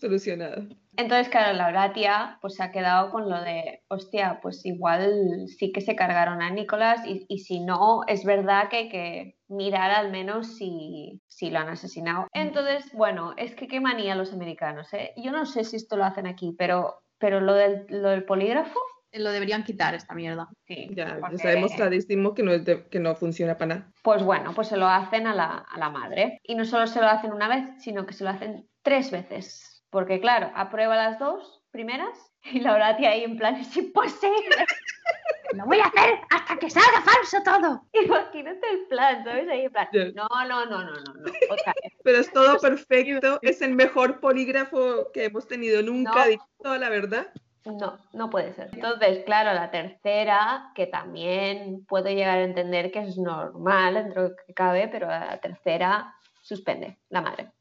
Solucionado. 0.00 0.66
Entonces, 0.96 1.28
claro, 1.30 1.56
la 1.56 1.68
Horatia 1.68 2.38
pues 2.40 2.54
se 2.54 2.62
ha 2.62 2.70
quedado 2.70 3.10
con 3.10 3.30
lo 3.30 3.40
de, 3.40 3.82
hostia, 3.88 4.40
pues 4.42 4.64
igual 4.66 5.46
sí 5.46 5.72
que 5.72 5.80
se 5.80 5.96
cargaron 5.96 6.42
a 6.42 6.50
Nicolás 6.50 7.06
y, 7.06 7.24
y 7.28 7.38
si 7.38 7.60
no, 7.60 8.02
es 8.06 8.24
verdad 8.24 8.68
que 8.68 8.76
hay 8.76 8.88
que 8.90 9.36
mirar 9.48 9.90
al 9.90 10.10
menos 10.10 10.56
si, 10.56 11.22
si, 11.28 11.50
lo 11.50 11.60
han 11.60 11.68
asesinado. 11.68 12.26
Entonces, 12.34 12.92
bueno, 12.92 13.32
es 13.36 13.54
que 13.54 13.68
qué 13.68 13.80
manía 13.80 14.14
los 14.14 14.32
americanos, 14.32 14.92
¿eh? 14.92 15.12
Yo 15.16 15.32
no 15.32 15.46
sé 15.46 15.64
si 15.64 15.76
esto 15.76 15.96
lo 15.96 16.04
hacen 16.04 16.26
aquí, 16.26 16.54
pero, 16.58 17.02
pero 17.18 17.40
lo, 17.40 17.54
del, 17.54 17.86
lo 17.88 18.10
del 18.10 18.24
polígrafo... 18.24 18.78
Lo 19.14 19.30
deberían 19.30 19.64
quitar 19.64 19.94
esta 19.94 20.14
mierda. 20.14 20.48
Sí, 20.66 20.88
ya, 20.94 21.20
sabemos 21.36 21.72
clarísimo 21.72 22.32
que 22.32 22.42
no, 22.42 22.52
es 22.52 22.62
que 22.90 22.98
no 22.98 23.14
funciona 23.14 23.58
para 23.58 23.74
nada. 23.74 23.92
Pues 24.02 24.22
bueno, 24.22 24.52
pues 24.54 24.68
se 24.68 24.78
lo 24.78 24.86
hacen 24.86 25.26
a 25.26 25.34
la, 25.34 25.66
a 25.70 25.78
la 25.78 25.90
madre. 25.90 26.38
Y 26.42 26.54
no 26.54 26.64
solo 26.64 26.86
se 26.86 27.00
lo 27.00 27.08
hacen 27.08 27.30
una 27.30 27.46
vez, 27.46 27.82
sino 27.82 28.06
que 28.06 28.14
se 28.14 28.24
lo 28.24 28.30
hacen 28.30 28.66
tres 28.82 29.10
veces. 29.10 29.71
Porque 29.92 30.20
claro, 30.20 30.50
aprueba 30.54 30.96
las 30.96 31.18
dos 31.18 31.62
primeras 31.70 32.18
y 32.44 32.60
la 32.60 32.72
Horatia 32.72 33.10
ahí 33.10 33.24
en 33.24 33.36
plan, 33.36 33.56
es 33.56 33.76
imposible. 33.76 34.56
Lo 35.52 35.66
voy 35.66 35.80
a 35.80 35.84
hacer 35.84 36.18
hasta 36.30 36.56
que 36.56 36.70
salga 36.70 37.02
falso 37.02 37.36
todo. 37.44 37.82
Imagínate 37.92 38.70
el 38.70 38.86
plan, 38.88 39.22
¿sabes? 39.22 39.46
Ahí 39.50 39.66
en 39.66 39.70
plan, 39.70 39.88
no, 40.14 40.26
no, 40.48 40.64
no, 40.64 40.82
no, 40.82 40.94
no, 40.94 41.14
no. 41.14 41.32
Pero 42.04 42.18
es 42.18 42.32
todo 42.32 42.58
perfecto, 42.58 43.38
es 43.42 43.60
el 43.60 43.74
mejor 43.74 44.18
polígrafo 44.20 45.12
que 45.12 45.26
hemos 45.26 45.46
tenido 45.46 45.82
nunca, 45.82 46.24
no. 46.26 46.48
toda 46.62 46.78
la 46.78 46.88
verdad. 46.88 47.26
No, 47.66 47.98
no 48.14 48.30
puede 48.30 48.54
ser. 48.54 48.70
Entonces, 48.72 49.24
claro, 49.26 49.52
la 49.52 49.70
tercera, 49.70 50.72
que 50.74 50.86
también 50.86 51.84
puedo 51.84 52.08
llegar 52.08 52.38
a 52.38 52.44
entender 52.44 52.90
que 52.90 53.00
es 53.00 53.18
normal 53.18 53.92
dentro 53.92 54.22
de 54.22 54.28
lo 54.30 54.36
que 54.36 54.54
cabe, 54.54 54.88
pero 54.88 55.06
la 55.08 55.38
tercera 55.38 56.14
suspende, 56.40 56.96
la 57.10 57.20
madre. 57.20 57.52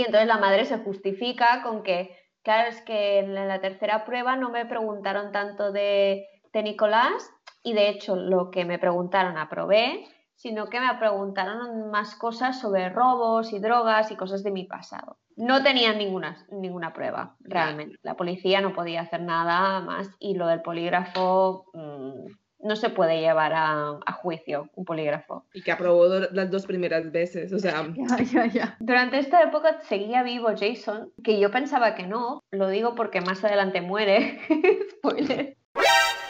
Y 0.00 0.04
entonces 0.04 0.28
la 0.28 0.38
madre 0.38 0.64
se 0.64 0.78
justifica 0.78 1.62
con 1.62 1.82
que, 1.82 2.16
claro, 2.42 2.70
es 2.70 2.80
que 2.80 3.18
en 3.18 3.34
la 3.34 3.60
tercera 3.60 4.06
prueba 4.06 4.34
no 4.34 4.48
me 4.48 4.64
preguntaron 4.64 5.30
tanto 5.30 5.72
de, 5.72 6.26
de 6.54 6.62
Nicolás 6.62 7.30
y 7.62 7.74
de 7.74 7.90
hecho 7.90 8.16
lo 8.16 8.50
que 8.50 8.64
me 8.64 8.78
preguntaron 8.78 9.36
aprobé, 9.36 10.06
sino 10.36 10.68
que 10.68 10.80
me 10.80 10.94
preguntaron 10.94 11.90
más 11.90 12.14
cosas 12.14 12.58
sobre 12.58 12.88
robos 12.88 13.52
y 13.52 13.58
drogas 13.58 14.10
y 14.10 14.16
cosas 14.16 14.42
de 14.42 14.50
mi 14.50 14.64
pasado. 14.64 15.18
No 15.36 15.62
tenían 15.62 15.98
ninguna, 15.98 16.46
ninguna 16.50 16.94
prueba, 16.94 17.36
realmente. 17.40 17.98
La 18.00 18.14
policía 18.14 18.62
no 18.62 18.72
podía 18.72 19.02
hacer 19.02 19.20
nada 19.20 19.82
más 19.82 20.08
y 20.18 20.34
lo 20.34 20.46
del 20.46 20.62
polígrafo 20.62 21.66
mmm, 21.74 22.24
no 22.62 22.76
se 22.76 22.90
puede 22.90 23.20
llevar 23.20 23.52
a, 23.54 23.98
juicio 24.22 24.68
un 24.74 24.84
polígrafo. 24.84 25.46
Y 25.54 25.62
que 25.62 25.72
aprobó 25.72 26.06
las 26.06 26.50
dos 26.50 26.66
primeras 26.66 27.10
veces, 27.10 27.52
o 27.52 27.58
sea... 27.58 27.86
Ya, 28.32 28.46
ya, 28.46 28.76
Durante 28.80 29.18
esta 29.18 29.42
época 29.42 29.80
seguía 29.82 30.22
vivo 30.22 30.48
Jason, 30.48 31.10
que 31.24 31.40
yo 31.40 31.50
pensaba 31.50 31.94
que 31.94 32.06
no, 32.06 32.42
lo 32.50 32.68
digo 32.68 32.94
porque 32.94 33.20
más 33.20 33.42
adelante 33.44 33.80
muere, 33.80 34.40
spoiler. 34.90 35.56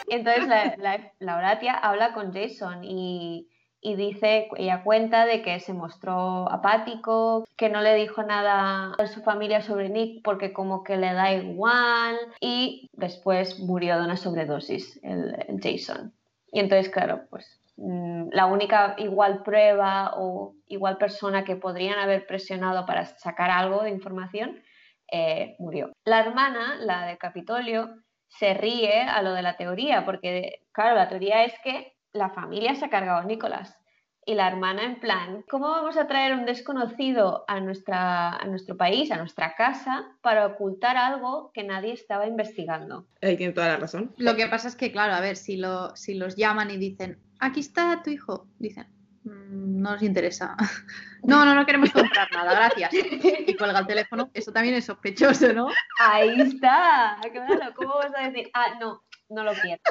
Entonces 0.07 0.47
la, 0.47 0.75
la, 0.77 1.11
la 1.19 1.37
Horatia 1.37 1.73
habla 1.73 2.13
con 2.13 2.33
Jason 2.33 2.83
y, 2.83 3.49
y 3.81 3.95
dice, 3.95 4.47
ella 4.57 4.83
cuenta 4.83 5.25
de 5.25 5.41
que 5.41 5.59
se 5.59 5.73
mostró 5.73 6.49
apático, 6.51 7.45
que 7.57 7.69
no 7.69 7.81
le 7.81 7.95
dijo 7.95 8.21
nada 8.23 8.93
a 8.97 9.07
su 9.07 9.21
familia 9.21 9.61
sobre 9.61 9.89
Nick 9.89 10.23
porque 10.23 10.53
como 10.53 10.83
que 10.83 10.97
le 10.97 11.13
da 11.13 11.33
igual 11.33 12.15
y 12.39 12.89
después 12.93 13.59
murió 13.59 13.97
de 13.97 14.05
una 14.05 14.17
sobredosis 14.17 14.99
el, 15.03 15.35
el 15.47 15.59
Jason. 15.61 16.13
Y 16.51 16.59
entonces, 16.59 16.89
claro, 16.89 17.27
pues 17.29 17.61
mm, 17.77 18.29
la 18.31 18.45
única 18.45 18.95
igual 18.97 19.43
prueba 19.43 20.13
o 20.17 20.55
igual 20.67 20.97
persona 20.97 21.43
que 21.43 21.55
podrían 21.55 21.99
haber 21.99 22.27
presionado 22.27 22.85
para 22.85 23.05
sacar 23.05 23.49
algo 23.49 23.83
de 23.83 23.91
información 23.91 24.61
eh, 25.11 25.55
murió. 25.59 25.91
La 26.05 26.19
hermana, 26.21 26.75
la 26.79 27.05
de 27.05 27.17
Capitolio, 27.17 27.89
se 28.27 28.53
ríe 28.53 29.01
a 29.01 29.21
lo 29.21 29.33
de 29.33 29.41
la 29.41 29.57
teoría, 29.57 30.05
porque, 30.05 30.63
claro, 30.71 30.95
la 30.95 31.09
teoría 31.09 31.43
es 31.43 31.53
que 31.63 31.93
la 32.13 32.29
familia 32.29 32.75
se 32.75 32.85
ha 32.85 32.89
cargado 32.89 33.19
a 33.19 33.25
Nicolás. 33.25 33.77
Y 34.23 34.35
la 34.35 34.47
hermana 34.47 34.83
en 34.83 34.99
plan, 34.99 35.43
¿cómo 35.49 35.69
vamos 35.69 35.97
a 35.97 36.05
traer 36.05 36.33
un 36.33 36.45
desconocido 36.45 37.43
a, 37.47 37.59
nuestra, 37.59 38.29
a 38.29 38.45
nuestro 38.45 38.77
país, 38.77 39.11
a 39.11 39.17
nuestra 39.17 39.55
casa, 39.55 40.11
para 40.21 40.45
ocultar 40.45 40.95
algo 40.95 41.51
que 41.53 41.63
nadie 41.63 41.93
estaba 41.93 42.27
investigando? 42.27 43.07
Ahí 43.23 43.35
tiene 43.35 43.53
toda 43.53 43.69
la 43.69 43.77
razón. 43.77 44.13
Lo 44.17 44.35
que 44.35 44.45
pasa 44.45 44.67
es 44.67 44.75
que, 44.75 44.91
claro, 44.91 45.15
a 45.15 45.21
ver, 45.21 45.37
si, 45.37 45.57
lo, 45.57 45.95
si 45.95 46.13
los 46.13 46.35
llaman 46.35 46.69
y 46.69 46.77
dicen, 46.77 47.17
aquí 47.39 47.61
está 47.61 48.03
tu 48.03 48.11
hijo, 48.11 48.45
dicen, 48.59 48.85
mmm, 49.23 49.81
no 49.81 49.93
nos 49.93 50.03
interesa. 50.03 50.55
no, 51.23 51.43
no, 51.43 51.55
no 51.55 51.65
queremos 51.65 51.89
comprar 51.89 52.31
nada, 52.31 52.53
gracias. 52.53 52.93
Y 52.93 53.55
cuelga 53.55 53.79
el 53.79 53.87
teléfono, 53.87 54.29
eso 54.35 54.51
también 54.51 54.75
es 54.75 54.85
sospechoso, 54.85 55.51
¿no? 55.51 55.67
Ahí 55.99 56.39
está, 56.41 57.17
claro, 57.33 57.73
¿cómo 57.75 57.95
vas 57.95 58.11
a 58.15 58.29
decir? 58.29 58.51
Ah, 58.53 58.77
no, 58.79 59.01
no 59.29 59.43
lo 59.43 59.53
quiero. 59.53 59.81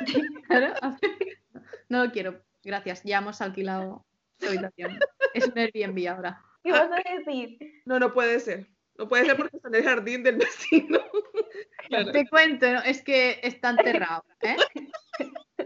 Claro, 0.46 0.72
no 1.88 2.04
lo 2.04 2.12
quiero 2.12 2.47
Gracias, 2.62 3.02
ya 3.04 3.18
hemos 3.18 3.40
alquilado 3.40 4.04
la 4.40 4.48
habitación. 4.48 4.98
Es 5.34 5.46
un 5.46 5.58
Airbnb 5.58 6.08
ahora. 6.08 6.42
¿Qué 6.62 6.72
vas 6.72 6.90
a 6.90 7.16
decir? 7.16 7.58
No, 7.84 7.98
no 7.98 8.12
puede 8.12 8.40
ser. 8.40 8.68
No 8.96 9.08
puede 9.08 9.26
ser 9.26 9.36
porque 9.36 9.56
está 9.56 9.68
en 9.68 9.74
el 9.76 9.84
jardín 9.84 10.22
del 10.22 10.36
vecino. 10.36 10.98
Claro. 11.88 12.12
Te 12.12 12.28
cuento, 12.28 12.70
¿no? 12.70 12.82
es 12.82 13.02
que 13.02 13.40
está 13.42 13.70
enterrado. 13.70 14.24
¿eh? 14.42 14.56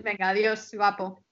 Venga, 0.03 0.29
adiós, 0.29 0.71
guapo. 0.75 1.25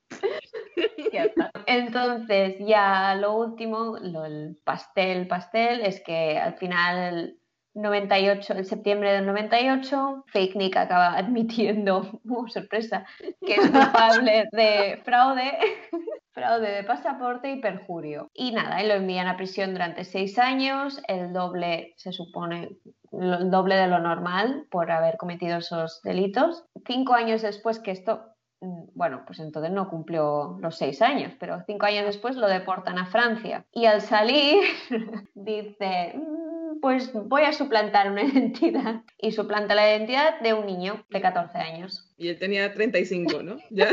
Entonces, 1.67 2.57
ya 2.59 3.15
lo 3.15 3.35
último, 3.35 3.99
lo, 4.01 4.25
el 4.25 4.59
pastel, 4.65 5.29
pastel, 5.29 5.83
es 5.83 6.01
que 6.01 6.39
al 6.39 6.57
final 6.57 7.40
98, 7.75 8.55
en 8.55 8.65
septiembre 8.65 9.13
del 9.13 9.27
98, 9.27 10.25
Fake 10.27 10.57
Nick 10.57 10.77
acaba 10.77 11.13
admitiendo, 11.17 12.21
oh, 12.29 12.49
sorpresa, 12.49 13.07
que 13.45 13.55
es 13.55 13.71
culpable 13.71 14.49
de 14.53 15.01
fraude, 15.05 15.53
fraude 16.33 16.71
de 16.71 16.85
pasaporte 16.85 17.51
y 17.51 17.61
perjurio. 17.61 18.31
Y 18.35 18.53
nada, 18.53 18.83
y 18.83 18.89
lo 18.89 18.95
envían 18.95 19.29
a 19.29 19.37
prisión 19.37 19.73
durante 19.73 20.05
seis 20.05 20.39
años, 20.39 21.01
el 21.09 21.33
doble, 21.33 21.95
se 21.97 22.13
supone, 22.13 22.77
el 23.13 23.51
doble 23.51 23.77
de 23.77 23.87
lo 23.87 23.99
normal 23.99 24.67
por 24.71 24.91
haber 24.91 25.17
cometido 25.17 25.59
esos 25.59 26.01
delitos. 26.03 26.65
Cinco 26.87 27.15
años 27.15 27.43
después 27.43 27.79
que 27.79 27.93
esto 27.93 28.25
mm, 28.61 28.91
bueno, 28.95 29.23
pues 29.27 29.39
entonces 29.39 29.73
no 29.73 29.89
cumplió 29.89 30.59
los 30.61 30.77
seis 30.77 31.03
años, 31.03 31.33
pero 31.39 31.63
cinco 31.67 31.87
años 31.87 32.05
después 32.05 32.37
lo 32.37 32.49
deportan 32.49 32.99
a 32.99 33.07
Francia. 33.07 33.65
Y 33.73 33.87
al 33.87 34.01
salir 34.01 34.59
dice, 35.35 36.15
pues 36.81 37.13
voy 37.13 37.43
a 37.43 37.53
suplantar 37.53 38.11
una 38.11 38.23
identidad. 38.25 39.03
Y 39.19 39.33
suplanta 39.33 39.75
la 39.75 39.91
identidad 39.91 40.41
de 40.41 40.55
un 40.55 40.67
niño 40.67 41.05
de 41.11 41.21
14 41.21 41.59
años. 41.59 42.11
Y 42.17 42.29
él 42.29 42.39
tenía 42.39 42.73
35, 42.73 43.43
¿no? 43.43 43.59
¿Ya? 43.71 43.89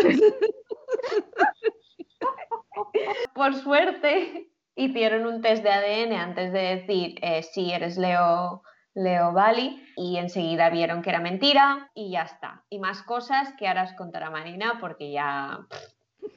Por 3.34 3.56
suerte, 3.56 4.52
hicieron 4.76 5.26
un 5.26 5.42
test 5.42 5.64
de 5.64 5.70
ADN 5.70 6.14
antes 6.14 6.54
de 6.54 6.60
decir 6.60 7.16
eh, 7.22 7.44
si 7.44 7.72
eres 7.72 7.98
Leo, 7.98 8.64
Leo 8.94 9.34
Bali 9.34 9.84
y 9.96 10.18
enseguida 10.18 10.70
vieron 10.70 11.02
que 11.02 11.10
era 11.10 11.20
mentira 11.20 11.92
y 11.94 12.12
ya 12.12 12.24
está. 12.24 12.64
Y 12.70 12.80
más 12.80 13.04
cosas 13.04 13.54
que 13.58 13.68
ahora 13.68 13.84
os 13.84 13.94
contará 13.94 14.30
Marina 14.30 14.78
porque 14.80 15.12
ya 15.12 15.68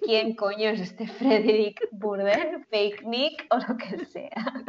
quién 0.00 0.34
coño 0.34 0.70
es 0.70 0.80
este 0.80 1.06
Frederick 1.06 1.88
Burden, 1.92 2.64
fake 2.70 3.02
Nick 3.04 3.46
o 3.50 3.58
lo 3.58 3.76
que 3.76 4.04
sea. 4.04 4.64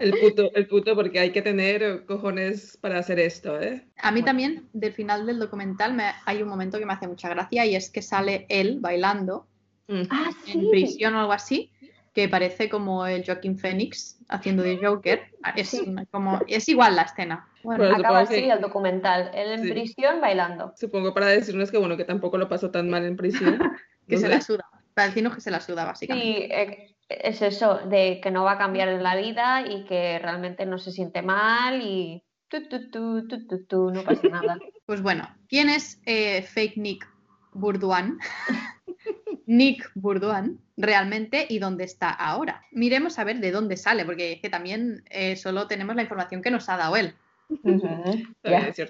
El 0.00 0.12
puto, 0.18 0.50
el 0.54 0.66
puto, 0.66 0.94
porque 0.94 1.18
hay 1.18 1.32
que 1.32 1.42
tener 1.42 2.04
cojones 2.06 2.78
para 2.80 2.98
hacer 2.98 3.18
esto, 3.18 3.60
¿eh? 3.60 3.86
A 3.98 4.12
mí 4.12 4.22
también, 4.22 4.68
del 4.72 4.92
final 4.92 5.26
del 5.26 5.38
documental, 5.38 5.94
me, 5.94 6.04
hay 6.24 6.42
un 6.42 6.48
momento 6.48 6.78
que 6.78 6.86
me 6.86 6.92
hace 6.92 7.08
mucha 7.08 7.28
gracia 7.28 7.66
y 7.66 7.74
es 7.74 7.90
que 7.90 8.02
sale 8.02 8.46
él 8.48 8.78
bailando 8.80 9.46
mm. 9.88 10.02
ah, 10.10 10.30
en 10.46 10.70
prisión 10.70 11.14
o 11.14 11.20
algo 11.20 11.32
así, 11.32 11.72
que 12.12 12.28
parece 12.28 12.68
como 12.68 13.06
el 13.06 13.24
Joaquín 13.24 13.58
Phoenix 13.58 14.18
haciendo 14.28 14.62
de 14.62 14.78
Joker. 14.78 15.22
Es, 15.56 15.82
como, 16.10 16.40
es 16.46 16.68
igual 16.68 16.96
la 16.96 17.02
escena. 17.02 17.48
Bueno, 17.62 17.84
acaba 17.94 18.20
así 18.20 18.48
el 18.48 18.60
documental, 18.60 19.30
él 19.34 19.60
en 19.60 19.68
prisión 19.68 20.20
bailando. 20.20 20.72
Supongo 20.76 21.12
para 21.12 21.26
decirnos 21.26 21.70
que 21.70 21.78
bueno, 21.78 21.96
que 21.96 22.04
tampoco 22.04 22.38
lo 22.38 22.48
pasó 22.48 22.70
tan 22.70 22.88
mal 22.88 23.04
en 23.04 23.16
prisión. 23.16 23.58
que 24.10 24.18
se 24.18 24.28
la 24.28 24.40
suda. 24.40 24.68
Para 24.94 25.08
decirnos 25.08 25.34
que 25.34 25.40
se 25.40 25.50
la 25.50 25.60
suda, 25.60 25.84
básicamente. 25.84 26.26
Sí, 26.26 26.42
eh, 26.50 26.96
es 27.08 27.42
eso, 27.42 27.78
de 27.86 28.20
que 28.22 28.30
no 28.30 28.44
va 28.44 28.52
a 28.52 28.58
cambiar 28.58 28.88
en 28.88 29.02
la 29.02 29.16
vida 29.16 29.64
y 29.66 29.84
que 29.84 30.18
realmente 30.18 30.66
no 30.66 30.78
se 30.78 30.92
siente 30.92 31.22
mal 31.22 31.80
y 31.82 32.22
tu, 32.48 33.90
no 33.90 34.02
pasa 34.04 34.28
nada. 34.28 34.58
Pues 34.86 35.02
bueno, 35.02 35.28
¿quién 35.48 35.70
es 35.70 36.02
eh, 36.04 36.42
fake 36.42 36.76
Nick 36.76 37.08
Bourduan? 37.52 38.18
Nick 39.46 39.88
Bourduan 39.94 40.58
realmente 40.76 41.46
y 41.48 41.60
dónde 41.60 41.84
está 41.84 42.10
ahora. 42.10 42.62
Miremos 42.72 43.20
a 43.20 43.24
ver 43.24 43.38
de 43.38 43.52
dónde 43.52 43.76
sale, 43.76 44.04
porque 44.04 44.32
es 44.32 44.40
que 44.40 44.50
también 44.50 45.04
eh, 45.10 45.36
solo 45.36 45.68
tenemos 45.68 45.94
la 45.94 46.02
información 46.02 46.42
que 46.42 46.50
nos 46.50 46.68
ha 46.68 46.76
dado 46.76 46.96
él. 46.96 47.14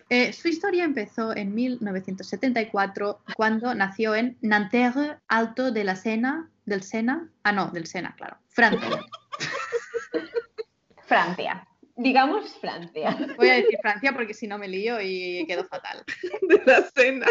Eh, 0.08 0.32
su 0.32 0.48
historia 0.48 0.84
empezó 0.84 1.34
en 1.34 1.54
1974 1.54 3.20
cuando 3.36 3.74
nació 3.74 4.14
en 4.14 4.36
Nanterre, 4.40 5.18
Alto 5.28 5.70
de 5.72 5.84
la 5.84 5.96
Sena, 5.96 6.50
del 6.66 6.82
Sena, 6.82 7.30
ah 7.42 7.52
no, 7.52 7.70
del 7.70 7.86
Sena, 7.86 8.14
claro, 8.16 8.36
Francia. 8.48 9.00
Francia. 11.06 11.66
Digamos 11.96 12.56
Francia. 12.60 13.16
Voy 13.36 13.50
a 13.50 13.54
decir 13.56 13.78
Francia 13.82 14.12
porque 14.14 14.32
si 14.32 14.46
no 14.46 14.56
me 14.56 14.68
lío 14.68 15.00
y 15.02 15.44
quedo 15.46 15.64
fatal. 15.64 16.04
De 16.48 16.62
la 16.64 16.82
cena. 16.82 17.26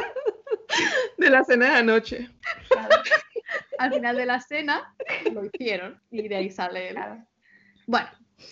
De 1.17 1.29
la 1.29 1.43
cena 1.43 1.71
de 1.71 1.75
anoche. 1.77 2.29
Al 3.79 3.93
final 3.93 4.17
de 4.17 4.25
la 4.27 4.39
cena 4.41 4.93
lo 5.31 5.45
hicieron 5.45 5.99
y 6.11 6.27
de 6.27 6.35
ahí 6.35 6.51
sale 6.51 6.89
el... 6.89 6.97
Bueno, 7.87 8.09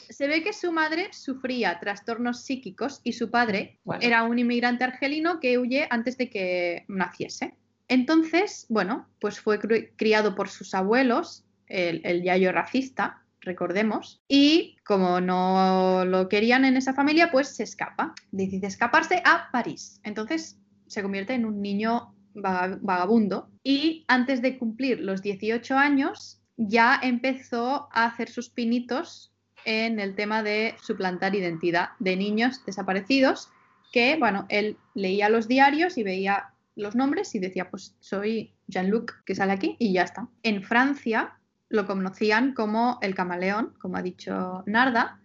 se 0.09 0.27
ve 0.27 0.43
que 0.43 0.53
su 0.53 0.71
madre 0.71 1.09
sufría 1.11 1.79
trastornos 1.79 2.43
psíquicos 2.43 3.01
y 3.03 3.13
su 3.13 3.29
padre 3.29 3.79
era 4.01 4.23
un 4.23 4.39
inmigrante 4.39 4.83
argelino 4.83 5.39
que 5.39 5.57
huye 5.57 5.87
antes 5.89 6.17
de 6.17 6.29
que 6.29 6.85
naciese. 6.87 7.55
Entonces, 7.87 8.65
bueno, 8.69 9.07
pues 9.19 9.39
fue 9.39 9.59
criado 9.95 10.35
por 10.35 10.49
sus 10.49 10.73
abuelos, 10.73 11.45
el, 11.67 12.23
yayo 12.23 12.51
racista, 12.51 13.23
recordemos, 13.41 14.21
y 14.27 14.75
como 14.85 15.21
no 15.21 16.03
lo 16.05 16.27
querían 16.27 16.65
en 16.65 16.75
esa 16.75 16.93
familia, 16.93 17.31
pues 17.31 17.55
se 17.55 17.63
escapa. 17.63 18.13
Decide 18.31 18.67
escaparse 18.67 19.21
a 19.23 19.49
París. 19.51 20.01
Entonces 20.03 20.59
se 20.87 21.01
convierte 21.01 21.33
en 21.33 21.45
un 21.45 21.61
niño 21.61 22.13
vagabundo 22.33 23.49
y 23.63 24.05
antes 24.07 24.41
de 24.41 24.57
cumplir 24.57 24.99
los 24.99 25.21
18 25.21 25.75
años 25.75 26.41
ya 26.55 26.99
empezó 27.01 27.89
a 27.91 28.05
hacer 28.05 28.29
sus 28.29 28.49
pinitos 28.49 29.33
en 29.67 29.99
el 29.99 30.15
tema 30.15 30.43
de 30.43 30.75
suplantar 30.81 31.35
identidad 31.35 31.89
de 31.99 32.15
niños 32.15 32.63
desaparecidos, 32.65 33.49
que, 33.91 34.15
bueno, 34.17 34.45
él 34.47 34.77
leía 34.93 35.27
los 35.27 35.49
diarios 35.49 35.97
y 35.97 36.03
veía 36.03 36.53
los 36.77 36.95
nombres 36.95 37.35
y 37.35 37.39
decía, 37.39 37.69
pues 37.69 37.93
soy 37.99 38.53
Jean-Luc 38.67 39.25
que 39.25 39.35
sale 39.35 39.51
aquí 39.51 39.75
y 39.77 39.91
ya 39.91 40.03
está. 40.03 40.29
En 40.41 40.63
Francia 40.63 41.37
lo 41.67 41.85
conocían 41.85 42.53
como 42.53 42.97
el 43.01 43.13
camaleón, 43.13 43.73
como 43.79 43.97
ha 43.97 44.01
dicho 44.01 44.63
Narda, 44.67 45.19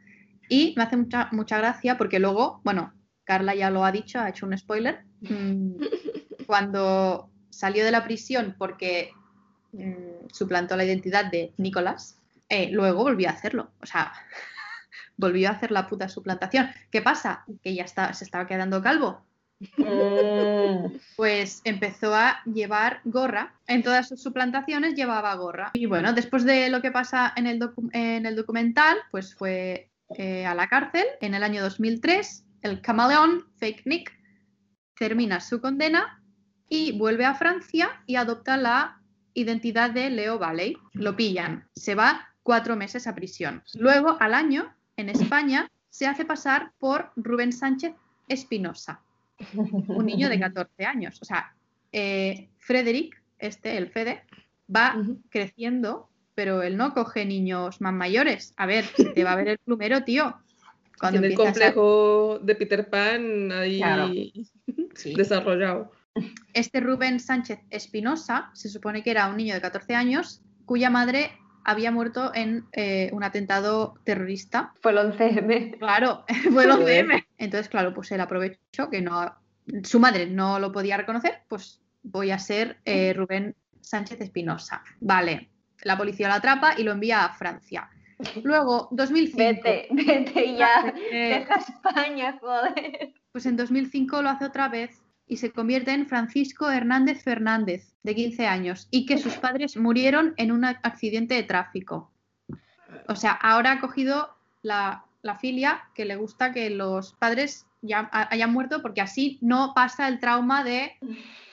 y 0.49 0.75
me 0.77 0.83
hace 0.83 0.97
mucha, 0.97 1.29
mucha 1.31 1.59
gracia 1.59 1.97
porque 1.97 2.19
luego, 2.19 2.61
bueno, 2.65 2.93
Carla 3.23 3.55
ya 3.55 3.71
lo 3.71 3.85
ha 3.85 3.93
dicho, 3.93 4.19
ha 4.19 4.29
hecho 4.29 4.47
un 4.47 4.59
spoiler, 4.59 5.05
mm, 5.21 5.75
cuando 6.47 7.31
salió 7.49 7.85
de 7.85 7.93
la 7.93 8.03
prisión 8.03 8.57
porque 8.59 9.13
mm, 9.71 10.27
suplantó 10.33 10.77
la 10.77 10.85
identidad 10.85 11.31
de 11.31 11.53
Nicolás, 11.59 12.22
eh, 12.53 12.69
luego 12.71 13.03
volvió 13.03 13.31
a 13.31 13.33
hacerlo. 13.33 13.73
O 13.81 13.87
sea, 13.87 14.13
volvió 15.17 15.49
a 15.49 15.53
hacer 15.53 15.71
la 15.71 15.87
puta 15.87 16.09
suplantación. 16.09 16.69
¿Qué 16.91 17.01
pasa? 17.01 17.45
Que 17.63 17.75
ya 17.75 17.85
está, 17.85 18.13
se 18.13 18.25
estaba 18.25 18.47
quedando 18.47 18.83
calvo. 18.83 19.25
Mm. 19.79 20.99
Pues 21.17 21.63
empezó 21.65 22.15
a 22.15 22.43
llevar 22.45 23.01
gorra. 23.05 23.55
En 23.67 23.83
todas 23.83 24.09
sus 24.09 24.23
suplantaciones 24.23 24.95
llevaba 24.95 25.35
gorra. 25.37 25.71
Y 25.73 25.87
bueno, 25.87 26.13
después 26.13 26.45
de 26.45 26.69
lo 26.69 26.83
que 26.83 26.91
pasa 26.91 27.33
en 27.37 27.47
el, 27.47 27.61
en 27.93 28.27
el 28.27 28.37
documental, 28.37 28.99
pues 29.11 29.35
fue 29.35 29.91
eh, 30.19 30.45
a 30.45 30.55
la 30.55 30.69
cárcel. 30.69 31.05
En 31.21 31.35
el 31.35 31.43
año 31.43 31.63
2003, 31.63 32.45
el 32.63 32.83
camaleón, 32.83 33.47
Fake 33.59 33.87
Nick, 33.87 34.13
termina 34.99 35.41
su 35.41 35.61
condena 35.61 36.23
y 36.69 36.99
vuelve 36.99 37.25
a 37.25 37.35
Francia 37.35 38.03
y 38.07 38.17
adopta 38.17 38.57
la 38.57 39.01
identidad 39.33 39.91
de 39.91 40.11
Leo 40.11 40.39
Valley. 40.39 40.77
Lo 40.93 41.17
pillan. 41.17 41.69
Se 41.75 41.95
va 41.95 42.32
cuatro 42.43 42.77
meses 42.77 43.07
a 43.07 43.15
prisión. 43.15 43.63
Luego, 43.75 44.17
al 44.21 44.35
año, 44.35 44.75
en 44.97 45.09
España, 45.09 45.71
se 45.91 46.07
hace 46.07 46.25
pasar 46.25 46.73
por 46.79 47.11
Rubén 47.17 47.53
Sánchez 47.53 47.95
Espinosa, 48.29 49.01
un 49.55 50.07
niño 50.07 50.29
de 50.29 50.41
14 50.41 50.85
años. 50.85 51.19
O 51.21 51.25
sea, 51.25 51.55
eh, 51.93 52.49
Frederick, 52.59 53.21
este, 53.39 53.77
el 53.77 53.89
Fede, 53.89 54.25
va 54.75 54.97
creciendo, 55.29 56.09
pero 56.35 56.63
él 56.63 56.77
no 56.77 56.95
coge 56.95 57.25
niños 57.27 57.81
más 57.81 57.93
mayores. 57.93 58.55
A 58.57 58.67
ver, 58.67 58.87
te 59.15 59.25
va 59.25 59.33
a 59.33 59.37
ver 59.37 59.49
el 59.49 59.59
plumero, 59.59 60.03
tío. 60.03 60.37
Cuando 60.99 61.21
Tiene 61.21 61.35
el 61.35 61.39
complejo 61.39 62.39
de 62.43 62.55
Peter 62.55 62.89
Pan 62.89 63.51
ahí 63.53 64.33
desarrollado. 65.17 65.91
Este 66.53 66.81
Rubén 66.81 67.21
Sánchez 67.21 67.61
Espinosa 67.71 68.51
se 68.55 68.69
supone 68.69 69.03
que 69.03 69.11
era 69.11 69.29
un 69.29 69.37
niño 69.37 69.55
de 69.55 69.61
14 69.61 69.95
años 69.95 70.43
cuya 70.65 70.91
madre 70.91 71.33
había 71.65 71.91
muerto 71.91 72.33
en 72.35 72.67
eh, 72.73 73.11
un 73.13 73.25
atentado 73.25 73.95
terrorista. 74.05 74.73
Fue 74.81 74.93
el 74.93 74.99
11M. 74.99 75.79
Claro, 75.79 76.25
fue 76.53 76.65
el 76.65 76.71
11M. 76.71 77.27
Entonces, 77.39 77.69
claro, 77.69 77.95
pues 77.95 78.11
él 78.13 78.21
aprovechó 78.21 78.91
que 78.91 79.01
no, 79.01 79.35
su 79.85 80.01
madre 80.01 80.27
no 80.27 80.59
lo 80.59 80.73
podía 80.73 80.97
reconocer, 80.97 81.43
pues 81.49 81.81
voy 82.03 82.31
a 82.31 82.39
ser 82.39 82.79
eh, 82.85 83.13
Rubén 83.13 83.55
Sánchez 83.81 84.21
Espinosa. 84.21 84.83
Vale, 85.01 85.49
la 85.83 85.97
policía 85.97 86.29
lo 86.29 86.35
atrapa 86.35 86.75
y 86.79 86.83
lo 86.83 86.93
envía 86.93 87.25
a 87.25 87.33
Francia. 87.35 87.89
Luego, 88.43 88.89
2005. 88.93 89.37
Vete, 89.37 89.89
vete 89.91 90.57
ya, 90.57 90.93
deja 91.13 91.55
España, 91.57 92.39
joder. 92.41 93.15
Pues 93.33 93.47
en 93.47 93.57
2005 93.57 94.23
lo 94.23 94.29
hace 94.29 94.45
otra 94.45 94.69
vez 94.69 95.02
y 95.27 95.37
se 95.37 95.53
convierte 95.53 95.93
en 95.93 96.07
Francisco 96.07 96.71
Hernández 96.71 97.23
Fernández, 97.23 97.95
de 98.03 98.15
15 98.15 98.47
años, 98.47 98.89
y 98.91 99.07
que 99.07 99.19
sus 99.19 99.35
padres 99.35 99.77
murieron 99.77 100.35
en 100.37 100.53
un 100.53 100.65
accidente 100.65 101.35
de 101.35 101.43
tráfico. 101.43 102.11
O 103.09 103.17
sea, 103.17 103.33
ahora 103.33 103.73
ha 103.73 103.81
cogido 103.81 104.37
la, 104.63 105.05
filia 105.41 105.85
que 105.95 106.05
le 106.05 106.17
gusta 106.17 106.53
que 106.53 106.69
los 106.71 107.15
padres 107.15 107.67
ya 107.81 108.09
hayan 108.13 108.53
muerto 108.53 108.83
porque 108.83 109.01
así 109.01 109.39
no 109.41 109.73
pasa 109.75 110.09
el 110.09 110.21
trauma 110.21 110.65
de 110.65 110.93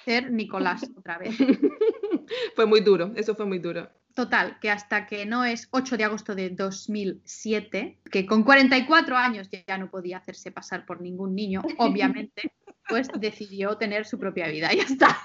ser 0.05 0.31
Nicolás 0.31 0.89
otra 0.97 1.17
vez. 1.17 1.35
fue 2.55 2.65
muy 2.65 2.81
duro, 2.81 3.11
eso 3.15 3.35
fue 3.35 3.45
muy 3.45 3.59
duro. 3.59 3.89
Total, 4.13 4.59
que 4.59 4.69
hasta 4.69 5.07
que 5.07 5.25
no 5.25 5.45
es 5.45 5.69
8 5.71 5.95
de 5.95 6.03
agosto 6.03 6.35
de 6.35 6.49
2007, 6.49 7.99
que 8.11 8.25
con 8.25 8.43
44 8.43 9.15
años 9.15 9.49
ya 9.49 9.77
no 9.77 9.89
podía 9.89 10.17
hacerse 10.17 10.51
pasar 10.51 10.85
por 10.85 10.99
ningún 10.99 11.35
niño, 11.35 11.61
obviamente, 11.77 12.51
pues 12.90 13.07
decidió 13.20 13.78
tener 13.78 14.06
su 14.06 14.20
propia 14.20 14.48
vida. 14.48 14.70
Ya 14.74 14.84
está. 14.84 15.18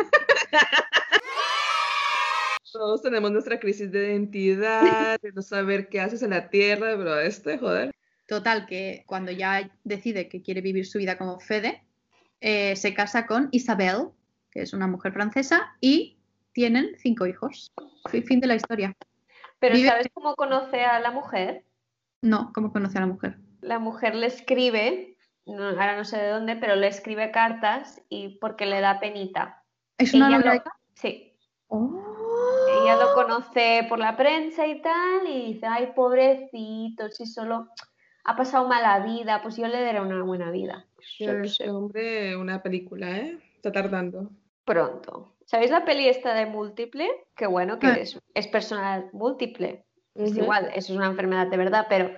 Todos 2.73 3.03
tenemos 3.03 3.31
nuestra 3.31 3.61
crisis 3.61 3.91
de 3.93 4.11
identidad, 4.11 5.21
de 5.21 5.33
no 5.33 5.43
saber 5.43 5.89
qué 5.89 6.01
haces 6.01 6.23
en 6.23 6.31
la 6.31 6.51
tierra, 6.51 6.97
pero 6.97 7.21
este, 7.21 7.57
joder. 7.57 7.93
Total, 8.27 8.67
que 8.67 9.05
cuando 9.07 9.31
ya 9.31 9.71
decide 9.85 10.29
que 10.29 10.43
quiere 10.43 10.61
vivir 10.61 10.87
su 10.87 10.99
vida 10.99 11.17
como 11.17 11.39
Fede, 11.39 11.85
eh, 12.41 12.75
se 12.75 12.93
casa 12.93 13.27
con 13.27 13.49
Isabel, 13.53 14.09
que 14.51 14.63
es 14.63 14.73
una 14.73 14.87
mujer 14.89 15.13
francesa, 15.13 15.77
y 15.81 16.19
tienen 16.53 16.97
cinco 16.99 17.27
hijos. 17.27 17.73
Fin 18.11 18.41
de 18.41 18.47
la 18.47 18.57
historia. 18.57 18.97
Pero 19.61 19.77
¿sabes 19.77 20.09
cómo 20.13 20.35
conoce 20.35 20.83
a 20.85 21.01
la 21.01 21.11
mujer? 21.11 21.65
No, 22.23 22.53
¿cómo 22.55 22.73
conoce 22.73 22.99
a 22.99 23.03
la 23.03 23.07
mujer? 23.07 23.37
La 23.61 23.79
mujer 23.79 24.15
le 24.15 24.27
escribe, 24.27 25.14
ahora 25.47 25.97
no 25.97 26.05
sé 26.05 26.19
de 26.19 26.29
dónde, 26.29 26.57
pero 26.57 26.77
le 26.77 26.89
escribe 26.89 27.31
cartas 27.31 28.03
y 28.09 28.39
porque 28.39 28.67
le 28.67 28.81
da 28.81 29.01
penita. 29.01 29.63
¿Es 29.99 30.15
una 30.15 30.31
novela? 30.31 30.65
Sí. 30.95 31.37
Oh. 31.69 32.01
Ella 32.83 32.97
lo 32.97 33.15
conoce 33.15 33.87
por 33.89 33.99
la 33.99 34.17
prensa 34.17 34.67
y 34.67 34.81
tal, 34.83 35.27
y 35.27 35.53
dice, 35.53 35.67
ay, 35.67 35.93
pobrecito, 35.95 37.09
si 37.09 37.27
solo 37.27 37.69
ha 38.25 38.37
pasado 38.37 38.69
mala 38.69 39.01
vida, 39.01 39.41
pues 39.43 39.57
yo 39.57 39.69
le 39.69 39.81
daré 39.81 40.01
una 40.01 40.23
buena 40.23 40.51
vida. 40.51 40.87
Ese 41.19 41.71
hombre, 41.71 42.37
una 42.37 42.63
película, 42.63 43.19
¿eh? 43.19 43.39
Está 43.57 43.71
tardando. 43.71 44.31
Pronto. 44.65 45.37
¿Sabéis 45.47 45.71
la 45.71 45.85
peli 45.85 46.09
esta 46.09 46.35
de 46.35 46.47
múltiple? 46.47 47.09
Qué 47.37 47.47
bueno 47.47 47.79
que 47.79 47.87
ah. 47.87 47.95
es, 47.95 48.19
es 48.35 48.47
personal 48.49 49.11
múltiple. 49.13 49.85
Es 50.15 50.37
igual, 50.37 50.67
eso 50.75 50.93
es 50.93 50.97
una 50.97 51.07
enfermedad 51.07 51.49
de 51.49 51.57
verdad, 51.57 51.87
pero 51.89 52.11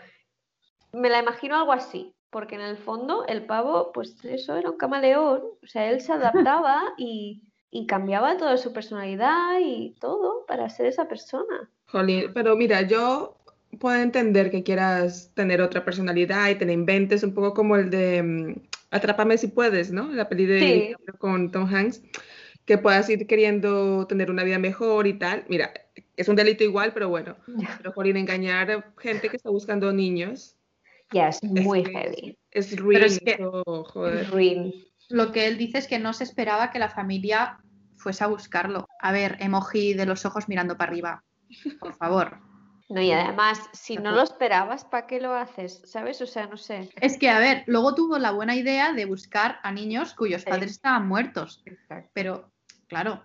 me 0.93 1.09
la 1.09 1.19
imagino 1.19 1.57
algo 1.57 1.73
así, 1.73 2.15
porque 2.37 2.57
en 2.57 2.61
el 2.61 2.77
fondo 2.77 3.25
el 3.29 3.47
pavo, 3.47 3.93
pues 3.95 4.23
eso 4.23 4.59
era 4.59 4.69
un 4.69 4.77
camaleón, 4.77 5.41
o 5.63 5.67
sea, 5.67 5.89
él 5.89 6.03
se 6.03 6.13
adaptaba 6.13 6.83
y, 6.99 7.41
y 7.71 7.87
cambiaba 7.87 8.37
toda 8.37 8.59
su 8.59 8.75
personalidad 8.75 9.59
y 9.59 9.97
todo 9.99 10.45
para 10.47 10.69
ser 10.69 10.85
esa 10.85 11.09
persona. 11.09 11.71
Jolín, 11.87 12.33
pero 12.35 12.55
mira, 12.55 12.83
yo 12.83 13.39
puedo 13.81 13.97
entender 13.97 14.51
que 14.51 14.63
quieras 14.63 15.33
tener 15.33 15.63
otra 15.63 15.83
personalidad 15.83 16.51
y 16.51 16.57
te 16.57 16.71
inventes 16.71 17.23
un 17.23 17.33
poco 17.33 17.55
como 17.55 17.77
el 17.77 17.89
de 17.89 18.23
mm, 18.23 18.55
Atrápame 18.91 19.39
si 19.39 19.49
puedes, 19.49 19.91
¿no? 19.91 20.13
La 20.13 20.29
peli 20.29 20.45
de 20.45 20.95
con 21.19 21.51
Tom 21.51 21.75
Hanks 21.75 22.03
que 22.67 22.77
puedas 22.77 23.09
ir 23.09 23.27
queriendo 23.27 24.07
tener 24.07 24.31
una 24.31 24.45
vida 24.45 24.59
mejor 24.59 25.07
y 25.07 25.15
tal. 25.15 25.45
Mira, 25.49 25.73
es 26.19 26.29
un 26.29 26.37
delito 26.37 26.65
igual, 26.65 26.93
pero 26.93 27.09
bueno, 27.09 27.37
pero 27.79 27.95
a 27.97 28.19
engañar 28.19 28.93
gente 28.99 29.31
que 29.31 29.37
está 29.37 29.49
buscando 29.49 29.91
niños. 29.91 30.56
Ya, 31.13 31.29
es 31.29 31.43
muy 31.43 31.85
heavy. 31.85 32.39
Es 32.51 32.77
ruin, 32.77 33.03
es 33.03 33.21
que, 33.21 33.37
joder. 33.37 34.29
Lo 35.09 35.31
que 35.31 35.47
él 35.47 35.57
dice 35.57 35.79
es 35.79 35.87
que 35.87 35.99
no 35.99 36.13
se 36.13 36.25
esperaba 36.25 36.71
que 36.71 36.79
la 36.79 36.89
familia 36.89 37.59
fuese 37.97 38.25
a 38.25 38.27
buscarlo. 38.27 38.89
A 39.01 39.13
ver, 39.13 39.37
emoji 39.41 39.95
de 39.95 40.07
los 40.07 40.25
ojos 40.25 40.49
mirando 40.49 40.77
para 40.77 40.91
arriba. 40.91 41.25
Por 41.79 41.95
favor. 41.95 42.41
No, 42.89 43.01
y 43.01 43.11
además, 43.11 43.61
si 43.73 43.97
no 43.97 44.13
lo 44.13 44.23
esperabas, 44.23 44.85
¿para 44.85 45.07
qué 45.07 45.21
lo 45.21 45.35
haces? 45.35 45.83
¿Sabes? 45.85 46.21
O 46.23 46.27
sea, 46.27 46.47
no 46.47 46.57
sé. 46.57 46.91
Es 47.01 47.19
que, 47.19 47.29
a 47.29 47.39
ver, 47.39 47.65
luego 47.67 47.95
tuvo 47.95 48.19
la 48.19 48.31
buena 48.31 48.55
idea 48.55 48.93
de 48.93 49.05
buscar 49.07 49.59
a 49.63 49.73
niños 49.73 50.15
cuyos 50.15 50.45
padres 50.45 50.73
estaban 50.73 51.09
muertos. 51.09 51.65
Pero 52.13 52.51
Claro, 52.89 53.25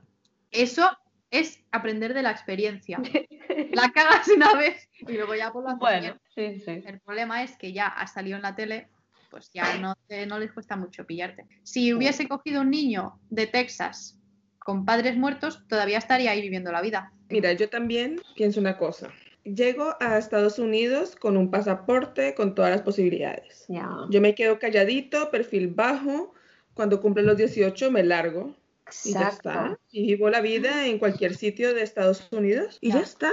eso 0.50 0.90
es 1.30 1.64
aprender 1.72 2.14
de 2.14 2.24
la 2.24 2.32
experiencia. 2.32 3.00
la 3.72 3.92
cagas 3.92 4.28
una 4.30 4.54
vez 4.56 4.90
y 5.08 5.14
luego 5.14 5.36
ya 5.36 5.52
por 5.52 5.64
la 5.64 5.76
bueno, 5.76 6.18
sí, 6.36 6.60
sí. 6.60 6.84
El 6.86 7.00
problema 7.00 7.44
es 7.44 7.58
que 7.58 7.74
ya 7.74 7.88
ha 7.88 8.08
salido 8.08 8.36
en 8.38 8.44
la 8.44 8.56
tele, 8.56 8.88
pues 9.30 9.50
ya 9.54 9.78
no, 9.78 9.96
no 10.28 10.40
les 10.40 10.52
cuesta 10.52 10.76
mucho 10.76 11.06
pillarte. 11.06 11.46
Si 11.64 11.94
hubiese 11.94 12.28
cogido 12.28 12.62
un 12.62 12.70
niño 12.70 13.20
de 13.30 13.48
Texas 13.48 14.20
con 14.60 14.86
padres 14.86 15.18
muertos, 15.18 15.66
todavía 15.68 15.98
estaría 15.98 16.32
ahí 16.32 16.42
viviendo 16.42 16.72
la 16.72 16.82
vida. 16.82 17.12
Mira, 17.30 17.54
yo 17.54 17.70
también 17.70 18.22
pienso 18.36 18.60
una 18.60 18.78
cosa. 18.78 19.10
Llego 19.44 19.96
a 20.00 20.18
Estados 20.18 20.60
Unidos 20.60 21.16
con 21.16 21.36
un 21.36 21.50
pasaporte 21.50 22.36
con 22.36 22.54
todas 22.54 22.70
las 22.70 22.82
posibilidades. 22.82 23.66
Yo 24.10 24.22
me 24.22 24.36
quedo 24.36 24.60
calladito, 24.60 25.32
perfil 25.32 25.68
bajo. 25.70 26.34
Cuando 26.76 27.02
cumple 27.02 27.24
los 27.24 27.38
18 27.38 27.90
me 27.90 28.04
largo. 28.04 28.56
Y 29.04 29.14
ya 29.14 29.30
está. 29.30 29.80
Y 29.90 30.08
vivo 30.08 30.30
la 30.30 30.42
vida 30.42 30.86
en 30.86 31.00
cualquier 31.00 31.34
sitio 31.36 31.74
de 31.74 31.82
Estados 31.82 32.28
Unidos 32.32 32.78
y 32.82 32.92
ya, 32.92 33.00
está. 33.00 33.32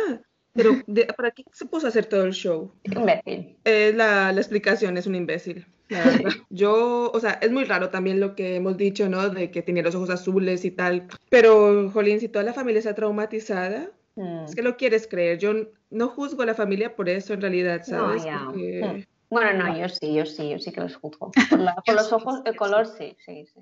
Pero 0.58 1.14
¿para 1.16 1.30
qué 1.30 1.44
se 1.52 1.66
puso 1.66 1.86
a 1.86 1.90
hacer 1.90 2.06
todo 2.06 2.24
el 2.24 2.32
show? 2.32 2.72
Imbécil. 2.82 3.56
Eh, 3.64 3.92
la, 3.94 4.32
la, 4.32 4.40
explicación 4.40 4.96
es 4.96 5.06
un 5.06 5.14
imbécil. 5.14 5.64
La 5.88 6.04
verdad. 6.04 6.30
Yo, 6.50 7.12
o 7.12 7.20
sea, 7.20 7.38
es 7.40 7.50
muy 7.52 7.64
raro 7.64 7.90
también 7.90 8.18
lo 8.18 8.34
que 8.34 8.56
hemos 8.56 8.76
dicho, 8.76 9.08
¿no? 9.08 9.28
De 9.28 9.50
que 9.52 9.62
tenía 9.62 9.84
los 9.84 9.94
ojos 9.94 10.10
azules 10.10 10.64
y 10.64 10.72
tal. 10.72 11.06
Pero, 11.30 11.90
Jolín, 11.92 12.18
si 12.18 12.28
toda 12.28 12.44
la 12.44 12.52
familia 12.52 12.80
está 12.80 12.94
traumatizada, 12.94 13.90
mm. 14.16 14.44
es 14.46 14.54
que 14.54 14.62
lo 14.62 14.76
quieres 14.76 15.06
creer. 15.06 15.38
Yo 15.38 15.52
no 15.90 16.08
juzgo 16.08 16.42
a 16.42 16.46
la 16.46 16.54
familia 16.54 16.96
por 16.96 17.08
eso 17.08 17.34
en 17.34 17.40
realidad, 17.40 17.82
¿sabes? 17.84 18.24
Mm. 18.26 19.02
Bueno, 19.30 19.64
no, 19.64 19.78
yo 19.78 19.88
sí, 19.88 20.14
yo 20.14 20.26
sí, 20.26 20.50
yo 20.50 20.58
sí 20.58 20.72
que 20.72 20.80
los 20.80 20.96
juzgo. 20.96 21.30
Por, 21.30 21.58
los 21.94 22.12
ojos, 22.12 22.40
el 22.44 22.56
color 22.56 22.86
sí, 22.86 23.16
sí, 23.24 23.46
sí. 23.46 23.60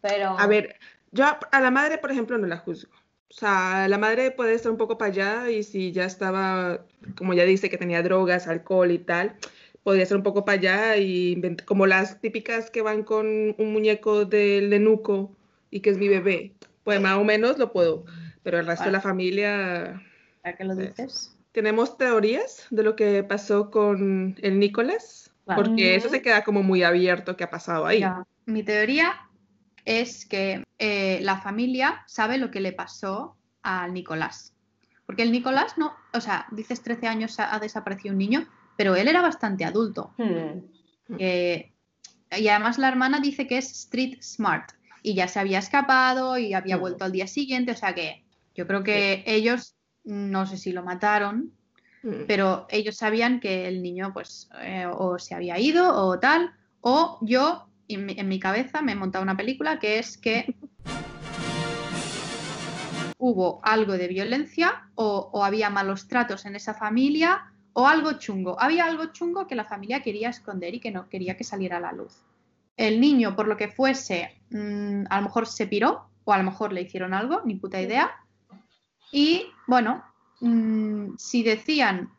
Pero... 0.00 0.38
A 0.38 0.46
ver, 0.46 0.76
yo 1.10 1.24
a 1.50 1.60
la 1.60 1.70
madre, 1.70 1.98
por 1.98 2.12
ejemplo, 2.12 2.38
no 2.38 2.46
la 2.46 2.58
juzgo. 2.58 2.92
O 3.30 3.34
sea, 3.34 3.88
la 3.88 3.98
madre 3.98 4.30
puede 4.30 4.54
estar 4.54 4.72
un 4.72 4.78
poco 4.78 4.96
para 4.96 5.10
allá 5.10 5.50
y 5.50 5.62
si 5.62 5.92
ya 5.92 6.04
estaba, 6.04 6.84
como 7.16 7.34
ya 7.34 7.44
dice, 7.44 7.68
que 7.68 7.76
tenía 7.76 8.02
drogas, 8.02 8.48
alcohol 8.48 8.90
y 8.90 8.98
tal, 8.98 9.36
podría 9.82 10.06
ser 10.06 10.16
un 10.16 10.22
poco 10.22 10.44
para 10.44 10.58
allá 10.58 10.96
y 10.96 11.40
como 11.66 11.86
las 11.86 12.20
típicas 12.20 12.70
que 12.70 12.82
van 12.82 13.02
con 13.04 13.54
un 13.58 13.72
muñeco 13.72 14.24
del 14.24 14.70
lenuco 14.70 15.36
y 15.70 15.80
que 15.80 15.90
es 15.90 15.98
mi 15.98 16.08
bebé. 16.08 16.54
Pues 16.84 17.00
más 17.00 17.18
o 17.18 17.24
menos 17.24 17.58
lo 17.58 17.70
puedo, 17.70 18.06
pero 18.42 18.58
el 18.58 18.66
resto 18.66 18.86
de 18.86 18.92
la 18.92 19.02
familia... 19.02 20.02
¿A 20.42 20.54
qué 20.54 20.64
lo 20.64 20.74
pues, 20.74 20.96
dices? 20.96 21.36
Tenemos 21.52 21.98
teorías 21.98 22.66
de 22.70 22.82
lo 22.82 22.96
que 22.96 23.22
pasó 23.24 23.70
con 23.70 24.36
el 24.40 24.58
Nicolás, 24.58 25.30
porque 25.44 25.96
eso 25.96 26.08
se 26.08 26.22
queda 26.22 26.44
como 26.44 26.62
muy 26.62 26.82
abierto 26.82 27.36
qué 27.36 27.44
ha 27.44 27.50
pasado 27.50 27.84
ahí. 27.84 28.02
Mi 28.46 28.62
teoría 28.62 29.27
es 29.88 30.26
que 30.26 30.62
eh, 30.78 31.18
la 31.22 31.40
familia 31.40 32.04
sabe 32.06 32.36
lo 32.36 32.50
que 32.50 32.60
le 32.60 32.72
pasó 32.72 33.36
al 33.62 33.94
Nicolás. 33.94 34.52
Porque 35.06 35.22
el 35.22 35.32
Nicolás 35.32 35.78
no, 35.78 35.94
o 36.12 36.20
sea, 36.20 36.46
dices 36.50 36.82
13 36.82 37.06
años 37.06 37.40
ha, 37.40 37.58
desaparecido 37.58 38.12
un 38.12 38.18
niño, 38.18 38.46
pero 38.76 38.96
él 38.96 39.08
era 39.08 39.22
bastante 39.22 39.64
adulto. 39.64 40.12
Hmm. 40.18 40.60
Eh, 41.18 41.72
y 42.36 42.48
además 42.48 42.76
la 42.76 42.88
hermana 42.88 43.18
dice 43.20 43.46
que 43.46 43.56
es 43.56 43.72
street 43.72 44.18
smart 44.20 44.72
y 45.02 45.14
ya 45.14 45.26
se 45.26 45.40
había 45.40 45.58
escapado 45.58 46.36
y 46.36 46.52
había 46.52 46.76
hmm. 46.76 46.80
vuelto 46.80 47.04
al 47.06 47.12
día 47.12 47.26
siguiente, 47.26 47.72
o 47.72 47.76
sea 47.76 47.94
que 47.94 48.26
yo 48.54 48.66
creo 48.66 48.82
que 48.82 49.24
ellos, 49.26 49.74
no 50.04 50.44
sé 50.44 50.58
si 50.58 50.72
lo 50.72 50.82
mataron, 50.82 51.54
hmm. 52.02 52.26
pero 52.26 52.66
ellos 52.68 52.98
sabían 52.98 53.40
que 53.40 53.68
el 53.68 53.82
niño 53.82 54.12
pues 54.12 54.50
eh, 54.60 54.86
o 54.86 55.18
se 55.18 55.34
había 55.34 55.58
ido 55.58 55.96
o 55.96 56.18
tal, 56.18 56.52
o 56.82 57.18
yo 57.22 57.67
en 57.88 58.28
mi, 58.28 58.38
cabeza 58.38 58.82
me 58.82 58.92
he 58.92 58.96
montado 58.96 59.22
una 59.22 59.36
película 59.36 59.78
que 59.78 59.98
es 59.98 60.18
que 60.18 60.54
hubo 63.18 63.60
algo 63.62 63.94
de 63.94 64.08
violencia 64.08 64.88
o, 64.94 65.44
había 65.44 65.70
malos 65.70 66.06
tratos 66.06 66.46
en 66.46 66.56
esa 66.56 66.74
familia 66.74 67.52
o 67.72 67.86
algo 67.86 68.12
chungo. 68.12 68.60
Había 68.60 68.84
algo 68.84 69.06
chungo 69.06 69.46
que 69.46 69.54
la 69.54 69.64
familia 69.64 70.02
quería 70.02 70.30
esconder 70.30 70.74
y 70.74 70.80
que 70.80 70.90
no 70.90 71.08
quería 71.08 71.36
que 71.36 71.44
saliera 71.44 71.78
a 71.78 71.80
la 71.80 71.92
luz. 71.92 72.22
El 72.76 73.00
niño, 73.00 73.34
por 73.34 73.48
lo 73.48 73.56
que 73.56 73.68
fuese, 73.68 74.40
mm, 74.50 75.04
a 75.08 75.16
lo 75.16 75.22
mejor 75.24 75.46
se 75.46 75.66
piró 75.66 76.08
o 76.24 76.32
a 76.32 76.38
lo 76.38 76.44
mejor 76.44 76.72
le 76.72 76.82
hicieron 76.82 77.14
algo, 77.14 77.40
ni 77.44 77.54
puta 77.54 77.80
idea. 77.80 78.10
Y 79.10 79.46
bueno, 79.66 80.04
mm, 80.40 81.16
si 81.16 81.42
decían 81.42 82.10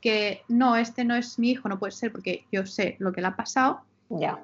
que 0.00 0.42
no, 0.48 0.76
este 0.76 1.04
no 1.04 1.16
es 1.16 1.38
mi 1.38 1.50
hijo, 1.50 1.68
no 1.68 1.78
puede 1.78 1.92
ser 1.92 2.12
porque 2.12 2.46
yo 2.50 2.64
sé 2.64 2.96
lo 2.98 3.12
que 3.12 3.20
le 3.20 3.26
ha 3.26 3.36
pasado, 3.36 3.82
ya 4.08 4.42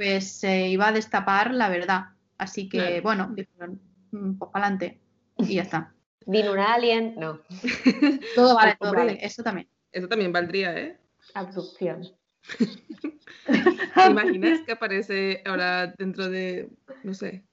pues 0.00 0.32
se 0.32 0.68
iba 0.68 0.88
a 0.88 0.92
destapar 0.92 1.52
la 1.52 1.68
verdad. 1.68 2.06
Así 2.38 2.70
que, 2.70 3.02
bueno, 3.02 3.30
dijeron, 3.34 3.78
mm, 4.12 4.38
pues 4.38 4.50
para 4.50 4.64
adelante 4.64 4.98
y 5.36 5.56
ya 5.56 5.62
está. 5.62 5.92
¿Vino 6.26 6.52
un 6.52 6.58
alien? 6.58 7.16
No. 7.18 7.40
todo 8.34 8.54
vale, 8.54 8.76
todo 8.80 8.94
vale. 8.94 9.18
Eso 9.20 9.42
también. 9.42 9.68
Eso 9.92 10.08
también 10.08 10.32
valdría, 10.32 10.74
¿eh? 10.78 10.98
Abducción. 11.34 12.08
¿Te 13.46 14.10
imaginas 14.10 14.62
que 14.62 14.72
aparece 14.72 15.42
ahora 15.44 15.88
dentro 15.98 16.30
de, 16.30 16.70
no 17.02 17.12
sé, 17.12 17.44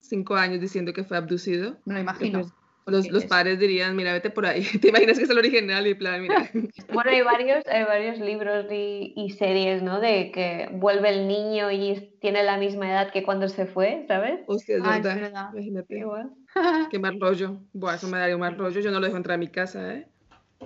cinco 0.00 0.34
años 0.34 0.60
diciendo 0.60 0.92
que 0.92 1.04
fue 1.04 1.16
abducido? 1.16 1.78
Me 1.84 1.94
lo 1.94 2.00
imagino. 2.00 2.52
Los, 2.86 3.08
los, 3.10 3.24
padres 3.24 3.58
dirían, 3.58 3.96
mira, 3.96 4.12
vete 4.12 4.28
por 4.28 4.44
ahí. 4.44 4.62
¿Te 4.80 4.88
imaginas 4.88 5.16
que 5.18 5.24
es 5.24 5.30
el 5.30 5.38
original 5.38 5.86
y 5.86 5.94
plan, 5.94 6.22
mira? 6.22 6.50
Bueno, 6.92 7.10
hay 7.10 7.22
varios, 7.22 7.66
hay 7.66 7.84
varios 7.84 8.18
libros 8.18 8.66
y, 8.70 9.14
y, 9.16 9.30
series, 9.30 9.82
¿no? 9.82 10.00
De 10.00 10.30
que 10.30 10.68
vuelve 10.72 11.08
el 11.08 11.26
niño 11.26 11.70
y 11.70 12.14
tiene 12.20 12.42
la 12.42 12.58
misma 12.58 12.90
edad 12.90 13.10
que 13.10 13.22
cuando 13.22 13.48
se 13.48 13.66
fue, 13.66 14.04
¿sabes? 14.06 14.40
Hostia, 14.46 14.76
es, 14.76 14.82
verdad. 14.82 15.16
es 15.16 15.20
verdad. 15.22 15.48
Imagínate. 15.52 15.98
Igual. 15.98 16.30
Qué 16.90 16.98
mal 16.98 17.18
rollo. 17.18 17.58
Buah, 17.72 17.94
eso 17.94 18.08
me 18.08 18.18
daría 18.18 18.36
un 18.36 18.40
mal 18.40 18.56
rollo. 18.56 18.80
Yo 18.80 18.90
no 18.90 19.00
lo 19.00 19.06
dejo 19.06 19.16
entrar 19.16 19.36
a 19.36 19.38
mi 19.38 19.48
casa, 19.48 19.94
¿eh? 19.94 20.06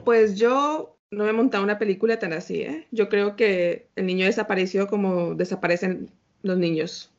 Pues 0.05 0.39
yo 0.39 0.99
no 1.11 1.25
me 1.25 1.31
he 1.31 1.33
montado 1.35 1.65
una 1.65 1.79
película 1.79 2.19
tan 2.19 2.33
así, 2.33 2.63
¿eh? 2.63 2.87
Yo 2.91 3.09
creo 3.09 3.37
que 3.37 3.89
el 3.97 4.07
niño 4.07 4.27
desapareció 4.27 4.87
como 4.89 5.35
desaparecen 5.35 6.11
los 6.43 6.59
niños, 6.59 7.11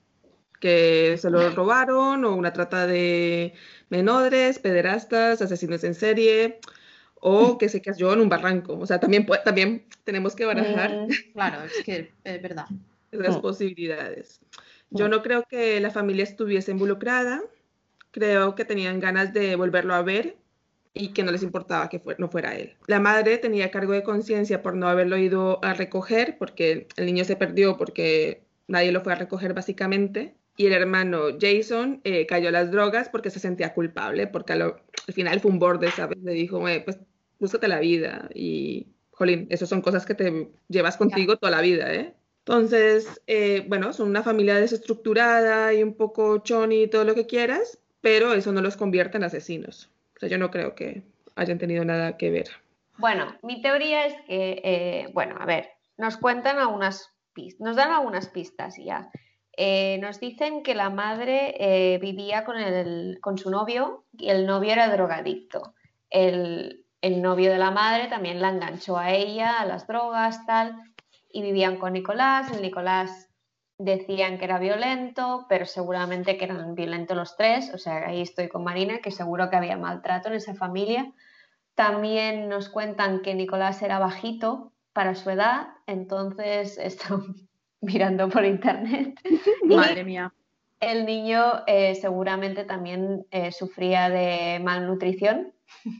que 0.59 1.17
se 1.17 1.29
lo 1.29 1.49
robaron 1.51 2.25
o 2.25 2.35
una 2.35 2.53
trata 2.53 2.85
de 2.85 3.53
menores, 3.89 4.59
pederastas, 4.59 5.41
asesinos 5.41 5.83
en 5.83 5.95
serie 5.95 6.59
o 7.15 7.57
que 7.57 7.69
se 7.69 7.81
cayó 7.81 8.13
en 8.13 8.21
un 8.21 8.29
barranco. 8.29 8.77
O 8.77 8.85
sea, 8.85 8.99
también, 8.99 9.25
también 9.43 9.85
tenemos 10.03 10.35
que 10.35 10.45
barajar. 10.45 10.91
Mm, 10.91 11.33
claro, 11.33 11.63
es 11.63 11.83
que 11.83 12.11
es 12.23 12.41
verdad. 12.41 12.65
Las 13.11 13.37
mm. 13.37 13.41
posibilidades. 13.41 14.39
Yo 14.91 15.07
mm. 15.07 15.11
no 15.11 15.21
creo 15.21 15.43
que 15.43 15.79
la 15.79 15.91
familia 15.91 16.23
estuviese 16.23 16.71
involucrada. 16.71 17.41
Creo 18.11 18.55
que 18.55 18.65
tenían 18.65 18.99
ganas 18.99 19.33
de 19.33 19.55
volverlo 19.55 19.93
a 19.93 20.01
ver 20.01 20.37
y 20.93 21.09
que 21.09 21.23
no 21.23 21.31
les 21.31 21.43
importaba 21.43 21.89
que 21.89 22.01
no 22.17 22.29
fuera 22.29 22.55
él. 22.55 22.75
La 22.87 22.99
madre 22.99 23.37
tenía 23.37 23.71
cargo 23.71 23.93
de 23.93 24.03
conciencia 24.03 24.61
por 24.61 24.75
no 24.75 24.87
haberlo 24.87 25.17
ido 25.17 25.63
a 25.63 25.73
recoger, 25.73 26.37
porque 26.37 26.87
el 26.97 27.05
niño 27.05 27.23
se 27.23 27.35
perdió 27.35 27.77
porque 27.77 28.43
nadie 28.67 28.91
lo 28.91 29.01
fue 29.01 29.13
a 29.13 29.15
recoger 29.15 29.53
básicamente. 29.53 30.35
Y 30.59 30.65
el 30.65 30.73
hermano 30.73 31.37
Jason 31.39 32.01
eh, 32.03 32.25
cayó 32.25 32.49
a 32.49 32.51
las 32.51 32.69
drogas 32.69 33.07
porque 33.07 33.29
se 33.29 33.39
sentía 33.39 33.73
culpable, 33.73 34.27
porque 34.27 34.51
al 34.51 34.73
final 35.07 35.39
fue 35.39 35.51
un 35.51 35.57
borde, 35.57 35.89
¿sabes? 35.89 36.17
Le 36.21 36.33
dijo, 36.33 36.59
pues 36.83 36.99
búscate 37.39 37.69
la 37.69 37.79
vida. 37.79 38.27
Y, 38.35 38.87
jolín, 39.11 39.47
esas 39.49 39.69
son 39.69 39.81
cosas 39.81 40.05
que 40.05 40.15
te 40.15 40.51
llevas 40.67 40.97
contigo 40.97 41.37
toda 41.37 41.51
la 41.51 41.61
vida, 41.61 41.93
¿eh? 41.93 42.13
Entonces, 42.39 43.21
eh, 43.25 43.63
bueno, 43.69 43.93
son 43.93 44.09
una 44.09 44.21
familia 44.21 44.57
desestructurada 44.57 45.73
y 45.73 45.81
un 45.81 45.93
poco 45.93 46.39
choni 46.39 46.83
y 46.83 46.87
todo 46.89 47.05
lo 47.05 47.15
que 47.15 47.25
quieras, 47.25 47.79
pero 48.01 48.33
eso 48.33 48.51
no 48.51 48.59
los 48.59 48.75
convierte 48.75 49.15
en 49.15 49.23
asesinos. 49.23 49.89
O 50.17 50.19
sea, 50.19 50.27
yo 50.27 50.37
no 50.37 50.51
creo 50.51 50.75
que 50.75 51.03
hayan 51.35 51.57
tenido 51.57 51.85
nada 51.85 52.17
que 52.17 52.31
ver. 52.31 52.49
Bueno, 52.97 53.33
mi 53.43 53.61
teoría 53.61 54.07
es 54.07 54.13
que, 54.27 54.61
eh, 54.61 55.09
bueno, 55.13 55.37
a 55.39 55.45
ver, 55.45 55.69
nos 55.95 56.17
cuentan 56.17 56.59
algunas 56.59 57.13
pistas, 57.31 57.61
nos 57.65 57.77
dan 57.77 57.93
algunas 57.93 58.27
pistas 58.27 58.75
ya. 58.75 59.09
Eh, 59.61 59.97
nos 59.97 60.21
dicen 60.21 60.63
que 60.63 60.73
la 60.73 60.89
madre 60.89 61.53
eh, 61.59 61.97
vivía 61.97 62.45
con, 62.45 62.55
el, 62.55 63.19
con 63.19 63.37
su 63.37 63.51
novio 63.51 64.05
y 64.13 64.29
el 64.29 64.45
novio 64.45 64.71
era 64.71 64.87
drogadicto. 64.87 65.73
El, 66.09 66.85
el 67.01 67.21
novio 67.21 67.51
de 67.51 67.57
la 67.57 67.69
madre 67.69 68.07
también 68.07 68.39
la 68.39 68.51
enganchó 68.51 68.97
a 68.97 69.11
ella, 69.11 69.59
a 69.59 69.65
las 69.65 69.85
drogas, 69.85 70.45
tal, 70.45 70.81
y 71.29 71.41
vivían 71.41 71.75
con 71.75 71.91
Nicolás. 71.91 72.49
El 72.53 72.61
Nicolás 72.61 73.27
decían 73.77 74.37
que 74.37 74.45
era 74.45 74.59
violento, 74.59 75.45
pero 75.49 75.65
seguramente 75.65 76.37
que 76.37 76.45
eran 76.45 76.73
violentos 76.73 77.17
los 77.17 77.35
tres, 77.35 77.73
o 77.73 77.77
sea, 77.77 78.07
ahí 78.07 78.21
estoy 78.21 78.47
con 78.47 78.63
Marina, 78.63 78.99
que 78.99 79.11
seguro 79.11 79.49
que 79.49 79.57
había 79.57 79.75
maltrato 79.75 80.29
en 80.29 80.35
esa 80.35 80.55
familia. 80.55 81.11
También 81.75 82.47
nos 82.47 82.69
cuentan 82.69 83.21
que 83.21 83.35
Nicolás 83.35 83.81
era 83.81 83.99
bajito 83.99 84.71
para 84.93 85.15
su 85.15 85.29
edad, 85.31 85.67
entonces 85.85 86.77
estoy 86.81 87.48
mirando 87.81 88.29
por 88.29 88.45
internet. 88.45 89.19
Madre 89.63 90.03
mía. 90.03 90.33
El 90.79 91.05
niño 91.05 91.63
eh, 91.67 91.95
seguramente 91.95 92.63
también 92.63 93.25
eh, 93.31 93.51
sufría 93.51 94.09
de 94.09 94.59
malnutrición 94.63 95.53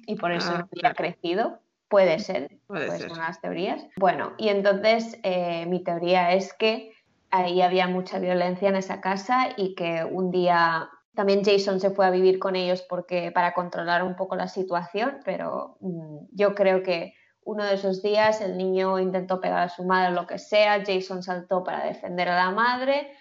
y 0.05 0.15
por 0.15 0.31
eso 0.31 0.51
no 0.51 0.57
ah, 0.59 0.67
había 0.71 0.93
crecido. 0.93 1.59
Puede 1.89 2.19
ser, 2.19 2.59
puede 2.67 2.87
pues 2.87 3.01
ser. 3.01 3.11
las 3.11 3.41
teorías. 3.41 3.85
Bueno, 3.97 4.33
y 4.37 4.49
entonces 4.49 5.19
eh, 5.23 5.65
mi 5.65 5.83
teoría 5.83 6.33
es 6.33 6.53
que 6.53 6.93
ahí 7.31 7.61
había 7.61 7.87
mucha 7.87 8.19
violencia 8.19 8.69
en 8.69 8.75
esa 8.75 9.01
casa 9.01 9.49
y 9.57 9.75
que 9.75 10.05
un 10.09 10.31
día 10.31 10.89
también 11.15 11.43
Jason 11.43 11.79
se 11.79 11.89
fue 11.89 12.05
a 12.05 12.11
vivir 12.11 12.39
con 12.39 12.55
ellos 12.55 12.85
porque 12.87 13.31
para 13.31 13.53
controlar 13.53 14.03
un 14.03 14.15
poco 14.15 14.35
la 14.35 14.47
situación, 14.47 15.19
pero 15.25 15.77
mm, 15.81 16.27
yo 16.31 16.55
creo 16.55 16.83
que 16.83 17.13
uno 17.49 17.65
de 17.65 17.73
esos 17.73 18.03
días 18.03 18.41
el 18.41 18.57
niño 18.57 18.99
intentó 18.99 19.41
pegar 19.41 19.63
a 19.63 19.69
su 19.69 19.83
madre 19.83 20.09
o 20.09 20.21
lo 20.21 20.27
que 20.27 20.37
sea, 20.37 20.83
Jason 20.85 21.23
saltó 21.23 21.63
para 21.63 21.83
defender 21.83 22.29
a 22.29 22.35
la 22.35 22.51
madre, 22.51 23.11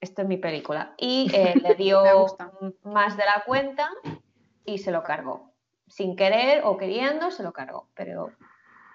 esto 0.00 0.22
es 0.22 0.28
mi 0.28 0.38
película, 0.38 0.94
y 0.98 1.30
eh, 1.32 1.54
le 1.62 1.76
dio 1.76 2.02
más 2.82 3.16
de 3.16 3.24
la 3.24 3.44
cuenta 3.46 3.88
y 4.64 4.78
se 4.78 4.90
lo 4.90 5.04
cargó. 5.04 5.52
Sin 5.86 6.16
querer 6.16 6.62
o 6.64 6.76
queriendo, 6.76 7.30
se 7.30 7.44
lo 7.44 7.52
cargó, 7.52 7.88
pero 7.94 8.32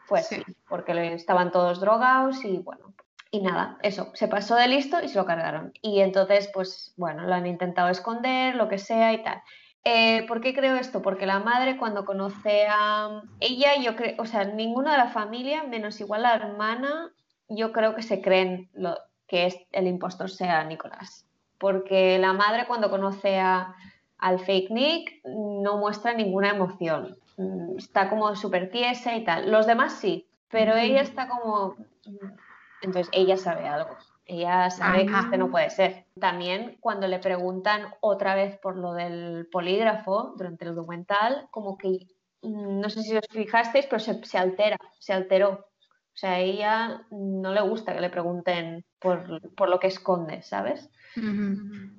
fue 0.07 0.19
así, 0.19 0.43
porque 0.67 1.13
estaban 1.13 1.51
todos 1.51 1.79
drogados 1.79 2.43
y 2.43 2.57
bueno, 2.57 2.93
y 3.31 3.39
nada, 3.39 3.77
eso, 3.83 4.11
se 4.13 4.27
pasó 4.27 4.55
de 4.55 4.67
listo 4.67 5.01
y 5.01 5.07
se 5.07 5.17
lo 5.17 5.25
cargaron. 5.25 5.71
Y 5.81 6.01
entonces, 6.01 6.51
pues 6.53 6.93
bueno, 6.97 7.23
lo 7.23 7.33
han 7.33 7.47
intentado 7.47 7.87
esconder, 7.87 8.55
lo 8.55 8.67
que 8.67 8.77
sea 8.77 9.13
y 9.13 9.23
tal. 9.23 9.41
Eh, 9.83 10.25
¿Por 10.27 10.41
qué 10.41 10.53
creo 10.53 10.75
esto? 10.75 11.01
Porque 11.01 11.25
la 11.25 11.39
madre 11.39 11.77
cuando 11.77 12.05
conoce 12.05 12.67
a 12.67 13.23
ella, 13.39 13.75
yo 13.81 13.95
creo, 13.95 14.15
o 14.19 14.25
sea, 14.25 14.43
ninguna 14.45 14.91
de 14.91 14.97
la 14.99 15.09
familia, 15.09 15.63
menos 15.63 15.99
igual 15.99 16.21
la 16.21 16.35
hermana, 16.35 17.11
yo 17.49 17.71
creo 17.71 17.95
que 17.95 18.03
se 18.03 18.21
creen 18.21 18.69
lo, 18.73 18.95
que 19.27 19.47
es, 19.47 19.57
el 19.71 19.87
impostor 19.87 20.29
sea 20.29 20.63
Nicolás. 20.63 21.25
Porque 21.57 22.19
la 22.19 22.33
madre 22.33 22.67
cuando 22.67 22.89
conoce 22.89 23.39
a, 23.39 23.75
al 24.17 24.39
fake 24.39 24.69
Nick 24.69 25.21
no 25.25 25.77
muestra 25.77 26.13
ninguna 26.13 26.49
emoción. 26.49 27.17
Mm, 27.37 27.77
está 27.77 28.09
como 28.09 28.35
súper 28.35 28.69
tiesa 28.69 29.15
y 29.15 29.23
tal. 29.23 29.51
Los 29.51 29.65
demás 29.65 29.93
sí, 29.93 30.27
pero 30.49 30.75
ella 30.75 31.01
está 31.01 31.27
como 31.27 31.75
entonces 32.81 33.09
ella 33.13 33.37
sabe 33.37 33.67
algo. 33.67 33.95
Ella 34.31 34.69
sabe 34.69 35.05
que 35.05 35.13
este 35.13 35.37
no 35.37 35.51
puede 35.51 35.69
ser. 35.69 36.05
También 36.17 36.77
cuando 36.79 37.05
le 37.05 37.19
preguntan 37.19 37.93
otra 37.99 38.33
vez 38.33 38.57
por 38.59 38.77
lo 38.77 38.93
del 38.93 39.45
polígrafo 39.51 40.35
durante 40.37 40.63
el 40.63 40.73
documental, 40.73 41.49
como 41.51 41.77
que 41.77 42.07
mm, 42.41 42.79
no 42.79 42.89
sé 42.89 43.01
si 43.03 43.17
os 43.17 43.25
fijasteis, 43.29 43.87
pero 43.87 43.99
se, 43.99 44.37
altera, 44.37 44.77
se 44.99 45.11
alteró. 45.11 45.49
O 45.49 46.15
sea, 46.17 46.35
a 46.35 46.39
ella 46.39 47.05
no 47.11 47.53
le 47.53 47.59
gusta 47.59 47.93
que 47.93 47.99
le 47.99 48.09
pregunten 48.09 48.85
por, 48.99 49.69
lo 49.69 49.79
que 49.81 49.87
esconde, 49.87 50.41
¿sabes? 50.43 50.89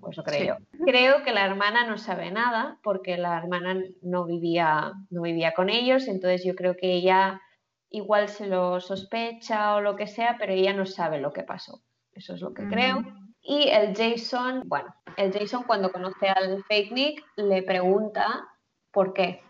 Pues 0.00 0.12
eso 0.12 0.24
creo 0.24 0.56
yo. 0.56 0.84
Creo 0.86 1.22
que 1.24 1.34
la 1.34 1.44
hermana 1.44 1.86
no 1.86 1.98
sabe 1.98 2.30
nada 2.30 2.78
porque 2.82 3.18
la 3.18 3.36
hermana 3.36 3.78
no 4.00 4.24
vivía, 4.24 4.94
no 5.10 5.20
vivía 5.20 5.52
con 5.52 5.68
ellos, 5.68 6.08
entonces 6.08 6.44
yo 6.46 6.54
creo 6.54 6.76
que 6.76 6.92
ella 6.92 7.42
igual 7.90 8.30
se 8.30 8.46
lo 8.46 8.80
sospecha 8.80 9.74
o 9.74 9.82
lo 9.82 9.96
que 9.96 10.06
sea, 10.06 10.36
pero 10.38 10.54
ella 10.54 10.72
no 10.72 10.86
sabe 10.86 11.20
lo 11.20 11.34
que 11.34 11.42
pasó. 11.42 11.82
Eso 12.14 12.34
es 12.34 12.40
lo 12.40 12.52
que 12.52 12.66
creo. 12.66 13.04
Y 13.42 13.68
el 13.68 13.96
Jason, 13.96 14.62
bueno, 14.66 14.94
el 15.16 15.32
Jason 15.32 15.64
cuando 15.64 15.90
conoce 15.90 16.28
al 16.28 16.62
fake 16.64 16.92
Nick 16.92 17.24
le 17.36 17.62
pregunta 17.62 18.48
por 18.92 19.12
qué. 19.12 19.42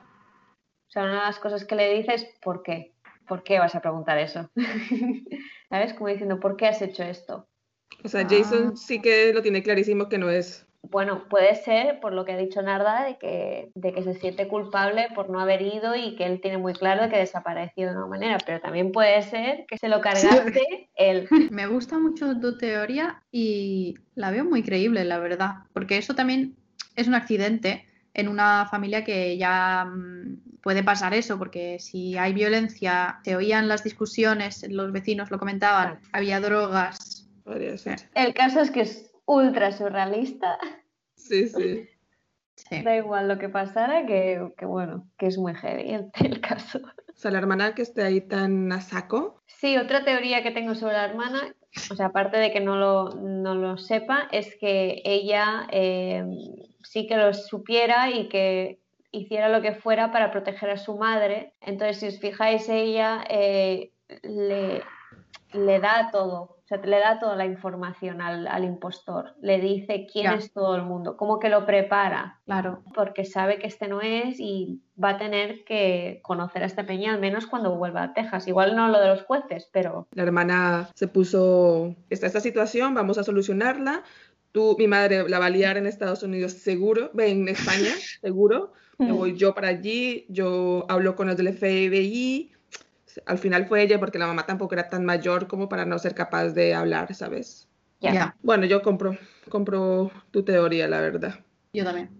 O 0.88 0.90
sea, 0.90 1.04
una 1.04 1.20
de 1.20 1.26
las 1.26 1.38
cosas 1.38 1.64
que 1.64 1.74
le 1.74 1.94
dice 1.94 2.14
es 2.14 2.26
¿por 2.42 2.62
qué? 2.62 2.94
¿Por 3.26 3.42
qué 3.42 3.58
vas 3.58 3.74
a 3.74 3.80
preguntar 3.80 4.18
eso? 4.18 4.50
¿Sabes? 5.68 5.94
Como 5.94 6.08
diciendo, 6.08 6.40
¿por 6.40 6.56
qué 6.56 6.66
has 6.68 6.82
hecho 6.82 7.02
esto? 7.02 7.48
O 8.04 8.08
sea, 8.08 8.26
Jason 8.28 8.72
ah. 8.72 8.76
sí 8.76 9.00
que 9.00 9.32
lo 9.32 9.42
tiene 9.42 9.62
clarísimo 9.62 10.08
que 10.08 10.18
no 10.18 10.30
es 10.30 10.66
bueno, 10.82 11.28
puede 11.28 11.54
ser, 11.54 12.00
por 12.00 12.12
lo 12.12 12.24
que 12.24 12.32
ha 12.32 12.36
dicho 12.36 12.60
Narda, 12.60 13.04
de 13.04 13.16
que, 13.16 13.70
de 13.74 13.92
que 13.92 14.02
se 14.02 14.14
siente 14.14 14.48
culpable 14.48 15.06
por 15.14 15.30
no 15.30 15.40
haber 15.40 15.62
ido 15.62 15.94
y 15.94 16.16
que 16.16 16.26
él 16.26 16.40
tiene 16.40 16.58
muy 16.58 16.74
claro 16.74 17.02
de 17.02 17.08
que 17.08 17.18
desapareció 17.18 17.88
de 17.88 17.96
una 17.96 18.06
manera, 18.06 18.38
pero 18.44 18.60
también 18.60 18.90
puede 18.90 19.22
ser 19.22 19.64
que 19.68 19.78
se 19.78 19.88
lo 19.88 20.00
cargaste 20.00 20.90
él. 20.96 21.28
Me 21.50 21.66
gusta 21.66 21.98
mucho 21.98 22.38
tu 22.40 22.58
teoría 22.58 23.22
y 23.30 23.94
la 24.16 24.30
veo 24.30 24.44
muy 24.44 24.62
creíble, 24.62 25.04
la 25.04 25.18
verdad, 25.18 25.54
porque 25.72 25.98
eso 25.98 26.14
también 26.14 26.56
es 26.96 27.06
un 27.06 27.14
accidente 27.14 27.86
en 28.14 28.28
una 28.28 28.66
familia 28.66 29.04
que 29.04 29.38
ya 29.38 29.84
mm, 29.84 30.60
puede 30.62 30.82
pasar 30.82 31.14
eso, 31.14 31.38
porque 31.38 31.78
si 31.78 32.18
hay 32.18 32.32
violencia, 32.32 33.20
se 33.24 33.36
oían 33.36 33.68
las 33.68 33.84
discusiones, 33.84 34.66
los 34.68 34.92
vecinos 34.92 35.30
lo 35.30 35.38
comentaban, 35.38 36.00
había 36.12 36.40
drogas. 36.40 37.28
El 38.14 38.34
caso 38.34 38.60
es 38.60 38.70
que 38.70 39.11
ultra 39.26 39.72
surrealista. 39.72 40.58
Sí, 41.14 41.48
sí. 41.48 41.88
Da 42.84 42.96
igual 42.96 43.28
lo 43.28 43.38
que 43.38 43.48
pasara, 43.48 44.06
que, 44.06 44.50
bueno, 44.62 45.08
que 45.18 45.26
es 45.26 45.38
muy 45.38 45.54
heavy 45.54 45.94
el, 46.14 46.40
caso. 46.40 46.78
O 46.78 47.16
sea, 47.16 47.30
la 47.30 47.38
hermana 47.38 47.74
que 47.74 47.82
esté 47.82 48.02
ahí 48.02 48.20
tan 48.20 48.70
a 48.72 48.80
saco. 48.80 49.42
Sí, 49.46 49.76
otra 49.76 50.04
teoría 50.04 50.42
que 50.42 50.50
tengo 50.50 50.74
sobre 50.74 50.94
la 50.94 51.04
hermana, 51.04 51.54
o 51.90 51.94
sea, 51.94 52.06
aparte 52.06 52.38
de 52.38 52.52
que 52.52 52.60
no 52.60 52.76
lo, 52.76 53.10
no 53.14 53.54
lo 53.54 53.78
sepa, 53.78 54.28
es 54.32 54.56
que 54.56 55.02
ella 55.04 55.66
eh, 55.70 56.24
sí 56.82 57.06
que 57.06 57.16
lo 57.16 57.32
supiera 57.34 58.10
y 58.10 58.28
que 58.28 58.80
hiciera 59.10 59.48
lo 59.48 59.60
que 59.60 59.74
fuera 59.74 60.10
para 60.10 60.30
proteger 60.30 60.70
a 60.70 60.78
su 60.78 60.96
madre. 60.96 61.54
Entonces, 61.60 61.98
si 61.98 62.06
os 62.08 62.18
fijáis, 62.18 62.68
ella 62.68 63.24
eh, 63.28 63.92
le, 64.22 64.82
le 65.52 65.80
da 65.80 66.10
todo 66.10 66.61
le 66.84 66.98
da 66.98 67.18
toda 67.18 67.36
la 67.36 67.46
información 67.46 68.20
al, 68.20 68.64
impostor, 68.64 69.34
le 69.40 69.60
dice 69.60 70.06
quién 70.10 70.32
es 70.32 70.52
todo 70.52 70.76
el 70.76 70.82
mundo, 70.82 71.16
como 71.16 71.38
que 71.38 71.48
lo 71.48 71.66
prepara. 71.66 72.40
Claro. 72.44 72.82
Porque 72.94 73.24
sabe 73.24 73.58
que 73.58 73.66
este 73.66 73.88
no 73.88 74.00
es 74.00 74.38
y 74.38 74.82
va 75.02 75.10
a 75.10 75.18
tener 75.18 75.64
que 75.64 76.20
conocer 76.22 76.62
a 76.62 76.66
este 76.66 76.84
peña 76.84 77.14
al 77.14 77.20
menos 77.20 77.46
cuando 77.46 77.76
vuelva 77.76 78.02
a 78.02 78.14
Texas. 78.14 78.48
Igual 78.48 78.76
no 78.76 78.88
lo 78.88 79.00
de 79.00 79.08
los 79.08 79.22
jueces, 79.22 79.68
pero. 79.72 80.06
La 80.12 80.22
hermana 80.22 80.88
se 80.94 81.08
puso. 81.08 81.94
Está 82.10 82.26
esta 82.26 82.40
situación, 82.40 82.94
vamos 82.94 83.18
a 83.18 83.24
solucionarla. 83.24 84.02
Tú, 84.52 84.76
mi 84.78 84.86
madre 84.86 85.28
la 85.28 85.38
va 85.38 85.46
a 85.46 85.50
liar 85.50 85.78
en 85.78 85.86
Estados 85.86 86.22
Unidos 86.22 86.52
seguro, 86.52 87.10
en 87.18 87.48
España 87.48 87.90
seguro. 88.20 88.72
Me 88.98 89.10
voy 89.10 89.34
yo 89.36 89.52
para 89.52 89.68
allí, 89.68 90.26
yo 90.28 90.84
hablo 90.88 91.16
con 91.16 91.26
los 91.26 91.36
del 91.36 91.52
FBI 91.52 92.51
al 93.26 93.38
final 93.38 93.66
fue 93.66 93.82
ella 93.82 93.98
porque 93.98 94.18
la 94.18 94.26
mamá 94.26 94.46
tampoco 94.46 94.74
era 94.74 94.88
tan 94.88 95.04
mayor 95.04 95.46
como 95.46 95.68
para 95.68 95.84
no 95.84 95.98
ser 95.98 96.14
capaz 96.14 96.50
de 96.50 96.74
hablar, 96.74 97.14
¿sabes? 97.14 97.68
Ya. 98.00 98.36
Bueno, 98.42 98.66
yo 98.66 98.82
compro, 98.82 99.16
compro 99.48 100.10
tu 100.30 100.44
teoría, 100.44 100.88
la 100.88 101.00
verdad. 101.00 101.38
Yo 101.72 101.84
también. 101.84 102.10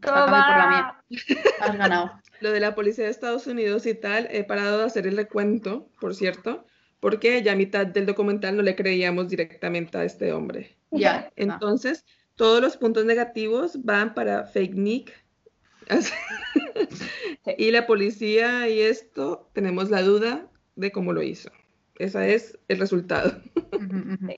por 0.00 0.12
la 0.12 0.68
mía. 0.68 1.20
Has 1.60 1.76
ganado. 1.76 2.12
Lo 2.40 2.52
de 2.52 2.60
la 2.60 2.74
policía 2.74 3.04
de 3.04 3.10
Estados 3.10 3.46
Unidos 3.46 3.84
y 3.86 3.94
tal, 3.94 4.26
he 4.30 4.44
parado 4.44 4.78
de 4.78 4.84
hacer 4.84 5.06
el 5.06 5.16
recuento, 5.16 5.90
por 6.00 6.14
cierto, 6.14 6.64
porque 6.98 7.42
ya 7.42 7.52
a 7.52 7.56
mitad 7.56 7.86
del 7.86 8.06
documental 8.06 8.56
no 8.56 8.62
le 8.62 8.76
creíamos 8.76 9.28
directamente 9.28 9.98
a 9.98 10.04
este 10.04 10.32
hombre. 10.32 10.76
Ya. 10.90 11.30
Entonces, 11.36 12.04
todos 12.36 12.62
los 12.62 12.78
puntos 12.78 13.04
negativos 13.04 13.84
van 13.84 14.14
para 14.14 14.44
Fake 14.44 14.74
Nick. 14.74 15.12
y 17.58 17.70
la 17.70 17.86
policía 17.86 18.68
y 18.68 18.80
esto, 18.80 19.48
tenemos 19.52 19.90
la 19.90 20.02
duda 20.02 20.46
de 20.76 20.92
cómo 20.92 21.12
lo 21.12 21.22
hizo. 21.22 21.50
Ese 21.98 22.34
es 22.34 22.58
el 22.68 22.78
resultado. 22.78 23.32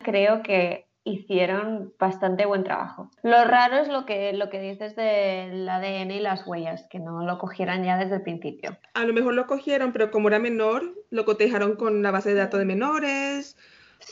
Creo 0.00 0.42
que 0.42 0.86
hicieron 1.04 1.92
bastante 1.98 2.46
buen 2.46 2.64
trabajo. 2.64 3.10
Lo 3.22 3.44
raro 3.44 3.76
es 3.76 3.88
lo 3.88 4.06
que, 4.06 4.32
lo 4.32 4.50
que 4.50 4.60
dices 4.60 4.94
del 4.96 5.68
ADN 5.68 6.10
y 6.10 6.20
las 6.20 6.46
huellas, 6.46 6.86
que 6.90 6.98
no 6.98 7.24
lo 7.24 7.38
cogieran 7.38 7.84
ya 7.84 7.96
desde 7.98 8.16
el 8.16 8.22
principio. 8.22 8.76
A 8.94 9.04
lo 9.04 9.12
mejor 9.12 9.34
lo 9.34 9.46
cogieron, 9.46 9.92
pero 9.92 10.10
como 10.10 10.28
era 10.28 10.38
menor, 10.38 10.94
lo 11.10 11.24
cotejaron 11.24 11.76
con 11.76 12.02
la 12.02 12.10
base 12.10 12.30
de 12.30 12.36
datos 12.36 12.60
de 12.60 12.66
menores 12.66 13.56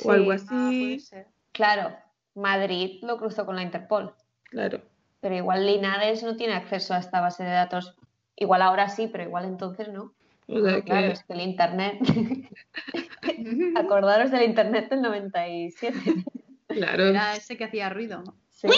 o 0.04 0.12
algo 0.12 0.32
así. 0.32 1.04
Ah, 1.12 1.24
claro, 1.52 1.96
Madrid 2.34 3.02
lo 3.02 3.18
cruzó 3.18 3.46
con 3.46 3.56
la 3.56 3.62
Interpol. 3.62 4.14
Claro. 4.44 4.80
Pero 5.20 5.34
igual 5.34 5.66
Linares 5.66 6.22
no 6.22 6.36
tiene 6.36 6.54
acceso 6.54 6.94
a 6.94 6.98
esta 6.98 7.20
base 7.20 7.44
de 7.44 7.50
datos. 7.50 7.94
Igual 8.36 8.62
ahora 8.62 8.88
sí, 8.88 9.08
pero 9.08 9.24
igual 9.24 9.44
entonces 9.44 9.88
no. 9.88 10.14
Claro, 10.46 11.12
es 11.12 11.22
que 11.22 11.32
el 11.32 11.40
Internet. 11.40 12.00
Acordaros 13.76 14.30
del 14.30 14.42
Internet 14.42 14.90
del 14.90 15.02
97. 15.02 15.98
Claro. 16.68 17.08
Era 17.08 17.36
ese 17.36 17.56
que 17.56 17.64
hacía 17.64 17.88
ruido. 17.88 18.22
Sí. 18.48 18.68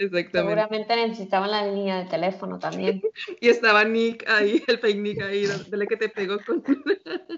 Exactamente. 0.00 0.62
Seguramente 0.62 0.96
necesitaban 0.96 1.50
la 1.50 1.66
línea 1.66 1.98
de 1.98 2.04
teléfono 2.06 2.58
también. 2.58 3.02
y 3.40 3.50
estaba 3.50 3.84
Nick 3.84 4.26
ahí, 4.30 4.62
el 4.66 4.78
fake 4.78 4.96
Nick 4.96 5.20
ahí, 5.20 5.44
dale 5.68 5.86
que 5.86 5.98
te 5.98 6.08
pegó 6.08 6.38
con. 6.46 6.64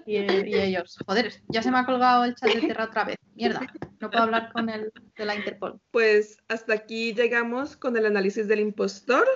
y, 0.05 0.15
ellos, 0.15 0.97
joder, 1.05 1.33
ya 1.49 1.61
se 1.61 1.71
me 1.71 1.79
ha 1.79 1.85
colgado 1.85 2.23
el 2.23 2.35
chat 2.35 2.53
de 2.53 2.61
Terra 2.61 2.85
otra 2.85 3.03
vez. 3.03 3.17
Mierda, 3.35 3.67
no 3.99 4.09
puedo 4.09 4.23
hablar 4.23 4.53
con 4.53 4.69
el 4.69 4.93
de 5.17 5.25
la 5.25 5.35
Interpol. 5.35 5.81
Pues 5.91 6.37
hasta 6.47 6.73
aquí 6.73 7.13
llegamos 7.13 7.75
con 7.75 7.97
el 7.97 8.05
análisis 8.05 8.47
del 8.47 8.61
impostor. 8.61 9.27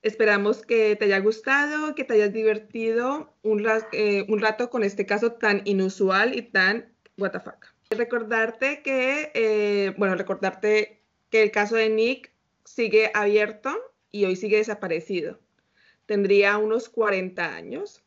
Esperamos 0.00 0.64
que 0.64 0.96
te 0.96 1.04
haya 1.04 1.18
gustado, 1.18 1.94
que 1.94 2.04
te 2.04 2.14
hayas 2.14 2.32
divertido 2.32 3.36
un, 3.42 3.66
eh, 3.92 4.24
un 4.30 4.40
rato 4.40 4.70
con 4.70 4.82
este 4.82 5.04
caso 5.04 5.32
tan 5.32 5.60
inusual 5.66 6.34
y 6.34 6.40
tan 6.40 6.90
what 7.18 7.32
the 7.32 7.40
fuck. 7.40 7.66
Recordarte 7.90 8.80
que, 8.82 9.30
eh, 9.34 9.92
bueno, 9.98 10.14
recordarte 10.14 10.99
que 11.30 11.42
el 11.42 11.50
caso 11.50 11.76
de 11.76 11.88
Nick 11.88 12.32
sigue 12.64 13.10
abierto 13.14 13.76
y 14.10 14.24
hoy 14.24 14.36
sigue 14.36 14.58
desaparecido. 14.58 15.38
Tendría 16.06 16.58
unos 16.58 16.88
40 16.88 17.54
años. 17.54 18.02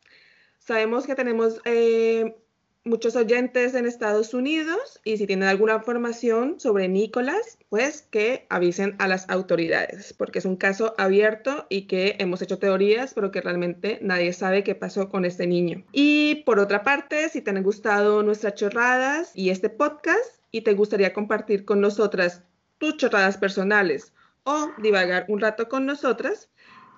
Sabemos 0.58 1.06
que 1.06 1.14
tenemos 1.14 1.60
eh, 1.64 2.36
muchos 2.84 3.16
oyentes 3.16 3.74
en 3.74 3.86
Estados 3.86 4.34
Unidos 4.34 5.00
y 5.04 5.16
si 5.16 5.26
tienen 5.26 5.48
alguna 5.48 5.76
información 5.76 6.60
sobre 6.60 6.86
Nicolás, 6.88 7.58
pues 7.70 8.02
que 8.02 8.46
avisen 8.50 8.94
a 8.98 9.08
las 9.08 9.28
autoridades, 9.30 10.12
porque 10.12 10.38
es 10.38 10.44
un 10.44 10.56
caso 10.56 10.94
abierto 10.98 11.66
y 11.70 11.86
que 11.86 12.16
hemos 12.18 12.42
hecho 12.42 12.58
teorías, 12.58 13.14
pero 13.14 13.30
que 13.30 13.40
realmente 13.40 13.98
nadie 14.02 14.34
sabe 14.34 14.64
qué 14.64 14.74
pasó 14.74 15.08
con 15.08 15.24
este 15.24 15.46
niño. 15.46 15.84
Y 15.92 16.42
por 16.46 16.58
otra 16.58 16.82
parte, 16.82 17.28
si 17.30 17.40
te 17.40 17.50
han 17.50 17.62
gustado 17.62 18.22
nuestras 18.22 18.54
chorradas 18.54 19.32
y 19.34 19.48
este 19.48 19.70
podcast 19.70 20.40
y 20.50 20.60
te 20.60 20.74
gustaría 20.74 21.14
compartir 21.14 21.64
con 21.64 21.80
nosotras 21.80 22.42
tus 22.78 22.96
chorradas 22.96 23.38
personales 23.38 24.12
o 24.44 24.70
divagar 24.78 25.26
un 25.28 25.40
rato 25.40 25.68
con 25.68 25.86
nosotras, 25.86 26.50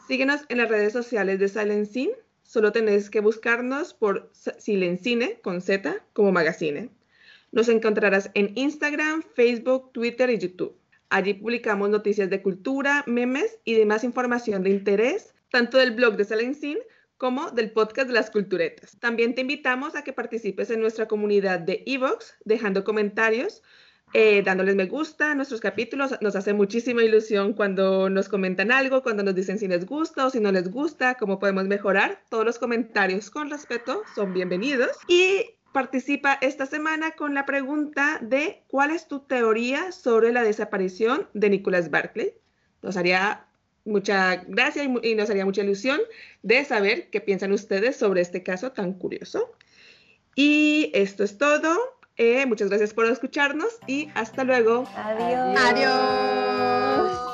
síguenos 0.09 0.43
en 0.49 0.59
las 0.59 0.69
redes 0.69 0.93
sociales 0.93 1.39
de 1.39 1.49
Silent 1.49 1.87
Scene 1.87 2.17
solo 2.47 2.73
tenés 2.73 3.11
que 3.11 3.21
buscarnos 3.21 3.93
por 3.93 4.31
Silencine 4.33 5.41
con 5.43 5.61
Z 5.61 5.97
como 6.13 6.33
magazine. 6.33 6.91
Nos 7.53 7.69
encontrarás 7.69 8.31
en 8.35 8.53
Instagram, 8.55 9.23
Facebook, 9.35 9.93
Twitter 9.93 10.31
y 10.31 10.39
YouTube. 10.39 10.77
Allí 11.09 11.35
publicamos 11.35 11.91
noticias 11.91 12.31
de 12.31 12.43
cultura, 12.43 13.05
memes 13.07 13.59
y 13.65 13.75
demás 13.75 14.05
información 14.05 14.63
de 14.63 14.71
interés, 14.71 15.35
tanto 15.51 15.79
del 15.79 15.93
blog 15.93 16.17
de 16.17 16.25
Silencine 16.25 16.81
como 17.17 17.51
del 17.51 17.71
podcast 17.73 18.09
de 18.09 18.15
las 18.15 18.31
culturetas. 18.31 18.99
También 19.01 19.35
te 19.35 19.41
invitamos 19.41 19.95
a 19.97 20.05
que 20.05 20.13
participes 20.13 20.71
en 20.71 20.81
nuestra 20.81 21.07
comunidad 21.07 21.61
de 21.61 21.83
Evox, 21.87 22.35
dejando 22.45 22.85
comentarios 22.85 23.63
eh, 24.13 24.43
dándoles 24.43 24.77
me 24.77 24.87
gusta 24.87 25.33
a 25.33 25.35
nuestros 25.35 25.61
capítulos. 25.61 26.15
Nos 26.21 26.37
hace 26.37 26.53
muchísima 26.53 27.03
ilusión 27.03 27.53
cuando 27.53 28.09
nos 28.09 28.29
comentan 28.29 28.73
algo, 28.73 29.03
cuando 29.03 29.23
nos 29.23 29.35
dicen 29.35 29.59
si 29.59 29.69
les 29.69 29.85
gusta 29.85 30.27
o 30.27 30.31
si 30.31 30.41
no 30.41 30.53
les 30.53 30.71
gusta, 30.71 31.17
cómo 31.17 31.39
podemos 31.39 31.65
mejorar. 31.65 32.23
Todos 32.31 32.45
los 32.45 32.59
comentarios 32.59 33.31
con 33.31 33.51
respeto 33.51 34.03
son 34.15 34.33
bienvenidos. 34.33 34.91
Y 35.09 35.57
participa 35.73 36.39
esta 36.41 36.67
semana 36.67 37.11
con 37.11 37.35
la 37.35 37.45
pregunta 37.45 38.19
de 38.23 38.63
¿cuál 38.69 38.91
es 38.91 39.09
tu 39.09 39.21
teoría 39.21 39.93
sobre 39.93 40.33
la 40.33 40.43
desaparición 40.43 41.29
de 41.35 41.51
Nicholas 41.51 41.91
Barclay? 41.91 42.33
Nos 42.83 42.97
haría 42.97 43.47
mucha 43.85 44.37
gracia 44.49 44.85
y 44.85 45.15
nos 45.15 45.31
haría 45.31 45.45
mucha 45.45 45.63
ilusión 45.63 46.01
de 46.43 46.65
saber 46.65 47.11
qué 47.11 47.21
piensan 47.21 47.53
ustedes 47.53 47.97
sobre 47.97 48.21
este 48.21 48.43
caso 48.43 48.73
tan 48.73 48.95
curioso. 48.95 49.53
Y 50.35 50.91
esto 50.95 51.25
es 51.25 51.39
todo. 51.39 51.96
Eh, 52.19 52.47
muchas 52.47 52.71
gracias 52.71 52.95
por 52.95 53.05
escucharnos 53.05 53.79
y 53.87 54.11
hasta 54.15 54.43
luego. 54.43 54.89
Adiós. 54.97 55.61
Adiós. 55.61 57.27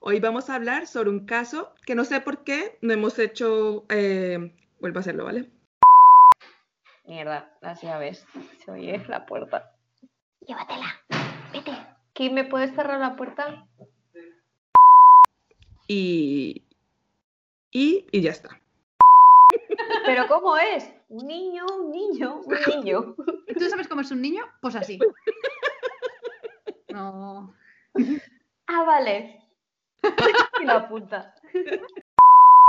Hoy 0.00 0.20
vamos 0.20 0.48
a 0.48 0.54
hablar 0.54 0.86
sobre 0.86 1.10
un 1.10 1.26
caso 1.26 1.74
que 1.84 1.94
no 1.94 2.04
sé 2.04 2.20
por 2.20 2.44
qué 2.44 2.78
no 2.80 2.94
hemos 2.94 3.18
hecho. 3.18 3.84
Eh, 3.90 4.54
vuelvo 4.80 4.98
a 4.98 5.00
hacerlo, 5.00 5.24
¿vale? 5.24 5.50
Mierda, 7.04 7.52
las 7.60 7.82
llaves. 7.82 8.26
Se 8.64 8.70
oye 8.70 9.04
la 9.06 9.26
puerta. 9.26 9.73
Llévatela. 10.46 10.94
Vete. 11.52 11.72
¿Quién 12.12 12.34
me 12.34 12.44
puedes 12.44 12.74
cerrar 12.74 13.00
la 13.00 13.16
puerta? 13.16 13.66
Y, 15.88 16.64
y, 17.70 18.06
y 18.10 18.20
ya 18.20 18.30
está. 18.30 18.60
¿Pero 20.06 20.26
cómo 20.28 20.56
es? 20.56 20.90
Un 21.08 21.26
niño, 21.26 21.64
un 21.78 21.90
niño, 21.90 22.40
un 22.44 22.56
niño. 22.74 23.14
¿Tú 23.58 23.68
sabes 23.68 23.88
cómo 23.88 24.00
es 24.00 24.10
un 24.10 24.20
niño? 24.20 24.44
Pues 24.60 24.76
así. 24.76 24.98
No. 26.90 27.54
Ah, 28.66 28.84
vale. 28.84 29.40
Y 30.60 30.64
la 30.64 30.88
punta. 30.88 31.34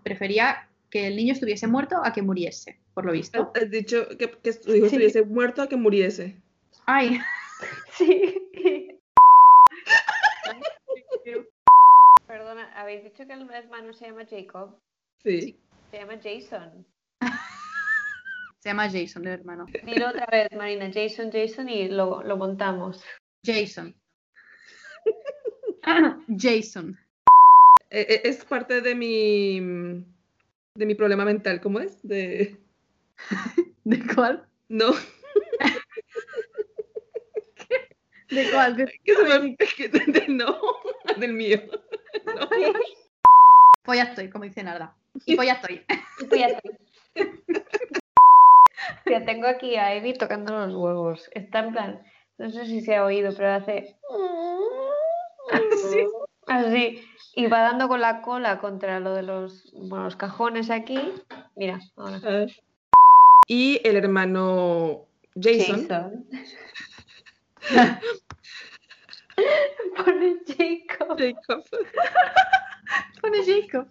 Prefería 0.03 0.69
que 0.89 1.07
el 1.07 1.15
niño 1.15 1.34
estuviese 1.34 1.68
muerto 1.68 1.97
a 2.03 2.14
que 2.14 2.22
muriese, 2.22 2.80
por 2.93 3.06
lo 3.06 3.11
visto. 3.11 3.52
Has 3.56 3.69
dicho 3.69 4.07
que, 4.18 4.31
que 4.31 4.49
estuviese 4.49 5.23
muerto 5.23 5.61
a 5.61 5.68
que 5.68 5.76
muriese. 5.76 6.41
Ay. 6.85 7.19
Sí. 7.98 8.36
Perdona, 12.27 12.72
¿habéis 12.76 13.03
dicho 13.03 13.26
que 13.26 13.34
el 13.34 13.49
hermano 13.49 13.94
se 13.94 14.07
llama 14.07 14.26
Jacob? 14.30 14.80
Sí. 15.23 15.60
Se 15.91 15.98
llama 15.98 16.19
Jason. 16.22 16.86
Se 18.60 18.69
llama 18.69 18.90
Jason, 18.90 19.27
el 19.27 19.34
hermano. 19.34 19.65
Dilo 19.84 20.10
otra 20.10 20.26
vez, 20.32 20.52
Marina. 20.53 20.91
Jason, 20.91 21.32
Jason 21.32 21.69
y 21.69 21.88
lo, 21.88 22.23
lo 22.23 22.36
montamos. 22.36 23.03
Jason. 23.45 23.95
Jason. 26.38 26.98
E, 27.91 28.02
e, 28.02 28.22
es 28.27 28.44
parte 28.44 28.82
de 28.82 28.95
mi 28.95 29.60
de 30.73 30.86
mi 30.86 30.95
problema 30.95 31.26
mental, 31.26 31.61
¿cómo 31.61 31.80
es? 31.80 32.02
De 32.02 32.57
¿De 33.84 34.15
cuál? 34.15 34.48
No. 34.68 34.94
¿De 38.30 38.52
cuál? 38.52 38.76
¿De, 38.76 40.26
no, 40.27 40.60
del 41.18 41.34
mío. 41.34 41.61
No. 42.26 42.47
Pues 43.84 43.99
ya 43.99 44.06
estoy, 44.06 44.30
como 44.30 44.45
dice 44.45 44.64
Narda. 44.64 44.95
Y 45.26 45.35
pues 45.35 45.47
ya 45.47 45.56
estoy. 45.56 45.85
Pues 46.30 46.39
ya 46.39 46.47
estoy. 46.47 46.77
Ya 49.06 49.26
tengo 49.26 49.47
aquí 49.47 49.76
a 49.76 49.93
Evi 49.93 50.14
tocando 50.14 50.53
los 50.53 50.76
huevos. 50.76 51.30
Está 51.34 51.60
en 51.60 51.72
plan, 51.72 52.03
no 52.38 52.49
sé 52.49 52.65
si 52.65 52.81
se 52.81 52.95
ha 52.95 53.06
oído, 53.06 53.34
pero 53.35 53.53
hace. 53.53 53.95
Sí. 55.91 56.06
Así. 56.47 57.02
Y 57.35 57.47
va 57.47 57.61
dando 57.61 57.88
con 57.88 58.02
la 58.02 58.22
cola 58.22 58.60
contra 58.60 58.99
lo 58.99 59.14
de 59.14 59.23
los, 59.23 59.73
los 59.73 60.15
cajones 60.15 60.69
aquí. 60.69 60.99
Mira, 61.56 61.80
ahora. 61.95 62.47
Y 63.47 63.81
el 63.84 63.95
hermano 63.95 65.07
Jason. 65.35 65.88
Jason. 65.88 66.27
Pone 69.98 70.38
Jacob. 70.46 71.18
Jacob. 71.18 71.64
Pone 73.22 73.46
Jacob. 73.46 73.88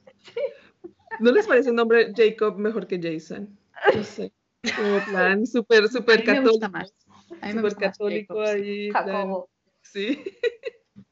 ¿No 1.20 1.32
les 1.32 1.46
parece 1.46 1.70
un 1.70 1.76
nombre 1.76 2.12
Jacob 2.14 2.58
mejor 2.58 2.86
que 2.86 3.00
Jason? 3.00 3.58
No 3.94 4.04
sé. 4.04 4.32
Como 4.76 4.98
plan 5.04 5.46
súper, 5.46 5.88
súper 5.88 6.24
católico. 6.24 6.66
A 7.40 7.48
mí 7.48 7.54
me 7.54 7.62
gusta 7.62 7.80
católico 7.80 8.40
ahí. 8.40 8.90
Jacobo. 8.90 9.48
Sí. 9.82 10.22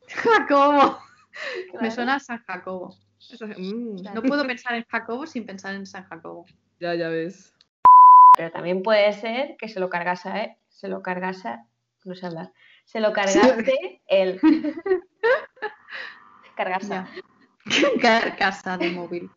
Jacobo. 0.09 0.99
Me 1.81 1.91
suena 1.91 2.17
a 2.17 2.21
San 2.21 2.43
Jacobo. 2.45 2.95
Mm. 3.57 4.03
No 4.15 4.23
puedo 4.23 4.47
pensar 4.47 4.75
en 4.75 4.85
Jacobo 4.85 5.27
sin 5.27 5.47
pensar 5.47 5.75
en 5.75 5.87
San 5.87 6.05
Jacobo. 6.05 6.45
Ya, 6.81 6.95
ya 6.95 7.09
ves. 7.09 7.55
Pero 8.37 8.51
también 8.51 8.83
puede 8.83 9.13
ser 9.13 9.57
que 9.59 9.69
se 9.69 9.81
lo 9.81 9.89
cargase, 9.89 10.29
¿eh? 10.31 10.59
Se 10.69 10.89
lo 10.89 11.03
cargase, 11.03 11.57
no 12.05 12.15
sé 12.15 12.27
hablar, 12.27 12.53
se 12.85 13.01
lo 13.01 13.13
cargaste 13.13 14.03
él. 14.07 14.41
Cargasa. 16.57 17.09
Carcasa 18.01 18.77
de 18.77 18.91
móvil. 18.91 19.31